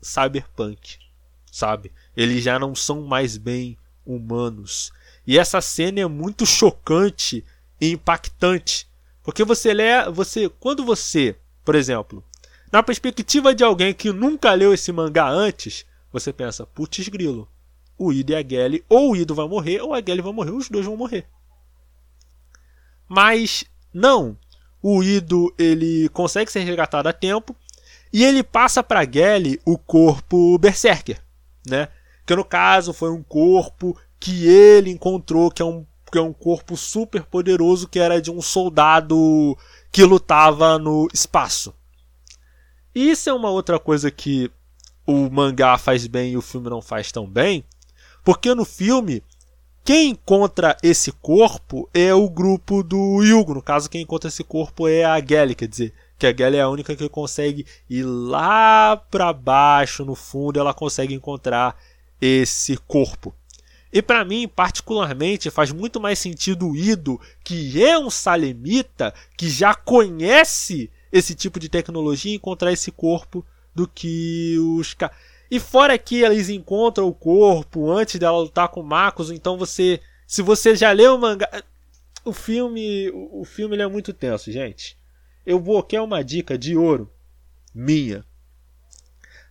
cyberpunk, 0.00 0.96
sabe? 1.50 1.92
Eles 2.16 2.42
já 2.42 2.58
não 2.58 2.74
são 2.74 3.02
mais 3.02 3.36
bem 3.36 3.76
humanos. 4.04 4.90
E 5.26 5.38
essa 5.38 5.60
cena 5.60 6.00
é 6.00 6.06
muito 6.06 6.44
chocante 6.44 7.44
e 7.80 7.90
impactante, 7.92 8.88
porque 9.22 9.44
você 9.44 9.72
lê, 9.72 10.10
você 10.10 10.48
quando 10.48 10.84
você, 10.84 11.36
por 11.64 11.74
exemplo, 11.74 12.24
na 12.72 12.82
perspectiva 12.82 13.54
de 13.54 13.62
alguém 13.62 13.92
que 13.92 14.12
nunca 14.12 14.52
leu 14.54 14.72
esse 14.72 14.90
mangá 14.90 15.28
antes, 15.28 15.84
você 16.12 16.32
pensa, 16.32 16.66
putz 16.66 17.08
grilo, 17.08 17.48
o 17.98 18.12
Ido 18.12 18.32
e 18.32 18.34
a 18.34 18.42
Gelly, 18.42 18.84
ou 18.88 19.12
o 19.12 19.16
Ido 19.16 19.34
vai 19.34 19.46
morrer, 19.46 19.80
ou 19.80 19.94
a 19.94 20.00
Gelly 20.00 20.22
vai 20.22 20.32
morrer, 20.32 20.50
os 20.50 20.68
dois 20.68 20.86
vão 20.86 20.96
morrer. 20.96 21.26
Mas 23.08 23.64
não. 23.92 24.36
O 24.82 25.02
Ido 25.02 25.54
ele 25.58 26.08
consegue 26.08 26.50
ser 26.50 26.60
resgatado 26.60 27.08
a 27.08 27.12
tempo 27.12 27.54
e 28.12 28.24
ele 28.24 28.42
passa 28.42 28.82
para 28.82 29.04
Gelly 29.04 29.60
o 29.64 29.78
corpo 29.78 30.58
Berserker, 30.58 31.22
né? 31.68 31.88
Que 32.26 32.34
no 32.34 32.44
caso 32.44 32.92
foi 32.92 33.10
um 33.10 33.22
corpo 33.22 33.96
que 34.22 34.46
ele 34.46 34.88
encontrou 34.88 35.50
que 35.50 35.60
é 35.60 35.64
um 35.64 35.84
que 36.12 36.18
é 36.18 36.22
um 36.22 36.32
corpo 36.32 36.76
super 36.76 37.24
poderoso 37.24 37.88
que 37.88 37.98
era 37.98 38.20
de 38.20 38.30
um 38.30 38.40
soldado 38.40 39.56
que 39.90 40.04
lutava 40.04 40.78
no 40.78 41.08
espaço. 41.12 41.74
E 42.94 43.10
isso 43.10 43.30
é 43.30 43.32
uma 43.32 43.50
outra 43.50 43.78
coisa 43.80 44.10
que 44.10 44.50
o 45.06 45.28
mangá 45.30 45.76
faz 45.78 46.06
bem 46.06 46.32
e 46.32 46.36
o 46.36 46.42
filme 46.42 46.68
não 46.68 46.82
faz 46.82 47.10
tão 47.10 47.26
bem, 47.26 47.64
porque 48.22 48.54
no 48.54 48.66
filme 48.66 49.24
quem 49.82 50.10
encontra 50.10 50.76
esse 50.82 51.10
corpo 51.10 51.88
é 51.92 52.14
o 52.14 52.28
grupo 52.28 52.84
do 52.84 53.22
Yugo. 53.24 53.54
No 53.54 53.62
caso, 53.62 53.90
quem 53.90 54.02
encontra 54.02 54.28
esse 54.28 54.44
corpo 54.44 54.86
é 54.86 55.04
a 55.04 55.18
Gelly, 55.18 55.56
quer 55.56 55.66
dizer, 55.66 55.92
que 56.16 56.26
a 56.26 56.36
Gelly 56.36 56.58
é 56.58 56.60
a 56.60 56.68
única 56.68 56.94
que 56.94 57.08
consegue 57.08 57.66
ir 57.90 58.04
lá 58.04 58.96
para 59.10 59.32
baixo, 59.32 60.04
no 60.04 60.14
fundo, 60.14 60.60
ela 60.60 60.72
consegue 60.72 61.14
encontrar 61.14 61.76
esse 62.20 62.76
corpo. 62.76 63.34
E 63.92 64.00
para 64.00 64.24
mim, 64.24 64.48
particularmente, 64.48 65.50
faz 65.50 65.70
muito 65.70 66.00
mais 66.00 66.18
sentido 66.18 66.70
o 66.70 66.76
Ido, 66.76 67.20
que 67.44 67.84
é 67.84 67.98
um 67.98 68.08
salemita, 68.08 69.12
que 69.36 69.50
já 69.50 69.74
conhece 69.74 70.90
esse 71.12 71.34
tipo 71.34 71.60
de 71.60 71.68
tecnologia, 71.68 72.34
encontrar 72.34 72.72
esse 72.72 72.90
corpo 72.90 73.44
do 73.74 73.86
que 73.86 74.56
os. 74.78 74.96
E 75.50 75.60
fora 75.60 75.98
que 75.98 76.22
eles 76.22 76.48
encontram 76.48 77.06
o 77.06 77.12
corpo 77.12 77.90
antes 77.90 78.18
dela 78.18 78.38
lutar 78.38 78.68
com 78.68 78.80
o 78.80 78.84
Marcos, 78.84 79.30
então 79.30 79.58
você, 79.58 80.00
se 80.26 80.40
você 80.40 80.74
já 80.74 80.90
leu 80.92 81.16
o 81.16 81.18
mangá, 81.18 81.62
o 82.24 82.32
filme, 82.32 83.10
o 83.30 83.44
filme 83.44 83.76
é 83.76 83.86
muito 83.86 84.14
tenso, 84.14 84.50
gente. 84.50 84.96
Eu 85.44 85.60
vou 85.60 85.82
quer 85.82 86.00
uma 86.00 86.24
dica 86.24 86.56
de 86.56 86.74
ouro 86.76 87.10
minha. 87.74 88.24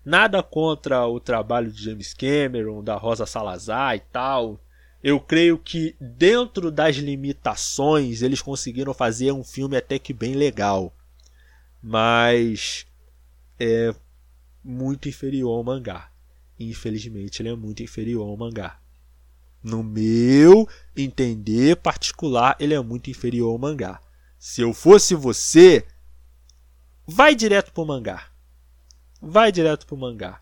Nada 0.03 0.41
contra 0.41 1.05
o 1.07 1.19
trabalho 1.19 1.71
de 1.71 1.83
James 1.83 2.13
Cameron, 2.13 2.83
da 2.83 2.95
Rosa 2.95 3.25
Salazar 3.25 3.95
e 3.95 3.99
tal. 3.99 4.59
Eu 5.03 5.19
creio 5.19 5.57
que 5.57 5.95
dentro 5.99 6.71
das 6.71 6.95
limitações 6.95 8.21
eles 8.21 8.41
conseguiram 8.41 8.93
fazer 8.93 9.31
um 9.31 9.43
filme 9.43 9.77
até 9.77 9.99
que 9.99 10.13
bem 10.13 10.33
legal. 10.33 10.93
Mas 11.81 12.85
é, 13.59 13.93
muito 14.63 15.07
inferior 15.07 15.51
ao 15.51 15.63
mangá. 15.63 16.11
Infelizmente, 16.59 17.41
ele 17.41 17.49
é 17.49 17.55
muito 17.55 17.81
inferior 17.83 18.27
ao 18.27 18.37
mangá. 18.37 18.79
No 19.63 19.83
meu 19.83 20.67
entender 20.95 21.75
particular, 21.77 22.55
ele 22.59 22.73
é 22.73 22.81
muito 22.81 23.09
inferior 23.09 23.51
ao 23.51 23.57
mangá. 23.57 24.01
Se 24.37 24.61
eu 24.61 24.73
fosse 24.73 25.13
você, 25.13 25.85
vai 27.05 27.35
direto 27.35 27.71
pro 27.71 27.85
mangá. 27.85 28.30
Vai 29.21 29.51
direto 29.51 29.85
pro 29.85 29.95
mangá. 29.95 30.41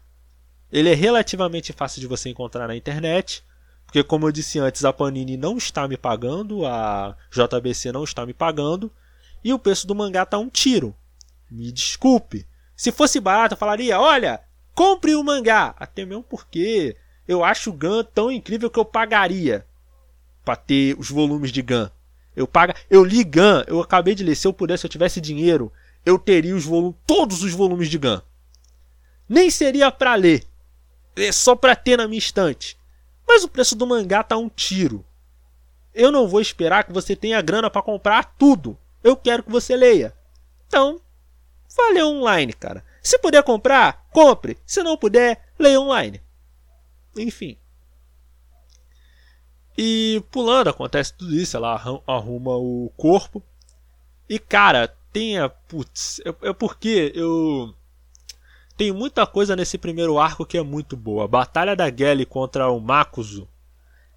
Ele 0.72 0.90
é 0.90 0.94
relativamente 0.94 1.74
fácil 1.74 2.00
de 2.00 2.08
você 2.08 2.30
encontrar 2.30 2.68
na 2.68 2.76
internet, 2.76 3.44
porque 3.86 4.04
como 4.04 4.28
eu 4.28 4.32
disse 4.32 4.60
antes, 4.60 4.86
a 4.86 4.94
Panini 4.94 5.36
não 5.36 5.58
está 5.58 5.88
me 5.88 5.98
pagando, 5.98 6.66
a 6.66 7.18
JBC 7.32 7.92
não 7.92 8.04
está 8.04 8.26
me 8.26 8.34
pagando, 8.34 8.92
e 9.44 9.52
o 9.52 9.60
preço 9.60 9.86
do 9.86 9.96
mangá 9.96 10.26
tá 10.26 10.38
um 10.38 10.48
tiro. 10.48 10.96
Me 11.52 11.72
desculpe. 11.72 12.48
Se 12.76 12.92
fosse 12.92 13.20
barato, 13.20 13.56
eu 13.56 13.58
falaria: 13.58 14.00
olha, 14.00 14.42
compre 14.74 15.16
o 15.16 15.24
mangá. 15.24 15.76
Até 15.78 16.06
mesmo 16.06 16.24
porque 16.24 16.96
eu 17.28 17.44
acho 17.44 17.72
o 17.72 17.74
Gun 17.74 18.04
tão 18.04 18.32
incrível 18.32 18.70
que 18.70 18.80
eu 18.80 18.86
pagaria 18.86 19.66
para 20.46 20.56
ter 20.56 20.96
os 20.98 21.10
volumes 21.10 21.52
de 21.52 21.62
Gun. 21.62 21.90
Eu 22.36 22.48
paga, 22.48 22.76
eu 22.90 23.04
li 23.04 23.24
Gun, 23.24 23.64
eu 23.68 23.82
acabei 23.82 24.16
de 24.16 24.24
ler. 24.24 24.36
Se 24.36 24.48
eu 24.48 24.54
pudesse, 24.54 24.82
se 24.82 24.88
eu 24.88 24.90
tivesse 24.90 25.20
dinheiro, 25.20 25.72
eu 26.06 26.18
teria 26.18 26.56
os 26.56 26.64
volumes, 26.64 26.96
todos 27.06 27.44
os 27.44 27.54
volumes 27.54 27.90
de 27.90 27.98
Gun. 27.98 28.22
Nem 29.30 29.50
seria 29.52 29.92
para 29.92 30.16
ler, 30.16 30.44
é 31.16 31.32
só 31.32 31.56
para 31.56 31.76
ter 31.76 31.98
na 31.98 32.08
minha 32.08 32.18
estante. 32.18 32.78
Mas 33.28 33.44
o 33.44 33.48
preço 33.48 33.76
do 33.76 33.86
mangá 33.86 34.24
tá 34.24 34.36
um 34.36 34.50
tiro. 34.50 35.06
Eu 35.94 36.12
não 36.12 36.28
vou 36.28 36.42
esperar 36.42 36.84
que 36.84 36.92
você 36.92 37.16
tenha 37.16 37.42
grana 37.42 37.70
para 37.70 37.82
comprar 37.82 38.36
tudo. 38.38 38.78
Eu 39.04 39.16
quero 39.16 39.44
que 39.44 39.52
você 39.52 39.76
leia. 39.76 40.16
Então, 40.68 41.00
Vá 41.76 42.04
online, 42.04 42.54
cara. 42.54 42.84
Se 43.02 43.18
puder 43.20 43.44
comprar, 43.44 44.08
compre. 44.12 44.58
Se 44.66 44.82
não 44.82 44.98
puder, 44.98 45.42
leia 45.58 45.80
online. 45.80 46.22
Enfim. 47.18 47.58
E 49.78 50.24
pulando, 50.32 50.70
acontece 50.70 51.14
tudo 51.14 51.36
isso. 51.36 51.56
Ela 51.56 51.76
arruma 52.08 52.58
o 52.58 52.92
corpo. 52.98 53.44
E 54.28 54.40
cara, 54.40 54.88
tenha. 55.14 55.48
Putz, 55.48 56.20
é, 56.26 56.50
é 56.50 56.54
porque 56.54 57.12
eu. 57.16 57.74
Tem 58.80 58.94
muita 58.94 59.28
coisa 59.28 59.58
nesse 59.58 59.78
primeiro 59.78 60.18
arco 60.18 60.46
que 60.46 60.58
é 60.58 60.64
muito 60.64 60.96
boa. 60.96 61.26
A 61.26 61.28
batalha 61.28 61.76
da 61.76 61.94
Gelly 61.94 62.26
contra 62.26 62.72
o 62.72 62.80
Makuzo. 62.80 63.46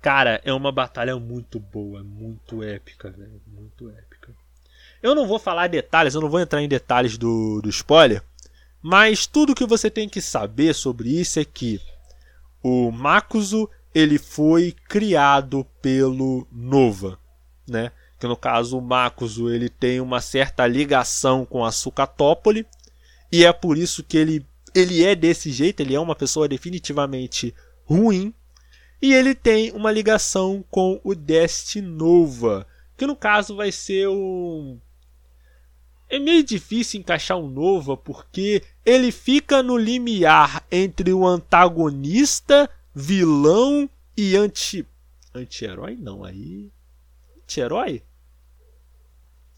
Cara, 0.01 0.41
é 0.45 0.53
uma 0.53 0.71
batalha 0.71 1.19
muito 1.19 1.59
boa, 1.59 2.05
muito 2.05 2.63
épica, 2.63 3.11
velho. 3.11 3.43
Muito 3.45 3.91
épica. 3.91 4.33
Eu 5.03 5.17
não 5.17 5.27
vou 5.27 5.41
falar 5.41 5.67
detalhes, 5.67 6.15
eu 6.15 6.21
não 6.21 6.31
vou 6.31 6.39
entrar 6.39 6.63
em 6.63 6.69
detalhes 6.69 7.19
do, 7.19 7.61
do 7.61 7.69
spoiler, 7.71 8.23
mas 8.81 9.27
tudo 9.27 9.53
que 9.53 9.67
você 9.67 9.91
tem 9.91 10.09
que 10.09 10.21
saber 10.21 10.77
sobre 10.77 11.09
isso 11.09 11.41
é 11.41 11.45
que 11.45 11.81
o 12.63 12.93
Makuzo 12.93 13.69
ele 13.93 14.17
foi 14.17 14.77
criado 14.89 15.67
pelo 15.83 16.47
Nova, 16.53 17.19
né? 17.69 17.91
Que 18.17 18.29
no 18.29 18.37
caso 18.37 18.79
o 18.79 18.81
Makuzo 18.81 19.51
ele 19.51 19.69
tem 19.69 20.01
uma 20.01 20.21
certa 20.21 20.65
ligação 20.69 21.45
com 21.45 21.65
a 21.65 21.73
Sucatópole 21.73 22.65
e 23.33 23.45
é 23.45 23.53
por 23.53 23.77
isso 23.77 24.05
que 24.05 24.17
ele 24.17 24.47
ele 24.75 25.05
é 25.05 25.15
desse 25.15 25.51
jeito, 25.51 25.81
ele 25.81 25.95
é 25.95 26.01
uma 26.01 26.15
pessoa 26.15 26.49
definitivamente 26.49 27.55
ruim 27.85 28.35
e 29.01 29.13
ele 29.13 29.35
tem 29.35 29.73
uma 29.73 29.91
ligação 29.91 30.65
com 30.71 31.01
o 31.03 31.15
Destinova, 31.15 32.67
que 32.97 33.07
no 33.07 33.17
caso 33.17 33.57
vai 33.57 33.73
ser 33.73 34.09
um 34.09 34.79
é 36.09 36.19
meio 36.19 36.45
difícil 36.45 37.01
encaixar 37.01 37.39
um 37.39 37.49
Nova 37.49 37.97
porque 37.97 38.63
ele 38.85 39.11
fica 39.11 39.63
no 39.63 39.79
limiar 39.79 40.63
entre 40.71 41.11
o 41.11 41.27
antagonista, 41.27 42.69
vilão 42.95 43.89
e 44.15 44.37
anti 44.37 44.87
anti-herói 45.35 45.97
não, 45.99 46.23
aí 46.23 46.71
anti-herói? 47.39 48.03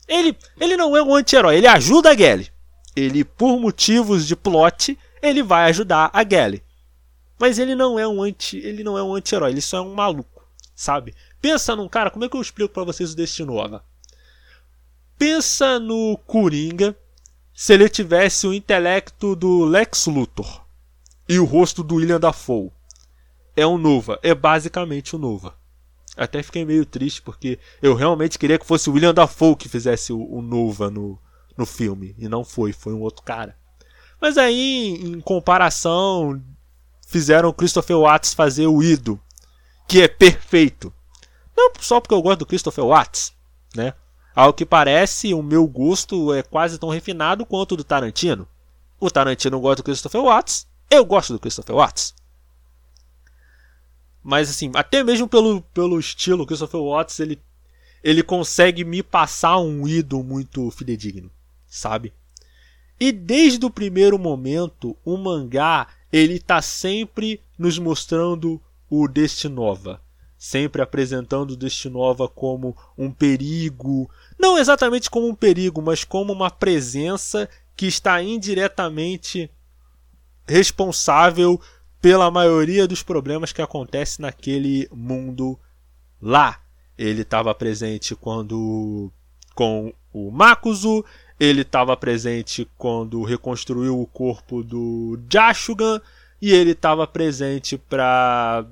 Ele 0.06 0.36
ele 0.60 0.76
não 0.76 0.96
é 0.96 1.02
um 1.02 1.14
anti-herói, 1.14 1.56
ele 1.56 1.66
ajuda 1.66 2.12
a 2.12 2.14
Gally. 2.14 2.48
Ele 2.94 3.24
por 3.24 3.58
motivos 3.58 4.24
de 4.24 4.36
plot, 4.36 4.96
ele 5.28 5.42
vai 5.42 5.68
ajudar 5.70 6.10
a 6.12 6.22
Gally. 6.22 6.62
Mas 7.38 7.58
ele 7.58 7.74
não 7.74 7.98
é 7.98 8.06
um 8.06 8.22
anti, 8.22 8.58
ele 8.58 8.84
não 8.84 8.96
é 8.96 9.02
um 9.02 9.14
anti-herói, 9.14 9.50
ele 9.50 9.60
só 9.60 9.78
é 9.78 9.80
um 9.80 9.94
maluco, 9.94 10.46
sabe? 10.74 11.14
Pensa 11.40 11.74
num 11.74 11.88
cara, 11.88 12.10
como 12.10 12.24
é 12.24 12.28
que 12.28 12.36
eu 12.36 12.40
explico 12.40 12.72
para 12.72 12.84
vocês 12.84 13.12
o 13.12 13.16
Destinova? 13.16 13.84
Pensa 15.18 15.78
no 15.78 16.18
Coringa 16.26 16.96
se 17.52 17.74
ele 17.74 17.88
tivesse 17.88 18.46
o 18.46 18.54
intelecto 18.54 19.36
do 19.36 19.64
Lex 19.64 20.06
Luthor 20.06 20.64
e 21.28 21.38
o 21.38 21.44
rosto 21.44 21.82
do 21.82 21.96
William 21.96 22.20
Dafoe. 22.20 22.70
É 23.56 23.66
um 23.66 23.78
Nova, 23.78 24.18
é 24.22 24.34
basicamente 24.34 25.14
o 25.14 25.18
um 25.18 25.22
Nova. 25.22 25.54
Até 26.16 26.42
fiquei 26.42 26.64
meio 26.64 26.86
triste 26.86 27.22
porque 27.22 27.58
eu 27.82 27.94
realmente 27.94 28.38
queria 28.38 28.58
que 28.58 28.66
fosse 28.66 28.88
o 28.88 28.92
William 28.92 29.14
Dafoe 29.14 29.56
que 29.56 29.68
fizesse 29.68 30.12
o, 30.12 30.20
o 30.20 30.42
Nova 30.42 30.90
no, 30.90 31.18
no 31.56 31.66
filme 31.66 32.14
e 32.18 32.28
não 32.28 32.44
foi, 32.44 32.72
foi 32.72 32.92
um 32.92 33.00
outro 33.00 33.22
cara. 33.22 33.56
Mas 34.24 34.38
aí, 34.38 34.94
em 35.02 35.20
comparação, 35.20 36.42
fizeram 37.06 37.50
o 37.50 37.52
Christopher 37.52 37.98
Watts 37.98 38.32
fazer 38.32 38.66
o 38.66 38.82
Ido, 38.82 39.20
que 39.86 40.00
é 40.00 40.08
perfeito. 40.08 40.90
Não 41.54 41.70
só 41.78 42.00
porque 42.00 42.14
eu 42.14 42.22
gosto 42.22 42.38
do 42.38 42.46
Christopher 42.46 42.86
Watts, 42.86 43.34
né? 43.76 43.92
Ao 44.34 44.54
que 44.54 44.64
parece, 44.64 45.34
o 45.34 45.42
meu 45.42 45.66
gosto 45.66 46.32
é 46.32 46.42
quase 46.42 46.78
tão 46.78 46.88
refinado 46.88 47.44
quanto 47.44 47.72
o 47.72 47.76
do 47.76 47.84
Tarantino. 47.84 48.48
O 48.98 49.10
Tarantino 49.10 49.60
gosta 49.60 49.82
do 49.82 49.84
Christopher 49.84 50.22
Watts, 50.22 50.66
eu 50.90 51.04
gosto 51.04 51.34
do 51.34 51.38
Christopher 51.38 51.76
Watts. 51.76 52.14
Mas 54.22 54.48
assim, 54.48 54.72
até 54.74 55.04
mesmo 55.04 55.28
pelo, 55.28 55.60
pelo 55.60 56.00
estilo, 56.00 56.46
Christopher 56.46 56.80
Watts, 56.80 57.20
ele, 57.20 57.42
ele 58.02 58.22
consegue 58.22 58.84
me 58.84 59.02
passar 59.02 59.58
um 59.58 59.86
ídolo 59.86 60.24
muito 60.24 60.70
fidedigno, 60.70 61.30
sabe? 61.66 62.14
E 62.98 63.12
desde 63.12 63.64
o 63.66 63.70
primeiro 63.70 64.18
momento, 64.18 64.96
o 65.04 65.16
mangá, 65.16 65.88
ele 66.12 66.38
tá 66.38 66.62
sempre 66.62 67.40
nos 67.58 67.78
mostrando 67.78 68.60
o 68.88 69.08
Destinova 69.08 70.00
sempre 70.44 70.82
apresentando 70.82 71.52
o 71.52 71.56
Destinova 71.56 72.28
como 72.28 72.76
um 72.98 73.10
perigo, 73.10 74.10
não 74.38 74.58
exatamente 74.58 75.08
como 75.08 75.26
um 75.26 75.34
perigo, 75.34 75.80
mas 75.80 76.04
como 76.04 76.34
uma 76.34 76.50
presença 76.50 77.48
que 77.74 77.86
está 77.86 78.22
indiretamente 78.22 79.50
responsável 80.46 81.58
pela 81.98 82.30
maioria 82.30 82.86
dos 82.86 83.02
problemas 83.02 83.52
que 83.52 83.62
acontecem 83.62 84.22
naquele 84.22 84.86
mundo 84.92 85.58
lá. 86.20 86.60
Ele 86.98 87.22
estava 87.22 87.54
presente 87.54 88.14
quando 88.14 89.10
com 89.54 89.94
o 90.12 90.30
Makuzu, 90.30 91.06
ele 91.38 91.62
estava 91.62 91.96
presente 91.96 92.68
quando 92.78 93.22
reconstruiu 93.22 94.00
o 94.00 94.06
corpo 94.06 94.62
do 94.62 95.18
Jashugan 95.30 96.00
e 96.40 96.52
ele 96.52 96.72
estava 96.72 97.06
presente 97.06 97.76
para 97.76 98.66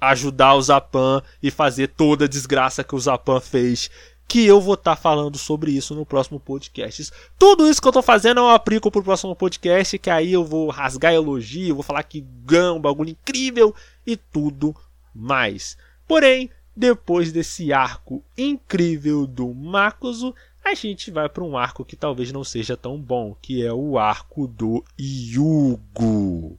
ajudar 0.00 0.54
o 0.54 0.62
Zapan 0.62 1.22
e 1.42 1.50
fazer 1.50 1.88
toda 1.88 2.26
a 2.26 2.28
desgraça 2.28 2.84
que 2.84 2.94
o 2.94 3.00
Zapan 3.00 3.40
fez. 3.40 3.90
Que 4.28 4.44
eu 4.44 4.60
vou 4.60 4.74
estar 4.74 4.96
tá 4.96 5.00
falando 5.00 5.38
sobre 5.38 5.70
isso 5.70 5.94
no 5.94 6.04
próximo 6.04 6.40
podcast. 6.40 7.12
Tudo 7.38 7.68
isso 7.68 7.80
que 7.80 7.86
eu 7.86 7.90
estou 7.90 8.02
fazendo 8.02 8.38
eu 8.38 8.48
aplico 8.48 8.90
pro 8.90 9.02
próximo 9.02 9.36
podcast, 9.36 9.98
que 9.98 10.10
aí 10.10 10.32
eu 10.32 10.44
vou 10.44 10.68
rasgar 10.68 11.14
elogio, 11.14 11.76
vou 11.76 11.84
falar 11.84 12.02
que 12.02 12.26
ganha 12.44 12.72
um 12.72 12.80
bagulho 12.80 13.10
incrível 13.10 13.74
e 14.04 14.16
tudo 14.16 14.74
mais. 15.14 15.76
Porém, 16.08 16.50
depois 16.76 17.32
desse 17.32 17.72
arco 17.72 18.22
incrível 18.36 19.26
do 19.26 19.54
Makuzo, 19.54 20.34
a 20.66 20.74
gente 20.74 21.12
vai 21.12 21.28
para 21.28 21.44
um 21.44 21.56
arco 21.56 21.84
que 21.84 21.94
talvez 21.94 22.32
não 22.32 22.42
seja 22.42 22.76
tão 22.76 23.00
bom, 23.00 23.36
que 23.40 23.64
é 23.64 23.72
o 23.72 23.98
arco 23.98 24.48
do 24.48 24.84
Yugo. 24.98 26.58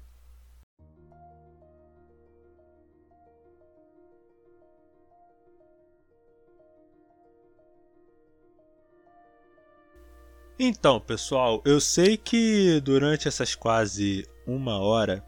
Então, 10.59 10.99
pessoal, 10.99 11.61
eu 11.65 11.79
sei 11.79 12.17
que 12.17 12.79
durante 12.81 13.27
essas 13.27 13.53
quase 13.53 14.25
uma 14.45 14.79
hora 14.79 15.23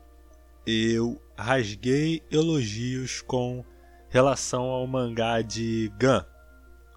eu 0.65 1.21
rasguei 1.37 2.23
elogios 2.31 3.21
com 3.21 3.63
relação 4.09 4.63
ao 4.63 4.87
mangá 4.87 5.41
de 5.41 5.91
Gun. 5.99 6.38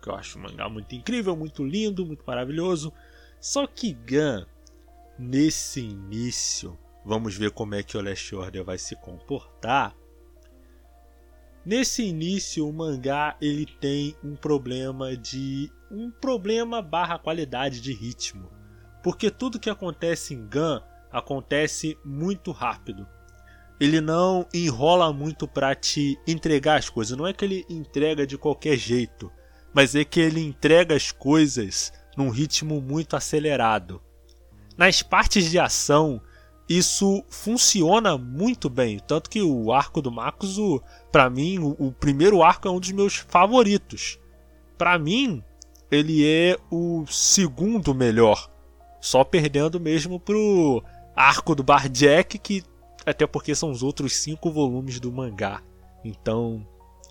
Que 0.03 0.09
eu 0.09 0.15
acho 0.17 0.39
um 0.39 0.43
mangá 0.43 0.69
muito 0.69 0.95
incrível, 0.95 1.37
muito 1.37 1.65
lindo, 1.65 2.05
muito 2.05 2.25
maravilhoso. 2.27 2.93
Só 3.41 3.67
que 3.67 3.93
Gun, 3.93 4.45
nesse 5.19 5.81
início, 5.81 6.77
vamos 7.05 7.37
ver 7.37 7.53
como 7.53 7.75
é 7.75 7.83
que 7.83 7.97
o 7.97 8.03
Last 8.03 8.35
Order 8.35 8.65
vai 8.65 8.79
se 8.79 8.97
comportar. 8.97 9.97
Nesse 11.65 12.03
início, 12.03 12.69
o 12.69 12.73
mangá 12.73 13.37
ele 13.41 13.65
tem 13.65 14.17
um 14.25 14.35
problema 14.35 15.17
de 15.17 15.71
um 15.89 16.11
problema 16.11 16.83
barra 16.83 17.19
qualidade 17.19 17.81
de 17.81 17.93
ritmo, 17.93 18.51
porque 19.03 19.31
tudo 19.31 19.61
que 19.61 19.71
acontece 19.71 20.35
em 20.35 20.41
Gun 20.49 20.81
acontece 21.13 21.97
muito 22.05 22.51
rápido. 22.51 23.07
Ele 23.79 24.01
não 24.01 24.47
enrola 24.53 25.13
muito 25.13 25.47
para 25.47 25.75
te 25.75 26.19
entregar 26.27 26.79
as 26.79 26.89
coisas. 26.89 27.17
Não 27.17 27.27
é 27.27 27.33
que 27.33 27.45
ele 27.45 27.67
entrega 27.69 28.27
de 28.27 28.39
qualquer 28.39 28.77
jeito, 28.77 29.31
mas 29.73 29.95
é 29.95 30.05
que 30.05 30.21
ele 30.21 30.41
entrega 30.41 30.95
as 30.95 31.11
coisas 31.11 31.93
num 32.17 32.29
ritmo 32.29 32.81
muito 32.81 33.17
acelerado. 33.17 34.01
Nas 34.77 35.03
partes 35.03 35.51
de 35.51 35.59
ação, 35.59 36.21
isso 36.69 37.25
funciona 37.29 38.17
muito 38.17 38.71
bem. 38.71 38.99
Tanto 38.99 39.29
que 39.29 39.43
o 39.43 39.73
arco 39.73 40.01
do 40.01 40.11
Makuzu, 40.11 40.83
para 41.11 41.29
mim, 41.29 41.59
o, 41.59 41.77
o, 41.79 41.93
primeiro 41.93 42.43
arco 42.43 42.69
é 42.69 42.71
um 42.71 42.81
dos 42.81 42.93
meus 42.93 43.17
favoritos. 43.17 44.19
Para 44.79 44.99
mim, 44.99 45.43
ele 45.91 46.27
é 46.27 46.57
o 46.71 47.05
segundo 47.07 47.95
melhor. 47.95 48.51
Só 49.01 49.25
perdendo 49.25 49.81
mesmo 49.81 50.19
pro 50.19 50.83
arco 51.15 51.55
do 51.55 51.63
Barjack, 51.63 52.39
que 52.39 52.63
até 53.05 53.27
porque 53.27 53.55
são 53.55 53.71
os 53.71 53.83
outros 53.83 54.17
cinco 54.17 54.51
volumes 54.51 55.01
do 55.01 55.13
mangá. 55.13 55.61
Então, 56.05 56.67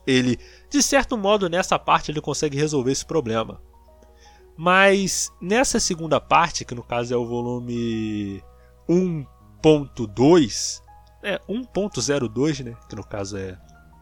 ele, 0.05 0.39
de 0.69 0.81
certo 0.81 1.17
modo, 1.17 1.49
nessa 1.49 1.77
parte 1.77 2.11
ele 2.11 2.21
consegue 2.21 2.57
resolver 2.57 2.91
esse 2.91 3.05
problema. 3.05 3.61
Mas 4.57 5.31
nessa 5.41 5.79
segunda 5.79 6.19
parte, 6.19 6.65
que 6.65 6.75
no 6.75 6.83
caso 6.83 7.13
é 7.13 7.17
o 7.17 7.25
volume 7.25 8.43
1 8.87 9.25
1.2, 9.61 10.81
é 11.21 11.39
1.02, 11.47 12.65
né, 12.65 12.75
que 12.89 12.95
no 12.95 13.03
caso 13.03 13.37
é 13.37 13.57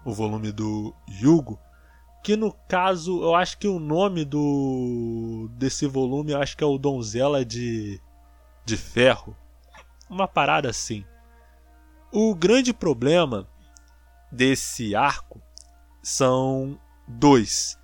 o 0.05 0.13
volume 0.13 0.51
do 0.51 0.95
Yugo, 1.21 1.59
que 2.23 2.35
no 2.35 2.53
caso 2.67 3.21
eu 3.21 3.35
acho 3.35 3.57
que 3.57 3.67
o 3.67 3.79
nome 3.79 4.23
do 4.23 5.49
desse 5.53 5.85
volume 5.85 6.31
eu 6.31 6.41
acho 6.41 6.55
que 6.55 6.63
é 6.63 6.67
o 6.67 6.77
Donzela 6.77 7.43
de 7.43 8.01
de 8.65 8.77
Ferro, 8.77 9.35
uma 10.09 10.27
parada 10.27 10.69
assim. 10.69 11.03
O 12.11 12.33
grande 12.33 12.73
problema 12.73 13.47
desse 14.31 14.95
arco 14.95 15.41
são 16.01 16.79
dois, 17.07 17.77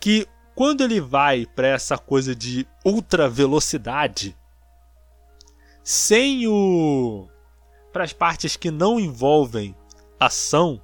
que 0.00 0.26
quando 0.54 0.82
ele 0.82 1.00
vai 1.00 1.46
para 1.46 1.68
essa 1.68 1.98
coisa 1.98 2.34
de 2.34 2.66
ultra 2.84 3.28
velocidade 3.28 4.36
sem 5.82 6.46
o. 6.46 7.28
Para 7.92 8.04
as 8.04 8.12
partes 8.12 8.56
que 8.56 8.70
não 8.70 8.98
envolvem 8.98 9.76
ação, 10.18 10.82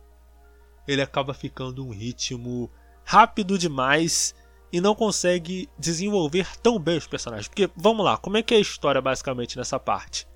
ele 0.87 1.03
acaba 1.03 1.35
ficando 1.35 1.85
um 1.85 1.91
ritmo 1.91 2.71
rápido 3.05 3.59
demais 3.59 4.35
e 4.73 4.81
não 4.81 4.95
consegue 4.95 5.69
desenvolver 5.77 6.47
tão 6.59 6.79
bem 6.79 6.99
os 6.99 7.07
personagens. 7.07 7.49
Porque, 7.49 7.69
vamos 7.75 8.05
lá, 8.05 8.17
como 8.17 8.37
é 8.37 8.43
que 8.43 8.55
é 8.55 8.59
a 8.59 8.61
história 8.61 9.01
basicamente 9.01 9.57
nessa 9.57 9.81
parte? 9.81 10.29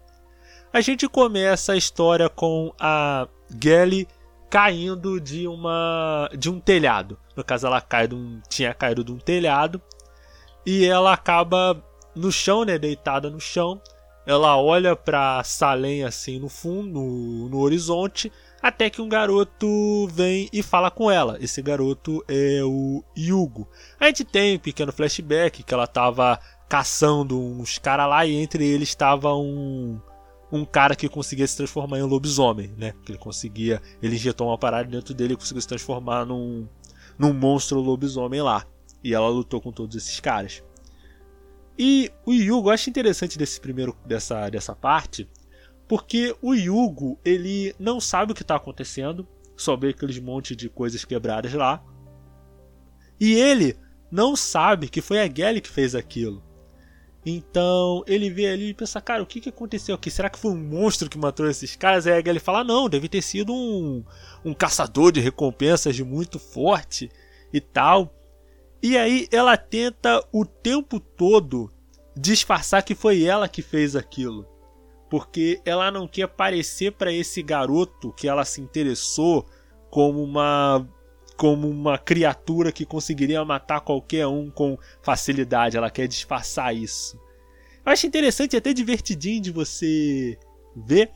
A 0.73 0.81
gente 0.81 1.09
começa 1.09 1.73
a 1.73 1.77
história 1.77 2.29
com 2.29 2.75
a 2.81 3.29
Gelly 3.63 4.09
caindo 4.55 5.21
de 5.21 5.49
uma 5.49 6.31
de 6.39 6.49
um 6.49 6.61
telhado. 6.61 7.19
No 7.35 7.43
caso, 7.43 7.67
ela 7.67 7.81
cai 7.81 8.07
de 8.07 8.15
um, 8.15 8.41
tinha 8.49 8.73
caído 8.73 9.03
de 9.03 9.11
um 9.11 9.19
telhado 9.19 9.83
e 10.65 10.85
ela 10.85 11.13
acaba 11.13 11.85
no 12.15 12.31
chão, 12.31 12.65
né, 12.65 12.79
deitada 12.79 13.29
no 13.29 13.41
chão. 13.41 13.83
Ela 14.25 14.57
olha 14.57 14.95
para 14.95 15.43
Salem 15.43 16.05
assim 16.05 16.39
no 16.39 16.49
fundo, 16.49 17.01
no, 17.01 17.49
no 17.49 17.59
horizonte, 17.59 18.31
até 18.63 18.89
que 18.89 19.03
um 19.03 19.09
garoto 19.09 20.07
vem 20.13 20.49
e 20.53 20.63
fala 20.63 20.89
com 20.89 21.11
ela. 21.11 21.37
Esse 21.41 21.61
garoto 21.61 22.25
é 22.29 22.61
o 22.63 23.03
Yugo. 23.19 23.69
A 23.99 24.07
gente 24.07 24.25
tem 24.25 24.55
um 24.55 24.61
pequeno 24.61 24.93
flashback 24.93 25.65
que 25.65 25.75
ela 25.75 25.89
tava 25.89 26.39
caçando 26.69 27.41
uns 27.41 27.77
caras 27.77 28.09
lá 28.09 28.25
e 28.25 28.37
entre 28.37 28.65
eles 28.65 28.91
estava 28.91 29.35
um 29.35 30.01
um 30.55 30.65
cara 30.65 30.95
que 30.95 31.09
conseguia 31.09 31.47
se 31.49 31.57
transformar 31.57 31.99
em 31.99 32.03
um 32.05 32.07
lobisomem, 32.07 32.73
né? 32.79 32.95
Que 33.05 33.11
ele 33.11 33.19
conseguia, 33.19 33.83
ele 34.01 34.15
injetou 34.15 34.47
uma 34.47 34.57
parada 34.57 34.89
dentro 34.89 35.13
dele 35.13 35.35
e 35.35 35.37
conseguiu 35.37 35.61
se 35.61 35.67
transformar 35.67 36.25
num 36.25 36.69
num 37.19 37.33
monstro 37.33 37.81
lobisomem 37.81 38.41
lá. 38.41 38.65
E 39.03 39.13
ela 39.13 39.29
lutou 39.29 39.61
com 39.61 39.73
todos 39.73 39.97
esses 39.97 40.21
caras. 40.21 40.63
E 41.77 42.11
o 42.25 42.33
Yugo, 42.33 42.69
eu 42.69 42.73
acho 42.73 42.89
interessante 42.89 43.37
desse 43.37 43.61
primeiro 43.61 43.97
dessa 44.07 44.49
dessa 44.49 44.77
parte, 44.77 45.29
porque 45.89 46.37
o 46.41 46.55
Yugo, 46.55 47.19
ele 47.25 47.75
não 47.77 48.01
sabe 48.01 48.31
o 48.31 48.35
que 48.35 48.43
está 48.43 48.55
acontecendo, 48.55 49.27
só 49.57 49.77
vê 49.77 49.89
aqueles 49.89 50.21
monte 50.21 50.55
de 50.55 50.69
coisas 50.69 51.05
quebradas 51.05 51.53
lá. 51.53 51.83
E 53.21 53.35
ele 53.35 53.77
não 54.09 54.37
sabe 54.37 54.89
que 54.89 55.01
foi 55.01 55.21
a 55.21 55.29
Gelly 55.29 55.61
que 55.61 55.69
fez 55.69 55.97
aquilo. 55.97 56.41
Então 57.25 58.05
ele 58.07 58.29
vê 58.29 58.49
ali 58.49 58.69
e 58.71 58.75
pensa, 58.75 59.01
cara, 59.01 59.23
o 59.23 59.27
que, 59.27 59.41
que 59.41 59.49
aconteceu 59.49 59.95
aqui? 59.95 60.11
Será 60.11 60.29
que 60.29 60.39
foi 60.39 60.51
um 60.51 60.57
monstro 60.57 61.09
que 61.09 61.17
matou 61.17 61.49
esses 61.49 61.75
caras? 61.75 62.07
Aí 62.07 62.23
Gelly 62.23 62.39
fala, 62.39 62.63
não, 62.63 62.89
deve 62.89 63.09
ter 63.09 63.23
sido 63.23 63.53
um, 63.53 64.05
um 64.45 64.53
caçador 64.53 65.11
de 65.11 65.21
recompensas 65.21 65.99
muito 66.01 66.39
forte 66.39 67.11
e 67.53 67.61
tal. 67.61 68.15
E 68.83 68.99
aí 68.99 69.27
ela 69.33 69.57
tenta 69.57 70.23
o 70.31 70.45
tempo 70.45 71.01
todo 71.01 71.73
disfarçar 72.17 72.83
que 72.83 72.95
foi 72.95 73.25
ela 73.25 73.49
que 73.49 73.63
fez 73.63 73.97
aquilo 73.97 74.55
porque 75.15 75.61
ela 75.65 75.93
não 75.93 76.09
quer 76.09 76.27
parecer 76.27 76.91
para 76.91 77.13
esse 77.13 77.41
garoto 77.41 78.13
que 78.13 78.27
ela 78.27 78.45
se 78.45 78.61
interessou 78.61 79.47
como 79.89 80.21
uma 80.21 80.85
como 81.37 81.69
uma 81.69 81.99
criatura 81.99 82.73
que 82.73 82.85
conseguiria 82.85 83.45
matar 83.45 83.81
qualquer 83.81 84.27
um 84.27 84.51
com 84.51 84.79
facilidade. 85.03 85.77
Ela 85.77 85.91
quer 85.91 86.07
disfarçar 86.07 86.75
isso. 86.75 87.17
Eu 87.85 87.93
acho 87.93 88.07
interessante 88.07 88.55
e 88.55 88.57
até 88.57 88.73
divertidinho 88.73 89.43
de 89.43 89.51
você 89.51 90.39
ver. 90.75 91.11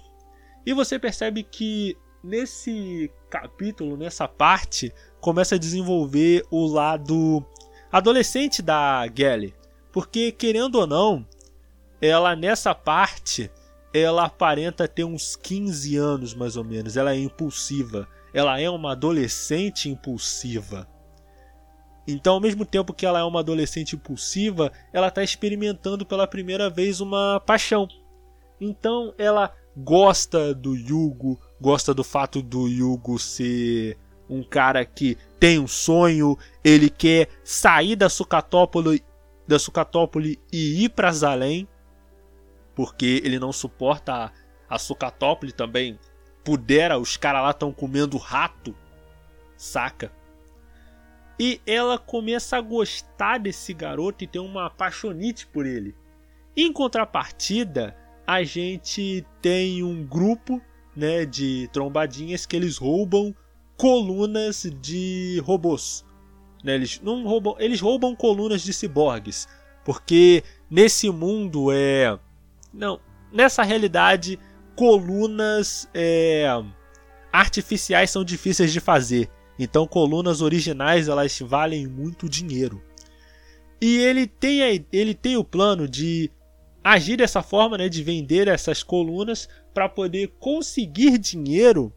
E 0.66 0.74
você 0.74 0.98
percebe 0.98 1.42
que 1.42 1.96
nesse 2.22 3.10
capítulo, 3.30 3.96
nessa 3.96 4.28
parte, 4.28 4.92
começa 5.20 5.54
a 5.54 5.58
desenvolver 5.58 6.44
o 6.50 6.66
lado 6.66 7.44
adolescente 7.90 8.60
da 8.60 9.06
Gelly. 9.14 9.54
Porque, 9.92 10.30
querendo 10.30 10.76
ou 10.76 10.86
não, 10.86 11.26
ela 12.00 12.36
nessa 12.36 12.74
parte 12.74 13.50
ela 13.92 14.24
aparenta 14.24 14.86
ter 14.86 15.04
uns 15.04 15.34
15 15.36 15.96
anos 15.96 16.34
mais 16.34 16.56
ou 16.56 16.64
menos. 16.64 16.96
Ela 16.96 17.12
é 17.12 17.18
impulsiva. 17.18 18.06
Ela 18.32 18.60
é 18.60 18.68
uma 18.68 18.92
adolescente 18.92 19.88
impulsiva. 19.88 20.88
Então, 22.06 22.34
ao 22.34 22.40
mesmo 22.40 22.64
tempo 22.64 22.94
que 22.94 23.04
ela 23.04 23.18
é 23.18 23.24
uma 23.24 23.40
adolescente 23.40 23.94
impulsiva, 23.94 24.72
ela 24.92 25.08
está 25.08 25.22
experimentando 25.22 26.06
pela 26.06 26.26
primeira 26.26 26.70
vez 26.70 27.00
uma 27.00 27.40
paixão. 27.40 27.86
Então, 28.60 29.14
ela 29.18 29.52
gosta 29.76 30.54
do 30.54 30.74
Yugo, 30.74 31.38
gosta 31.60 31.92
do 31.92 32.02
fato 32.02 32.42
do 32.42 32.66
Yugo 32.66 33.18
ser 33.18 33.98
um 34.28 34.42
cara 34.42 34.84
que 34.84 35.16
tem 35.38 35.58
um 35.58 35.68
sonho, 35.68 36.36
ele 36.64 36.90
quer 36.90 37.28
sair 37.44 37.94
da 37.94 38.08
Sucatópole, 38.08 39.04
da 39.46 39.58
Sucatópole 39.58 40.40
e 40.52 40.84
ir 40.84 40.88
para 40.90 41.12
Zalém 41.12 41.68
porque 42.78 43.20
ele 43.24 43.40
não 43.40 43.50
suporta 43.50 44.12
a, 44.14 44.32
a 44.70 44.78
Sucatópole 44.78 45.50
também. 45.50 45.98
Pudera, 46.48 46.98
os 46.98 47.14
caras 47.14 47.42
lá 47.42 47.50
estão 47.50 47.70
comendo 47.70 48.16
rato, 48.16 48.74
saca? 49.54 50.10
E 51.38 51.60
ela 51.66 51.98
começa 51.98 52.56
a 52.56 52.60
gostar 52.62 53.36
desse 53.36 53.74
garoto 53.74 54.24
e 54.24 54.26
tem 54.26 54.40
uma 54.40 54.64
apaixonite 54.64 55.46
por 55.46 55.66
ele. 55.66 55.94
Em 56.56 56.72
contrapartida, 56.72 57.94
a 58.26 58.42
gente 58.44 59.26
tem 59.42 59.82
um 59.82 60.02
grupo 60.02 60.58
né, 60.96 61.26
de 61.26 61.68
trombadinhas 61.70 62.46
que 62.46 62.56
eles 62.56 62.78
roubam 62.78 63.36
colunas 63.76 64.62
de 64.80 65.42
robôs. 65.44 66.02
Né, 66.64 66.76
eles, 66.76 66.98
não 67.02 67.24
roubam, 67.24 67.56
eles 67.58 67.78
roubam 67.78 68.16
colunas 68.16 68.62
de 68.62 68.72
ciborgues. 68.72 69.46
Porque 69.84 70.42
nesse 70.70 71.10
mundo 71.10 71.70
é 71.70 72.18
não, 72.72 72.98
nessa 73.30 73.62
realidade, 73.62 74.38
colunas 74.78 75.90
é, 75.92 76.46
artificiais 77.32 78.12
são 78.12 78.22
difíceis 78.22 78.72
de 78.72 78.78
fazer. 78.78 79.28
Então, 79.58 79.88
colunas 79.88 80.40
originais 80.40 81.08
elas 81.08 81.36
valem 81.40 81.84
muito 81.88 82.28
dinheiro. 82.28 82.80
E 83.80 83.98
ele 83.98 84.24
tem, 84.28 84.62
a, 84.62 84.84
ele 84.92 85.14
tem 85.14 85.36
o 85.36 85.42
plano 85.42 85.88
de 85.88 86.30
agir 86.82 87.16
dessa 87.16 87.42
forma, 87.42 87.76
né, 87.76 87.88
de 87.88 88.04
vender 88.04 88.46
essas 88.46 88.84
colunas 88.84 89.48
para 89.74 89.88
poder 89.88 90.28
conseguir 90.38 91.18
dinheiro, 91.18 91.92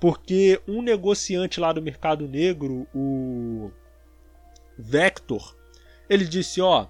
porque 0.00 0.58
um 0.66 0.80
negociante 0.80 1.60
lá 1.60 1.74
do 1.74 1.82
mercado 1.82 2.26
negro, 2.26 2.86
o 2.94 3.70
Vector, 4.78 5.54
ele 6.08 6.24
disse: 6.24 6.62
Ó, 6.62 6.86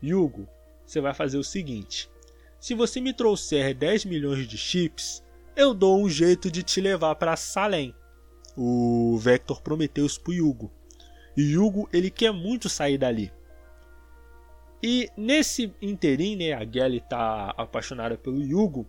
Hugo, 0.00 0.48
você 0.86 1.00
vai 1.00 1.12
fazer 1.12 1.38
o 1.38 1.44
seguinte: 1.44 2.08
se 2.66 2.74
você 2.74 3.00
me 3.00 3.12
trouxer 3.12 3.72
10 3.76 4.06
milhões 4.06 4.44
de 4.48 4.58
chips, 4.58 5.22
eu 5.54 5.72
dou 5.72 6.02
um 6.02 6.08
jeito 6.08 6.50
de 6.50 6.64
te 6.64 6.80
levar 6.80 7.14
para 7.14 7.36
Salem. 7.36 7.94
O 8.56 9.16
Vector 9.18 9.62
prometeu 9.62 10.04
isso 10.04 10.20
pro 10.20 10.32
Yugo. 10.32 10.68
E 11.36 11.42
Yugo, 11.52 11.88
ele 11.92 12.10
quer 12.10 12.32
muito 12.32 12.68
sair 12.68 12.98
dali. 12.98 13.32
E 14.82 15.08
nesse 15.16 15.72
interim, 15.80 16.34
né, 16.34 16.54
a 16.54 16.68
Gelly 16.68 17.00
tá 17.08 17.54
apaixonada 17.56 18.18
pelo 18.18 18.42
Yugo. 18.42 18.84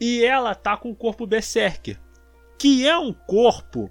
E 0.00 0.24
ela 0.24 0.52
tá 0.56 0.76
com 0.76 0.90
o 0.90 0.96
corpo 0.96 1.28
Berserker. 1.28 1.96
Que 2.58 2.88
é 2.88 2.98
um 2.98 3.12
corpo 3.12 3.88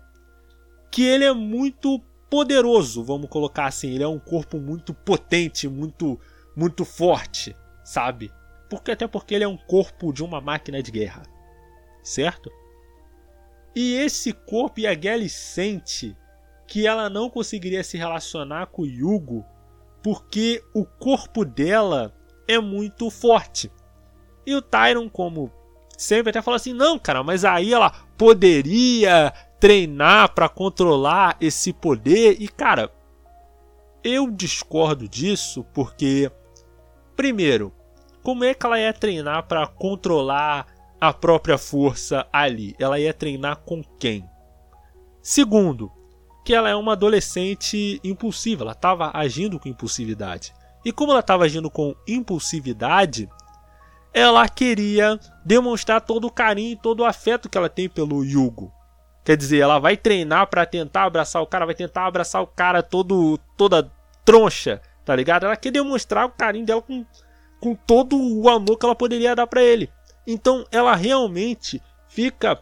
que 0.92 1.04
ele 1.04 1.24
é 1.24 1.32
muito 1.32 2.02
poderoso, 2.30 3.02
vamos 3.02 3.30
colocar 3.30 3.68
assim. 3.68 3.92
Ele 3.92 4.04
é 4.04 4.10
um 4.10 4.20
corpo 4.20 4.58
muito 4.58 4.94
potente, 4.94 5.70
muito, 5.70 6.20
muito 6.54 6.84
forte, 6.84 7.56
sabe? 7.82 8.30
Porque 8.70 8.92
até 8.92 9.08
porque 9.08 9.36
ele 9.36 9.44
é 9.44 9.48
um 9.48 9.58
corpo 9.58 10.14
de 10.14 10.24
uma 10.24 10.40
máquina 10.40 10.82
de 10.82 10.92
guerra, 10.92 11.24
certo? 12.04 12.52
E 13.76 13.96
esse 13.96 14.34
corpo 14.34 14.80
e 14.80 14.88
a 14.88 15.00
Gelly 15.00 15.30
sente 15.30 16.16
que 16.68 16.86
ela 16.86 17.10
não 17.10 17.30
conseguiria 17.30 17.84
se 17.84 17.98
relacionar 17.98 18.68
com 18.68 18.84
o 18.84 18.88
Yugo 18.88 19.46
porque 20.04 20.64
o 20.74 20.86
corpo 20.86 21.44
dela 21.44 22.14
é 22.48 22.60
muito 22.60 23.10
forte. 23.10 23.72
E 24.46 24.56
o 24.56 24.62
Tyron, 24.62 25.10
como 25.10 25.52
sempre, 25.98 26.30
até 26.30 26.42
fala 26.42 26.58
assim: 26.58 26.74
não, 26.74 26.98
cara, 26.98 27.24
mas 27.24 27.44
aí 27.44 27.74
ela 27.74 27.92
poderia 28.18 29.34
treinar 29.60 30.34
para 30.34 30.50
controlar 30.50 31.38
esse 31.42 31.74
poder. 31.74 32.38
E, 32.40 32.48
cara, 32.48 32.92
eu 34.04 34.32
discordo 34.32 35.08
disso 35.08 35.66
porque, 35.74 36.32
primeiro, 37.16 37.74
como 38.30 38.44
é 38.44 38.54
que 38.54 38.64
ela 38.64 38.80
ia 38.80 38.94
treinar 38.94 39.42
para 39.48 39.66
controlar 39.66 40.68
a 41.02 41.12
própria 41.12 41.58
força 41.58 42.28
ali? 42.32 42.76
Ela 42.78 43.00
ia 43.00 43.12
treinar 43.12 43.56
com 43.66 43.84
quem? 43.98 44.24
Segundo, 45.20 45.92
que 46.46 46.54
ela 46.54 46.70
é 46.70 46.76
uma 46.76 46.92
adolescente 46.92 48.00
impulsiva, 48.04 48.64
ela 48.64 48.74
estava 48.74 49.10
agindo 49.16 49.60
com 49.60 49.68
impulsividade. 49.68 50.54
E 50.86 50.92
como 50.92 51.12
ela 51.12 51.22
estava 51.22 51.44
agindo 51.44 51.72
com 51.72 51.96
impulsividade, 52.08 53.28
ela 54.14 54.48
queria 54.48 55.20
demonstrar 55.44 56.00
todo 56.00 56.28
o 56.28 56.32
carinho 56.32 56.74
e 56.74 56.80
todo 56.80 57.00
o 57.00 57.06
afeto 57.06 57.50
que 57.50 57.58
ela 57.58 57.68
tem 57.68 57.90
pelo 57.90 58.24
Yugo. 58.24 58.72
Quer 59.26 59.36
dizer, 59.36 59.58
ela 59.58 59.80
vai 59.80 59.98
treinar 59.98 60.46
para 60.46 60.68
tentar 60.68 61.06
abraçar 61.06 61.42
o 61.42 61.48
cara, 61.48 61.66
vai 61.66 61.74
tentar 61.74 62.06
abraçar 62.06 62.44
o 62.44 62.48
cara 62.48 62.84
todo 62.84 63.40
toda 63.58 63.92
troncha, 64.24 64.80
tá 65.04 65.16
ligado? 65.16 65.48
Ela 65.48 65.56
quer 65.56 65.72
demonstrar 65.72 66.28
o 66.28 66.30
carinho 66.30 66.68
dela 66.68 66.80
com 66.84 67.04
com 67.60 67.76
todo 67.76 68.18
o 68.18 68.50
amor 68.50 68.78
que 68.78 68.86
ela 68.86 68.96
poderia 68.96 69.36
dar 69.36 69.48
para 69.48 69.62
ele. 69.62 69.90
Então 70.26 70.66
ela 70.72 70.96
realmente 70.96 71.82
fica 72.08 72.60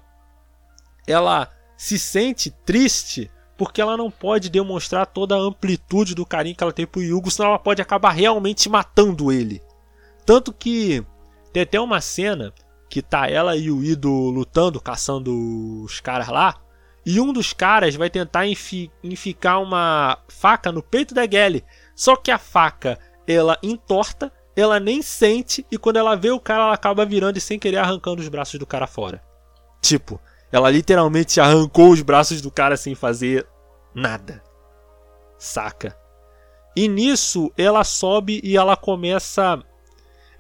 ela 1.06 1.50
se 1.78 1.98
sente 1.98 2.52
triste 2.66 3.32
porque 3.58 3.82
ela 3.82 3.98
não 3.98 4.12
pode 4.12 4.50
demonstrar 4.50 5.08
toda 5.08 5.36
a 5.36 5.40
amplitude 5.40 6.14
do 6.14 6.26
carinho 6.26 6.56
que 6.56 6.64
ela 6.64 6.74
tem 6.74 6.86
pro 6.86 7.02
Yugo, 7.02 7.32
senão 7.32 7.50
ela 7.50 7.60
pode 7.60 7.82
acabar 7.82 8.12
realmente 8.12 8.70
matando 8.70 9.32
ele. 9.32 9.62
Tanto 10.26 10.54
que 10.54 11.04
tem 11.52 11.64
até 11.64 11.80
uma 11.80 12.00
cena 12.00 12.54
que 12.88 13.02
tá 13.02 13.28
ela 13.28 13.56
e 13.56 13.72
o 13.72 13.84
Ido 13.84 14.12
lutando, 14.12 14.80
caçando 14.80 15.84
os 15.84 16.00
caras 16.00 16.28
lá, 16.28 16.56
e 17.06 17.20
um 17.20 17.34
dos 17.34 17.54
caras 17.54 17.96
vai 17.96 18.10
tentar 18.10 18.46
enfi 18.46 18.92
enficar 19.04 19.60
uma 19.60 20.20
faca 20.28 20.72
no 20.72 20.84
peito 20.84 21.16
da 21.16 21.26
Gelly. 21.26 21.64
Só 21.96 22.16
que 22.16 22.30
a 22.30 22.38
faca, 22.38 23.00
ela 23.26 23.58
entorta, 23.64 24.32
ela 24.58 24.80
nem 24.80 25.04
sente, 25.04 25.64
e 25.72 25.78
quando 25.78 25.98
ela 25.98 26.16
vê 26.16 26.32
o 26.32 26.40
cara, 26.40 26.64
ela 26.64 26.74
acaba 26.74 27.06
virando 27.06 27.38
e 27.38 27.42
sem 27.42 27.60
querer 27.60 27.78
arrancando 27.78 28.22
os 28.22 28.28
braços 28.28 28.60
do 28.60 28.66
cara 28.66 28.88
fora. 28.88 29.22
Tipo, 29.80 30.20
ela 30.52 30.72
literalmente 30.72 31.40
arrancou 31.40 31.92
os 31.92 32.02
braços 32.02 32.42
do 32.42 32.50
cara 32.50 32.76
sem 32.76 32.96
fazer 32.96 33.48
nada. 33.94 34.44
Saca? 35.38 35.96
E 36.76 36.88
nisso 36.88 37.52
ela 37.56 37.84
sobe 37.84 38.42
e 38.44 38.58
ela 38.58 38.76
começa. 38.76 39.62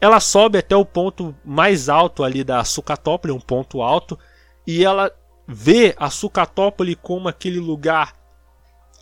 Ela 0.01 0.19
sobe 0.19 0.57
até 0.57 0.75
o 0.75 0.85
ponto 0.85 1.35
mais 1.45 1.87
alto 1.87 2.23
ali 2.23 2.43
da 2.43 2.63
Sucatópole, 2.63 3.31
um 3.31 3.39
ponto 3.39 3.83
alto, 3.83 4.17
e 4.65 4.83
ela 4.83 5.11
vê 5.47 5.95
a 5.97 6.09
Sucatópole 6.09 6.95
como 6.95 7.27
aquele 7.27 7.59
lugar, 7.59 8.13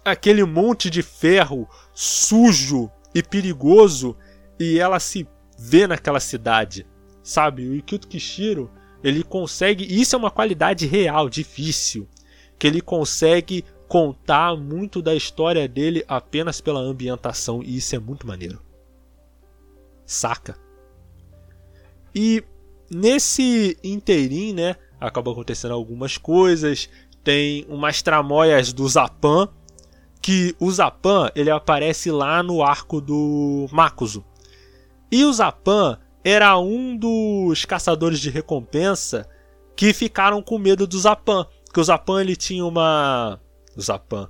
aquele 0.04 0.44
monte 0.44 0.90
de 0.90 1.02
ferro 1.02 1.70
sujo 1.94 2.92
e 3.14 3.24
perigoso, 3.24 4.18
e 4.60 4.80
ela 4.80 5.00
se 5.00 5.28
vê 5.58 5.88
naquela 5.88 6.20
cidade, 6.20 6.86
sabe? 7.24 7.68
O 7.68 7.76
Ikito 7.76 8.08
Kishiro 8.08 8.70
ele 9.04 9.24
consegue, 9.24 9.86
isso 9.86 10.16
é 10.16 10.20
uma 10.20 10.32
qualidade 10.32 10.88
real, 10.88 11.30
difícil, 11.30 12.08
que 12.58 12.66
ele 12.66 12.82
consegue 12.82 13.64
contar 13.88 14.58
muito 14.58 15.02
da 15.02 15.14
história 15.14 15.68
dele 15.68 16.04
apenas 16.08 16.60
pela 16.60 16.80
ambientação, 16.80 17.62
e 17.62 17.78
isso 17.78 17.96
é 17.96 18.00
muito 18.00 18.26
maneiro. 18.26 18.60
Saca? 20.06 20.58
E 22.14 22.44
nesse 22.90 23.78
inteirinho, 23.84 24.56
né, 24.56 24.76
acaba 25.00 25.32
acontecendo 25.32 25.74
algumas 25.74 26.18
coisas, 26.18 26.90
tem 27.24 27.66
umas 27.70 28.02
tramóias 28.02 28.74
do 28.74 28.88
Zapan, 28.88 29.50
que 30.22 30.56
o 30.60 30.72
Zapan, 30.72 31.30
ele 31.36 31.52
aparece 31.52 32.10
lá 32.10 32.42
no 32.42 32.64
arco 32.64 33.00
do 33.00 33.68
Makuzo. 33.72 34.26
E 35.12 35.24
o 35.24 35.32
Zapan, 35.32 36.00
era 36.26 36.58
um 36.58 36.98
dos 36.98 37.66
caçadores 37.66 38.20
de 38.20 38.32
recompensa 38.32 39.30
que 39.76 39.94
ficaram 39.94 40.42
com 40.42 40.58
medo 40.58 40.88
do 40.88 41.00
Zapan. 41.00 41.46
Porque 41.66 41.80
o 41.80 41.84
Zapan 41.84 42.22
ele 42.22 42.36
tinha 42.36 42.66
uma. 42.66 43.40
O 43.78 43.82
Zapan. 43.82 44.28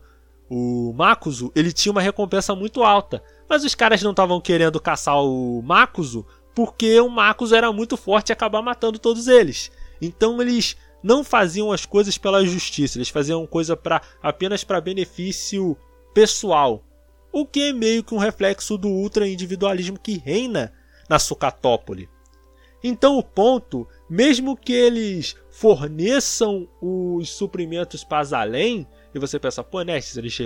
O 0.49 0.93
Makuzo 0.93 1.53
ele 1.55 1.71
tinha 1.71 1.91
uma 1.91 2.01
recompensa 2.01 2.53
muito 2.53 2.84
alta. 2.84 3.23
Mas 3.47 3.63
os 3.63 3.73
caras 3.73 4.03
não 4.03 4.11
estavam 4.11 4.41
querendo 4.41 4.80
caçar 4.82 5.23
o 5.23 5.61
Makuzo 5.61 6.26
porque 6.53 6.99
o 6.99 7.09
Makuzo 7.09 7.55
era 7.55 7.71
muito 7.71 7.95
forte 7.95 8.30
e 8.30 8.34
acabar 8.34 8.61
matando 8.61 8.99
todos 8.99 9.28
eles. 9.28 9.71
Então 10.01 10.41
eles 10.41 10.76
não 11.01 11.23
faziam 11.23 11.71
as 11.71 11.86
coisas 11.86 12.17
pela 12.17 12.45
justiça, 12.45 12.97
eles 12.97 13.09
faziam 13.09 13.45
coisa 13.45 13.78
para 13.78 14.01
apenas 14.21 14.63
para 14.63 14.82
benefício 14.82 15.78
pessoal. 16.13 16.84
O 17.38 17.45
que 17.45 17.63
é 17.63 17.73
meio 17.73 18.01
que 18.01 18.15
um 18.15 18.17
reflexo 18.17 18.77
do 18.77 18.88
ultra 18.88 19.27
individualismo 19.27 19.99
que 19.99 20.17
reina 20.17 20.71
na 21.09 21.19
Sucatópole. 21.19 22.07
Então 22.81 23.17
o 23.17 23.23
ponto, 23.23 23.86
mesmo 24.09 24.55
que 24.55 24.71
eles 24.71 25.36
forneçam 25.49 26.65
os 26.81 27.29
suprimentos 27.29 28.05
para 28.05 28.23
Zalém, 28.23 28.88
e 29.13 29.19
você 29.19 29.38
pensa, 29.38 29.61
pô, 29.61 29.81
né, 29.81 29.99
se 29.99 30.17
eles 30.17 30.38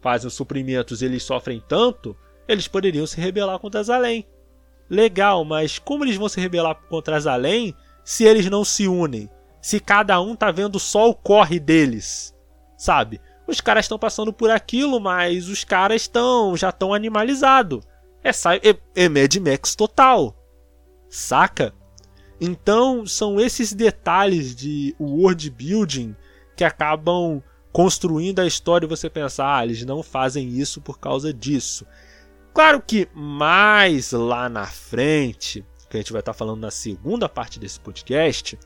fazem 0.00 0.28
os 0.28 0.34
suprimentos 0.34 1.02
eles 1.02 1.24
sofrem 1.24 1.60
tanto, 1.66 2.16
eles 2.46 2.68
poderiam 2.68 3.04
se 3.04 3.20
rebelar 3.20 3.58
contra 3.58 3.82
Zalém. 3.82 4.24
Legal, 4.88 5.44
mas 5.44 5.80
como 5.80 6.04
eles 6.04 6.14
vão 6.14 6.28
se 6.28 6.40
rebelar 6.40 6.76
contra 6.88 7.18
Zalém 7.18 7.74
se 8.04 8.22
eles 8.22 8.48
não 8.48 8.64
se 8.64 8.86
unem? 8.86 9.28
Se 9.60 9.80
cada 9.80 10.20
um 10.20 10.36
tá 10.36 10.52
vendo 10.52 10.78
só 10.78 11.10
o 11.10 11.16
corre 11.16 11.58
deles, 11.58 12.32
sabe? 12.78 13.20
Os 13.52 13.60
caras 13.60 13.84
estão 13.84 13.98
passando 13.98 14.32
por 14.32 14.50
aquilo, 14.50 14.98
mas 14.98 15.46
os 15.46 15.62
caras 15.62 16.00
estão 16.00 16.56
já 16.56 16.70
estão 16.70 16.94
animalizados. 16.94 17.84
É, 18.24 18.30
é, 18.30 19.04
é 19.04 19.08
Mad 19.10 19.36
Max 19.36 19.74
total. 19.74 20.34
Saca? 21.10 21.74
Então 22.40 23.06
são 23.06 23.38
esses 23.38 23.74
detalhes 23.74 24.56
de 24.56 24.96
world 24.98 25.50
building 25.50 26.16
que 26.56 26.64
acabam 26.64 27.42
construindo 27.70 28.40
a 28.40 28.46
história 28.46 28.86
e 28.86 28.88
você 28.88 29.10
pensar, 29.10 29.58
ah, 29.58 29.64
eles 29.64 29.84
não 29.84 30.02
fazem 30.02 30.48
isso 30.48 30.80
por 30.80 30.98
causa 30.98 31.30
disso. 31.30 31.86
Claro 32.54 32.80
que 32.80 33.06
mais 33.14 34.12
lá 34.12 34.48
na 34.48 34.64
frente, 34.64 35.62
que 35.90 35.98
a 35.98 36.00
gente 36.00 36.12
vai 36.12 36.20
estar 36.20 36.32
falando 36.32 36.60
na 36.60 36.70
segunda 36.70 37.28
parte 37.28 37.60
desse 37.60 37.78
podcast, 37.78 38.58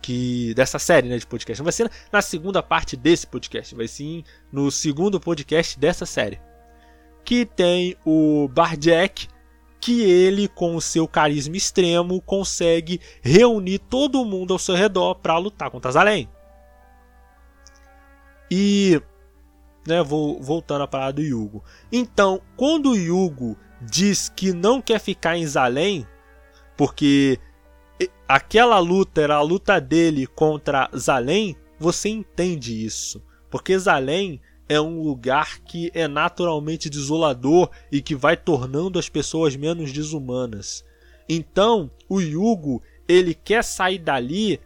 que 0.00 0.54
dessa 0.54 0.78
série 0.78 1.08
né, 1.08 1.18
de 1.18 1.26
podcast, 1.26 1.60
não 1.60 1.64
vai 1.64 1.72
ser 1.72 1.90
na 2.12 2.22
segunda 2.22 2.62
parte 2.62 2.96
desse 2.96 3.26
podcast, 3.26 3.74
vai 3.74 3.88
sim 3.88 4.22
no 4.52 4.70
segundo 4.70 5.18
podcast 5.18 5.78
dessa 5.78 6.06
série 6.06 6.40
que 7.26 7.44
tem 7.44 7.96
o 8.06 8.48
Barjack, 8.48 9.26
que 9.80 10.00
ele, 10.00 10.46
com 10.46 10.76
o 10.76 10.80
seu 10.80 11.08
carisma 11.08 11.56
extremo, 11.56 12.22
consegue 12.22 13.00
reunir 13.20 13.80
todo 13.80 14.24
mundo 14.24 14.52
ao 14.52 14.60
seu 14.60 14.76
redor 14.76 15.16
para 15.16 15.36
lutar 15.36 15.68
contra 15.68 15.90
Zalém. 15.90 16.30
E, 18.48 19.02
né, 19.86 20.04
vou 20.04 20.40
voltando 20.40 20.82
à 20.82 20.86
parada 20.86 21.14
do 21.14 21.22
Yugo. 21.22 21.64
Então, 21.90 22.40
quando 22.56 22.92
o 22.92 22.96
Yugo 22.96 23.58
diz 23.82 24.28
que 24.28 24.52
não 24.52 24.80
quer 24.80 25.00
ficar 25.00 25.36
em 25.36 25.46
Zalém, 25.46 26.06
porque 26.76 27.40
aquela 28.28 28.78
luta 28.78 29.20
era 29.20 29.36
a 29.36 29.42
luta 29.42 29.80
dele 29.80 30.26
contra 30.26 30.90
Zalém, 30.96 31.56
você 31.78 32.08
entende 32.08 32.84
isso. 32.84 33.22
Porque 33.50 33.78
Zalém 33.78 34.40
é 34.68 34.80
um 34.80 35.00
lugar 35.02 35.60
que 35.60 35.90
é 35.94 36.08
naturalmente 36.08 36.90
desolador 36.90 37.70
e 37.90 38.02
que 38.02 38.14
vai 38.14 38.36
tornando 38.36 38.98
as 38.98 39.08
pessoas 39.08 39.54
menos 39.54 39.92
desumanas. 39.92 40.84
Então, 41.28 41.90
o 42.08 42.20
Yugo, 42.20 42.82
ele 43.08 43.34
quer 43.34 43.62
sair 43.62 43.98
dali, 43.98 44.60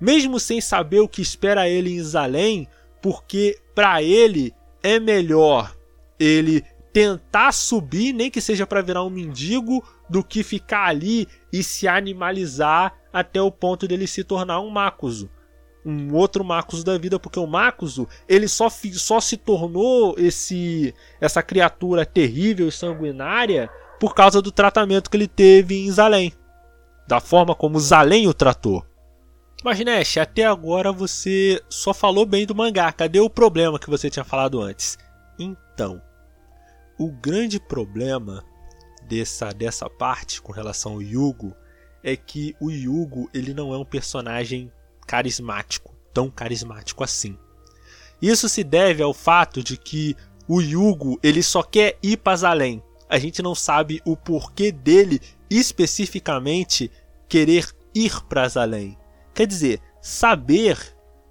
mesmo 0.00 0.40
sem 0.40 0.60
saber 0.60 1.00
o 1.00 1.08
que 1.08 1.22
espera 1.22 1.68
ele 1.68 1.90
em 1.90 2.02
Zalém, 2.02 2.66
porque 3.00 3.58
para 3.74 4.02
ele 4.02 4.54
é 4.82 4.98
melhor 4.98 5.76
ele 6.18 6.64
tentar 6.92 7.52
subir, 7.52 8.12
nem 8.12 8.30
que 8.30 8.40
seja 8.40 8.66
para 8.66 8.82
virar 8.82 9.02
um 9.02 9.10
mendigo, 9.10 9.82
do 10.08 10.22
que 10.22 10.42
ficar 10.42 10.86
ali 10.86 11.26
e 11.52 11.62
se 11.62 11.88
animalizar 11.88 12.94
até 13.12 13.40
o 13.40 13.50
ponto 13.50 13.88
dele 13.88 14.06
se 14.06 14.22
tornar 14.22 14.60
um 14.60 14.70
Makuso 14.70 15.30
um 15.84 16.14
outro 16.14 16.44
Makuso 16.44 16.84
da 16.84 16.96
vida, 16.96 17.18
porque 17.18 17.38
o 17.38 17.46
Makuso 17.46 18.08
ele 18.28 18.48
só, 18.48 18.68
só 18.70 19.20
se 19.20 19.36
tornou 19.36 20.14
esse 20.16 20.94
essa 21.20 21.42
criatura 21.42 22.06
terrível 22.06 22.68
e 22.68 22.72
sanguinária 22.72 23.68
por 23.98 24.14
causa 24.14 24.40
do 24.40 24.50
tratamento 24.50 25.10
que 25.10 25.16
ele 25.16 25.28
teve 25.28 25.84
em 25.84 25.90
Zalém. 25.90 26.32
Da 27.06 27.20
forma 27.20 27.54
como 27.54 27.78
Zalém 27.78 28.28
o 28.28 28.34
tratou. 28.34 28.84
Mas 29.64 29.78
Nash, 29.80 30.16
até 30.16 30.44
agora 30.44 30.90
você 30.90 31.62
só 31.68 31.94
falou 31.94 32.26
bem 32.26 32.46
do 32.46 32.54
mangá. 32.54 32.90
Cadê 32.90 33.20
o 33.20 33.30
problema 33.30 33.78
que 33.78 33.90
você 33.90 34.10
tinha 34.10 34.24
falado 34.24 34.60
antes? 34.60 34.98
Então, 35.38 36.02
o 37.02 37.10
grande 37.10 37.58
problema 37.58 38.44
dessa, 39.08 39.52
dessa 39.52 39.90
parte 39.90 40.40
com 40.40 40.52
relação 40.52 40.92
ao 40.92 41.02
Yugo 41.02 41.52
é 42.02 42.16
que 42.16 42.54
o 42.60 42.70
Yugo 42.70 43.28
ele 43.34 43.52
não 43.52 43.74
é 43.74 43.78
um 43.78 43.84
personagem 43.84 44.70
carismático, 45.06 45.94
tão 46.12 46.30
carismático 46.30 47.02
assim. 47.02 47.36
Isso 48.20 48.48
se 48.48 48.62
deve 48.62 49.02
ao 49.02 49.12
fato 49.12 49.62
de 49.62 49.76
que 49.76 50.16
o 50.48 50.60
Yugo 50.60 51.18
ele 51.22 51.42
só 51.42 51.62
quer 51.62 51.98
ir 52.02 52.18
para 52.18 52.36
Zalém. 52.36 52.82
A 53.08 53.18
gente 53.18 53.42
não 53.42 53.54
sabe 53.54 54.00
o 54.04 54.16
porquê 54.16 54.70
dele 54.70 55.20
especificamente 55.50 56.90
querer 57.28 57.68
ir 57.94 58.22
para 58.26 58.48
Zalém. 58.48 58.96
Quer 59.34 59.46
dizer, 59.46 59.80
saber, 60.00 60.78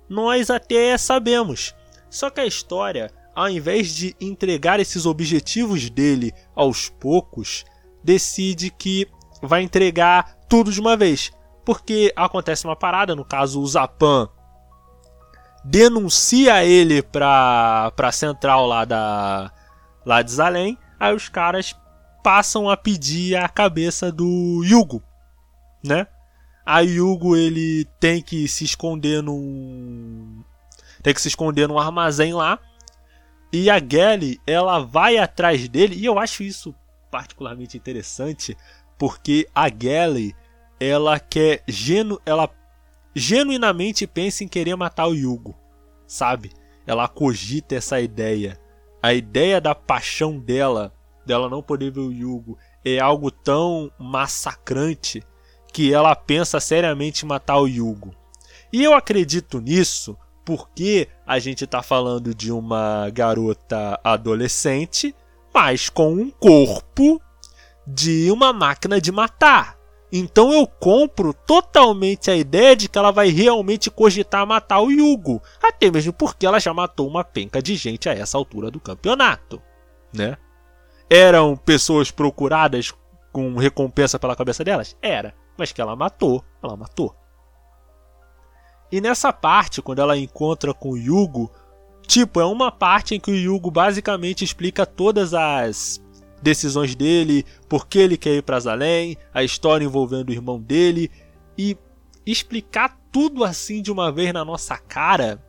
nós 0.09 0.49
até 0.49 0.97
sabemos. 0.97 1.73
Só 2.09 2.29
que 2.29 2.41
a 2.41 2.45
história, 2.45 3.09
ao 3.35 3.49
invés 3.49 3.89
de 3.89 4.15
entregar 4.19 4.79
esses 4.79 5.05
objetivos 5.05 5.89
dele 5.89 6.33
aos 6.55 6.89
poucos, 6.89 7.65
decide 8.03 8.69
que 8.69 9.07
vai 9.41 9.61
entregar 9.61 10.35
tudo 10.47 10.71
de 10.71 10.79
uma 10.79 10.97
vez 10.97 11.31
porque 11.65 12.11
acontece 12.15 12.65
uma 12.65 12.75
parada, 12.75 13.15
no 13.15 13.25
caso 13.25 13.61
o 13.61 13.67
Zapan 13.67 14.27
denuncia 15.63 16.63
ele 16.65 17.01
pra, 17.01 17.91
pra 17.95 18.11
central 18.11 18.65
lá 18.65 18.83
da 18.83 19.51
lá 20.03 20.23
de 20.23 20.31
Zalém, 20.31 20.77
aí 20.99 21.13
os 21.13 21.29
caras 21.29 21.75
passam 22.23 22.67
a 22.69 22.75
pedir 22.75 23.35
a 23.35 23.47
cabeça 23.47 24.11
do 24.11 24.63
Yugo, 24.65 25.03
né? 25.83 26.07
A 26.65 26.79
Yugo 26.79 27.35
ele 27.35 27.85
tem 27.99 28.21
que 28.21 28.47
se 28.47 28.63
esconder 28.63 29.21
num 29.21 30.43
tem 31.03 31.13
que 31.13 31.21
se 31.21 31.27
esconder 31.27 31.67
num 31.67 31.77
armazém 31.77 32.33
lá. 32.33 32.59
E 33.53 33.69
a 33.69 33.79
Gally, 33.79 34.39
ela 34.47 34.79
vai 34.79 35.17
atrás 35.17 35.67
dele, 35.67 35.95
e 35.95 36.05
eu 36.05 36.17
acho 36.17 36.41
isso 36.41 36.73
particularmente 37.09 37.75
interessante, 37.75 38.55
porque 38.97 39.47
a 39.53 39.67
Gally, 39.67 40.33
ela 40.79 41.19
quer 41.19 41.63
genu, 41.67 42.19
ela 42.25 42.49
genuinamente 43.13 44.07
pensa 44.07 44.43
em 44.43 44.47
querer 44.47 44.75
matar 44.75 45.07
o 45.07 45.13
Yugo, 45.13 45.53
sabe? 46.07 46.51
Ela 46.87 47.07
cogita 47.07 47.75
essa 47.75 47.99
ideia. 47.99 48.59
A 49.03 49.13
ideia 49.13 49.59
da 49.59 49.75
paixão 49.75 50.39
dela, 50.39 50.93
dela 51.25 51.49
não 51.49 51.61
poder 51.61 51.91
ver 51.91 51.99
o 51.99 52.11
Yugo, 52.11 52.57
é 52.85 52.99
algo 52.99 53.29
tão 53.29 53.91
massacrante 53.99 55.21
que 55.73 55.93
ela 55.93 56.15
pensa 56.15 56.59
seriamente 56.59 57.25
em 57.25 57.27
matar 57.27 57.59
o 57.59 57.67
Yugo. 57.67 58.15
E 58.71 58.83
eu 58.83 58.93
acredito 58.93 59.59
nisso 59.59 60.17
porque 60.51 61.07
a 61.25 61.39
gente 61.39 61.63
está 61.63 61.81
falando 61.81 62.35
de 62.35 62.51
uma 62.51 63.09
garota 63.09 63.97
adolescente, 64.03 65.15
mas 65.53 65.87
com 65.87 66.11
um 66.11 66.29
corpo 66.29 67.21
de 67.87 68.29
uma 68.29 68.51
máquina 68.51 68.99
de 68.99 69.13
matar. 69.13 69.77
Então 70.11 70.51
eu 70.51 70.67
compro 70.67 71.33
totalmente 71.33 72.29
a 72.29 72.35
ideia 72.35 72.75
de 72.75 72.89
que 72.89 72.97
ela 72.97 73.11
vai 73.11 73.29
realmente 73.29 73.89
cogitar 73.89 74.45
matar 74.45 74.81
o 74.81 74.91
Yugo, 74.91 75.41
até 75.63 75.89
mesmo 75.89 76.11
porque 76.11 76.45
ela 76.45 76.59
já 76.59 76.73
matou 76.73 77.07
uma 77.07 77.23
penca 77.23 77.61
de 77.61 77.77
gente 77.77 78.09
a 78.09 78.13
essa 78.13 78.37
altura 78.37 78.69
do 78.69 78.81
campeonato, 78.81 79.61
né? 80.13 80.37
Eram 81.09 81.55
pessoas 81.55 82.11
procuradas 82.11 82.93
com 83.31 83.55
recompensa 83.55 84.19
pela 84.19 84.35
cabeça 84.35 84.65
delas? 84.65 84.97
Era, 85.01 85.33
mas 85.57 85.71
que 85.71 85.79
ela 85.79 85.95
matou, 85.95 86.43
ela 86.61 86.75
matou. 86.75 87.15
E 88.91 88.99
nessa 88.99 89.31
parte, 89.31 89.81
quando 89.81 89.99
ela 89.99 90.17
encontra 90.17 90.73
com 90.73 90.91
o 90.91 90.97
Yugo, 90.97 91.51
tipo, 92.05 92.41
é 92.41 92.45
uma 92.45 92.71
parte 92.71 93.15
em 93.15 93.19
que 93.19 93.31
o 93.31 93.35
Yugo 93.35 93.71
basicamente 93.71 94.43
explica 94.43 94.85
todas 94.85 95.33
as 95.33 96.01
decisões 96.41 96.95
dele, 96.95 97.45
por 97.69 97.87
que 97.87 97.99
ele 97.99 98.17
quer 98.17 98.35
ir 98.35 98.43
para 98.43 98.59
Zalém, 98.59 99.17
a 99.33 99.43
história 99.43 99.85
envolvendo 99.85 100.29
o 100.29 100.33
irmão 100.33 100.59
dele 100.59 101.09
e 101.57 101.77
explicar 102.25 102.99
tudo 103.11 103.43
assim 103.43 103.81
de 103.81 103.91
uma 103.91 104.11
vez 104.11 104.33
na 104.33 104.43
nossa 104.43 104.77
cara 104.77 105.43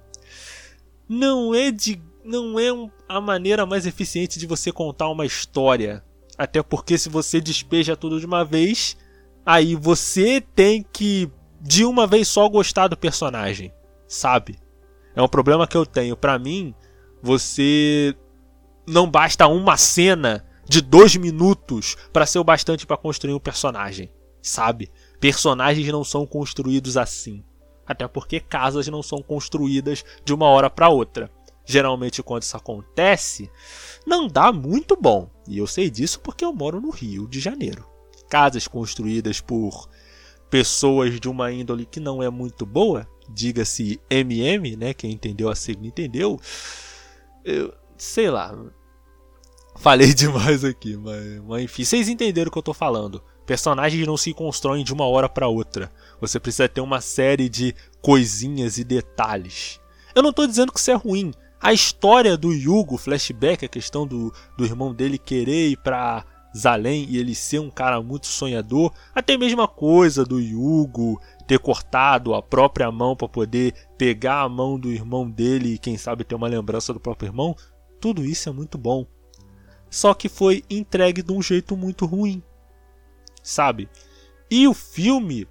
não 1.09 1.55
é 1.55 1.71
de 1.71 2.01
não 2.25 2.59
é 2.59 2.69
a 3.09 3.21
maneira 3.21 3.67
mais 3.67 3.85
eficiente 3.85 4.39
de 4.39 4.47
você 4.47 4.71
contar 4.71 5.09
uma 5.09 5.27
história. 5.27 6.05
Até 6.39 6.63
porque 6.63 6.97
se 6.97 7.09
você 7.09 7.41
despeja 7.41 7.97
tudo 7.97 8.21
de 8.21 8.27
uma 8.27 8.45
vez, 8.45 8.97
aí 9.45 9.75
você 9.75 10.41
tem 10.41 10.85
que 10.93 11.29
de 11.63 11.85
uma 11.85 12.09
vez 12.09 12.27
só 12.27 12.49
gostar 12.49 12.89
do 12.89 12.97
personagem, 12.97 13.73
sabe? 14.09 14.59
É 15.15 15.23
um 15.23 15.29
problema 15.29 15.67
que 15.67 15.77
eu 15.77 15.87
tenho. 15.87 16.17
Para 16.17 16.39
mim, 16.39 16.75
você 17.23 18.17
não 18.87 19.09
basta 19.09 19.47
uma 19.47 19.77
cena 19.77 20.45
de 20.69 20.81
dois 20.81 21.15
minutos 21.15 21.97
para 22.13 22.27
ser 22.27 22.41
o 22.41 22.45
bastante 22.45 22.85
para 22.85 22.97
construir 22.97 23.33
um 23.33 23.39
personagem, 23.39 24.11
sabe? 24.43 24.91
Personagens 25.21 25.87
não 25.89 26.03
são 26.03 26.27
construídos 26.27 26.97
assim. 26.97 27.45
Até 27.87 28.09
porque 28.09 28.41
casas 28.41 28.89
não 28.89 29.03
são 29.03 29.23
construídas 29.23 30.05
de 30.25 30.35
uma 30.35 30.47
hora 30.47 30.69
para 30.69 30.89
outra. 30.89 31.31
Geralmente, 31.65 32.23
quando 32.23 32.43
isso 32.43 32.57
acontece, 32.57 33.49
não 34.05 34.27
dá 34.27 34.53
muito 34.53 34.97
bom. 34.97 35.31
E 35.47 35.59
eu 35.59 35.67
sei 35.67 35.89
disso 35.89 36.19
porque 36.21 36.45
eu 36.45 36.53
moro 36.53 36.81
no 36.81 36.91
Rio 36.91 37.29
de 37.29 37.39
Janeiro. 37.39 37.87
Casas 38.29 38.67
construídas 38.67 39.41
por 39.41 39.89
pessoas 40.53 41.19
de 41.19 41.31
uma 41.31 41.51
índole 41.51 41.87
que 41.87 41.99
não 41.99 42.23
é 42.23 42.29
muito 42.29 42.67
boa, 42.67 43.09
diga-se 43.27 43.99
MM, 44.11 44.77
né? 44.77 44.93
Quem 44.93 45.11
entendeu 45.11 45.49
a 45.49 45.55
sigla 45.55 45.87
entendeu. 45.87 46.39
Eu 47.43 47.73
sei 47.97 48.31
lá. 48.31 48.55
Falei 49.77 50.13
demais 50.13 50.63
aqui, 50.63 50.95
mas, 50.95 51.41
mas 51.49 51.63
enfim, 51.63 51.85
vocês 51.85 52.07
entenderam 52.07 52.51
o 52.51 52.53
que 52.53 52.59
eu 52.59 52.63
tô 52.63 52.75
falando. 52.75 53.25
Personagens 53.47 54.07
não 54.07 54.19
se 54.19 54.35
constroem 54.35 54.85
de 54.85 54.93
uma 54.93 55.07
hora 55.07 55.27
para 55.27 55.49
outra. 55.49 55.91
Você 56.21 56.39
precisa 56.39 56.69
ter 56.69 56.83
uma 56.83 57.01
série 57.01 57.49
de 57.49 57.75
coisinhas 58.03 58.77
e 58.77 58.85
detalhes. 58.85 59.81
Eu 60.15 60.23
não 60.23 60.35
tô 60.35 60.47
dizendo 60.47 60.71
que 60.71 60.79
isso 60.79 60.91
é 60.91 60.95
ruim. 60.95 61.33
A 61.59 61.73
história 61.73 62.37
do 62.37 62.53
Yugo, 62.53 62.99
flashback, 62.99 63.65
a 63.65 63.69
questão 63.69 64.07
do, 64.07 64.31
do 64.59 64.67
irmão 64.67 64.93
dele 64.93 65.17
querer 65.17 65.71
ir 65.71 65.79
pra 65.79 66.27
Zalém 66.57 67.07
e 67.09 67.17
ele 67.17 67.35
ser 67.35 67.59
um 67.59 67.71
cara 67.71 68.03
muito 68.03 68.27
sonhador, 68.27 68.93
até 69.15 69.37
mesmo 69.37 69.63
a 69.63 69.69
coisa 69.69 70.25
do 70.25 70.39
Yugo 70.39 71.21
ter 71.47 71.59
cortado 71.59 72.35
a 72.35 72.43
própria 72.43 72.91
mão 72.91 73.17
para 73.17 73.29
poder 73.29 73.75
pegar 73.97 74.43
a 74.43 74.49
mão 74.49 74.79
do 74.79 74.91
irmão 74.91 75.29
dele 75.31 75.75
e 75.75 75.79
quem 75.79 75.97
sabe 75.97 76.25
ter 76.25 76.35
uma 76.35 76.49
lembrança 76.49 76.93
do 76.93 77.01
próprio 77.01 77.29
irmão, 77.29 77.57
tudo 78.01 78.25
isso 78.25 78.49
é 78.49 78.53
muito 78.53 78.77
bom. 78.77 79.07
Só 79.91 80.15
que 80.15 80.29
foi 80.29 80.65
entregue 80.71 81.23
de 81.23 81.33
um 81.33 81.43
jeito 81.43 81.77
muito 81.77 82.07
ruim, 82.07 82.43
sabe? 83.43 83.89
E 84.51 84.67
o 84.69 84.75
filme 84.75 85.47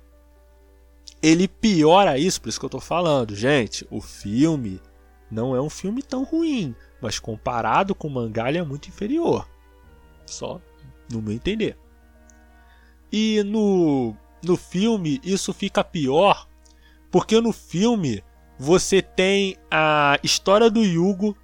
ele 1.22 1.48
piora 1.48 2.18
isso, 2.18 2.42
por 2.42 2.50
isso 2.50 2.60
que 2.60 2.66
eu 2.66 2.70
tô 2.70 2.80
falando, 2.80 3.36
gente. 3.36 3.88
O 3.92 4.02
filme 4.02 4.82
não 5.30 5.56
é 5.56 5.62
um 5.62 5.70
filme 5.70 6.02
tão 6.02 6.24
ruim, 6.24 6.76
mas 7.00 7.20
comparado 7.20 7.94
com 7.94 8.08
o 8.08 8.12
mangá 8.12 8.50
ele 8.50 8.58
é 8.58 8.64
muito 8.64 8.90
inferior. 8.90 9.48
Só 10.26 10.60
no 11.12 11.22
meu 11.22 11.34
entender. 11.34 11.78
E 13.12 13.44
no, 13.44 14.16
no 14.44 14.56
filme 14.56 15.20
isso 15.24 15.54
fica 15.54 15.84
pior, 15.84 16.48
porque 17.12 17.40
no 17.42 17.52
filme 17.52 18.24
você 18.58 19.02
tem 19.02 19.58
a 19.70 20.18
história 20.24 20.70
do 20.70 20.84
Yugo 20.84 21.36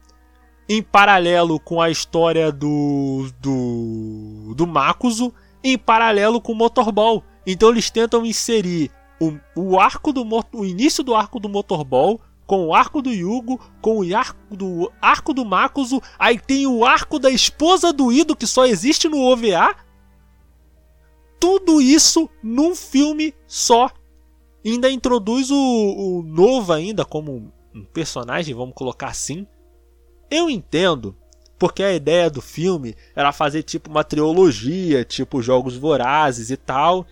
em 0.70 0.82
paralelo 0.82 1.60
com 1.60 1.82
a 1.82 1.90
história 1.90 2.52
do 2.52 3.30
do, 3.42 4.54
do 4.56 4.68
Makuzo, 4.68 5.34
em 5.64 5.78
paralelo 5.78 6.40
com 6.40 6.52
o 6.52 6.56
Motorball. 6.56 7.24
Então 7.46 7.70
eles 7.70 7.90
tentam 7.90 8.26
inserir 8.26 8.92
o, 9.20 9.34
o 9.56 9.80
arco 9.80 10.14
do 10.14 10.26
o 10.54 10.66
início 10.66 11.04
do 11.04 11.16
arco 11.16 11.40
do 11.40 11.50
Motorball 11.50 12.22
com 12.48 12.66
o 12.66 12.74
arco 12.74 13.02
do 13.02 13.12
Yugo, 13.12 13.60
com 13.82 14.00
o 14.00 14.16
arco 14.16 14.56
do 14.56 14.92
arco 15.02 15.34
do 15.34 15.46
Makuzo, 15.46 16.02
aí 16.18 16.40
tem 16.40 16.66
o 16.66 16.84
arco 16.84 17.20
da 17.20 17.30
esposa 17.30 17.94
do 17.94 18.12
Ido 18.12 18.36
que 18.36 18.48
só 18.48 18.66
existe 18.66 19.08
no 19.08 19.22
OVA 19.22 19.76
tudo 21.40 21.82
isso 21.82 22.30
num 22.42 22.76
filme 22.76 23.34
só. 23.48 23.92
ainda 24.66 24.90
introduz 24.90 25.52
o, 25.52 25.56
o 25.56 26.24
Nova 26.24 26.76
ainda 26.76 27.06
como 27.06 27.52
um 27.74 27.84
personagem, 27.86 28.56
vamos 28.56 28.76
colocar 28.76 29.08
assim. 29.08 29.46
Eu 30.30 30.50
entendo, 30.50 31.16
porque 31.58 31.84
a 31.84 31.94
ideia 31.94 32.30
do 32.30 32.42
filme 32.42 32.96
era 33.16 33.32
fazer 33.32 33.64
tipo 33.64 33.90
uma 33.90 34.04
trilogia, 34.04 35.06
tipo 35.06 35.42
Jogos 35.42 35.78
Vorazes 35.78 36.50
e 36.50 36.58
tal. 36.58 37.06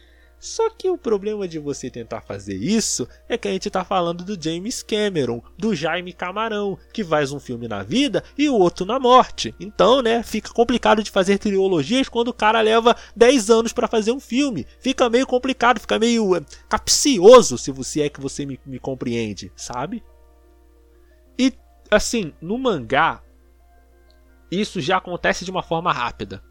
Só 0.46 0.70
que 0.70 0.88
o 0.88 0.96
problema 0.96 1.48
de 1.48 1.58
você 1.58 1.90
tentar 1.90 2.22
fazer 2.22 2.54
isso 2.54 3.10
é 3.28 3.36
que 3.36 3.48
a 3.48 3.52
gente 3.52 3.68
está 3.68 3.84
falando 3.84 4.24
do 4.24 4.40
James 4.40 4.84
Cameron, 4.84 5.42
do 5.58 5.74
Jaime 5.74 6.14
Camarão, 6.14 6.78
que 6.94 7.04
faz 7.04 7.32
um 7.32 7.40
filme 7.40 7.68
na 7.68 7.82
vida 7.82 8.24
e 8.38 8.48
o 8.48 8.54
outro 8.54 8.86
na 8.86 9.00
morte. 9.00 9.56
Então, 9.60 10.04
né, 10.04 10.22
fica 10.22 10.54
complicado 10.54 11.02
de 11.02 11.10
fazer 11.10 11.40
trilogias 11.40 12.08
quando 12.08 12.28
o 12.28 12.34
cara 12.34 12.62
leva 12.62 12.96
10 13.16 13.50
anos 13.50 13.74
para 13.74 13.88
fazer 13.88 14.12
um 14.12 14.20
filme. 14.20 14.68
Fica 14.80 15.10
meio 15.10 15.26
complicado, 15.26 15.80
fica 15.80 15.98
meio 15.98 16.36
é, 16.36 16.42
capcioso, 16.70 17.58
se 17.58 17.72
você 17.72 18.02
é 18.02 18.10
que 18.10 18.22
você 18.22 18.46
me, 18.46 18.60
me 18.68 18.78
compreende, 18.78 19.52
sabe? 19.56 20.04
E 21.40 21.52
assim, 21.90 22.32
no 22.40 22.60
mangá, 22.60 23.24
isso 24.52 24.80
já 24.80 24.98
acontece 24.98 25.44
de 25.44 25.50
uma 25.50 25.64
forma 25.64 25.92
rápida. 25.92 26.44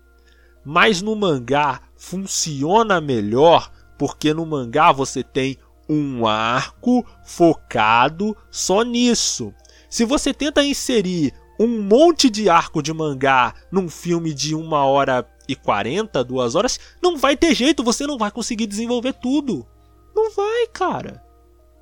Mas 0.64 1.00
no 1.00 1.14
mangá 1.14 1.80
funciona 1.94 3.00
melhor 3.00 3.70
porque 3.98 4.34
no 4.34 4.44
mangá 4.44 4.92
você 4.92 5.22
tem 5.22 5.58
um 5.88 6.26
arco 6.26 7.04
focado 7.24 8.36
só 8.50 8.82
nisso. 8.82 9.52
Se 9.88 10.04
você 10.04 10.32
tenta 10.32 10.64
inserir 10.64 11.32
um 11.58 11.82
monte 11.82 12.28
de 12.28 12.48
arco 12.48 12.82
de 12.82 12.92
mangá 12.92 13.54
num 13.70 13.88
filme 13.88 14.34
de 14.34 14.54
uma 14.54 14.84
hora 14.84 15.28
e 15.48 15.54
40, 15.54 16.24
duas 16.24 16.54
horas, 16.54 16.80
não 17.02 17.16
vai 17.16 17.36
ter 17.36 17.54
jeito, 17.54 17.84
você 17.84 18.06
não 18.06 18.18
vai 18.18 18.30
conseguir 18.30 18.66
desenvolver 18.66 19.12
tudo. 19.14 19.66
Não 20.14 20.30
vai, 20.32 20.66
cara. 20.72 21.22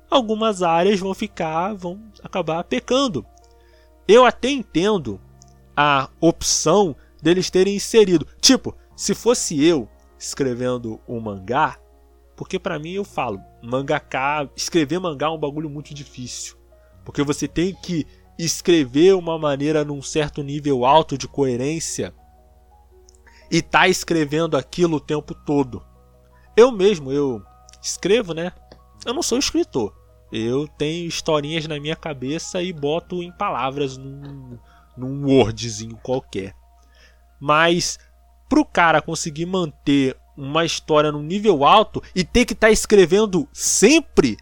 Algumas 0.09 0.61
áreas 0.61 0.99
vão 0.99 1.13
ficar, 1.13 1.73
vão 1.73 1.99
acabar 2.21 2.63
pecando. 2.63 3.25
Eu 4.07 4.25
até 4.25 4.49
entendo 4.49 5.19
a 5.75 6.09
opção 6.19 6.95
deles 7.21 7.49
terem 7.49 7.75
inserido. 7.75 8.27
Tipo, 8.39 8.75
se 8.95 9.15
fosse 9.15 9.63
eu 9.63 9.89
escrevendo 10.19 10.99
um 11.07 11.19
mangá, 11.19 11.77
porque 12.43 12.59
para 12.59 12.77
mim 12.77 12.91
eu 12.91 13.05
falo, 13.05 13.41
mangaka, 13.61 14.49
escrever 14.53 14.99
mangá 14.99 15.27
é 15.27 15.29
um 15.29 15.37
bagulho 15.37 15.69
muito 15.69 15.93
difícil. 15.93 16.57
Porque 17.05 17.23
você 17.23 17.47
tem 17.47 17.73
que 17.73 18.05
escrever 18.37 19.15
uma 19.15 19.39
maneira 19.39 19.85
num 19.85 20.01
certo 20.01 20.43
nível 20.43 20.83
alto 20.83 21.17
de 21.17 21.25
coerência 21.25 22.13
e 23.49 23.61
tá 23.61 23.87
escrevendo 23.87 24.57
aquilo 24.57 24.97
o 24.97 24.99
tempo 24.99 25.33
todo. 25.33 25.85
Eu 26.53 26.69
mesmo, 26.69 27.13
eu 27.13 27.41
escrevo, 27.81 28.33
né? 28.33 28.51
Eu 29.05 29.13
não 29.13 29.23
sou 29.23 29.39
escritor. 29.39 29.95
Eu 30.29 30.67
tenho 30.67 31.07
historinhas 31.07 31.65
na 31.65 31.79
minha 31.79 31.95
cabeça 31.95 32.61
e 32.61 32.73
boto 32.73 33.23
em 33.23 33.31
palavras 33.31 33.95
num, 33.95 34.59
num 34.97 35.25
Wordzinho 35.27 35.95
qualquer. 36.03 36.53
Mas 37.39 37.97
pro 38.49 38.65
cara 38.65 39.01
conseguir 39.01 39.45
manter 39.45 40.17
uma 40.35 40.65
história 40.65 41.11
num 41.11 41.21
nível 41.21 41.63
alto 41.63 42.01
e 42.15 42.23
ter 42.23 42.45
que 42.45 42.53
estar 42.53 42.67
tá 42.67 42.73
escrevendo 42.73 43.47
sempre, 43.51 44.37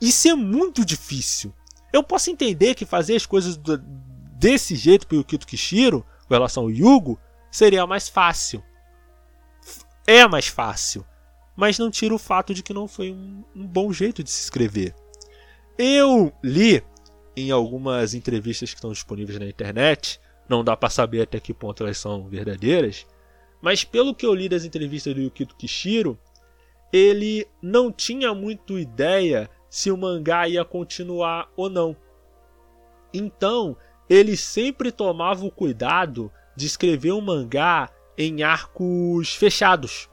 isso 0.00 0.28
é 0.28 0.34
muito 0.34 0.84
difícil. 0.84 1.52
Eu 1.92 2.02
posso 2.02 2.30
entender 2.30 2.74
que 2.74 2.84
fazer 2.84 3.16
as 3.16 3.24
coisas 3.24 3.58
desse 4.38 4.74
jeito 4.76 5.06
pro 5.06 5.16
Yukito 5.18 5.46
Kishiro, 5.46 6.04
com 6.26 6.34
relação 6.34 6.64
ao 6.64 6.70
Yugo, 6.70 7.18
seria 7.50 7.86
mais 7.86 8.08
fácil. 8.08 8.62
É 10.06 10.26
mais 10.26 10.46
fácil. 10.46 11.04
Mas 11.56 11.78
não 11.78 11.90
tira 11.90 12.14
o 12.14 12.18
fato 12.18 12.52
de 12.52 12.62
que 12.62 12.74
não 12.74 12.86
foi 12.86 13.10
um, 13.10 13.42
um 13.54 13.66
bom 13.66 13.92
jeito 13.92 14.22
de 14.22 14.30
se 14.30 14.42
escrever. 14.42 14.94
Eu 15.78 16.32
li 16.44 16.82
em 17.36 17.50
algumas 17.50 18.14
entrevistas 18.14 18.70
que 18.70 18.76
estão 18.76 18.92
disponíveis 18.92 19.38
na 19.38 19.46
internet, 19.46 20.20
não 20.48 20.64
dá 20.64 20.76
para 20.76 20.88
saber 20.88 21.22
até 21.22 21.38
que 21.38 21.52
ponto 21.52 21.82
elas 21.82 21.98
são 21.98 22.28
verdadeiras, 22.28 23.06
mas 23.60 23.84
pelo 23.84 24.14
que 24.14 24.24
eu 24.24 24.34
li 24.34 24.48
das 24.48 24.64
entrevistas 24.64 25.14
do 25.14 25.20
Yukito 25.20 25.56
Kishiro, 25.56 26.18
ele 26.92 27.46
não 27.60 27.90
tinha 27.90 28.34
muito 28.34 28.78
ideia 28.78 29.50
se 29.68 29.90
o 29.90 29.96
mangá 29.96 30.48
ia 30.48 30.64
continuar 30.64 31.50
ou 31.56 31.68
não. 31.68 31.96
Então, 33.12 33.76
ele 34.08 34.36
sempre 34.36 34.92
tomava 34.92 35.44
o 35.44 35.50
cuidado 35.50 36.30
de 36.54 36.66
escrever 36.66 37.12
um 37.12 37.20
mangá 37.20 37.90
em 38.16 38.42
arcos 38.42 39.34
fechados. 39.34 40.08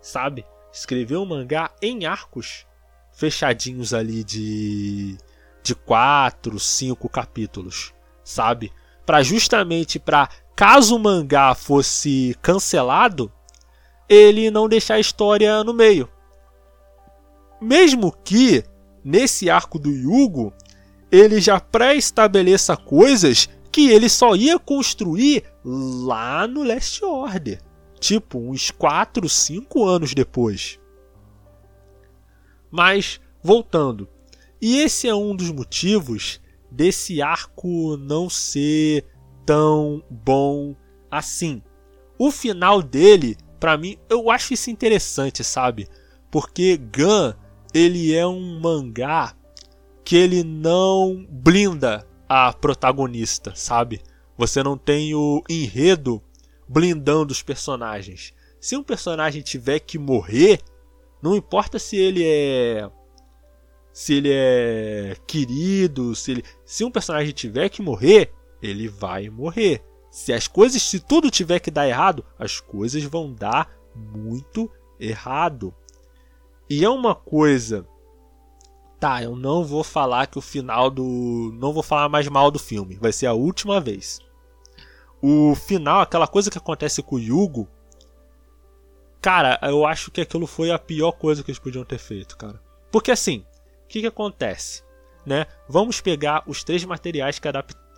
Sabe? 0.00 0.44
Escrever 0.72 1.16
um 1.16 1.24
mangá 1.24 1.72
em 1.80 2.04
arcos 2.04 2.66
fechadinhos 3.12 3.94
ali 3.94 4.24
de 4.24 5.16
de 5.64 5.74
quatro, 5.74 6.60
cinco 6.60 7.08
capítulos, 7.08 7.94
sabe? 8.22 8.70
Para 9.06 9.22
justamente 9.22 9.98
para 9.98 10.28
caso 10.66 10.96
o 10.96 10.98
mangá 10.98 11.54
fosse 11.54 12.34
cancelado, 12.40 13.30
ele 14.08 14.50
não 14.50 14.66
deixar 14.66 14.94
a 14.94 14.98
história 14.98 15.62
no 15.62 15.74
meio. 15.74 16.08
Mesmo 17.60 18.10
que 18.24 18.64
nesse 19.04 19.50
arco 19.50 19.78
do 19.78 19.90
Yugo 19.90 20.54
ele 21.12 21.38
já 21.38 21.60
pré-estabeleça 21.60 22.78
coisas 22.78 23.46
que 23.70 23.90
ele 23.90 24.08
só 24.08 24.34
ia 24.34 24.58
construir 24.58 25.44
lá 25.62 26.48
no 26.48 26.62
Last 26.62 27.04
Order, 27.04 27.60
tipo 28.00 28.38
uns 28.38 28.70
4, 28.70 29.28
5 29.28 29.84
anos 29.84 30.14
depois. 30.14 30.80
Mas, 32.70 33.20
voltando. 33.42 34.08
E 34.62 34.78
esse 34.78 35.06
é 35.06 35.14
um 35.14 35.36
dos 35.36 35.50
motivos 35.50 36.40
desse 36.70 37.20
arco 37.20 37.98
não 37.98 38.30
ser 38.30 39.04
tão 39.44 40.02
bom 40.10 40.74
assim. 41.10 41.62
O 42.18 42.30
final 42.30 42.82
dele, 42.82 43.36
para 43.58 43.76
mim, 43.76 43.96
eu 44.08 44.30
acho 44.30 44.54
isso 44.54 44.70
interessante, 44.70 45.42
sabe? 45.42 45.88
Porque 46.30 46.76
Gun, 46.76 47.32
ele 47.72 48.14
é 48.14 48.26
um 48.26 48.60
mangá 48.60 49.34
que 50.04 50.16
ele 50.16 50.44
não 50.44 51.26
blinda 51.28 52.06
a 52.28 52.52
protagonista, 52.52 53.52
sabe? 53.54 54.00
Você 54.36 54.62
não 54.62 54.76
tem 54.76 55.14
o 55.14 55.42
enredo 55.48 56.22
blindando 56.68 57.32
os 57.32 57.42
personagens. 57.42 58.32
Se 58.60 58.76
um 58.76 58.82
personagem 58.82 59.42
tiver 59.42 59.78
que 59.80 59.98
morrer, 59.98 60.60
não 61.22 61.36
importa 61.36 61.78
se 61.78 61.96
ele 61.96 62.24
é 62.24 62.88
se 63.92 64.14
ele 64.14 64.30
é 64.32 65.16
querido, 65.24 66.16
se 66.16 66.32
ele, 66.32 66.44
se 66.64 66.84
um 66.84 66.90
personagem 66.90 67.32
tiver 67.32 67.68
que 67.68 67.80
morrer, 67.80 68.32
ele 68.66 68.88
vai 68.88 69.28
morrer. 69.28 69.82
Se 70.10 70.32
as 70.32 70.46
coisas, 70.46 70.82
se 70.82 71.00
tudo 71.00 71.30
tiver 71.30 71.58
que 71.58 71.70
dar 71.70 71.88
errado, 71.88 72.24
as 72.38 72.60
coisas 72.60 73.02
vão 73.04 73.32
dar 73.32 73.70
muito 73.94 74.70
errado. 74.98 75.74
E 76.68 76.84
é 76.84 76.88
uma 76.88 77.14
coisa 77.14 77.86
Tá, 79.00 79.22
eu 79.22 79.36
não 79.36 79.62
vou 79.64 79.84
falar 79.84 80.26
que 80.28 80.38
o 80.38 80.40
final 80.40 80.88
do. 80.90 81.52
Não 81.60 81.74
vou 81.74 81.82
falar 81.82 82.08
mais 82.08 82.26
mal 82.28 82.50
do 82.50 82.58
filme. 82.58 82.96
Vai 82.96 83.12
ser 83.12 83.26
a 83.26 83.34
última 83.34 83.78
vez. 83.78 84.18
O 85.20 85.54
final, 85.54 86.00
aquela 86.00 86.26
coisa 86.26 86.50
que 86.50 86.56
acontece 86.56 87.02
com 87.02 87.16
o 87.16 87.20
Yugo, 87.20 87.68
Cara, 89.24 89.58
eu 89.62 89.86
acho 89.86 90.10
que 90.10 90.20
aquilo 90.20 90.46
foi 90.46 90.70
a 90.70 90.78
pior 90.78 91.12
coisa 91.12 91.42
que 91.42 91.50
eles 91.50 91.58
podiam 91.58 91.82
ter 91.82 91.96
feito, 91.96 92.36
cara. 92.36 92.60
Porque 92.92 93.10
assim, 93.10 93.38
o 93.38 93.88
que, 93.88 94.02
que 94.02 94.06
acontece? 94.06 94.84
Né? 95.24 95.46
Vamos 95.66 95.98
pegar 95.98 96.42
os 96.46 96.62
três 96.62 96.84
materiais 96.84 97.38
que, 97.38 97.48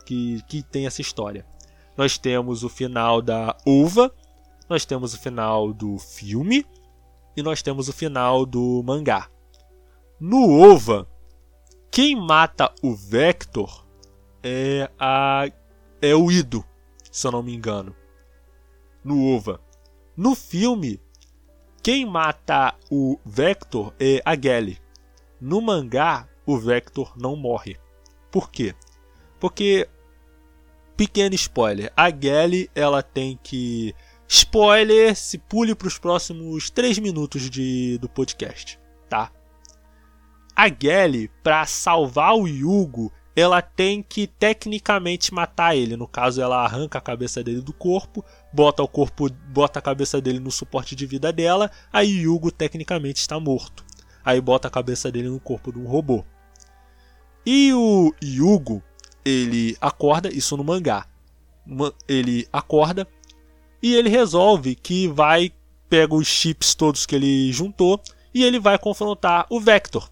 que, 0.07 0.41
que 0.49 0.63
tem 0.63 0.87
essa 0.87 1.03
história. 1.03 1.45
Nós 1.97 2.17
temos 2.17 2.63
o 2.63 2.69
final 2.69 3.21
da 3.21 3.57
uva, 3.67 4.15
nós 4.69 4.85
temos 4.85 5.13
o 5.13 5.19
final 5.19 5.73
do 5.73 5.99
filme 5.99 6.65
e 7.37 7.43
nós 7.43 7.61
temos 7.63 7.89
o 7.89 7.93
final 7.93 8.47
do 8.47 8.83
mangá. 8.85 9.29
No 10.19 10.63
OVA, 10.73 11.07
quem 11.91 12.17
mata 12.17 12.73
o 12.83 12.95
Vector 12.95 13.87
é 14.43 14.91
a 14.99 15.51
é 16.01 16.15
o 16.15 16.31
Ido, 16.31 16.65
se 17.11 17.27
eu 17.27 17.33
não 17.33 17.43
me 17.43 17.55
engano. 17.55 17.95
No 19.03 19.35
OVA. 19.35 19.61
No 20.17 20.35
filme, 20.35 21.01
quem 21.83 22.07
mata 22.07 22.75
o 22.91 23.19
Vector 23.25 23.93
é 23.99 24.21
a 24.25 24.35
Gally. 24.35 24.79
No 25.41 25.61
mangá, 25.61 26.29
o 26.47 26.57
Vector 26.59 27.13
não 27.17 27.37
morre. 27.37 27.77
Por 28.31 28.51
quê? 28.51 28.75
Porque 29.39 29.89
pequeno 30.97 31.35
spoiler, 31.35 31.93
a 31.97 32.11
Gally 32.11 32.71
ela 32.75 33.03
tem 33.03 33.39
que 33.43 33.95
spoiler, 34.29 35.15
se 35.15 35.39
pule 35.39 35.75
para 35.75 35.89
os 35.89 35.99
próximos 35.99 36.71
3 36.71 36.99
minutos 36.99 37.49
de, 37.49 37.99
do 37.99 38.09
podcast, 38.09 38.79
tá? 39.09 39.31
A 40.55 40.69
Gally, 40.69 41.31
para 41.43 41.67
salvar 41.67 42.35
o 42.35 42.49
Yugo, 42.49 43.13
ela 43.37 43.61
tem 43.61 44.03
que 44.03 44.27
tecnicamente 44.27 45.35
matar 45.35 45.77
ele. 45.77 45.95
No 45.95 46.09
caso, 46.09 46.41
ela 46.41 46.65
arranca 46.65 46.97
a 46.97 47.03
cabeça 47.03 47.45
dele 47.45 47.61
do 47.61 47.75
corpo, 47.75 48.25
bota 48.51 48.83
o 48.83 48.89
corpo, 48.89 49.31
bota 49.31 49.79
a 49.79 49.83
cabeça 49.83 50.19
dele 50.19 50.41
no 50.41 50.51
suporte 50.51 50.97
de 50.97 51.05
vida 51.05 51.31
dela, 51.31 51.71
aí 51.93 52.27
Hugo 52.27 52.51
tecnicamente 52.51 53.21
está 53.21 53.39
morto. 53.39 53.85
Aí 54.25 54.41
bota 54.41 54.67
a 54.67 54.71
cabeça 54.71 55.13
dele 55.13 55.29
no 55.29 55.39
corpo 55.39 55.71
de 55.71 55.79
um 55.79 55.87
robô. 55.87 56.25
E 57.45 57.73
o 57.75 58.13
Yugo, 58.25 58.83
ele 59.27 59.77
acorda, 59.81 60.33
isso 60.33 60.57
no 60.57 60.63
mangá. 60.63 61.05
Ele 62.07 62.47
acorda 62.53 63.09
e 63.83 63.93
ele 63.93 64.09
resolve 64.09 64.77
que 64.77 65.09
vai 65.09 65.53
pega 65.89 66.15
os 66.15 66.29
chips 66.29 66.77
todos 66.77 67.05
que 67.05 67.17
ele 67.17 67.53
juntou 67.53 68.01
e 68.33 68.45
ele 68.45 68.61
vai 68.61 68.79
confrontar 68.79 69.45
o 69.51 69.59
Vector. 69.59 70.09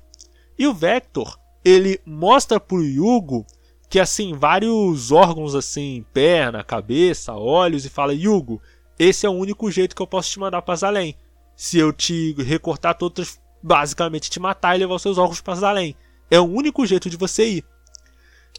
E 0.59 0.67
o 0.67 0.75
Vector 0.75 1.39
ele 1.65 2.01
mostra 2.05 2.59
pro 2.59 2.85
Yugo 2.85 3.47
que 3.89 4.01
assim, 4.01 4.35
vários 4.35 5.13
órgãos 5.13 5.55
assim, 5.55 6.05
perna, 6.13 6.65
cabeça, 6.65 7.35
olhos 7.35 7.85
e 7.85 7.89
fala: 7.89 8.13
"Yugo, 8.13 8.61
esse 8.99 9.27
é 9.27 9.29
o 9.29 9.33
único 9.33 9.71
jeito 9.71 9.95
que 9.95 10.03
eu 10.03 10.09
posso 10.09 10.29
te 10.29 10.41
mandar 10.41 10.63
para 10.63 10.75
Zalém. 10.75 11.15
Se 11.55 11.79
eu 11.79 11.93
te 11.93 12.35
recortar 12.43 12.99
todos, 12.99 13.39
basicamente 13.63 14.29
te 14.29 14.41
matar 14.41 14.75
e 14.75 14.81
levar 14.81 14.97
os 14.97 15.03
seus 15.03 15.19
órgãos 15.19 15.41
para 15.41 15.55
Zalém. 15.55 15.95
É 16.29 16.41
o 16.41 16.45
único 16.45 16.85
jeito 16.85 17.09
de 17.09 17.17
você 17.17 17.49
ir." 17.49 17.74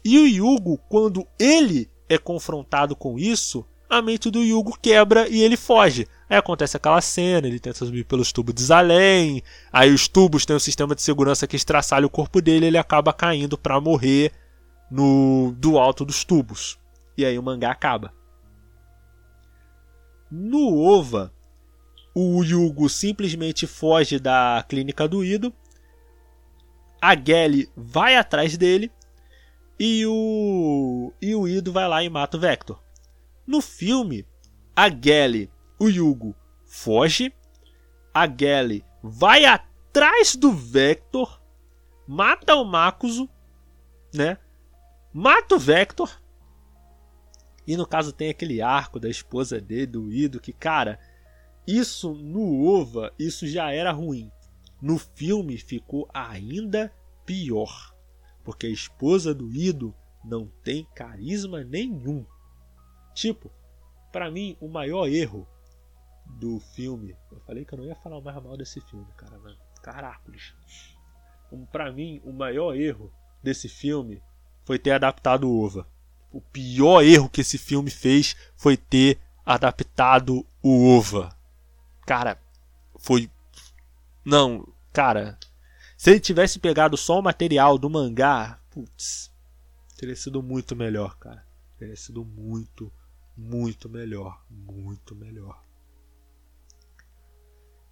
E 0.04 0.18
o 0.18 0.26
Yugo, 0.26 0.78
quando 0.88 1.26
ele 1.38 1.90
é 2.08 2.18
confrontado 2.18 2.94
com 2.94 3.18
isso, 3.18 3.64
a 3.88 4.02
mente 4.02 4.30
do 4.30 4.42
Yugo 4.42 4.78
quebra 4.80 5.28
e 5.28 5.42
ele 5.42 5.56
foge. 5.56 6.06
Aí 6.28 6.36
acontece 6.36 6.76
aquela 6.76 7.00
cena, 7.00 7.46
ele 7.46 7.60
tenta 7.60 7.84
subir 7.84 8.04
pelos 8.04 8.32
tubos 8.32 8.54
de 8.54 8.62
Zalém, 8.62 9.42
aí 9.72 9.92
os 9.92 10.08
tubos 10.08 10.44
têm 10.44 10.56
um 10.56 10.60
sistema 10.60 10.94
de 10.94 11.02
segurança 11.02 11.46
que 11.46 11.56
estraçalha 11.56 12.06
o 12.06 12.10
corpo 12.10 12.40
dele, 12.40 12.66
ele 12.66 12.78
acaba 12.78 13.12
caindo 13.12 13.56
para 13.56 13.80
morrer 13.80 14.32
no 14.90 15.54
do 15.56 15.78
alto 15.78 16.04
dos 16.04 16.24
tubos. 16.24 16.78
E 17.16 17.24
aí 17.24 17.38
o 17.38 17.42
mangá 17.42 17.70
acaba. 17.70 18.12
No 20.30 20.78
OVA, 20.78 21.32
o 22.14 22.42
Yugo 22.42 22.88
simplesmente 22.88 23.66
foge 23.66 24.18
da 24.18 24.64
clínica 24.68 25.06
do 25.06 25.24
Ido. 25.24 25.52
A 27.00 27.14
Gelly 27.14 27.68
vai 27.76 28.16
atrás 28.16 28.56
dele 28.56 28.90
e 29.78 30.06
o 30.06 31.12
e 31.20 31.34
o 31.34 31.46
Ido 31.46 31.72
vai 31.72 31.88
lá 31.88 32.02
e 32.02 32.08
mata 32.08 32.36
o 32.36 32.40
Vector. 32.40 32.82
No 33.46 33.60
filme, 33.60 34.26
a 34.74 34.88
Gelly 34.88 35.50
o 35.78 35.88
Yugo 35.88 36.34
foge, 36.64 37.32
a 38.12 38.26
Gelly 38.26 38.84
vai 39.02 39.44
atrás 39.44 40.34
do 40.34 40.52
Vector, 40.52 41.40
mata 42.06 42.54
o 42.54 42.64
Makuzo, 42.64 43.28
né? 44.14 44.38
Mata 45.12 45.54
o 45.54 45.58
Vector. 45.58 46.10
E 47.66 47.76
no 47.76 47.86
caso 47.86 48.12
tem 48.12 48.30
aquele 48.30 48.62
arco 48.62 49.00
da 49.00 49.08
esposa 49.08 49.60
dele, 49.60 49.86
do 49.86 50.12
Ido, 50.12 50.40
que, 50.40 50.52
cara, 50.52 51.00
isso 51.66 52.14
no 52.14 52.64
OVA, 52.64 53.12
isso 53.18 53.46
já 53.46 53.72
era 53.72 53.90
ruim. 53.90 54.30
No 54.80 54.98
filme 54.98 55.58
ficou 55.58 56.08
ainda 56.14 56.92
pior. 57.24 57.95
Porque 58.46 58.68
a 58.68 58.70
esposa 58.70 59.34
do 59.34 59.52
Ido 59.52 59.92
não 60.24 60.46
tem 60.62 60.86
carisma 60.94 61.64
nenhum. 61.64 62.24
Tipo, 63.12 63.50
para 64.12 64.30
mim, 64.30 64.56
o 64.60 64.68
maior 64.68 65.08
erro 65.08 65.48
do 66.24 66.60
filme. 66.60 67.16
Eu 67.32 67.40
falei 67.40 67.64
que 67.64 67.74
eu 67.74 67.78
não 67.78 67.84
ia 67.84 67.96
falar 67.96 68.20
mais 68.20 68.40
mal 68.40 68.56
desse 68.56 68.80
filme, 68.82 69.04
cara, 69.16 69.36
mas 69.42 69.56
caracoles. 69.82 70.54
Para 71.72 71.90
mim, 71.90 72.20
o 72.24 72.32
maior 72.32 72.76
erro 72.76 73.12
desse 73.42 73.68
filme 73.68 74.22
foi 74.64 74.78
ter 74.78 74.92
adaptado 74.92 75.50
o 75.50 75.64
Ova. 75.64 75.88
O 76.30 76.40
pior 76.40 77.02
erro 77.02 77.28
que 77.28 77.40
esse 77.40 77.58
filme 77.58 77.90
fez 77.90 78.36
foi 78.56 78.76
ter 78.76 79.18
adaptado 79.44 80.46
o 80.62 80.96
Ova. 80.96 81.36
Cara, 82.06 82.38
foi. 82.96 83.28
Não, 84.24 84.72
cara. 84.92 85.36
Se 86.06 86.10
ele 86.10 86.20
tivesse 86.20 86.60
pegado 86.60 86.96
só 86.96 87.18
o 87.18 87.22
material 87.22 87.76
do 87.76 87.90
mangá, 87.90 88.60
putz, 88.70 89.28
teria 89.96 90.14
sido 90.14 90.40
muito 90.40 90.76
melhor, 90.76 91.18
cara. 91.18 91.44
Teria 91.76 91.96
sido 91.96 92.24
muito, 92.24 92.92
muito 93.36 93.88
melhor. 93.88 94.40
Muito 94.48 95.16
melhor. 95.16 95.60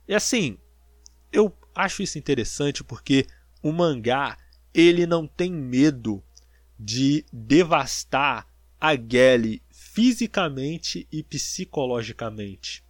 E 0.07 0.15
assim, 0.15 0.57
eu 1.33 1.53
acho 1.75 2.05
isso 2.05 2.17
interessante 2.17 2.85
porque 2.85 3.27
o 3.61 3.73
mangá 3.73 4.39
ele 4.73 5.09
não 5.09 5.27
tem 5.27 5.51
medo 5.51 6.23
de 6.79 7.27
devastar 7.33 8.47
a 8.81 8.95
Gelly 8.95 9.61
fisicamente 9.73 11.09
e 11.11 11.21
psicologicamente. 11.25 12.85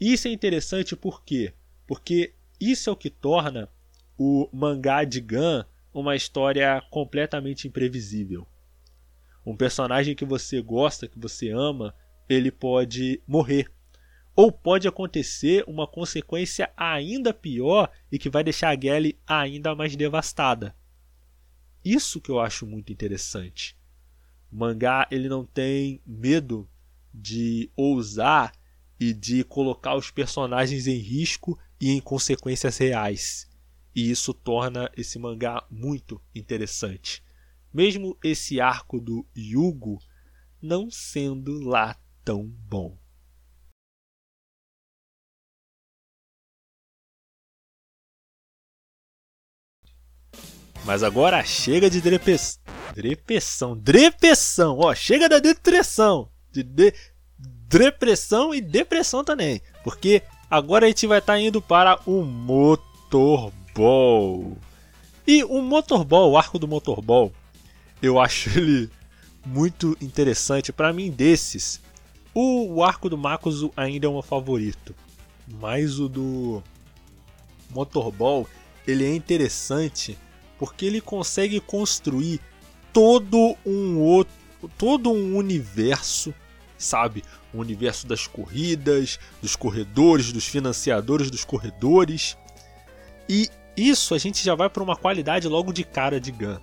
Isso 0.00 0.28
é 0.28 0.30
interessante 0.30 0.96
por 0.96 1.22
quê? 1.22 1.52
Porque 1.86 2.32
isso 2.58 2.88
é 2.88 2.92
o 2.94 2.96
que 2.96 3.10
torna 3.10 3.68
o 4.16 4.48
mangá 4.52 5.04
de 5.04 5.20
Gun 5.20 5.64
uma 5.92 6.16
história 6.16 6.82
completamente 6.90 7.68
imprevisível. 7.68 8.46
Um 9.46 9.56
personagem 9.56 10.14
que 10.14 10.24
você 10.24 10.60
gosta, 10.60 11.06
que 11.06 11.18
você 11.18 11.50
ama, 11.50 11.94
ele 12.28 12.50
pode 12.50 13.22
morrer 13.26 13.70
ou 14.34 14.50
pode 14.50 14.88
acontecer 14.88 15.62
uma 15.66 15.86
consequência 15.86 16.72
ainda 16.76 17.32
pior 17.32 17.90
e 18.10 18.18
que 18.18 18.28
vai 18.28 18.42
deixar 18.42 18.70
a 18.70 18.80
Gelly 18.80 19.18
ainda 19.26 19.74
mais 19.74 19.94
devastada. 19.94 20.74
Isso 21.84 22.20
que 22.20 22.30
eu 22.30 22.40
acho 22.40 22.66
muito 22.66 22.92
interessante. 22.92 23.76
O 24.50 24.56
mangá 24.56 25.06
ele 25.10 25.28
não 25.28 25.44
tem 25.44 26.00
medo 26.04 26.68
de 27.12 27.70
ousar 27.76 28.52
e 28.98 29.12
de 29.12 29.44
colocar 29.44 29.94
os 29.94 30.10
personagens 30.10 30.86
em 30.86 30.96
risco 30.96 31.58
e 31.80 31.90
em 31.90 32.00
consequências 32.00 32.78
reais. 32.78 33.48
E 33.94 34.10
isso 34.10 34.34
torna 34.34 34.90
esse 34.96 35.18
mangá 35.18 35.64
muito 35.70 36.20
interessante. 36.34 37.22
Mesmo 37.72 38.18
esse 38.24 38.60
arco 38.60 39.00
do 39.00 39.26
Yugo 39.36 39.98
não 40.60 40.90
sendo 40.90 41.60
lá 41.60 41.96
tão 42.24 42.44
bom. 42.44 42.98
Mas 50.84 51.02
agora 51.02 51.42
chega 51.44 51.88
de 51.88 52.00
drepeção. 52.00 52.60
Drepeção. 52.94 53.76
Drepeção. 53.76 54.78
Ó, 54.78 54.94
chega 54.94 55.28
da 55.28 55.38
depressão. 55.38 56.30
De, 56.52 56.62
de 56.62 56.92
depressão 57.38 58.54
e 58.54 58.60
depressão 58.60 59.24
também. 59.24 59.62
Porque 59.82 60.22
agora 60.50 60.84
a 60.84 60.88
gente 60.88 61.06
vai 61.06 61.18
estar 61.18 61.34
tá 61.34 61.40
indo 61.40 61.62
para 61.62 61.98
o 62.06 62.22
Motorball. 63.74 64.56
E 65.26 65.42
o 65.44 65.60
Motorball, 65.60 66.30
o 66.30 66.38
arco 66.38 66.58
do 66.58 66.68
Motorball, 66.68 67.32
eu 68.00 68.20
acho 68.20 68.50
ele 68.56 68.90
muito 69.44 69.96
interessante. 70.00 70.72
Para 70.72 70.92
mim, 70.92 71.10
desses, 71.10 71.80
o, 72.34 72.82
arco 72.82 73.08
do 73.08 73.18
Makuzu 73.18 73.72
ainda 73.76 74.06
é 74.06 74.08
o 74.08 74.12
meu 74.12 74.22
favorito. 74.22 74.94
Mas 75.60 75.98
o 75.98 76.08
do 76.08 76.62
Motorball, 77.70 78.48
ele 78.86 79.04
é 79.04 79.14
interessante 79.14 80.16
porque 80.58 80.86
ele 80.86 81.00
consegue 81.00 81.60
construir 81.60 82.40
todo 82.92 83.56
um 83.66 83.98
outro, 83.98 84.32
todo 84.78 85.10
um 85.10 85.36
universo, 85.36 86.32
sabe? 86.78 87.22
O 87.52 87.58
universo 87.58 88.06
das 88.06 88.26
corridas, 88.26 89.18
dos 89.42 89.56
corredores, 89.56 90.32
dos 90.32 90.46
financiadores 90.46 91.30
dos 91.30 91.44
corredores. 91.44 92.38
E 93.28 93.50
isso 93.76 94.14
a 94.14 94.18
gente 94.18 94.44
já 94.44 94.54
vai 94.54 94.68
para 94.68 94.82
uma 94.82 94.96
qualidade 94.96 95.48
logo 95.48 95.72
de 95.72 95.84
cara 95.84 96.20
de 96.20 96.30
Gun. 96.30 96.58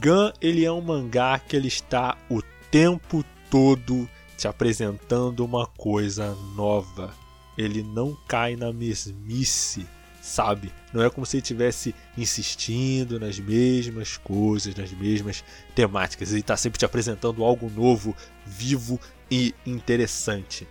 Gun, 0.00 0.32
ele 0.40 0.64
é 0.64 0.72
um 0.72 0.80
mangá 0.80 1.38
que 1.38 1.56
ele 1.56 1.68
está 1.68 2.16
o 2.30 2.42
tempo 2.70 3.24
todo 3.50 4.08
te 4.36 4.48
apresentando 4.48 5.44
uma 5.44 5.66
coisa 5.66 6.36
nova. 6.54 7.14
Ele 7.56 7.82
não 7.82 8.16
cai 8.26 8.56
na 8.56 8.72
mesmice 8.72 9.86
sabe? 10.26 10.72
Não 10.92 11.04
é 11.04 11.08
como 11.08 11.24
se 11.24 11.36
ele 11.36 11.42
estivesse 11.42 11.94
insistindo 12.18 13.20
nas 13.20 13.38
mesmas 13.38 14.16
coisas, 14.16 14.74
nas 14.74 14.90
mesmas 14.90 15.44
temáticas. 15.74 16.30
Ele 16.30 16.40
está 16.40 16.56
sempre 16.56 16.78
te 16.78 16.84
apresentando 16.84 17.44
algo 17.44 17.70
novo, 17.70 18.14
vivo 18.44 19.00
e 19.30 19.54
interessante. 19.64 20.66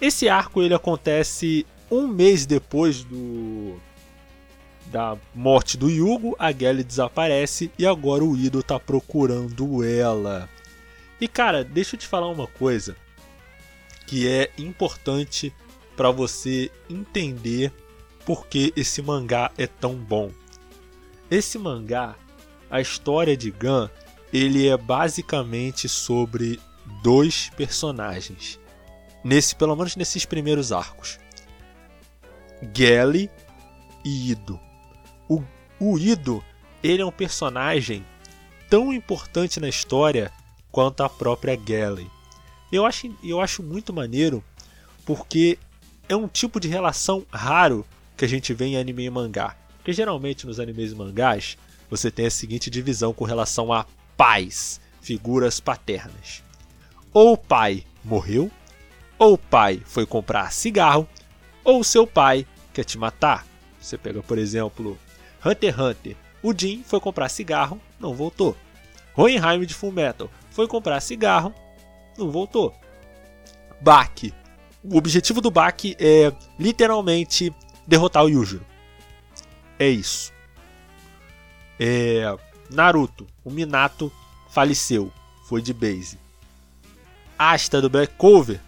Esse 0.00 0.28
arco 0.28 0.62
ele 0.62 0.72
acontece 0.72 1.66
um 1.90 2.06
mês 2.06 2.46
depois 2.46 3.02
do 3.02 3.76
da 4.86 5.16
morte 5.34 5.76
do 5.76 5.88
Yugo, 5.88 6.36
a 6.38 6.52
Gelly 6.52 6.84
desaparece 6.84 7.70
e 7.78 7.86
agora 7.86 8.24
o 8.24 8.36
Ido 8.36 8.60
está 8.60 8.78
procurando 8.78 9.84
ela. 9.84 10.48
E 11.20 11.28
cara, 11.28 11.64
deixa 11.64 11.96
eu 11.96 12.00
te 12.00 12.06
falar 12.06 12.28
uma 12.28 12.46
coisa 12.46 12.96
que 14.06 14.28
é 14.28 14.50
importante 14.58 15.54
para 15.96 16.10
você 16.10 16.70
entender 16.90 17.72
por 18.26 18.46
que 18.46 18.72
esse 18.76 19.00
mangá 19.00 19.50
é 19.56 19.66
tão 19.66 19.94
bom. 19.94 20.30
Esse 21.30 21.58
mangá, 21.58 22.14
a 22.70 22.80
história 22.80 23.36
de 23.36 23.50
Gun, 23.50 23.88
ele 24.32 24.68
é 24.68 24.76
basicamente 24.76 25.88
sobre 25.88 26.60
dois 27.02 27.50
personagens. 27.56 28.58
Nesse, 29.24 29.54
pelo 29.54 29.76
menos 29.76 29.96
nesses 29.96 30.24
primeiros 30.24 30.72
arcos. 30.72 31.18
Gelly 32.74 33.30
e 34.04 34.32
Ido. 34.32 34.60
O, 35.84 35.98
Ido, 35.98 36.44
ele 36.80 37.02
é 37.02 37.04
um 37.04 37.10
personagem 37.10 38.06
tão 38.70 38.92
importante 38.92 39.58
na 39.58 39.68
história 39.68 40.30
quanto 40.70 41.02
a 41.02 41.08
própria 41.08 41.58
Gelly. 41.58 42.08
Eu 42.70 42.86
acho, 42.86 43.12
eu 43.20 43.40
acho 43.40 43.64
muito 43.64 43.92
maneiro 43.92 44.44
porque 45.04 45.58
é 46.08 46.14
um 46.14 46.28
tipo 46.28 46.60
de 46.60 46.68
relação 46.68 47.26
raro 47.32 47.84
que 48.16 48.24
a 48.24 48.28
gente 48.28 48.54
vê 48.54 48.66
em 48.66 48.76
anime 48.76 49.06
e 49.06 49.10
mangá. 49.10 49.56
Porque 49.78 49.92
geralmente 49.92 50.46
nos 50.46 50.60
animes 50.60 50.92
e 50.92 50.94
mangás 50.94 51.58
você 51.90 52.12
tem 52.12 52.26
a 52.26 52.30
seguinte 52.30 52.70
divisão 52.70 53.12
com 53.12 53.24
relação 53.24 53.72
a 53.72 53.84
pais, 54.16 54.80
figuras 55.00 55.58
paternas. 55.58 56.44
Ou 57.12 57.32
o 57.32 57.36
pai 57.36 57.84
morreu, 58.04 58.52
ou 59.18 59.32
o 59.32 59.38
pai 59.38 59.82
foi 59.84 60.06
comprar 60.06 60.52
cigarro, 60.52 61.08
ou 61.64 61.82
seu 61.82 62.06
pai 62.06 62.46
quer 62.72 62.84
te 62.84 62.96
matar. 62.96 63.44
Você 63.80 63.98
pega, 63.98 64.22
por 64.22 64.38
exemplo, 64.38 64.96
Hunter 65.44 65.70
x 65.70 65.78
Hunter. 65.78 66.16
O 66.42 66.52
Jin 66.56 66.82
foi 66.84 67.00
comprar 67.00 67.28
cigarro, 67.28 67.80
não 67.98 68.14
voltou. 68.14 68.56
Hohenheim 69.16 69.64
de 69.64 69.74
Full 69.74 69.92
Metal 69.92 70.30
foi 70.50 70.66
comprar 70.66 71.00
cigarro, 71.00 71.54
não 72.18 72.30
voltou. 72.30 72.74
Baki. 73.80 74.34
O 74.82 74.96
objetivo 74.96 75.40
do 75.40 75.50
Baki 75.50 75.96
é 75.98 76.32
literalmente 76.58 77.54
derrotar 77.86 78.24
o 78.24 78.28
Yujiro. 78.28 78.66
É 79.78 79.88
isso. 79.88 80.32
É, 81.78 82.22
Naruto, 82.70 83.26
o 83.44 83.50
Minato 83.50 84.12
faleceu, 84.50 85.12
foi 85.48 85.62
de 85.62 85.72
base. 85.72 86.18
Asta 87.38 87.80
do 87.80 87.90
Black 87.90 88.14
Cover, 88.16 88.60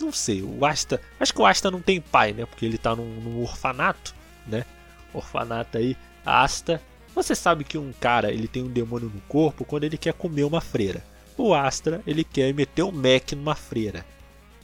não 0.00 0.12
sei, 0.12 0.42
o 0.42 0.64
Asta, 0.64 1.00
acho 1.20 1.32
que 1.32 1.40
o 1.40 1.46
Asta 1.46 1.70
não 1.70 1.80
tem 1.80 2.00
pai, 2.00 2.32
né? 2.32 2.44
Porque 2.44 2.66
ele 2.66 2.78
tá 2.78 2.96
num, 2.96 3.20
num 3.20 3.42
orfanato, 3.42 4.14
né? 4.46 4.64
Orfanato 5.12 5.78
aí, 5.78 5.96
Asta. 6.24 6.80
Você 7.14 7.34
sabe 7.34 7.64
que 7.64 7.76
um 7.76 7.92
cara 7.92 8.32
ele 8.32 8.48
tem 8.48 8.62
um 8.62 8.70
demônio 8.70 9.10
no 9.14 9.20
corpo 9.22 9.64
quando 9.64 9.84
ele 9.84 9.98
quer 9.98 10.14
comer 10.14 10.44
uma 10.44 10.60
freira. 10.60 11.04
O 11.36 11.54
Astra 11.54 12.02
ele 12.06 12.24
quer 12.24 12.52
meter 12.54 12.82
um 12.82 12.92
Mac 12.92 13.32
numa 13.32 13.54
freira. 13.54 14.04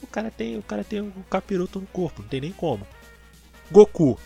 O 0.01 0.07
cara 0.07 0.31
tem, 0.31 0.57
o 0.57 0.63
cara 0.63 0.83
tem 0.83 1.01
um 1.01 1.11
capiroto 1.29 1.79
no 1.79 1.87
corpo, 1.87 2.21
não 2.21 2.29
tem 2.29 2.41
nem 2.41 2.51
como. 2.51 2.87
Goku. 3.71 4.19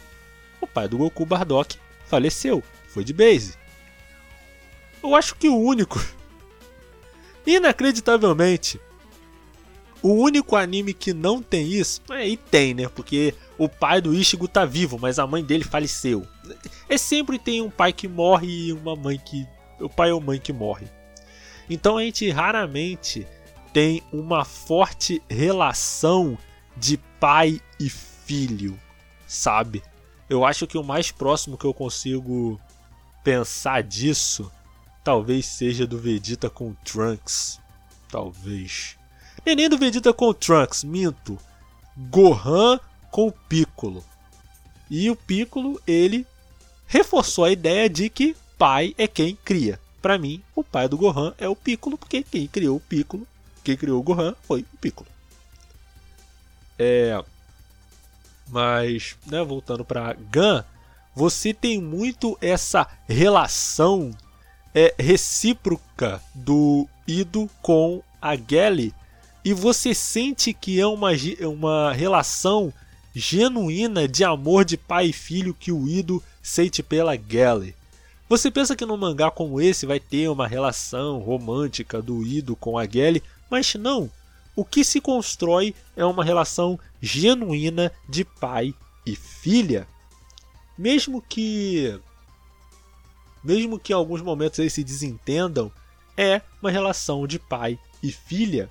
O 0.62 0.68
pai 0.68 0.88
do 0.88 0.98
Goku, 0.98 1.26
Bardock, 1.26 1.78
faleceu. 2.06 2.64
Foi 2.88 3.04
de 3.04 3.12
base. 3.12 3.56
Eu 5.02 5.16
acho 5.16 5.36
que 5.36 5.50
o 5.50 5.58
único. 5.58 6.00
Inacreditavelmente. 7.46 8.80
O 10.04 10.10
único 10.10 10.58
anime 10.58 10.94
que 10.94 11.14
não 11.14 11.42
tem 11.42 11.66
isso. 11.66 12.02
É, 12.12 12.28
e 12.28 12.36
tem, 12.36 12.74
né? 12.74 12.90
Porque 12.90 13.34
o 13.58 13.70
pai 13.70 14.02
do 14.02 14.14
Ishigo 14.14 14.50
tá 14.50 14.66
vivo, 14.66 15.00
mas 15.00 15.18
a 15.18 15.26
mãe 15.26 15.42
dele 15.42 15.64
faleceu. 15.64 16.28
é 16.90 16.98
sempre 16.98 17.40
tem 17.40 17.62
um 17.62 17.70
pai 17.70 17.94
que 17.94 18.08
morre 18.08 18.68
e 18.68 18.74
uma 18.74 18.96
mãe 18.98 19.18
que. 19.18 19.48
O 19.80 19.90
pai 19.90 20.12
ou 20.12 20.20
mãe 20.20 20.40
que 20.40 20.52
morre. 20.52 20.88
Então 21.70 21.98
a 21.98 22.04
gente 22.04 22.30
raramente 22.30 23.26
tem 23.72 24.04
uma 24.12 24.44
forte 24.44 25.22
relação 25.30 26.38
de 26.76 26.98
pai 27.20 27.62
e 27.80 27.90
filho, 27.90 28.78
sabe? 29.26 29.82
Eu 30.30 30.46
acho 30.46 30.68
que 30.68 30.78
o 30.78 30.84
mais 30.84 31.12
próximo 31.12 31.58
que 31.58 31.66
eu 31.66 31.74
consigo 31.74 32.60
pensar 33.24 33.82
disso 33.82 34.52
talvez 35.04 35.46
seja 35.46 35.88
do 35.88 35.98
Vegeta 35.98 36.50
com 36.50 36.70
o 36.70 36.78
Trunks. 36.84 37.60
Talvez. 38.10 38.98
Nem, 39.46 39.56
nem 39.56 39.70
do 39.70 39.78
Vegeta 39.78 40.14
com 40.14 40.30
o 40.30 40.34
Trunks, 40.34 40.84
minto. 40.84 41.38
Gohan 41.96 42.80
com 43.12 43.28
o 43.28 43.32
Piccolo. 43.32 44.04
E 44.90 45.10
o 45.10 45.16
Piccolo, 45.16 45.82
ele 45.86 46.26
reforçou 46.88 47.46
a 47.46 47.52
ideia 47.52 47.90
de 47.90 48.10
que 48.10 48.36
pai 48.58 48.94
é 48.98 49.08
quem 49.08 49.38
cria. 49.44 49.80
Para 50.02 50.18
mim, 50.18 50.42
o 50.56 50.64
pai 50.64 50.88
do 50.88 50.98
Gohan 50.98 51.34
é 51.38 51.48
o 51.48 51.56
Piccolo, 51.56 51.98
porque 51.98 52.24
quem 52.24 52.48
criou 52.48 52.78
o 52.78 52.82
Piccolo, 52.82 53.28
quem 53.64 53.76
criou 53.76 54.00
o 54.00 54.04
Gohan 54.04 54.36
foi 54.44 54.62
o 54.62 54.78
Piccolo. 54.78 55.10
É, 56.78 57.24
mas, 58.50 59.16
né, 59.26 59.44
voltando 59.44 59.86
para 59.86 60.14
Gun, 60.14 60.64
você 61.16 61.54
tem 61.54 61.82
muito 61.82 62.38
essa 62.42 62.88
relação 63.08 64.12
é, 64.74 64.94
recíproca 64.98 66.22
do 66.34 66.88
Ido 67.08 67.50
com 67.62 68.02
a 68.22 68.36
Gelly 68.36 68.94
e 69.44 69.54
você 69.54 69.94
sente 69.94 70.54
que 70.54 70.80
é 70.80 70.86
uma, 70.88 71.10
uma 71.42 71.94
relação 71.94 72.74
genuína 73.14 74.08
de 74.08 74.24
amor 74.24 74.64
de 74.64 74.78
pai 74.78 75.08
e 75.08 75.14
filho 75.14 75.54
que 75.54 75.72
o 75.72 75.88
Ido 75.88 76.24
sente 76.42 76.82
pela 76.82 77.16
Gelly. 77.16 77.76
Você 78.30 78.50
pensa 78.50 78.76
que 78.76 78.86
num 78.86 78.98
mangá 78.98 79.30
como 79.30 79.62
esse 79.62 79.86
vai 79.86 80.00
ter 80.00 80.30
uma 80.30 80.48
relação 80.48 81.20
romântica 81.20 82.02
do 82.02 82.26
Ido 82.26 82.56
com 82.56 82.78
a 82.78 82.86
Gelly, 82.86 83.22
mas 83.50 83.76
não. 83.76 84.10
O 84.56 84.64
que 84.64 84.84
se 84.84 85.02
constrói 85.02 85.76
é 85.96 86.06
uma 86.06 86.24
relação 86.24 86.80
genuína 87.02 87.92
de 88.08 88.24
pai 88.24 88.74
e 89.06 89.16
filha. 89.16 89.88
Mesmo 90.78 91.22
que 91.22 92.00
mesmo 93.44 93.78
que 93.78 93.92
em 93.92 93.96
alguns 93.96 94.22
momentos 94.22 94.58
eles 94.60 94.72
se 94.72 94.84
desentendam, 94.84 95.70
é 96.16 96.42
uma 96.62 96.72
relação 96.72 97.28
de 97.28 97.38
pai 97.38 97.78
e 98.02 98.12
filha. 98.12 98.70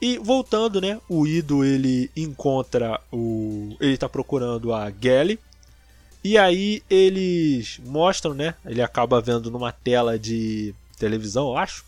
E 0.00 0.16
voltando, 0.18 0.80
né, 0.80 1.00
o 1.08 1.26
Ido 1.26 1.64
ele 1.64 2.10
encontra 2.16 3.00
o 3.10 3.76
ele 3.80 3.94
está 3.94 4.08
procurando 4.08 4.72
a 4.72 4.90
Gelly. 4.90 5.38
E 6.22 6.38
aí 6.38 6.82
eles 6.88 7.80
mostram, 7.84 8.34
né, 8.34 8.54
ele 8.64 8.82
acaba 8.82 9.20
vendo 9.20 9.50
numa 9.50 9.72
tela 9.72 10.18
de 10.18 10.74
televisão, 10.98 11.48
eu 11.48 11.56
acho. 11.56 11.84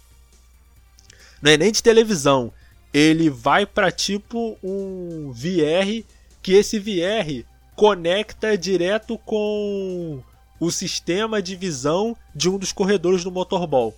Não 1.41 1.51
é 1.53 1.57
nem 1.57 1.73
de 1.73 1.83
televisão, 1.83 2.53
ele 2.93 3.31
vai 3.31 3.65
para 3.65 3.91
tipo 3.91 4.59
um 4.63 5.33
VR 5.33 6.05
que 6.43 6.53
esse 6.53 6.79
VR 6.79 7.45
conecta 7.77 8.59
direto 8.59 9.17
com 9.19 10.23
o 10.59 10.71
sistema 10.71 11.41
de 11.41 11.57
visão 11.57 12.17
de 12.35 12.49
um 12.49 12.59
dos 12.59 12.73
corredores 12.73 13.25
do 13.25 13.31
motorball. 13.31 13.95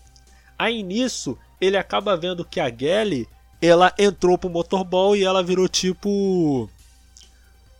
Aí 0.59 0.83
nisso 0.83 1.37
ele 1.61 1.77
acaba 1.77 2.17
vendo 2.17 2.45
que 2.45 2.61
a 2.61 2.71
Gelly 2.71 3.27
ela 3.63 3.95
entrou 3.99 4.37
pro 4.37 4.51
motorball 4.51 5.15
e 5.17 5.23
ela 5.23 5.43
virou 5.43 5.69
tipo 5.69 6.69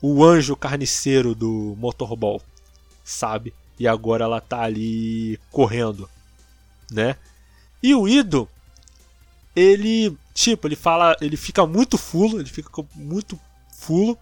o 0.01 0.25
anjo 0.25 0.57
carniceiro 0.57 1.35
do 1.35 1.75
motorball, 1.77 2.41
sabe? 3.05 3.53
E 3.79 3.89
agora 3.89 4.25
ela 4.25 4.41
tá 4.41 4.63
ali 4.63 5.39
correndo, 5.51 6.09
né? 6.91 7.17
E 7.83 7.95
o 7.95 8.07
Ido 8.07 8.49
ele, 9.55 10.17
tipo, 10.33 10.67
ele 10.67 10.77
fala, 10.77 11.17
ele 11.21 11.37
fica 11.37 11.67
muito 11.67 11.99
fulo, 11.99 12.41
ele 12.41 12.49
fica 12.49 12.71
muito 12.95 13.39
fulo. 13.77 14.17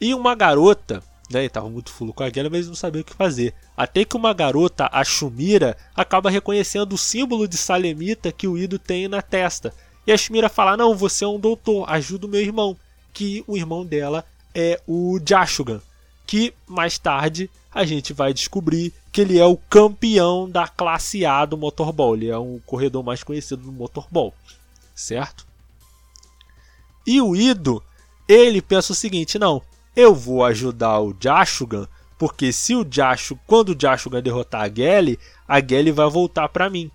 E 0.00 0.14
uma 0.14 0.34
garota, 0.34 1.02
né, 1.30 1.40
ele 1.40 1.48
tava 1.48 1.68
muito 1.68 1.90
fulo 1.90 2.12
com 2.12 2.22
a 2.22 2.30
guerra, 2.30 2.50
mas 2.50 2.66
não 2.66 2.74
sabia 2.74 3.02
o 3.02 3.04
que 3.04 3.14
fazer. 3.14 3.54
Até 3.76 4.04
que 4.04 4.16
uma 4.16 4.32
garota, 4.32 4.88
a 4.92 5.04
Shumira, 5.04 5.76
acaba 5.94 6.30
reconhecendo 6.30 6.94
o 6.94 6.98
símbolo 6.98 7.46
de 7.46 7.56
Salemita 7.56 8.32
que 8.32 8.48
o 8.48 8.58
Ido 8.58 8.78
tem 8.78 9.06
na 9.08 9.22
testa. 9.22 9.72
E 10.08 10.12
a 10.12 10.16
Shumira 10.16 10.48
fala: 10.48 10.74
"Não, 10.74 10.96
você 10.96 11.22
é 11.22 11.28
um 11.28 11.38
doutor, 11.38 11.84
ajuda 11.86 12.26
o 12.26 12.30
meu 12.30 12.40
irmão", 12.40 12.74
que 13.12 13.44
o 13.46 13.58
irmão 13.58 13.84
dela 13.84 14.24
é 14.54 14.80
o 14.88 15.20
Jashugan, 15.22 15.82
que 16.26 16.54
mais 16.66 16.96
tarde 16.98 17.50
a 17.70 17.84
gente 17.84 18.14
vai 18.14 18.32
descobrir 18.32 18.94
que 19.12 19.20
ele 19.20 19.38
é 19.38 19.44
o 19.44 19.58
campeão 19.58 20.48
da 20.48 20.66
classe 20.66 21.26
A 21.26 21.44
do 21.44 21.58
motorball. 21.58 22.14
Ele 22.16 22.30
é 22.30 22.38
o 22.38 22.58
corredor 22.64 23.04
mais 23.04 23.22
conhecido 23.22 23.64
do 23.64 23.70
motorball, 23.70 24.32
certo? 24.94 25.46
E 27.06 27.20
o 27.20 27.36
Ido, 27.36 27.82
ele 28.26 28.62
pensa 28.62 28.92
o 28.92 28.96
seguinte: 28.96 29.38
não, 29.38 29.60
eu 29.94 30.14
vou 30.14 30.42
ajudar 30.42 31.00
o 31.00 31.14
Jashugan, 31.20 31.86
porque 32.18 32.50
se 32.50 32.74
o 32.74 32.86
Jashu, 32.90 33.38
quando 33.46 33.74
o 33.74 33.78
Jashugan 33.78 34.22
derrotar 34.22 34.62
a 34.62 34.74
Gelly, 34.74 35.18
a 35.46 35.60
Gelly 35.60 35.92
vai 35.92 36.08
voltar 36.08 36.48
para 36.48 36.70
mim. 36.70 36.90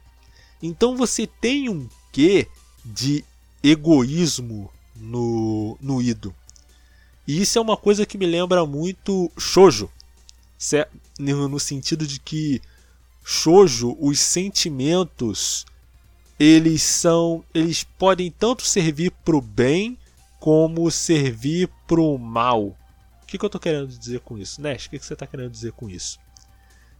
Então 0.63 0.97
você 0.97 1.27
tem 1.27 1.69
um 1.69 1.87
quê 2.11 2.47
de 2.83 3.23
egoísmo 3.63 4.69
no, 4.95 5.77
no 5.81 6.01
Ido. 6.01 6.33
E 7.27 7.41
isso 7.41 7.57
é 7.57 7.61
uma 7.61 7.77
coisa 7.77 8.05
que 8.05 8.17
me 8.17 8.25
lembra 8.25 8.65
muito 8.65 9.31
Shoujo 9.37 9.89
no 11.49 11.59
sentido 11.59 12.07
de 12.07 12.19
que 12.19 12.61
shoujo, 13.23 13.97
os 13.99 14.19
sentimentos, 14.19 15.65
eles 16.39 16.81
são, 16.81 17.43
eles 17.53 17.83
podem 17.83 18.31
tanto 18.31 18.63
servir 18.63 19.11
para 19.23 19.35
o 19.35 19.41
bem 19.41 19.97
como 20.39 20.89
servir 20.91 21.69
para 21.87 22.01
o 22.01 22.17
mal. 22.17 22.65
O 22.65 22.77
que, 23.27 23.37
que 23.37 23.45
eu 23.45 23.47
estou 23.47 23.61
querendo 23.61 23.87
dizer 23.87 24.19
com 24.21 24.37
isso, 24.37 24.61
Nash? 24.61 24.85
O 24.85 24.89
que, 24.89 24.99
que 24.99 25.05
você 25.05 25.13
está 25.13 25.25
querendo 25.25 25.51
dizer 25.51 25.71
com 25.73 25.89
isso? 25.89 26.19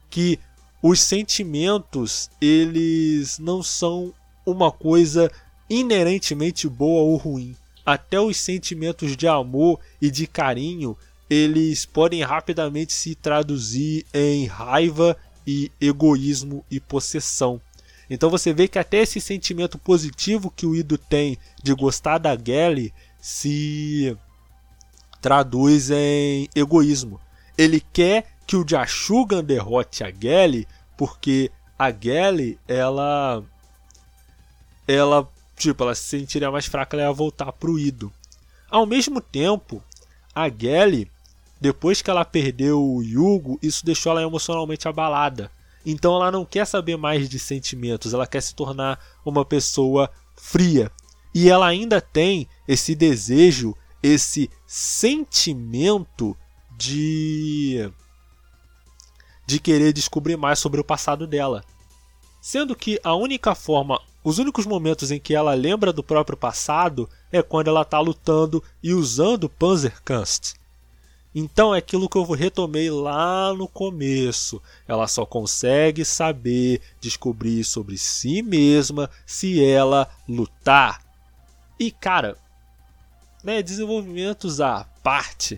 Que 0.09 0.39
os 0.81 0.99
sentimentos, 0.99 2.29
eles 2.39 3.39
não 3.39 3.61
são 3.61 4.13
uma 4.45 4.71
coisa 4.71 5.31
inerentemente 5.79 6.67
boa 6.67 7.01
ou 7.01 7.15
ruim. 7.15 7.55
Até 7.85 8.19
os 8.19 8.37
sentimentos 8.37 9.17
de 9.17 9.27
amor 9.27 9.79
e 10.01 10.09
de 10.09 10.25
carinho, 10.25 10.97
eles 11.29 11.85
podem 11.85 12.21
rapidamente 12.21 12.93
se 12.93 13.15
traduzir 13.15 14.05
em 14.13 14.45
raiva 14.45 15.17
e 15.45 15.71
egoísmo 15.81 16.63
e 16.69 16.79
possessão. 16.79 17.59
Então 18.09 18.29
você 18.29 18.53
vê 18.53 18.67
que 18.67 18.79
até 18.79 18.97
esse 18.97 19.19
sentimento 19.19 19.77
positivo 19.77 20.51
que 20.51 20.65
o 20.65 20.75
Ido 20.75 20.97
tem 20.97 21.37
de 21.61 21.73
gostar 21.73 22.17
da 22.17 22.37
Gelly 22.37 22.93
se 23.19 24.15
traduz 25.21 25.89
em 25.89 26.47
egoísmo. 26.53 27.19
Ele 27.57 27.81
quer 27.93 28.27
que 28.45 28.55
o 28.55 28.65
Jashugan 28.67 29.43
derrote 29.43 30.03
a 30.03 30.11
Gelly 30.11 30.67
porque 30.97 31.49
a 31.79 31.91
Gelly 31.91 32.59
ela 32.67 33.43
ela 34.87 35.27
tipo 35.63 35.83
ela 35.83 35.95
se 35.95 36.03
sentiria 36.03 36.51
mais 36.51 36.65
fraca 36.65 36.95
ela 36.95 37.07
ia 37.07 37.13
voltar 37.13 37.51
pro 37.51 37.79
Ido. 37.79 38.11
Ao 38.69 38.85
mesmo 38.85 39.21
tempo, 39.21 39.83
a 40.33 40.49
Gelly 40.49 41.11
depois 41.63 42.01
que 42.01 42.09
ela 42.09 42.25
perdeu 42.25 42.83
o 42.83 43.01
Yugo, 43.01 43.57
isso 43.61 43.85
deixou 43.85 44.11
ela 44.11 44.21
emocionalmente 44.21 44.85
abalada. 44.85 45.49
Então 45.85 46.13
ela 46.13 46.29
não 46.29 46.43
quer 46.43 46.67
saber 46.67 46.97
mais 46.97 47.29
de 47.29 47.39
sentimentos, 47.39 48.13
ela 48.13 48.27
quer 48.27 48.41
se 48.41 48.53
tornar 48.53 48.99
uma 49.23 49.45
pessoa 49.45 50.11
fria. 50.35 50.91
E 51.33 51.49
ela 51.49 51.65
ainda 51.65 52.01
tem 52.01 52.49
esse 52.67 52.93
desejo, 52.93 53.73
esse 54.03 54.49
sentimento 54.67 56.35
de 56.77 57.89
de 59.45 59.57
querer 59.57 59.93
descobrir 59.93 60.35
mais 60.35 60.59
sobre 60.59 60.81
o 60.81 60.85
passado 60.85 61.25
dela. 61.25 61.63
Sendo 62.41 62.75
que 62.75 62.99
a 63.05 63.15
única 63.15 63.55
forma, 63.55 64.01
os 64.23 64.37
únicos 64.37 64.65
momentos 64.65 65.11
em 65.11 65.19
que 65.19 65.35
ela 65.35 65.53
lembra 65.53 65.91
do 65.91 66.03
próprio 66.03 66.37
passado 66.37 67.09
é 67.31 67.41
quando 67.41 67.67
ela 67.67 67.81
está 67.81 67.99
lutando 67.99 68.63
e 68.81 68.93
usando 68.93 69.49
Panzerkunst. 69.49 70.53
Então 71.35 71.73
é 71.73 71.79
aquilo 71.79 72.07
que 72.07 72.15
eu 72.15 72.23
retomei 72.31 72.89
lá 72.91 73.53
no 73.53 73.67
começo. 73.67 74.61
Ela 74.87 75.07
só 75.07 75.25
consegue 75.25 76.05
saber 76.05 76.79
descobrir 77.01 77.63
sobre 77.63 77.97
si 77.97 78.41
mesma 78.41 79.09
se 79.25 79.63
ela 79.63 80.07
lutar. 80.29 81.01
E 81.79 81.91
cara, 81.91 82.37
né, 83.43 83.63
desenvolvimentos 83.63 84.61
à 84.61 84.85
parte, 85.03 85.57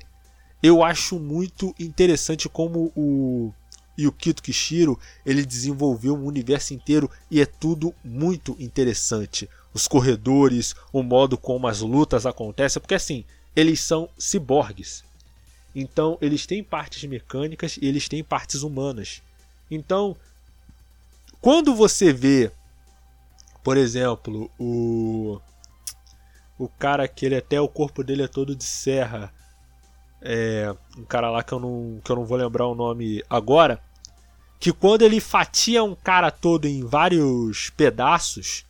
eu 0.63 0.81
acho 0.81 1.19
muito 1.19 1.75
interessante 1.77 2.47
como 2.47 2.91
o 2.95 3.53
Yukito 3.97 4.43
Kishiro 4.43 4.99
ele 5.25 5.45
desenvolveu 5.45 6.15
um 6.15 6.25
universo 6.25 6.73
inteiro 6.73 7.09
e 7.29 7.41
é 7.41 7.45
tudo 7.45 7.93
muito 8.03 8.55
interessante. 8.59 9.49
Os 9.73 9.87
corredores, 9.87 10.75
o 10.93 11.03
modo 11.03 11.37
como 11.37 11.67
as 11.67 11.81
lutas 11.81 12.25
acontecem, 12.25 12.81
porque 12.81 12.95
assim, 12.95 13.25
eles 13.55 13.79
são 13.81 14.09
ciborgues 14.17 15.03
Então, 15.73 16.17
eles 16.21 16.45
têm 16.45 16.63
partes 16.63 17.03
mecânicas 17.03 17.77
e 17.77 17.85
eles 17.87 18.07
têm 18.07 18.23
partes 18.23 18.63
humanas. 18.63 19.21
Então, 19.69 20.15
quando 21.41 21.75
você 21.75 22.13
vê, 22.13 22.51
por 23.63 23.77
exemplo, 23.77 24.49
o 24.59 25.39
o 26.57 26.69
cara 26.69 27.07
que 27.07 27.25
ele 27.25 27.35
até 27.35 27.59
o 27.59 27.67
corpo 27.67 28.03
dele 28.03 28.23
é 28.23 28.27
todo 28.27 28.55
de 28.55 28.63
serra, 28.63 29.33
é, 30.21 30.73
um 30.97 31.03
cara 31.03 31.29
lá 31.29 31.43
que 31.43 31.53
eu 31.53 31.59
não 31.59 31.99
que 32.03 32.11
eu 32.11 32.15
não 32.15 32.25
vou 32.25 32.37
lembrar 32.37 32.67
o 32.67 32.75
nome 32.75 33.23
agora, 33.29 33.81
que 34.65 34.73
quando 34.73 35.03
ele 35.03 35.21
fatia 35.21 35.83
um 35.83 35.93
cara 35.93 36.31
todo 36.31 36.65
em 36.65 36.83
vários 36.83 37.69
pedaços, 37.69 38.65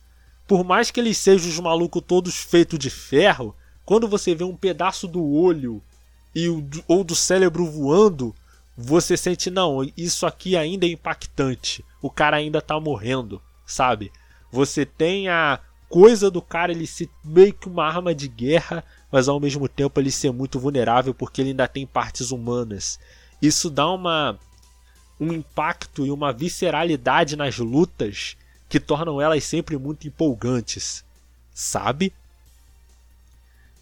por 0.46 0.62
mais 0.62 0.90
que 0.90 1.00
eles 1.00 1.16
sejam 1.16 1.48
os 1.48 1.58
malucos 1.58 2.02
todos 2.06 2.36
feitos 2.36 2.78
de 2.78 2.90
ferro, 2.90 3.56
quando 3.82 4.06
você 4.06 4.34
vê 4.34 4.44
um 4.44 4.54
pedaço 4.54 5.08
do 5.08 5.24
olho 5.24 5.82
e 6.34 6.48
ou 6.86 7.02
do 7.02 7.14
cérebro 7.14 7.64
voando, 7.64 8.34
você 8.76 9.16
sente, 9.16 9.50
não, 9.50 9.90
isso 9.96 10.26
aqui 10.26 10.54
ainda 10.54 10.84
é 10.84 10.90
impactante. 10.90 11.82
O 12.02 12.10
cara 12.10 12.36
ainda 12.36 12.60
tá 12.60 12.78
morrendo, 12.78 13.40
sabe? 13.64 14.12
Você 14.52 14.84
tem 14.84 15.30
a 15.30 15.60
coisa 15.88 16.30
do 16.30 16.42
cara 16.42 16.72
ele 16.72 16.86
ser 16.86 17.08
meio 17.24 17.54
que 17.54 17.68
uma 17.68 17.86
arma 17.86 18.14
de 18.14 18.28
guerra, 18.28 18.84
mas 19.10 19.28
ao 19.28 19.40
mesmo 19.40 19.66
tempo 19.66 19.98
ele 19.98 20.10
ser 20.10 20.30
muito 20.30 20.60
vulnerável 20.60 21.14
porque 21.14 21.40
ele 21.40 21.50
ainda 21.52 21.66
tem 21.66 21.86
partes 21.86 22.32
humanas. 22.32 23.00
Isso 23.40 23.70
dá 23.70 23.90
uma 23.90 24.38
um 25.18 25.32
impacto 25.32 26.06
e 26.06 26.10
uma 26.10 26.32
visceralidade 26.32 27.36
nas 27.36 27.58
lutas 27.58 28.36
que 28.68 28.80
tornam 28.80 29.20
elas 29.20 29.44
sempre 29.44 29.78
muito 29.78 30.06
empolgantes, 30.06 31.04
sabe? 31.54 32.12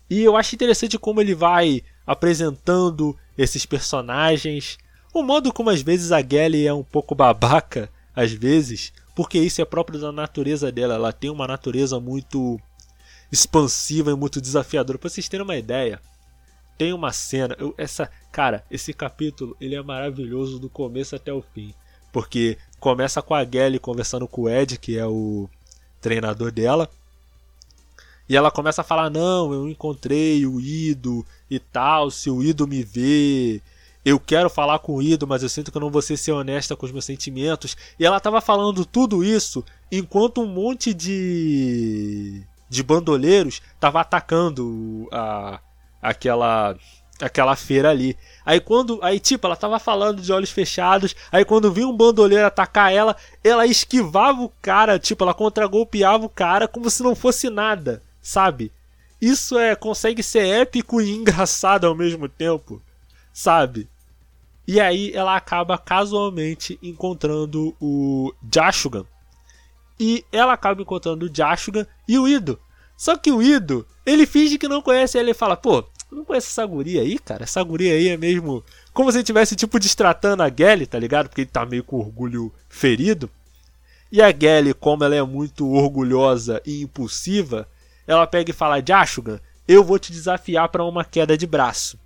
E 0.08 0.22
eu 0.22 0.36
acho 0.36 0.54
interessante 0.54 0.98
como 0.98 1.20
ele 1.20 1.34
vai 1.34 1.82
apresentando 2.06 3.16
esses 3.36 3.64
personagens, 3.66 4.78
o 5.12 5.22
modo 5.22 5.52
como 5.52 5.70
às 5.70 5.80
vezes 5.80 6.12
a 6.12 6.20
Gelly 6.20 6.66
é 6.66 6.74
um 6.74 6.84
pouco 6.84 7.14
babaca, 7.14 7.90
às 8.14 8.32
vezes, 8.32 8.92
porque 9.14 9.38
isso 9.38 9.60
é 9.60 9.64
próprio 9.64 9.98
da 9.98 10.12
natureza 10.12 10.70
dela. 10.70 10.94
Ela 10.94 11.12
tem 11.12 11.30
uma 11.30 11.46
natureza 11.46 11.98
muito 11.98 12.60
expansiva 13.30 14.10
e 14.10 14.14
muito 14.14 14.40
desafiadora. 14.40 14.98
Para 14.98 15.08
vocês 15.08 15.28
terem 15.28 15.44
uma 15.44 15.56
ideia, 15.56 16.00
tem 16.76 16.92
uma 16.92 17.12
cena, 17.12 17.56
eu, 17.58 17.74
essa, 17.78 18.10
cara, 18.32 18.64
esse 18.70 18.92
capítulo 18.92 19.56
ele 19.60 19.74
é 19.74 19.82
maravilhoso 19.82 20.58
do 20.58 20.68
começo 20.68 21.14
até 21.14 21.32
o 21.32 21.42
fim, 21.42 21.74
porque 22.12 22.58
começa 22.78 23.22
com 23.22 23.34
a 23.34 23.44
Gelly 23.44 23.78
conversando 23.78 24.28
com 24.28 24.42
o 24.42 24.48
Ed, 24.48 24.78
que 24.78 24.98
é 24.98 25.06
o 25.06 25.48
treinador 26.00 26.52
dela. 26.52 26.88
E 28.28 28.36
ela 28.36 28.50
começa 28.50 28.80
a 28.80 28.84
falar: 28.84 29.10
Não, 29.10 29.52
eu 29.52 29.68
encontrei 29.68 30.46
o 30.46 30.60
Ido 30.60 31.26
e 31.50 31.58
tal. 31.58 32.10
Se 32.10 32.30
o 32.30 32.42
Ido 32.42 32.66
me 32.66 32.82
vê, 32.82 33.60
eu 34.04 34.18
quero 34.18 34.48
falar 34.48 34.78
com 34.78 34.96
o 34.96 35.02
Ido, 35.02 35.26
mas 35.26 35.42
eu 35.42 35.48
sinto 35.48 35.70
que 35.70 35.76
eu 35.76 35.80
não 35.80 35.90
vou 35.90 36.02
ser 36.02 36.32
honesta 36.32 36.76
com 36.76 36.86
os 36.86 36.92
meus 36.92 37.04
sentimentos. 37.04 37.76
E 37.98 38.04
ela 38.04 38.18
estava 38.18 38.40
falando 38.40 38.84
tudo 38.84 39.24
isso 39.24 39.64
enquanto 39.90 40.40
um 40.40 40.46
monte 40.46 40.94
de 40.94 42.42
de 42.68 42.82
bandoleiros 42.82 43.62
estava 43.74 44.00
atacando 44.00 45.06
a 45.12 45.60
aquela 46.04 46.76
aquela 47.20 47.54
feira 47.56 47.90
ali. 47.90 48.16
Aí 48.44 48.60
quando, 48.60 48.98
aí 49.02 49.20
tipo, 49.20 49.46
ela 49.46 49.56
tava 49.56 49.78
falando 49.78 50.20
de 50.20 50.32
olhos 50.32 50.50
fechados, 50.50 51.14
aí 51.30 51.44
quando 51.44 51.72
vinha 51.72 51.88
um 51.88 51.96
bandoleiro 51.96 52.46
atacar 52.46 52.92
ela, 52.92 53.16
ela 53.42 53.66
esquivava 53.66 54.42
o 54.42 54.52
cara, 54.60 54.98
tipo, 54.98 55.22
ela 55.24 55.32
contragolpeava 55.32 56.24
o 56.24 56.28
cara 56.28 56.66
como 56.68 56.90
se 56.90 57.02
não 57.02 57.14
fosse 57.14 57.48
nada 57.48 58.02
sabe? 58.24 58.72
Isso 59.20 59.58
é 59.58 59.76
consegue 59.76 60.22
ser 60.22 60.46
épico 60.46 61.00
e 61.00 61.10
engraçado 61.10 61.86
ao 61.86 61.94
mesmo 61.94 62.28
tempo, 62.28 62.82
sabe? 63.32 63.86
E 64.66 64.80
aí 64.80 65.12
ela 65.14 65.36
acaba 65.36 65.76
casualmente 65.76 66.78
encontrando 66.82 67.76
o 67.78 68.32
Jashugan. 68.52 69.04
E 70.00 70.24
ela 70.32 70.54
acaba 70.54 70.80
encontrando 70.80 71.26
o 71.26 71.34
Jashugan 71.34 71.86
e 72.08 72.18
o 72.18 72.26
Ido. 72.26 72.58
Só 72.96 73.16
que 73.16 73.30
o 73.30 73.42
Ido, 73.42 73.86
ele 74.06 74.26
finge 74.26 74.56
que 74.56 74.66
não 74.66 74.80
conhece 74.80 75.18
ele 75.18 75.32
e 75.32 75.34
fala: 75.34 75.56
"Pô, 75.56 75.84
não 76.14 76.24
conhece 76.24 76.48
essa 76.48 76.64
guria 76.64 77.02
aí, 77.02 77.18
cara? 77.18 77.44
Essa 77.44 77.62
guria 77.62 77.92
aí 77.92 78.08
é 78.08 78.16
mesmo 78.16 78.64
como 78.92 79.10
se 79.10 79.18
ele 79.18 79.24
tivesse 79.24 79.56
tipo 79.56 79.78
destratando 79.78 80.42
a 80.42 80.50
Gelly, 80.50 80.86
tá 80.86 80.98
ligado? 80.98 81.28
Porque 81.28 81.42
ele 81.42 81.50
tá 81.50 81.66
meio 81.66 81.84
com 81.84 81.98
orgulho 81.98 82.52
ferido. 82.68 83.28
E 84.10 84.22
a 84.22 84.30
Gelly, 84.30 84.72
como 84.74 85.04
ela 85.04 85.14
é 85.14 85.22
muito 85.22 85.68
orgulhosa 85.70 86.62
e 86.64 86.82
impulsiva, 86.82 87.68
ela 88.06 88.26
pega 88.26 88.50
e 88.50 88.54
fala: 88.54 88.82
Jashugan, 88.86 89.40
eu 89.66 89.82
vou 89.82 89.98
te 89.98 90.12
desafiar 90.12 90.68
para 90.68 90.84
uma 90.84 91.04
queda 91.04 91.36
de 91.36 91.46
braço. 91.46 91.98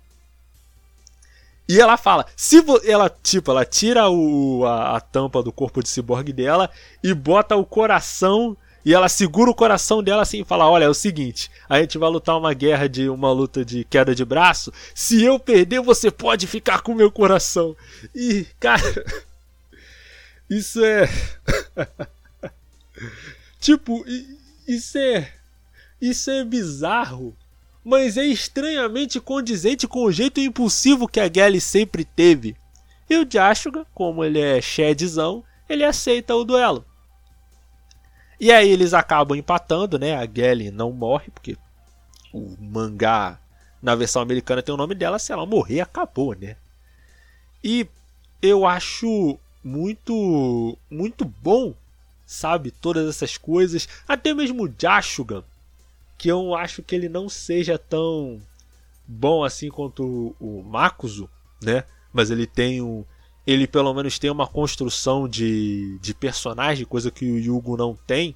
E 1.67 1.79
ela 1.79 1.97
fala, 1.97 2.25
se 2.35 2.63
ela 2.83 3.07
tipo, 3.21 3.51
ela 3.51 3.63
tira 3.63 4.09
o, 4.09 4.65
a, 4.65 4.97
a, 4.97 4.99
tampa 4.99 5.43
do 5.43 5.51
corpo 5.51 5.83
de 5.83 5.89
ciborgue 5.89 6.33
dela 6.33 6.67
e 7.03 7.13
bota 7.13 7.55
o 7.55 7.63
coração 7.63 8.57
e 8.85 8.93
ela 8.93 9.09
segura 9.09 9.51
o 9.51 9.55
coração 9.55 10.01
dela 10.01 10.21
assim 10.21 10.41
e 10.41 10.45
fala: 10.45 10.69
"Olha, 10.69 10.85
é 10.85 10.89
o 10.89 10.93
seguinte, 10.93 11.49
a 11.67 11.79
gente 11.79 11.97
vai 11.97 12.09
lutar 12.09 12.37
uma 12.37 12.53
guerra 12.53 12.87
de 12.87 13.09
uma 13.09 13.31
luta 13.31 13.63
de 13.63 13.83
queda 13.83 14.15
de 14.15 14.23
braço. 14.25 14.71
Se 14.93 15.23
eu 15.23 15.39
perder, 15.39 15.81
você 15.81 16.09
pode 16.09 16.47
ficar 16.47 16.81
com 16.81 16.93
meu 16.93 17.11
coração". 17.11 17.75
E, 18.15 18.45
cara, 18.59 18.81
isso 20.49 20.83
é 20.83 21.09
tipo, 23.59 24.03
isso 24.67 24.97
é 24.97 25.33
isso 26.01 26.31
é 26.31 26.45
bizarro, 26.45 27.35
mas 27.83 28.17
é 28.17 28.25
estranhamente 28.25 29.19
condizente 29.19 29.87
com 29.87 30.03
o 30.03 30.11
jeito 30.11 30.39
impulsivo 30.39 31.07
que 31.07 31.19
a 31.19 31.29
Gelly 31.31 31.59
sempre 31.59 32.05
teve. 32.05 32.55
E 33.09 33.17
o 33.17 33.27
Jashuga, 33.29 33.85
como 33.93 34.23
ele 34.23 34.39
é 34.39 34.61
Shadzão, 34.61 35.43
ele 35.67 35.83
aceita 35.83 36.35
o 36.35 36.43
duelo. 36.43 36.85
E 38.39 38.51
aí 38.51 38.69
eles 38.69 38.93
acabam 38.93 39.37
empatando, 39.37 39.99
né? 39.99 40.15
A 40.15 40.25
Gelly 40.25 40.71
não 40.71 40.91
morre, 40.91 41.29
porque 41.31 41.57
o 42.33 42.55
mangá 42.59 43.39
na 43.81 43.95
versão 43.95 44.21
americana 44.21 44.61
tem 44.61 44.73
o 44.73 44.77
nome 44.77 44.95
dela, 44.95 45.19
se 45.19 45.31
ela 45.31 45.45
morrer, 45.45 45.81
acabou, 45.81 46.35
né? 46.35 46.55
E 47.63 47.87
eu 48.41 48.65
acho 48.65 49.37
muito 49.63 50.77
muito 50.89 51.25
bom, 51.25 51.73
sabe, 52.25 52.71
todas 52.71 53.07
essas 53.09 53.37
coisas, 53.37 53.87
até 54.07 54.33
mesmo 54.33 54.65
o 54.65 54.73
Jashugan, 54.77 55.43
que 56.17 56.29
eu 56.29 56.55
acho 56.55 56.83
que 56.83 56.95
ele 56.95 57.09
não 57.09 57.27
seja 57.29 57.77
tão 57.77 58.41
bom 59.07 59.43
assim 59.43 59.69
quanto 59.69 60.35
o 60.39 60.63
Makuzo, 60.63 61.29
né? 61.61 61.83
Mas 62.13 62.29
ele 62.29 62.45
tem 62.45 62.81
um. 62.81 63.03
Ele 63.49 63.65
pelo 63.65 63.91
menos 63.95 64.19
tem 64.19 64.29
uma 64.29 64.45
construção 64.45 65.27
de, 65.27 65.97
de 65.99 66.13
personagem, 66.13 66.85
coisa 66.85 67.09
que 67.09 67.25
o 67.25 67.39
Yugo 67.39 67.75
não 67.75 67.97
tem, 68.05 68.35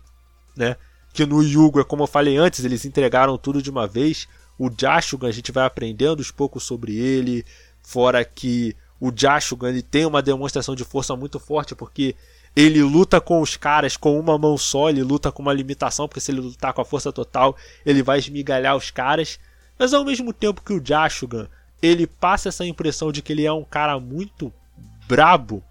né? 0.58 0.76
Que 1.14 1.24
no 1.24 1.44
Yugo 1.44 1.80
é 1.80 1.84
como 1.84 2.02
eu 2.02 2.08
falei 2.08 2.36
antes, 2.36 2.66
eles 2.66 2.84
entregaram 2.84 3.38
tudo 3.38 3.62
de 3.62 3.70
uma 3.70 3.86
vez. 3.86 4.28
O 4.58 4.72
Jashugan 4.76 5.28
a 5.28 5.32
gente 5.32 5.52
vai 5.52 5.68
aprendendo 5.68 6.20
um 6.22 6.36
pouco 6.36 6.60
sobre 6.60 6.96
ele, 6.98 7.46
fora 7.84 8.26
que 8.26 8.76
o 9.00 9.12
Jashugan 9.16 9.70
ele 9.70 9.84
tem 9.84 10.04
uma 10.04 10.20
demonstração 10.20 10.76
de 10.76 10.84
força 10.84 11.16
muito 11.16 11.40
forte, 11.40 11.76
porque 11.76 12.16
ele 12.56 12.82
luta 12.82 13.22
com 13.22 13.40
os 13.40 13.56
caras 13.56 13.96
com 13.96 14.20
uma 14.20 14.36
mão 14.36 14.58
só, 14.58 14.90
ele 14.90 15.04
luta 15.04 15.32
com 15.32 15.44
uma 15.44 15.54
limitação, 15.54 16.08
porque 16.08 16.22
se 16.22 16.32
ele 16.32 16.42
lutar 16.42 16.74
com 16.74 16.82
a 16.82 16.86
força 16.86 17.14
total, 17.14 17.56
ele 17.86 18.02
vai 18.02 18.18
esmigalhar 18.18 18.76
os 18.76 18.90
caras. 18.90 19.40
Mas 19.78 19.94
ao 19.94 20.04
mesmo 20.04 20.34
tempo 20.34 20.64
que 20.64 20.74
o 20.74 20.84
Jashugan, 20.84 21.48
ele 21.84 22.08
passa 22.08 22.50
essa 22.50 22.66
impressão 22.66 23.12
de 23.12 23.22
que 23.22 23.32
ele 23.32 23.46
é 23.46 23.54
um 23.54 23.64
cara 23.64 24.00
muito 24.00 24.52
brabo, 25.14 25.64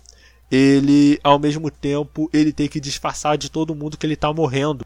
ele 0.50 1.18
ao 1.22 1.38
mesmo 1.38 1.70
tempo 1.70 2.30
ele 2.32 2.52
tem 2.52 2.68
que 2.68 2.80
disfarçar 2.80 3.36
de 3.36 3.50
todo 3.50 3.74
mundo 3.74 3.98
que 3.98 4.06
ele 4.06 4.14
está 4.14 4.32
morrendo. 4.32 4.84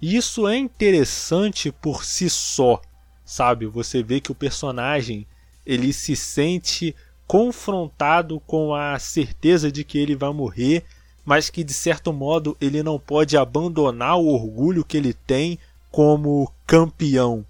E 0.00 0.16
isso 0.16 0.48
é 0.48 0.56
interessante 0.56 1.70
por 1.70 2.04
si 2.04 2.30
só, 2.30 2.80
sabe? 3.24 3.66
Você 3.66 4.02
vê 4.02 4.20
que 4.20 4.32
o 4.32 4.34
personagem 4.34 5.26
ele 5.66 5.92
se 5.92 6.16
sente 6.16 6.94
confrontado 7.26 8.40
com 8.46 8.74
a 8.74 8.98
certeza 8.98 9.70
de 9.70 9.84
que 9.84 9.98
ele 9.98 10.16
vai 10.16 10.32
morrer 10.32 10.84
mas 11.28 11.50
que 11.50 11.62
de 11.62 11.74
certo 11.74 12.10
modo 12.10 12.56
ele 12.58 12.82
não 12.82 12.98
pode 12.98 13.36
abandonar 13.36 14.16
o 14.16 14.28
orgulho 14.28 14.82
que 14.82 14.96
ele 14.96 15.12
tem 15.12 15.58
como 15.90 16.50
campeão. 16.66 17.44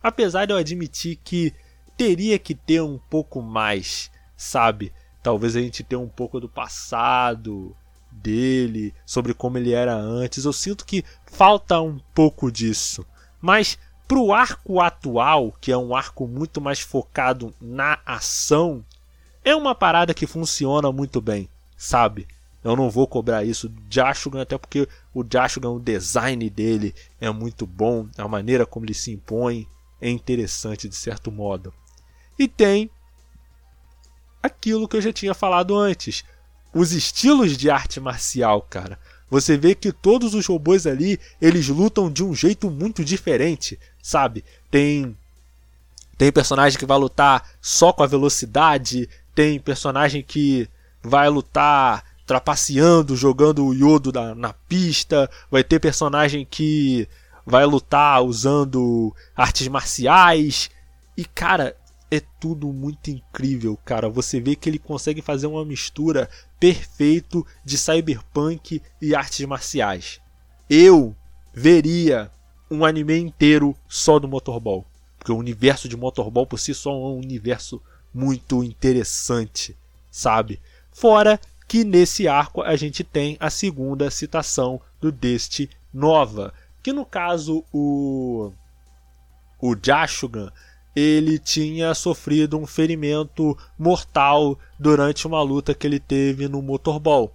Apesar 0.00 0.46
de 0.46 0.52
eu 0.52 0.56
admitir 0.56 1.18
que 1.24 1.52
teria 1.96 2.38
que 2.38 2.54
ter 2.54 2.80
um 2.80 3.00
pouco 3.10 3.42
mais, 3.42 4.12
sabe? 4.36 4.92
Talvez 5.26 5.56
a 5.56 5.60
gente 5.60 5.82
tenha 5.82 5.98
um 5.98 6.08
pouco 6.08 6.38
do 6.38 6.48
passado 6.48 7.74
dele, 8.12 8.94
sobre 9.04 9.34
como 9.34 9.58
ele 9.58 9.72
era 9.72 9.92
antes. 9.92 10.44
Eu 10.44 10.52
sinto 10.52 10.86
que 10.86 11.04
falta 11.26 11.80
um 11.80 11.98
pouco 12.14 12.48
disso. 12.48 13.04
Mas 13.40 13.76
pro 14.06 14.32
arco 14.32 14.80
atual, 14.80 15.50
que 15.60 15.72
é 15.72 15.76
um 15.76 15.96
arco 15.96 16.28
muito 16.28 16.60
mais 16.60 16.78
focado 16.78 17.52
na 17.60 17.98
ação, 18.06 18.84
é 19.44 19.52
uma 19.52 19.74
parada 19.74 20.14
que 20.14 20.28
funciona 20.28 20.92
muito 20.92 21.20
bem, 21.20 21.48
sabe? 21.76 22.28
Eu 22.62 22.76
não 22.76 22.88
vou 22.88 23.08
cobrar 23.08 23.42
isso 23.42 23.68
do 23.68 23.82
Jashugan, 23.90 24.42
até 24.42 24.56
porque 24.56 24.88
o 25.12 25.24
Jashugan, 25.28 25.70
o 25.70 25.80
design 25.80 26.48
dele 26.48 26.94
é 27.20 27.32
muito 27.32 27.66
bom, 27.66 28.06
a 28.16 28.28
maneira 28.28 28.64
como 28.64 28.86
ele 28.86 28.94
se 28.94 29.10
impõe 29.10 29.66
é 30.00 30.08
interessante 30.08 30.88
de 30.88 30.94
certo 30.94 31.32
modo. 31.32 31.74
E 32.38 32.46
tem 32.46 32.88
aquilo 34.42 34.88
que 34.88 34.96
eu 34.96 35.02
já 35.02 35.12
tinha 35.12 35.34
falado 35.34 35.76
antes. 35.76 36.24
Os 36.72 36.92
estilos 36.92 37.56
de 37.56 37.70
arte 37.70 38.00
marcial, 38.00 38.62
cara. 38.62 38.98
Você 39.30 39.56
vê 39.56 39.74
que 39.74 39.90
todos 39.92 40.34
os 40.34 40.46
robôs 40.46 40.86
ali, 40.86 41.18
eles 41.40 41.68
lutam 41.68 42.10
de 42.10 42.22
um 42.22 42.34
jeito 42.34 42.70
muito 42.70 43.04
diferente, 43.04 43.78
sabe? 44.02 44.44
Tem 44.70 45.16
tem 46.16 46.32
personagem 46.32 46.78
que 46.78 46.86
vai 46.86 46.96
lutar 46.96 47.46
só 47.60 47.92
com 47.92 48.02
a 48.02 48.06
velocidade, 48.06 49.08
tem 49.34 49.60
personagem 49.60 50.22
que 50.22 50.66
vai 51.02 51.28
lutar 51.28 52.02
trapaceando, 52.26 53.14
jogando 53.16 53.64
o 53.64 53.74
iodo 53.74 54.10
na, 54.12 54.34
na 54.34 54.52
pista, 54.52 55.30
vai 55.50 55.62
ter 55.62 55.78
personagem 55.78 56.46
que 56.48 57.06
vai 57.44 57.64
lutar 57.66 58.22
usando 58.22 59.14
artes 59.36 59.68
marciais. 59.68 60.70
E 61.16 61.24
cara, 61.24 61.76
é 62.10 62.20
tudo 62.40 62.72
muito 62.72 63.10
incrível, 63.10 63.76
cara. 63.84 64.08
Você 64.08 64.40
vê 64.40 64.54
que 64.54 64.68
ele 64.68 64.78
consegue 64.78 65.20
fazer 65.20 65.46
uma 65.46 65.64
mistura 65.64 66.28
perfeito 66.58 67.46
de 67.64 67.76
cyberpunk 67.76 68.80
e 69.00 69.14
artes 69.14 69.44
marciais. 69.46 70.20
Eu 70.68 71.14
veria 71.52 72.30
um 72.70 72.84
anime 72.84 73.18
inteiro 73.18 73.76
só 73.88 74.18
do 74.18 74.28
Motorball, 74.28 74.84
porque 75.18 75.32
o 75.32 75.36
universo 75.36 75.88
de 75.88 75.96
Motorball 75.96 76.46
por 76.46 76.58
si 76.58 76.74
só 76.74 76.90
é 76.90 76.94
um 76.94 77.18
universo 77.18 77.82
muito 78.12 78.62
interessante, 78.62 79.76
sabe? 80.10 80.60
Fora 80.92 81.40
que 81.68 81.84
nesse 81.84 82.28
arco 82.28 82.62
a 82.62 82.76
gente 82.76 83.02
tem 83.02 83.36
a 83.40 83.50
segunda 83.50 84.10
citação 84.10 84.80
do 85.00 85.10
Deste 85.10 85.68
Nova, 85.92 86.54
que 86.82 86.92
no 86.92 87.04
caso 87.04 87.64
o 87.72 88.52
o 89.58 89.74
Jashugan 89.74 90.52
ele 90.96 91.38
tinha 91.38 91.92
sofrido 91.94 92.58
um 92.58 92.66
ferimento 92.66 93.56
mortal 93.78 94.58
durante 94.78 95.26
uma 95.26 95.42
luta 95.42 95.74
que 95.74 95.86
ele 95.86 96.00
teve 96.00 96.48
no 96.48 96.62
Motorball. 96.62 97.30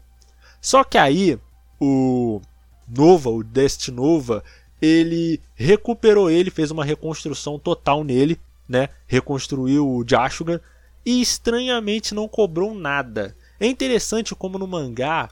Só 0.59 0.83
que 0.83 0.97
aí 0.97 1.38
o 1.79 2.41
Nova, 2.88 3.29
o 3.29 3.43
Destinova, 3.43 4.43
ele 4.81 5.39
recuperou 5.53 6.27
ele, 6.27 6.49
fez 6.49 6.71
uma 6.71 6.83
reconstrução 6.83 7.59
total 7.59 8.03
nele, 8.03 8.39
né? 8.67 8.89
Reconstruiu 9.05 9.88
o 9.88 10.03
Jashugan 10.07 10.59
e 11.05 11.21
estranhamente 11.21 12.15
não 12.15 12.27
cobrou 12.27 12.73
nada. 12.73 13.35
É 13.59 13.67
interessante 13.67 14.33
como 14.33 14.57
no 14.57 14.65
mangá 14.65 15.29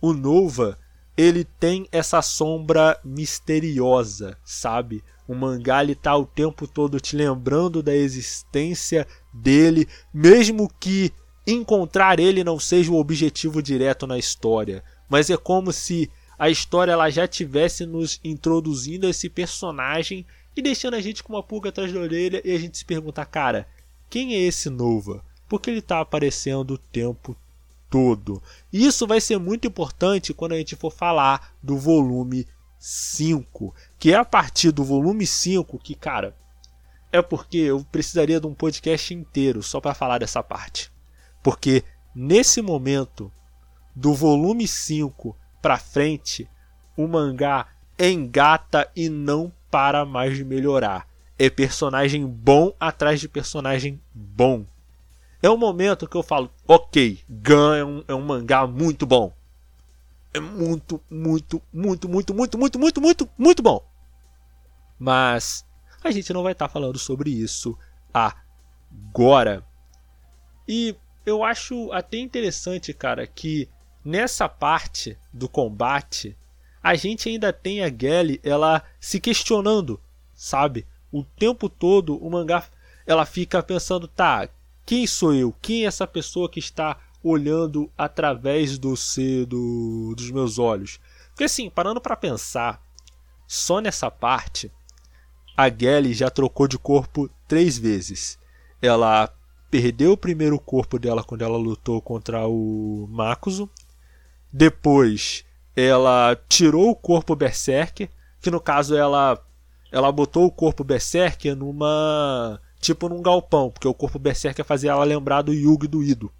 o 0.00 0.14
Nova 0.14 0.78
ele 1.14 1.44
tem 1.44 1.86
essa 1.92 2.22
sombra 2.22 2.98
misteriosa, 3.04 4.38
sabe? 4.42 5.04
O 5.30 5.34
mangá 5.36 5.80
ele 5.80 5.94
tá 5.94 6.16
o 6.16 6.26
tempo 6.26 6.66
todo 6.66 6.98
te 6.98 7.14
lembrando 7.14 7.84
da 7.84 7.94
existência 7.94 9.06
dele, 9.32 9.86
mesmo 10.12 10.68
que 10.80 11.12
encontrar 11.46 12.18
ele 12.18 12.42
não 12.42 12.58
seja 12.58 12.90
o 12.90 12.98
objetivo 12.98 13.62
direto 13.62 14.08
na 14.08 14.18
história, 14.18 14.82
mas 15.08 15.30
é 15.30 15.36
como 15.36 15.72
se 15.72 16.10
a 16.36 16.50
história 16.50 16.90
ela 16.90 17.08
já 17.10 17.28
tivesse 17.28 17.86
nos 17.86 18.18
introduzindo 18.24 19.08
esse 19.08 19.28
personagem 19.28 20.26
e 20.56 20.60
deixando 20.60 20.94
a 20.94 21.00
gente 21.00 21.22
com 21.22 21.32
uma 21.32 21.44
pulga 21.44 21.68
atrás 21.68 21.92
da 21.92 22.00
orelha 22.00 22.42
e 22.44 22.50
a 22.50 22.58
gente 22.58 22.78
se 22.78 22.84
perguntar, 22.84 23.24
cara, 23.26 23.68
quem 24.10 24.34
é 24.34 24.40
esse 24.40 24.68
Nova? 24.68 25.24
Porque 25.48 25.70
ele 25.70 25.78
está 25.78 26.00
aparecendo 26.00 26.74
o 26.74 26.78
tempo 26.78 27.36
todo. 27.88 28.42
E 28.72 28.84
isso 28.84 29.06
vai 29.06 29.20
ser 29.20 29.38
muito 29.38 29.68
importante 29.68 30.34
quando 30.34 30.54
a 30.54 30.58
gente 30.58 30.74
for 30.74 30.90
falar 30.90 31.54
do 31.62 31.78
volume 31.78 32.48
5, 32.80 33.74
que 33.98 34.10
é 34.10 34.16
a 34.16 34.24
partir 34.24 34.72
do 34.72 34.82
volume 34.82 35.26
5 35.26 35.78
que, 35.78 35.94
cara, 35.94 36.34
é 37.12 37.20
porque 37.20 37.58
eu 37.58 37.84
precisaria 37.84 38.40
de 38.40 38.46
um 38.46 38.54
podcast 38.54 39.12
inteiro 39.12 39.62
só 39.62 39.80
para 39.82 39.92
falar 39.92 40.18
dessa 40.18 40.42
parte. 40.42 40.90
Porque 41.42 41.84
nesse 42.14 42.62
momento, 42.62 43.30
do 43.94 44.14
volume 44.14 44.66
5 44.66 45.36
para 45.60 45.76
frente, 45.76 46.48
o 46.96 47.06
mangá 47.06 47.66
engata 47.98 48.90
e 48.96 49.10
não 49.10 49.52
para 49.70 50.06
mais 50.06 50.34
de 50.34 50.44
melhorar. 50.44 51.06
É 51.38 51.50
personagem 51.50 52.26
bom 52.26 52.72
atrás 52.80 53.20
de 53.20 53.28
personagem 53.28 54.00
bom. 54.14 54.64
É 55.42 55.50
um 55.50 55.56
momento 55.56 56.08
que 56.08 56.16
eu 56.16 56.22
falo, 56.22 56.50
ok, 56.66 57.20
Gun 57.28 57.74
é 57.74 57.84
um, 57.84 58.04
é 58.08 58.14
um 58.14 58.22
mangá 58.22 58.66
muito 58.66 59.06
bom 59.06 59.34
é 60.32 60.40
muito, 60.40 61.00
muito, 61.10 61.62
muito, 61.72 62.08
muito, 62.08 62.34
muito, 62.34 62.58
muito, 62.58 62.78
muito, 62.78 63.00
muito, 63.00 63.30
muito 63.36 63.62
bom. 63.62 63.84
Mas 64.98 65.66
a 66.04 66.10
gente 66.10 66.32
não 66.32 66.42
vai 66.42 66.52
estar 66.52 66.68
tá 66.68 66.72
falando 66.72 66.98
sobre 66.98 67.30
isso 67.30 67.76
agora. 68.12 69.64
E 70.68 70.94
eu 71.26 71.42
acho 71.42 71.92
até 71.92 72.18
interessante, 72.18 72.94
cara, 72.94 73.26
que 73.26 73.68
nessa 74.04 74.48
parte 74.48 75.18
do 75.32 75.48
combate 75.48 76.36
a 76.82 76.94
gente 76.94 77.28
ainda 77.28 77.52
tem 77.52 77.82
a 77.82 77.88
Gelly 77.88 78.40
ela 78.42 78.82
se 78.98 79.20
questionando, 79.20 80.00
sabe? 80.32 80.86
O 81.12 81.24
tempo 81.24 81.68
todo 81.68 82.16
o 82.16 82.30
mangá 82.30 82.64
ela 83.06 83.26
fica 83.26 83.62
pensando, 83.62 84.06
tá, 84.06 84.48
quem 84.86 85.06
sou 85.06 85.34
eu? 85.34 85.54
Quem 85.60 85.84
é 85.84 85.86
essa 85.86 86.06
pessoa 86.06 86.48
que 86.48 86.60
está 86.60 86.96
olhando 87.22 87.90
através 87.96 88.78
do, 88.78 88.94
do 89.46 90.14
dos 90.16 90.30
meus 90.30 90.58
olhos. 90.58 90.98
Porque 91.28 91.44
assim, 91.44 91.70
parando 91.70 92.00
para 92.00 92.16
pensar, 92.16 92.82
só 93.46 93.80
nessa 93.80 94.10
parte, 94.10 94.70
a 95.56 95.68
Gelly 95.68 96.14
já 96.14 96.30
trocou 96.30 96.66
de 96.68 96.78
corpo 96.78 97.30
três 97.48 97.76
vezes. 97.76 98.38
Ela 98.80 99.32
perdeu 99.70 100.12
o 100.12 100.16
primeiro 100.16 100.58
corpo 100.58 100.98
dela 100.98 101.22
quando 101.22 101.42
ela 101.42 101.56
lutou 101.56 102.00
contra 102.00 102.46
o 102.46 103.06
Makuzo. 103.10 103.68
Depois, 104.52 105.44
ela 105.76 106.36
tirou 106.48 106.90
o 106.90 106.96
corpo 106.96 107.36
Berserker, 107.36 108.08
que 108.40 108.50
no 108.50 108.60
caso 108.60 108.96
ela 108.96 109.40
ela 109.92 110.12
botou 110.12 110.46
o 110.46 110.52
corpo 110.52 110.84
Berserker 110.84 111.56
numa 111.56 112.60
tipo 112.80 113.08
num 113.08 113.22
galpão, 113.22 113.70
porque 113.70 113.88
o 113.88 113.94
corpo 113.94 114.18
Berserker 114.18 114.64
fazia 114.64 114.92
ela 114.92 115.04
lembrar 115.04 115.42
do 115.42 115.52
Yugi 115.52 115.86
do 115.86 116.02
Ido. 116.02 116.32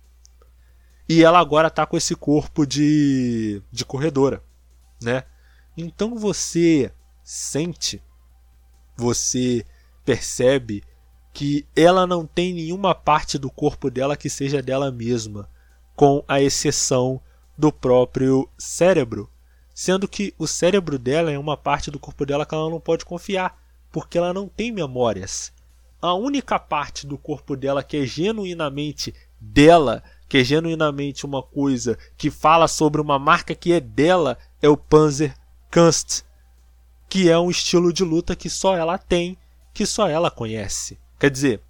E 1.10 1.24
ela 1.24 1.40
agora 1.40 1.66
está 1.66 1.84
com 1.84 1.96
esse 1.96 2.14
corpo 2.14 2.64
de, 2.64 3.60
de 3.72 3.84
corredora, 3.84 4.44
né? 5.02 5.24
Então 5.76 6.16
você 6.16 6.92
sente, 7.20 8.00
você 8.96 9.66
percebe 10.04 10.84
que 11.32 11.66
ela 11.74 12.06
não 12.06 12.24
tem 12.24 12.54
nenhuma 12.54 12.94
parte 12.94 13.38
do 13.38 13.50
corpo 13.50 13.90
dela 13.90 14.16
que 14.16 14.30
seja 14.30 14.62
dela 14.62 14.92
mesma, 14.92 15.50
com 15.96 16.24
a 16.28 16.40
exceção 16.40 17.20
do 17.58 17.72
próprio 17.72 18.48
cérebro, 18.56 19.28
sendo 19.74 20.06
que 20.06 20.32
o 20.38 20.46
cérebro 20.46 20.96
dela 20.96 21.32
é 21.32 21.38
uma 21.40 21.56
parte 21.56 21.90
do 21.90 21.98
corpo 21.98 22.24
dela 22.24 22.46
que 22.46 22.54
ela 22.54 22.70
não 22.70 22.78
pode 22.78 23.04
confiar, 23.04 23.60
porque 23.90 24.16
ela 24.16 24.32
não 24.32 24.46
tem 24.46 24.70
memórias. 24.70 25.52
A 26.00 26.14
única 26.14 26.56
parte 26.56 27.04
do 27.04 27.18
corpo 27.18 27.56
dela 27.56 27.82
que 27.82 27.96
é 27.96 28.06
genuinamente 28.06 29.12
dela 29.40 30.04
que 30.30 30.38
é 30.38 30.44
genuinamente 30.44 31.26
uma 31.26 31.42
coisa 31.42 31.98
que 32.16 32.30
fala 32.30 32.68
sobre 32.68 33.00
uma 33.00 33.18
marca 33.18 33.52
que 33.52 33.72
é 33.72 33.80
dela, 33.80 34.38
é 34.62 34.68
o 34.68 34.76
Panzer 34.76 35.34
Kunst, 35.72 36.22
que 37.08 37.28
é 37.28 37.36
um 37.36 37.50
estilo 37.50 37.92
de 37.92 38.04
luta 38.04 38.36
que 38.36 38.48
só 38.48 38.76
ela 38.76 38.96
tem, 38.96 39.36
que 39.74 39.84
só 39.84 40.08
ela 40.08 40.30
conhece. 40.30 40.96
Quer 41.18 41.32
dizer, 41.32 41.60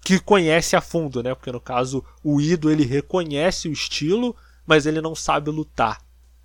que 0.00 0.18
conhece 0.18 0.74
a 0.74 0.80
fundo, 0.80 1.22
né? 1.22 1.32
Porque 1.36 1.52
no 1.52 1.60
caso 1.60 2.04
o 2.24 2.40
Ido 2.40 2.68
ele 2.68 2.84
reconhece 2.84 3.68
o 3.68 3.72
estilo, 3.72 4.34
mas 4.66 4.84
ele 4.84 5.00
não 5.00 5.14
sabe 5.14 5.48
lutar. 5.48 6.00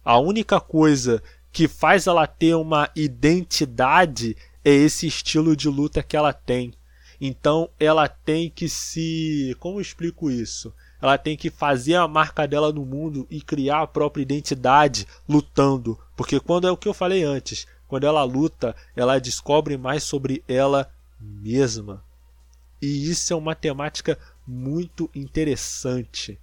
A 0.05 0.19
única 0.19 0.59
coisa 0.59 1.19
que 1.51 1.67
faz 1.67 2.05
ela 2.05 2.27
ter 2.27 2.53
uma 2.53 2.91
identidade 2.95 4.37
é 4.63 4.71
esse 4.71 5.07
estilo 5.07 5.55
de 5.55 5.67
luta 5.67 6.03
que 6.03 6.15
ela 6.15 6.31
tem. 6.31 6.75
Então 7.19 7.71
ela 7.79 8.07
tem 8.07 8.51
que 8.51 8.69
se. 8.69 9.55
Como 9.59 9.77
eu 9.77 9.81
explico 9.81 10.29
isso? 10.29 10.71
Ela 11.03 11.17
tem 11.17 11.35
que 11.35 11.49
fazer 11.49 11.95
a 11.95 12.07
marca 12.07 12.47
dela 12.47 12.71
no 12.71 12.85
mundo 12.85 13.27
e 13.29 13.41
criar 13.41 13.81
a 13.81 13.87
própria 13.87 14.21
identidade 14.21 15.05
lutando. 15.27 15.99
Porque 16.15 16.39
quando 16.39 16.65
é 16.65 16.71
o 16.71 16.77
que 16.77 16.87
eu 16.87 16.93
falei 16.93 17.25
antes, 17.25 17.67
quando 17.89 18.05
ela 18.05 18.23
luta, 18.23 18.73
ela 18.95 19.19
descobre 19.19 19.77
mais 19.77 20.01
sobre 20.03 20.41
ela 20.47 20.89
mesma. 21.19 22.01
E 22.81 23.09
isso 23.09 23.33
é 23.33 23.35
uma 23.35 23.53
temática 23.53 24.17
muito 24.47 25.09
interessante. 25.13 26.39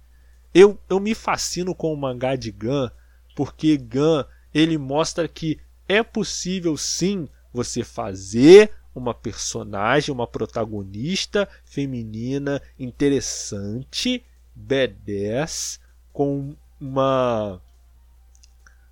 Eu, 0.53 0.77
eu 0.87 0.99
me 0.99 1.15
fascino 1.15 1.73
com 1.73 1.91
o 1.91 1.97
mangá 1.97 2.35
de 2.35 2.51
Gun, 2.51 2.87
porque 3.35 3.77
Gun 3.77 4.23
ele 4.53 4.77
mostra 4.77 5.27
que 5.27 5.59
é 5.87 6.03
possível 6.03 6.77
sim 6.77 7.27
você 7.51 7.83
fazer 7.83 8.71
uma 8.93 9.15
personagem, 9.15 10.13
uma 10.13 10.27
protagonista 10.27 11.49
feminina 11.65 12.61
interessante 12.77 14.23
B10 14.67 15.79
com 16.13 16.55
uma 16.79 17.61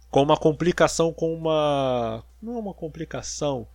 com 0.10 0.24
uma 0.24 0.38
complicação 0.38 1.14
com 1.14 1.34
uma 1.34 2.24
não 2.41 2.56
é 2.56 2.60
uma 2.60 2.74
complicação 2.74 3.68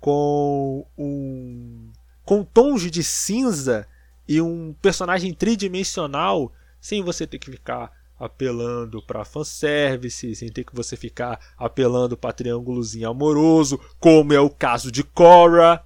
com 0.00 0.86
um 0.96 1.90
com 2.24 2.44
tons 2.44 2.90
de 2.90 3.02
cinza 3.02 3.86
e 4.28 4.40
um 4.40 4.74
personagem 4.80 5.34
tridimensional 5.34 6.52
sem 6.80 7.02
você 7.02 7.26
ter 7.26 7.38
que 7.38 7.50
ficar 7.50 7.92
apelando 8.18 9.02
para 9.02 9.24
fanservice, 9.24 10.36
sem 10.36 10.48
ter 10.48 10.62
que 10.62 10.74
você 10.74 10.96
ficar 10.96 11.40
apelando 11.58 12.16
para 12.16 12.32
triângulozinho 12.32 13.08
amoroso, 13.08 13.80
como 13.98 14.32
é 14.32 14.38
o 14.38 14.48
caso 14.48 14.92
de 14.92 15.02
Korra. 15.02 15.84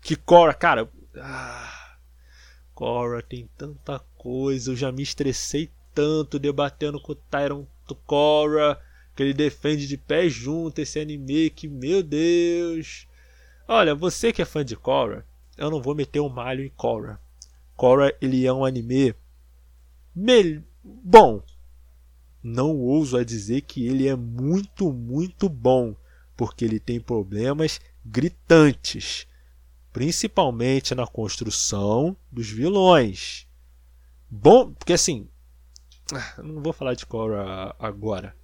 Que 0.00 0.16
Korra, 0.16 0.52
cara, 0.52 0.90
ah, 1.16 1.96
Korra 2.74 3.22
tem 3.22 3.48
tanta 3.56 4.00
coisa, 4.20 4.70
eu 4.70 4.76
já 4.76 4.92
me 4.92 5.02
estressei 5.02 5.70
tanto 5.94 6.38
debatendo 6.38 7.00
com 7.00 7.12
o 7.12 7.14
Tyron 7.14 7.66
Korra, 8.06 8.78
que 9.16 9.22
ele 9.22 9.32
defende 9.32 9.86
de 9.86 9.96
pé 9.96 10.28
junto 10.28 10.78
esse 10.78 11.00
anime 11.00 11.48
que, 11.48 11.66
meu 11.66 12.02
Deus. 12.02 13.08
Olha, 13.66 13.94
você 13.94 14.30
que 14.30 14.42
é 14.42 14.44
fã 14.44 14.62
de 14.62 14.76
Korra, 14.76 15.26
eu 15.56 15.70
não 15.70 15.80
vou 15.80 15.94
meter 15.94 16.20
o 16.20 16.26
um 16.26 16.28
malho 16.28 16.62
em 16.62 16.68
Korra. 16.68 17.18
Korra, 17.74 18.12
ele 18.20 18.44
é 18.46 18.52
um 18.52 18.62
anime 18.62 19.14
mel 20.14 20.62
bom. 20.84 21.42
Não 22.42 22.76
ouso 22.76 23.16
a 23.16 23.24
dizer 23.24 23.62
que 23.62 23.86
ele 23.86 24.06
é 24.06 24.14
muito, 24.14 24.92
muito 24.92 25.48
bom, 25.48 25.96
porque 26.36 26.62
ele 26.62 26.78
tem 26.78 27.00
problemas 27.00 27.80
gritantes, 28.04 29.26
principalmente 29.90 30.94
na 30.94 31.06
construção 31.06 32.14
dos 32.30 32.50
vilões. 32.50 33.48
Bom, 34.30 34.72
porque 34.72 34.92
assim, 34.92 35.28
ah, 36.12 36.42
não 36.42 36.62
vou 36.62 36.72
falar 36.72 36.94
de 36.94 37.04
Korra 37.04 37.74
agora. 37.78 38.36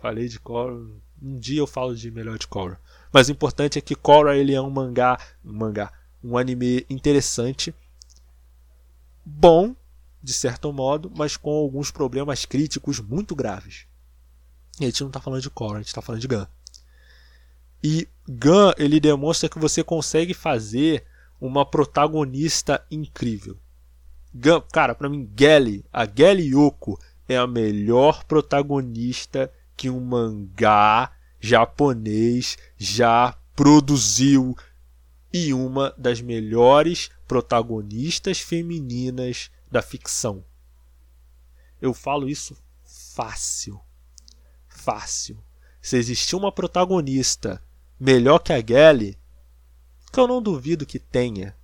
Falei 0.00 0.28
de 0.28 0.38
Korra, 0.38 0.74
um 1.20 1.38
dia 1.38 1.58
eu 1.58 1.66
falo 1.66 1.94
de 1.96 2.10
melhor 2.10 2.38
de 2.38 2.46
Korra. 2.46 2.80
Mas 3.12 3.28
o 3.28 3.32
importante 3.32 3.78
é 3.78 3.82
que 3.82 3.96
Korra 3.96 4.36
ele 4.36 4.54
é 4.54 4.60
um 4.60 4.70
mangá, 4.70 5.18
um 5.44 5.52
mangá, 5.52 5.92
um 6.22 6.38
anime 6.38 6.86
interessante, 6.88 7.74
bom 9.24 9.74
de 10.22 10.32
certo 10.32 10.72
modo, 10.72 11.10
mas 11.16 11.36
com 11.36 11.50
alguns 11.50 11.90
problemas 11.90 12.44
críticos 12.44 13.00
muito 13.00 13.34
graves. 13.34 13.86
E 14.80 14.84
a 14.84 14.86
gente 14.86 15.00
não 15.00 15.08
está 15.08 15.20
falando 15.20 15.42
de 15.42 15.50
Korra, 15.50 15.76
a 15.76 15.78
gente 15.78 15.88
está 15.88 16.02
falando 16.02 16.20
de 16.20 16.28
Gun. 16.28 16.46
E 17.82 18.08
Gun 18.28 18.72
ele 18.76 19.00
demonstra 19.00 19.48
que 19.48 19.58
você 19.58 19.82
consegue 19.82 20.34
fazer 20.34 21.04
uma 21.40 21.64
protagonista 21.64 22.84
incrível. 22.90 23.58
Cara, 24.72 24.94
para 24.94 25.08
mim, 25.08 25.30
Gally, 25.34 25.84
a 25.92 26.04
Gally 26.04 26.54
Yoko 26.54 26.98
é 27.28 27.36
a 27.36 27.46
melhor 27.46 28.24
protagonista 28.24 29.52
que 29.76 29.88
um 29.88 30.00
mangá 30.00 31.12
japonês 31.40 32.56
já 32.76 33.36
produziu 33.54 34.56
e 35.32 35.52
uma 35.52 35.94
das 35.96 36.20
melhores 36.20 37.10
protagonistas 37.26 38.40
femininas 38.40 39.50
da 39.70 39.82
ficção. 39.82 40.44
Eu 41.80 41.92
falo 41.92 42.28
isso 42.28 42.56
fácil. 42.84 43.80
Fácil. 44.68 45.42
Se 45.80 45.96
existir 45.96 46.34
uma 46.34 46.50
protagonista 46.52 47.62
melhor 47.98 48.38
que 48.38 48.52
a 48.52 48.60
Gally, 48.60 49.18
que 50.12 50.18
eu 50.18 50.26
não 50.26 50.40
duvido 50.40 50.86
que 50.86 50.98
tenha, 50.98 51.56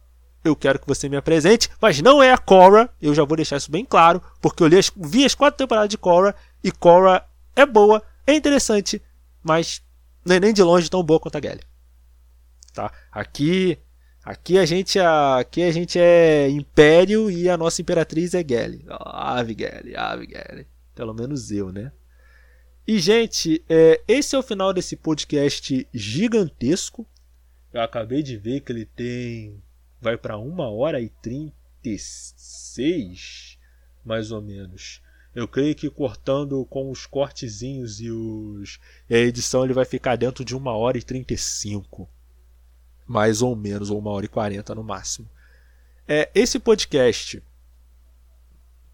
eu 0.45 0.55
quero 0.55 0.79
que 0.79 0.87
você 0.87 1.09
me 1.09 1.16
apresente, 1.16 1.71
mas 1.81 2.01
não 2.01 2.23
é 2.23 2.33
a 2.33 2.39
Korra, 2.39 2.89
eu 3.01 3.15
já 3.15 3.25
vou 3.25 3.37
deixar 3.37 3.57
isso 3.57 3.71
bem 3.71 3.85
claro, 3.85 4.23
porque 4.41 4.62
eu 4.62 4.66
li 4.66 4.79
as, 4.79 4.91
vi 4.95 5.25
as 5.25 5.35
quatro 5.35 5.59
temporadas 5.59 5.89
de 5.89 5.99
Korra 5.99 6.35
e 6.62 6.71
Korra 6.71 7.25
é 7.57 7.65
boa, 7.65 8.03
é 8.27 8.35
interessante, 8.35 9.01
mas 9.43 9.83
não 10.25 10.37
é 10.37 10.41
nem 10.41 10.53
de 10.53 10.62
longe 10.62 10.91
tão 10.91 11.03
boa 11.03 11.19
quanto 11.19 11.37
a 11.37 11.41
Gally. 11.41 11.62
Tá? 12.73 12.93
Aqui 13.11 13.79
Aqui 14.25 14.57
a 14.57 14.65
gente 14.65 14.99
aqui 14.99 15.62
a 15.62 15.71
gente 15.71 15.99
é 15.99 16.49
império 16.49 17.31
e 17.31 17.47
a 17.47 17.59
nossa 17.59 17.83
imperatriz 17.83 18.33
é 18.33 18.43
Gally. 18.43 18.83
Ave 18.89 19.55
Gally, 19.55 19.95
ave 19.95 20.27
Gally. 20.27 20.66
Pelo 20.95 21.12
menos 21.12 21.51
eu, 21.51 21.71
né? 21.71 21.93
E 22.87 22.99
gente, 22.99 23.62
é, 23.69 24.01
esse 24.09 24.35
é 24.35 24.39
o 24.39 24.43
final 24.43 24.73
desse 24.73 24.97
podcast 24.97 25.87
gigantesco. 25.93 27.07
Eu 27.71 27.83
acabei 27.83 28.23
de 28.23 28.39
ver 28.39 28.61
que 28.61 28.73
ele 28.73 28.87
tem 28.87 29.62
vai 30.01 30.16
para 30.16 30.39
uma 30.39 30.71
hora 30.71 31.01
e 31.01 31.09
36, 31.09 33.59
mais 34.05 34.31
ou 34.31 34.41
menos. 34.43 35.03
Eu 35.35 35.49
creio 35.49 35.75
que 35.75 35.91
cortando 35.91 36.65
com 36.66 36.89
os 36.91 37.07
cortezinhos 37.07 38.01
e 38.01 38.11
os 38.11 38.79
e 39.11 39.15
a 39.15 39.19
edição 39.19 39.65
ele 39.65 39.73
vai 39.73 39.85
ficar 39.85 40.16
dentro 40.16 40.45
de 40.45 40.57
uma 40.57 40.73
hora 40.73 40.97
e 40.97 41.03
35 41.03 42.09
mais 43.07 43.43
ou 43.43 43.55
menos, 43.55 43.91
ou 43.91 43.99
uma 43.99 44.11
hora 44.11 44.25
e 44.25 44.29
quarenta 44.29 44.75
no 44.75 44.83
máximo. 44.83 45.29
É, 46.07 46.31
esse 46.35 46.59
podcast, 46.59 47.43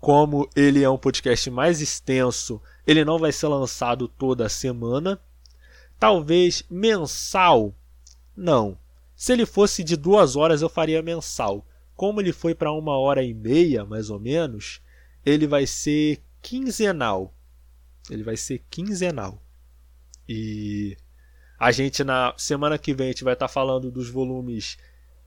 como 0.00 0.48
ele 0.54 0.82
é 0.82 0.90
um 0.90 0.98
podcast 0.98 1.50
mais 1.50 1.80
extenso, 1.80 2.60
ele 2.86 3.04
não 3.04 3.18
vai 3.18 3.32
ser 3.32 3.48
lançado 3.48 4.08
toda 4.08 4.48
semana. 4.48 5.20
Talvez 5.98 6.64
mensal, 6.70 7.74
não. 8.36 8.78
Se 9.20 9.34
ele 9.34 9.44
fosse 9.44 9.84
de 9.84 9.98
duas 9.98 10.34
horas, 10.34 10.62
eu 10.62 10.68
faria 10.70 11.02
mensal. 11.02 11.66
Como 11.94 12.22
ele 12.22 12.32
foi 12.32 12.54
para 12.54 12.72
uma 12.72 12.96
hora 12.96 13.22
e 13.22 13.34
meia, 13.34 13.84
mais 13.84 14.08
ou 14.08 14.18
menos, 14.18 14.80
ele 15.26 15.46
vai 15.46 15.66
ser 15.66 16.22
quinzenal. 16.40 17.34
Ele 18.08 18.22
vai 18.22 18.34
ser 18.38 18.64
quinzenal. 18.70 19.44
E 20.26 20.96
a 21.58 21.70
gente 21.70 22.02
na 22.02 22.32
semana 22.38 22.78
que 22.78 22.94
vem 22.94 23.08
a 23.08 23.10
gente 23.10 23.22
vai 23.22 23.34
estar 23.34 23.46
tá 23.46 23.52
falando 23.52 23.90
dos 23.90 24.08
volumes 24.08 24.78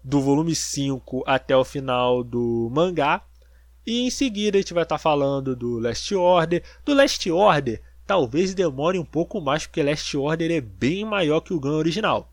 do 0.03 0.19
volume 0.19 0.55
5 0.55 1.23
até 1.27 1.55
o 1.55 1.63
final 1.63 2.23
do 2.23 2.71
mangá. 2.73 3.23
E 3.85 4.07
em 4.07 4.09
seguida 4.09 4.57
a 4.57 4.61
gente 4.61 4.73
vai 4.73 4.81
estar 4.81 4.95
tá 4.95 5.03
falando 5.03 5.55
do 5.55 5.77
Last 5.77 6.15
Order. 6.15 6.63
Do 6.83 6.95
Last 6.95 7.29
Order 7.29 7.79
talvez 8.07 8.55
demore 8.55 8.97
um 8.97 9.05
pouco 9.05 9.39
mais, 9.39 9.67
porque 9.67 9.83
Last 9.83 10.17
Order 10.17 10.49
é 10.49 10.61
bem 10.61 11.05
maior 11.05 11.41
que 11.41 11.53
o 11.53 11.59
Gun 11.59 11.73
original. 11.73 12.32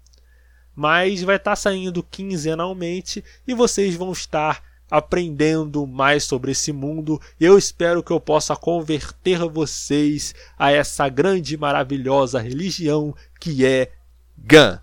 Mas 0.80 1.22
vai 1.22 1.36
estar 1.36 1.50
tá 1.50 1.56
saindo 1.56 2.02
quinzenalmente 2.02 3.22
e 3.46 3.52
vocês 3.52 3.94
vão 3.96 4.12
estar 4.12 4.64
aprendendo 4.90 5.86
mais 5.86 6.24
sobre 6.24 6.52
esse 6.52 6.72
mundo. 6.72 7.20
Eu 7.38 7.58
espero 7.58 8.02
que 8.02 8.10
eu 8.10 8.18
possa 8.18 8.56
converter 8.56 9.40
vocês 9.40 10.34
a 10.58 10.72
essa 10.72 11.06
grande 11.10 11.52
e 11.52 11.58
maravilhosa 11.58 12.40
religião 12.40 13.14
que 13.38 13.66
é 13.66 13.92
Gun. 14.38 14.78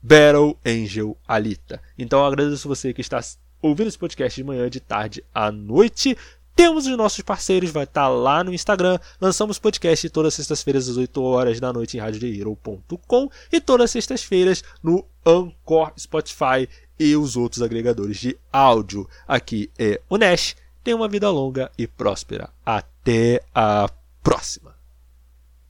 Battle 0.00 0.56
Angel 0.64 1.18
Alita. 1.26 1.82
Então 1.98 2.20
eu 2.20 2.26
agradeço 2.26 2.68
você 2.68 2.92
que 2.92 3.00
está 3.00 3.18
ouvindo 3.60 3.88
esse 3.88 3.98
podcast 3.98 4.40
de 4.40 4.44
manhã, 4.44 4.70
de 4.70 4.78
tarde 4.78 5.24
à 5.34 5.50
noite. 5.50 6.16
Temos 6.54 6.86
os 6.86 6.96
nossos 6.96 7.20
parceiros, 7.20 7.70
vai 7.70 7.82
estar 7.84 8.08
lá 8.08 8.44
no 8.44 8.54
Instagram. 8.54 8.98
Lançamos 9.20 9.58
podcast 9.58 10.08
todas 10.10 10.28
as 10.28 10.34
sextas-feiras 10.34 10.88
às 10.88 10.96
8 10.96 11.22
horas 11.22 11.58
da 11.58 11.72
noite 11.72 11.96
em 11.96 12.00
radiodehero.com 12.00 13.30
e 13.52 13.60
todas 13.60 13.84
as 13.86 13.90
sextas-feiras 13.90 14.62
no 14.82 15.04
Anchor, 15.26 15.92
Spotify 15.98 16.68
e 16.98 17.16
os 17.16 17.36
outros 17.36 17.60
agregadores 17.60 18.18
de 18.18 18.38
áudio. 18.52 19.08
Aqui 19.26 19.68
é 19.78 20.00
o 20.08 20.16
Nash. 20.16 20.54
Tenha 20.84 20.96
uma 20.96 21.08
vida 21.08 21.28
longa 21.28 21.72
e 21.76 21.86
próspera. 21.86 22.50
Até 22.64 23.42
a 23.54 23.90
próxima. 24.22 24.63